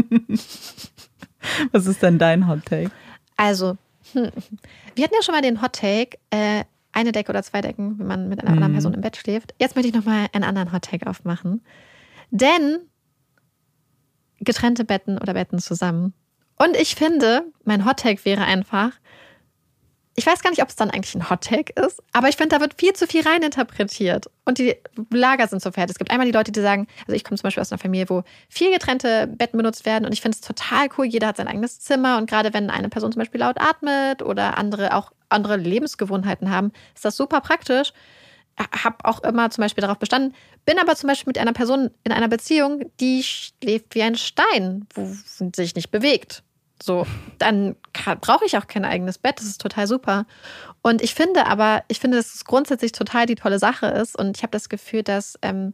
Was 1.73 1.87
ist 1.87 2.03
denn 2.03 2.19
dein 2.19 2.49
Hot 2.49 2.65
Take? 2.67 2.91
Also, 3.37 3.77
hm. 4.13 4.31
wir 4.95 5.05
hatten 5.05 5.15
ja 5.15 5.23
schon 5.23 5.35
mal 5.35 5.43
den 5.43 5.63
Hot 5.63 5.75
Take, 5.75 6.19
äh, 6.31 6.65
eine 6.97 7.13
Decke 7.13 7.31
oder 7.31 7.43
zwei 7.43 7.61
Decken, 7.61 7.99
wenn 7.99 8.07
man 8.07 8.29
mit 8.29 8.41
einer 8.41 8.53
anderen 8.53 8.73
mhm. 8.73 8.77
Person 8.77 8.95
im 8.95 9.03
Bett 9.03 9.17
schläft. 9.17 9.55
Jetzt 9.59 9.77
möchte 9.77 9.89
ich 9.89 9.95
nochmal 9.95 10.29
einen 10.33 10.45
anderen 10.45 10.73
Hot 10.73 10.83
Take 10.83 11.07
aufmachen. 11.07 11.63
Denn 12.31 12.79
getrennte 14.41 14.85
Betten 14.85 15.19
oder 15.19 15.35
Betten 15.35 15.59
zusammen. 15.59 16.15
Und 16.59 16.75
ich 16.75 16.95
finde, 16.95 17.45
mein 17.65 17.85
Hot 17.85 17.99
Take 17.99 18.25
wäre 18.25 18.45
einfach, 18.45 18.93
ich 20.19 20.27
weiß 20.27 20.43
gar 20.43 20.49
nicht, 20.49 20.63
ob 20.63 20.71
es 20.71 20.77
dann 20.77 20.91
eigentlich 20.91 21.15
ein 21.15 21.29
Hot 21.29 21.43
Take 21.43 21.73
ist, 21.85 22.03
aber 22.13 22.29
ich 22.29 22.37
finde, 22.37 22.57
da 22.57 22.61
wird 22.63 22.75
viel 22.79 22.95
zu 22.95 23.07
viel 23.07 23.23
reininterpretiert. 23.23 24.31
Und 24.47 24.57
die 24.59 24.75
Lager 25.11 25.47
sind 25.47 25.61
so 25.61 25.71
fett. 25.71 25.91
Es 25.91 25.99
gibt 25.99 26.11
einmal 26.11 26.27
die 26.27 26.33
Leute, 26.33 26.53
die 26.53 26.61
sagen, 26.61 26.87
also 27.01 27.13
ich 27.13 27.23
komme 27.23 27.37
zum 27.37 27.43
Beispiel 27.43 27.61
aus 27.61 27.71
einer 27.71 27.79
Familie, 27.79 28.09
wo 28.09 28.23
viel 28.49 28.73
getrennte 28.73 29.27
Betten 29.27 29.59
benutzt 29.59 29.85
werden 29.85 30.07
und 30.07 30.13
ich 30.13 30.23
finde 30.23 30.37
es 30.37 30.41
total 30.41 30.89
cool. 30.97 31.05
Jeder 31.05 31.29
hat 31.29 31.37
sein 31.37 31.49
eigenes 31.49 31.81
Zimmer 31.81 32.17
und 32.17 32.31
gerade 32.31 32.55
wenn 32.55 32.71
eine 32.71 32.89
Person 32.89 33.13
zum 33.13 33.21
Beispiel 33.21 33.41
laut 33.41 33.61
atmet 33.61 34.23
oder 34.23 34.57
andere 34.57 34.95
auch 34.95 35.13
andere 35.29 35.57
Lebensgewohnheiten 35.57 36.51
haben, 36.51 36.73
ist 36.95 37.05
das 37.05 37.17
super 37.17 37.43
praktisch. 37.43 37.93
Habe 38.59 38.97
auch 39.05 39.23
immer 39.23 39.51
zum 39.51 39.63
Beispiel 39.63 39.83
darauf 39.83 39.99
bestanden, 39.99 40.35
bin 40.65 40.79
aber 40.79 40.97
zum 40.97 41.09
Beispiel 41.09 41.29
mit 41.29 41.39
einer 41.39 41.53
Person 41.53 41.91
in 42.05 42.13
einer 42.13 42.29
Beziehung, 42.29 42.91
die 43.01 43.23
schläft 43.23 43.95
wie 43.95 44.03
ein 44.03 44.15
Stein, 44.15 44.87
wo 44.95 45.07
sich 45.55 45.75
nicht 45.75 45.91
bewegt. 45.91 46.43
So, 46.83 47.07
dann 47.39 47.75
brauche 48.21 48.45
ich 48.45 48.57
auch 48.59 48.67
kein 48.67 48.85
eigenes 48.85 49.19
Bett. 49.19 49.39
Das 49.39 49.47
ist 49.47 49.61
total 49.61 49.87
super. 49.87 50.27
Und 50.83 51.03
ich 51.03 51.15
finde 51.15 51.47
aber, 51.47 51.83
ich 51.89 52.01
finde, 52.01 52.17
dass 52.17 52.35
es 52.35 52.45
grundsätzlich 52.45 52.93
total 52.93 53.27
die 53.27 53.35
tolle 53.35 53.59
Sache 53.59 53.87
ist. 53.87 54.17
Und 54.17 54.37
ich 54.37 54.43
habe 54.43 54.51
das 54.51 54.69
Gefühl, 54.69 55.03
dass 55.03 55.39
ähm, 55.43 55.73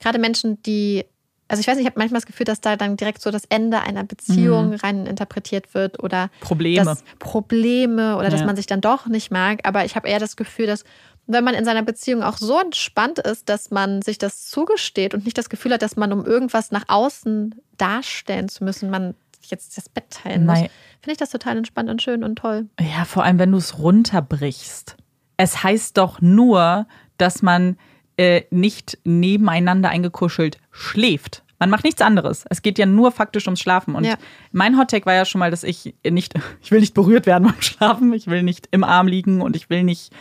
gerade 0.00 0.18
Menschen, 0.18 0.62
die, 0.62 1.04
also 1.48 1.60
ich 1.60 1.66
weiß 1.66 1.76
nicht, 1.76 1.84
ich 1.84 1.90
habe 1.90 1.98
manchmal 1.98 2.20
das 2.20 2.26
Gefühl, 2.26 2.46
dass 2.46 2.60
da 2.60 2.76
dann 2.76 2.96
direkt 2.96 3.20
so 3.20 3.30
das 3.30 3.44
Ende 3.48 3.80
einer 3.80 4.04
Beziehung 4.04 4.70
mhm. 4.70 4.74
rein 4.76 5.06
interpretiert 5.06 5.74
wird 5.74 6.02
oder 6.02 6.30
Probleme. 6.40 6.96
Probleme 7.18 8.16
oder 8.16 8.24
ja. 8.24 8.30
dass 8.30 8.44
man 8.44 8.56
sich 8.56 8.66
dann 8.66 8.80
doch 8.80 9.06
nicht 9.06 9.30
mag. 9.30 9.60
Aber 9.64 9.84
ich 9.84 9.94
habe 9.94 10.08
eher 10.08 10.20
das 10.20 10.36
Gefühl, 10.36 10.66
dass 10.66 10.84
wenn 11.26 11.44
man 11.44 11.54
in 11.54 11.64
seiner 11.64 11.82
Beziehung 11.82 12.22
auch 12.22 12.38
so 12.38 12.58
entspannt 12.58 13.18
ist, 13.20 13.48
dass 13.48 13.70
man 13.70 14.02
sich 14.02 14.18
das 14.18 14.46
zugesteht 14.46 15.14
und 15.14 15.24
nicht 15.24 15.38
das 15.38 15.48
Gefühl 15.48 15.74
hat, 15.74 15.82
dass 15.82 15.96
man 15.96 16.12
um 16.12 16.24
irgendwas 16.24 16.72
nach 16.72 16.84
außen 16.88 17.54
darstellen 17.76 18.48
zu 18.48 18.64
müssen, 18.64 18.90
man 18.90 19.14
jetzt 19.48 19.76
das 19.76 19.88
Bett 19.88 20.10
teilen 20.10 20.46
muss, 20.46 20.58
finde 20.58 21.12
ich 21.12 21.16
das 21.16 21.30
total 21.30 21.56
entspannt 21.56 21.88
und 21.88 22.02
schön 22.02 22.24
und 22.24 22.36
toll. 22.36 22.68
Ja, 22.78 23.04
vor 23.04 23.24
allem, 23.24 23.38
wenn 23.38 23.52
du 23.52 23.58
es 23.58 23.78
runterbrichst. 23.78 24.96
Es 25.36 25.62
heißt 25.62 25.96
doch 25.96 26.20
nur, 26.20 26.86
dass 27.16 27.42
man 27.42 27.76
äh, 28.16 28.42
nicht 28.50 28.98
nebeneinander 29.04 29.88
eingekuschelt 29.88 30.58
schläft. 30.70 31.42
Man 31.58 31.70
macht 31.70 31.84
nichts 31.84 32.00
anderes. 32.00 32.44
Es 32.48 32.62
geht 32.62 32.78
ja 32.78 32.86
nur 32.86 33.12
faktisch 33.12 33.46
ums 33.46 33.60
Schlafen. 33.60 33.94
Und 33.94 34.04
ja. 34.04 34.16
mein 34.50 34.78
Hottag 34.78 35.04
war 35.06 35.14
ja 35.14 35.24
schon 35.24 35.38
mal, 35.38 35.50
dass 35.50 35.62
ich 35.62 35.94
nicht, 36.08 36.34
ich 36.62 36.70
will 36.70 36.80
nicht 36.80 36.94
berührt 36.94 37.26
werden 37.26 37.44
beim 37.44 37.60
Schlafen, 37.60 38.12
ich 38.12 38.26
will 38.26 38.42
nicht 38.42 38.68
im 38.70 38.84
Arm 38.84 39.06
liegen 39.06 39.40
und 39.40 39.56
ich 39.56 39.70
will 39.70 39.82
nicht 39.82 40.12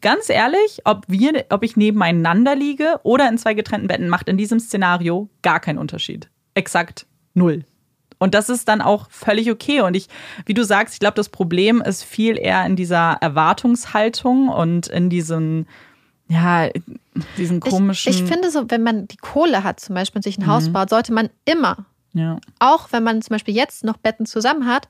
ganz 0.00 0.28
ehrlich, 0.28 0.80
ob 0.84 1.04
wir, 1.08 1.46
ob 1.50 1.62
ich 1.62 1.76
nebeneinander 1.76 2.54
liege 2.54 3.00
oder 3.02 3.28
in 3.28 3.38
zwei 3.38 3.54
getrennten 3.54 3.88
Betten, 3.88 4.08
macht 4.08 4.28
in 4.28 4.36
diesem 4.36 4.60
Szenario 4.60 5.30
gar 5.42 5.60
keinen 5.60 5.78
Unterschied. 5.78 6.28
Exakt 6.54 7.06
null. 7.34 7.64
Und 8.18 8.34
das 8.34 8.48
ist 8.48 8.68
dann 8.68 8.80
auch 8.80 9.10
völlig 9.10 9.50
okay. 9.50 9.80
Und 9.80 9.94
ich, 9.94 10.08
wie 10.46 10.54
du 10.54 10.64
sagst, 10.64 10.94
ich 10.94 11.00
glaube, 11.00 11.16
das 11.16 11.28
Problem 11.28 11.80
ist 11.82 12.02
viel 12.02 12.38
eher 12.38 12.64
in 12.66 12.76
dieser 12.76 13.18
Erwartungshaltung 13.20 14.48
und 14.48 14.86
in 14.86 15.10
diesem, 15.10 15.66
ja, 16.28 16.68
diesen 17.36 17.60
komischen. 17.60 18.10
Ich, 18.10 18.22
ich 18.22 18.26
finde 18.26 18.50
so, 18.50 18.70
wenn 18.70 18.82
man 18.82 19.08
die 19.08 19.16
Kohle 19.16 19.64
hat, 19.64 19.80
zum 19.80 19.94
Beispiel 19.94 20.18
und 20.18 20.22
sich 20.22 20.38
ein 20.38 20.46
Haus 20.46 20.68
mhm. 20.68 20.72
baut, 20.72 20.90
sollte 20.90 21.12
man 21.12 21.30
immer, 21.44 21.86
ja. 22.12 22.38
auch 22.58 22.92
wenn 22.92 23.02
man 23.02 23.22
zum 23.22 23.34
Beispiel 23.34 23.54
jetzt 23.54 23.84
noch 23.84 23.96
Betten 23.96 24.26
zusammen 24.26 24.66
hat, 24.66 24.88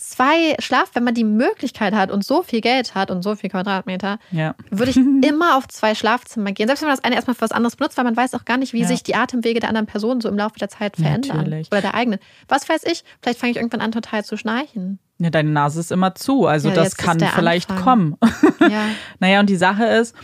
zwei 0.00 0.56
Schlaf, 0.58 0.90
wenn 0.94 1.04
man 1.04 1.14
die 1.14 1.24
Möglichkeit 1.24 1.94
hat 1.94 2.10
und 2.10 2.24
so 2.24 2.42
viel 2.42 2.60
Geld 2.60 2.94
hat 2.94 3.10
und 3.10 3.22
so 3.22 3.34
viel 3.36 3.50
Quadratmeter, 3.50 4.18
ja. 4.30 4.54
würde 4.70 4.90
ich 4.90 4.96
immer 5.28 5.56
auf 5.56 5.68
zwei 5.68 5.94
Schlafzimmer 5.94 6.52
gehen. 6.52 6.66
Selbst 6.66 6.80
wenn 6.80 6.88
man 6.88 6.96
das 6.96 7.04
eine 7.04 7.14
erstmal 7.14 7.34
für 7.34 7.42
was 7.42 7.52
anderes 7.52 7.76
benutzt, 7.76 7.96
weil 7.96 8.04
man 8.04 8.16
weiß 8.16 8.34
auch 8.34 8.44
gar 8.44 8.56
nicht, 8.56 8.72
wie 8.72 8.80
ja. 8.80 8.86
sich 8.86 9.02
die 9.02 9.14
Atemwege 9.14 9.60
der 9.60 9.68
anderen 9.68 9.86
Person 9.86 10.20
so 10.20 10.28
im 10.28 10.36
Laufe 10.36 10.58
der 10.58 10.68
Zeit 10.68 10.96
verändern. 10.96 11.36
Natürlich. 11.36 11.68
Oder 11.70 11.82
der 11.82 11.94
eigenen. 11.94 12.18
Was 12.48 12.68
weiß 12.68 12.84
ich, 12.84 13.04
vielleicht 13.22 13.38
fange 13.38 13.52
ich 13.52 13.56
irgendwann 13.58 13.80
an, 13.80 13.92
total 13.92 14.24
zu 14.24 14.36
schnarchen. 14.36 14.98
Ja, 15.18 15.28
deine 15.28 15.50
Nase 15.50 15.80
ist 15.80 15.92
immer 15.92 16.14
zu, 16.14 16.46
also 16.46 16.70
ja, 16.70 16.74
das 16.74 16.96
kann 16.96 17.20
vielleicht 17.20 17.70
Anfang. 17.70 17.84
kommen. 17.84 18.16
Ja. 18.60 18.84
naja, 19.18 19.40
und 19.40 19.48
die 19.48 19.56
Sache 19.56 19.84
ist, 19.84 20.14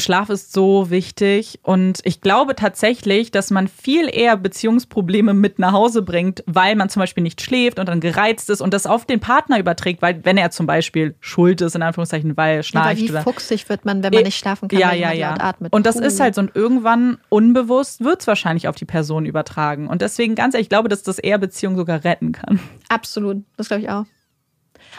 Schlaf 0.00 0.30
ist 0.30 0.52
so 0.52 0.90
wichtig 0.90 1.60
und 1.62 2.00
ich 2.04 2.20
glaube 2.20 2.54
tatsächlich, 2.54 3.30
dass 3.30 3.50
man 3.50 3.68
viel 3.68 4.08
eher 4.12 4.36
Beziehungsprobleme 4.36 5.34
mit 5.34 5.58
nach 5.58 5.72
Hause 5.72 6.02
bringt, 6.02 6.42
weil 6.46 6.76
man 6.76 6.88
zum 6.88 7.00
Beispiel 7.00 7.22
nicht 7.22 7.40
schläft 7.40 7.78
und 7.78 7.88
dann 7.88 8.00
gereizt 8.00 8.50
ist 8.50 8.60
und 8.60 8.74
das 8.74 8.86
auf 8.86 9.04
den 9.04 9.20
Partner 9.20 9.58
überträgt, 9.58 10.02
weil 10.02 10.24
wenn 10.24 10.36
er 10.36 10.50
zum 10.50 10.66
Beispiel 10.66 11.14
schuld 11.20 11.60
ist, 11.60 11.74
in 11.74 11.82
Anführungszeichen, 11.82 12.36
weil 12.36 12.56
er 12.58 12.62
schnarcht. 12.62 13.00
Ja, 13.00 13.20
wie 13.20 13.22
fuchsig 13.22 13.68
wird 13.68 13.84
man, 13.84 14.02
wenn 14.02 14.12
man 14.12 14.24
nicht 14.24 14.38
schlafen 14.38 14.68
kann, 14.68 14.78
ja, 14.78 14.90
weil 14.90 15.00
ja, 15.00 15.12
ja. 15.12 15.34
atmet. 15.38 15.72
Und 15.72 15.86
das 15.86 15.96
Puh. 15.96 16.04
ist 16.04 16.20
halt 16.20 16.34
so 16.34 16.40
und 16.40 16.54
irgendwann 16.54 17.18
unbewusst 17.28 18.02
wird 18.04 18.20
es 18.20 18.26
wahrscheinlich 18.26 18.68
auf 18.68 18.76
die 18.76 18.84
Person 18.84 19.26
übertragen 19.26 19.88
und 19.88 20.02
deswegen 20.02 20.34
ganz 20.34 20.54
ehrlich, 20.54 20.66
ich 20.66 20.70
glaube, 20.70 20.88
dass 20.88 21.02
das 21.02 21.18
eher 21.18 21.38
Beziehungen 21.38 21.76
sogar 21.76 22.04
retten 22.04 22.32
kann. 22.32 22.60
Absolut, 22.88 23.44
das 23.56 23.68
glaube 23.68 23.82
ich 23.82 23.90
auch. 23.90 24.04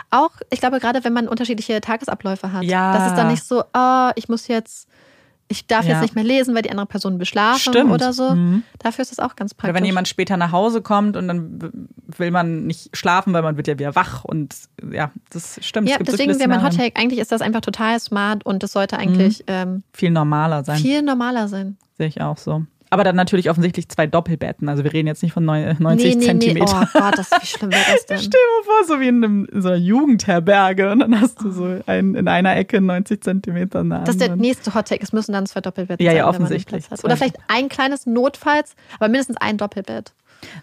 Auch, 0.09 0.31
ich 0.49 0.59
glaube, 0.59 0.79
gerade 0.79 1.03
wenn 1.03 1.13
man 1.13 1.27
unterschiedliche 1.27 1.81
Tagesabläufe 1.81 2.51
hat, 2.51 2.63
ja. 2.63 2.93
das 2.93 3.07
ist 3.07 3.15
dann 3.17 3.27
nicht 3.27 3.43
so, 3.43 3.63
oh, 3.73 4.09
ich 4.15 4.29
muss 4.29 4.47
jetzt 4.47 4.87
ich 5.49 5.65
darf 5.65 5.85
ja. 5.85 5.93
jetzt 5.93 6.01
nicht 6.01 6.15
mehr 6.15 6.23
lesen, 6.23 6.55
weil 6.55 6.61
die 6.61 6.71
andere 6.71 6.87
Person 6.87 7.17
beschlafen 7.17 7.71
Stimmt. 7.73 7.91
oder 7.91 8.11
so. 8.11 8.31
Mhm. 8.31 8.63
Dafür 8.79 9.03
ist 9.03 9.11
das 9.11 9.19
auch 9.19 9.35
ganz 9.35 9.53
praktisch. 9.53 9.69
Oder 9.69 9.79
wenn 9.79 9.85
jemand 9.85 10.07
später 10.07 10.35
nach 10.35 10.51
Hause 10.51 10.81
kommt 10.81 11.15
und 11.15 11.27
dann 11.27 11.79
will 12.17 12.31
man 12.31 12.65
nicht 12.65 12.95
schlafen, 12.95 13.33
weil 13.33 13.43
man 13.43 13.55
wird 13.55 13.67
ja 13.67 13.79
wieder 13.79 13.95
wach 13.95 14.25
und 14.25 14.55
ja, 14.91 15.11
das 15.29 15.59
stimmt. 15.61 15.89
Ja, 15.89 15.97
deswegen 15.99 16.37
wäre 16.37 16.49
mein 16.49 16.63
Hottake, 16.63 16.99
eigentlich 16.99 17.19
ist 17.19 17.31
das 17.31 17.41
einfach 17.41 17.61
total 17.61 17.99
smart 17.99 18.45
und 18.45 18.61
das 18.61 18.73
sollte 18.73 18.97
eigentlich 18.97 19.39
mhm. 19.39 19.45
ähm, 19.47 19.83
viel 19.93 20.11
normaler 20.11 20.63
sein. 20.63 20.79
Viel 20.79 21.01
normaler 21.01 21.47
sein. 21.47 21.77
Sehe 21.97 22.07
ich 22.07 22.21
auch 22.21 22.37
so. 22.37 22.63
Aber 22.89 23.03
dann 23.03 23.15
natürlich 23.15 23.49
offensichtlich 23.49 23.89
zwei 23.89 24.07
Doppelbetten. 24.07 24.69
Also 24.69 24.83
wir 24.83 24.93
reden 24.93 25.07
jetzt 25.07 25.21
nicht 25.23 25.33
von 25.33 25.43
90 25.43 25.79
nee, 25.79 26.15
nee, 26.15 26.25
Zentimeter. 26.25 26.79
Nee. 26.79 26.87
Oh 26.93 26.99
Gott, 26.99 27.17
das, 27.17 27.31
wie 27.31 27.45
schlimm 27.45 27.71
wäre 27.71 27.83
das 27.91 28.05
denn? 28.09 28.17
Stell 28.17 28.29
dir 28.29 28.65
vor, 28.65 28.85
so 28.87 29.01
wie 29.01 29.07
in, 29.07 29.23
einem, 29.23 29.45
in 29.51 29.61
so 29.61 29.69
einer 29.69 29.77
Jugendherberge 29.77 30.91
und 30.91 30.99
dann 30.99 31.19
hast 31.19 31.41
du 31.41 31.51
so 31.51 31.79
ein, 31.85 32.15
in 32.15 32.27
einer 32.27 32.55
Ecke 32.55 32.79
90 32.79 33.21
Zentimeter. 33.21 33.83
Das 33.83 34.09
ist 34.09 34.21
der 34.21 34.35
nächste 34.35 34.73
Hottake. 34.73 35.03
Es 35.03 35.11
müssen 35.11 35.33
dann 35.33 35.45
zwei 35.45 35.61
Doppelbetten 35.61 36.05
ja, 36.05 36.11
sein, 36.11 36.17
ja, 36.17 36.29
offensichtlich. 36.29 36.85
Oder 37.03 37.17
vielleicht 37.17 37.37
ein 37.47 37.69
kleines 37.69 38.05
Notfalls, 38.05 38.75
aber 38.95 39.09
mindestens 39.09 39.37
ein 39.37 39.57
Doppelbett. 39.57 40.13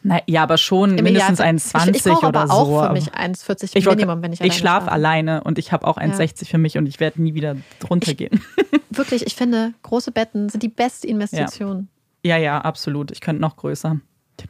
Na, 0.03 0.21
ja, 0.27 0.43
aber 0.43 0.57
schon 0.57 0.99
Im 0.99 1.05
mindestens 1.05 1.41
1,20 1.41 1.91
ich, 1.91 2.07
ich 2.07 2.13
oder 2.13 2.27
aber 2.29 2.47
so. 2.47 2.53
auch 2.53 2.87
für 2.87 2.93
mich 2.93 3.13
1,40 3.13 3.71
ich 3.75 3.87
Minimum, 3.87 4.23
wenn 4.23 4.33
ich 4.33 4.41
Ich 4.41 4.57
schlafe 4.57 4.91
alleine 4.91 5.43
und 5.43 5.59
ich 5.59 5.73
habe 5.73 5.87
auch 5.87 5.99
1,60 5.99 6.43
ja. 6.43 6.47
für 6.51 6.59
mich 6.59 6.79
und 6.79 6.87
ich 6.87 7.01
werde 7.01 7.21
nie 7.21 7.35
wieder 7.35 7.57
drunter 7.81 8.15
gehen. 8.15 8.41
Wirklich, 8.91 9.27
ich 9.27 9.35
finde, 9.35 9.75
große 9.83 10.13
Betten 10.13 10.49
sind 10.49 10.63
die 10.63 10.69
beste 10.69 11.09
Investition. 11.09 11.77
Ja. 11.77 11.94
Ja, 12.25 12.37
ja, 12.39 12.59
absolut. 12.61 13.11
Ich 13.11 13.21
könnte 13.21 13.41
noch 13.41 13.57
größer. 13.57 14.01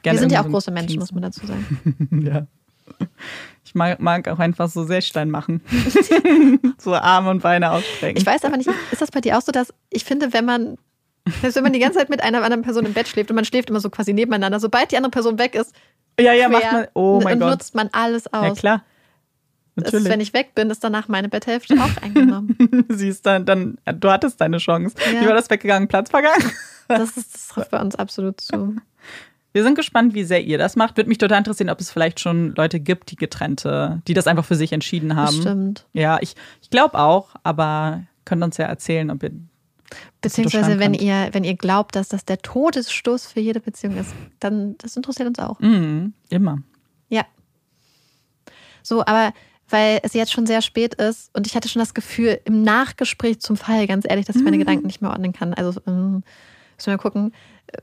Wir 0.02 0.18
sind 0.18 0.32
ja 0.32 0.40
auch 0.40 0.44
so 0.44 0.50
große 0.50 0.70
Menschen, 0.70 0.98
muss 0.98 1.12
man 1.12 1.22
dazu 1.22 1.46
sagen. 1.46 2.22
ja. 2.24 2.46
Ich 3.64 3.74
mag, 3.74 4.00
mag, 4.00 4.28
auch 4.28 4.38
einfach 4.38 4.68
so 4.68 4.84
Seestern 4.84 5.30
machen. 5.30 5.62
so 6.78 6.94
Arme 6.94 7.30
und 7.30 7.42
Beine 7.42 7.72
ausstrecken. 7.72 8.16
Ich 8.16 8.26
weiß 8.26 8.44
aber 8.44 8.56
nicht, 8.56 8.70
ist 8.92 9.02
das 9.02 9.10
bei 9.10 9.20
dir 9.20 9.36
auch 9.36 9.42
so, 9.42 9.52
dass 9.52 9.72
ich 9.90 10.04
finde, 10.04 10.32
wenn 10.32 10.44
man 10.44 10.76
Selbst 11.40 11.56
wenn 11.56 11.64
man 11.64 11.72
die 11.72 11.78
ganze 11.78 11.98
Zeit 11.98 12.10
mit 12.10 12.22
einer 12.22 12.42
anderen 12.42 12.62
Person 12.62 12.84
im 12.86 12.92
Bett 12.92 13.08
schläft 13.08 13.30
und 13.30 13.36
man 13.36 13.44
schläft 13.44 13.70
immer 13.70 13.80
so 13.80 13.90
quasi 13.90 14.12
nebeneinander, 14.12 14.60
sobald 14.60 14.92
die 14.92 14.96
andere 14.96 15.10
Person 15.10 15.38
weg 15.38 15.54
ist, 15.54 15.74
Ja, 16.20 16.32
ja, 16.32 16.48
macht 16.48 16.70
man. 16.70 16.86
Oh 16.94 17.20
mein 17.22 17.34
und 17.34 17.40
Gott. 17.40 17.50
nutzt 17.50 17.74
man 17.74 17.88
alles 17.92 18.32
aus. 18.32 18.44
Ja, 18.44 18.54
klar. 18.54 18.84
Natürlich. 19.76 20.08
wenn 20.08 20.20
ich 20.20 20.32
weg 20.32 20.54
bin, 20.54 20.70
ist 20.70 20.84
danach 20.84 21.08
meine 21.08 21.28
Betthälfte 21.28 21.74
auch 21.74 22.02
eingenommen. 22.02 22.56
Siehst 22.88 23.26
dann, 23.26 23.44
dann, 23.44 23.78
du 23.84 24.10
hattest 24.10 24.40
deine 24.40 24.58
Chance. 24.58 24.94
Ja. 25.12 25.22
Wie 25.22 25.26
war 25.26 25.34
das 25.34 25.50
weggegangen? 25.50 25.88
Platz 25.88 26.10
vergangen? 26.10 26.50
Das, 26.86 27.16
ist, 27.16 27.34
das 27.34 27.48
trifft 27.48 27.70
bei 27.70 27.80
uns 27.80 27.96
absolut 27.96 28.42
zu. 28.42 28.76
Wir 29.54 29.62
sind 29.62 29.74
gespannt, 29.74 30.12
wie 30.12 30.24
sehr 30.24 30.44
ihr 30.44 30.58
das 30.58 30.76
macht. 30.76 30.98
Würde 30.98 31.08
mich 31.08 31.16
total 31.16 31.38
interessieren, 31.38 31.70
ob 31.70 31.80
es 31.80 31.90
vielleicht 31.90 32.20
schon 32.20 32.54
Leute 32.56 32.78
gibt, 32.78 33.10
die 33.10 33.16
getrennte, 33.16 34.02
die 34.06 34.12
das 34.12 34.26
einfach 34.26 34.44
für 34.44 34.54
sich 34.54 34.70
entschieden 34.70 35.16
haben. 35.16 35.34
Bestimmt. 35.34 35.86
Ja, 35.94 36.18
ich, 36.20 36.34
ich 36.60 36.68
glaube 36.68 36.98
auch, 36.98 37.36
aber 37.42 38.02
könnt 38.26 38.44
uns 38.44 38.58
ja 38.58 38.66
erzählen, 38.66 39.10
ob 39.10 39.22
ihr. 39.22 39.30
Beziehungsweise, 40.20 40.78
wenn 40.78 40.92
könnt. 40.92 41.02
ihr, 41.02 41.28
wenn 41.32 41.44
ihr 41.44 41.56
glaubt, 41.56 41.96
dass 41.96 42.08
das 42.08 42.26
der 42.26 42.38
Todesstoß 42.38 43.28
für 43.28 43.40
jede 43.40 43.60
Beziehung 43.60 43.96
ist, 43.96 44.12
dann 44.40 44.76
das 44.76 44.94
interessiert 44.94 45.28
uns 45.28 45.38
auch. 45.38 45.58
Mhm, 45.60 46.12
immer. 46.28 46.58
Ja. 47.08 47.24
So, 48.82 49.00
aber 49.06 49.32
weil 49.74 49.98
es 50.04 50.14
jetzt 50.14 50.32
schon 50.32 50.46
sehr 50.46 50.62
spät 50.62 50.94
ist 50.94 51.28
und 51.36 51.46
ich 51.46 51.54
hatte 51.56 51.68
schon 51.68 51.80
das 51.80 51.92
Gefühl 51.94 52.40
im 52.44 52.62
Nachgespräch 52.62 53.40
zum 53.40 53.56
Fall, 53.56 53.86
ganz 53.86 54.04
ehrlich, 54.08 54.24
dass 54.24 54.36
ich 54.36 54.40
Mhm. 54.40 54.44
meine 54.46 54.58
Gedanken 54.58 54.86
nicht 54.86 55.02
mehr 55.02 55.10
ordnen 55.10 55.32
kann. 55.32 55.52
Also 55.52 55.80
ähm, 55.86 56.22
müssen 56.76 56.90
wir 56.90 56.98
gucken, 56.98 57.32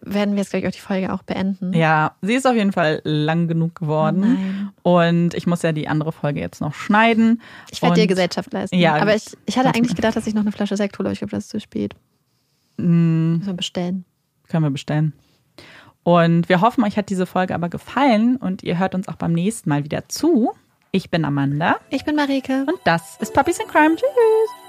werden 0.01 0.35
wir 0.35 0.39
jetzt 0.41 0.51
gleich 0.51 0.65
auch 0.65 0.71
die 0.71 0.79
Folge 0.79 1.11
auch 1.11 1.23
beenden. 1.23 1.73
Ja, 1.73 2.15
sie 2.21 2.35
ist 2.35 2.47
auf 2.47 2.55
jeden 2.55 2.71
Fall 2.71 3.01
lang 3.03 3.47
genug 3.49 3.75
geworden. 3.75 4.19
Nein. 4.21 4.69
Und 4.83 5.33
ich 5.33 5.47
muss 5.47 5.61
ja 5.63 5.71
die 5.73 5.87
andere 5.89 6.11
Folge 6.13 6.39
jetzt 6.39 6.61
noch 6.61 6.73
schneiden. 6.73 7.41
Ich 7.71 7.81
werde 7.81 7.99
dir 7.99 8.07
Gesellschaft 8.07 8.53
leisten. 8.53 8.77
Ja, 8.77 8.95
aber 8.95 9.15
ich, 9.15 9.25
ich 9.45 9.57
hatte 9.57 9.69
eigentlich 9.75 9.95
gedacht, 9.95 10.15
dass 10.15 10.27
ich 10.27 10.33
noch 10.33 10.41
eine 10.43 10.51
Flasche 10.53 10.77
Sekt 10.77 10.97
hole, 10.97 11.07
aber 11.09 11.13
ich 11.13 11.19
glaube, 11.19 11.31
das 11.31 11.43
ist 11.45 11.49
zu 11.49 11.59
spät. 11.59 11.93
Mm, 12.77 13.33
Müssen 13.37 13.47
wir 13.47 13.53
bestellen. 13.53 14.05
können 14.47 14.63
wir 14.63 14.69
bestellen. 14.71 15.13
Und 16.03 16.47
wir 16.49 16.61
hoffen, 16.61 16.83
euch 16.83 16.97
hat 16.97 17.09
diese 17.09 17.25
Folge 17.25 17.53
aber 17.53 17.69
gefallen 17.69 18.37
und 18.37 18.63
ihr 18.63 18.79
hört 18.79 18.95
uns 18.95 19.07
auch 19.07 19.15
beim 19.17 19.33
nächsten 19.33 19.69
Mal 19.69 19.83
wieder 19.83 20.07
zu. 20.09 20.51
Ich 20.93 21.09
bin 21.09 21.23
Amanda 21.23 21.79
Ich 21.89 22.03
bin 22.03 22.15
Marike. 22.17 22.65
und 22.67 22.79
das 22.83 23.17
ist 23.21 23.33
Puppies 23.33 23.59
in 23.59 23.67
Crime. 23.67 23.95
Tschüss. 23.95 24.60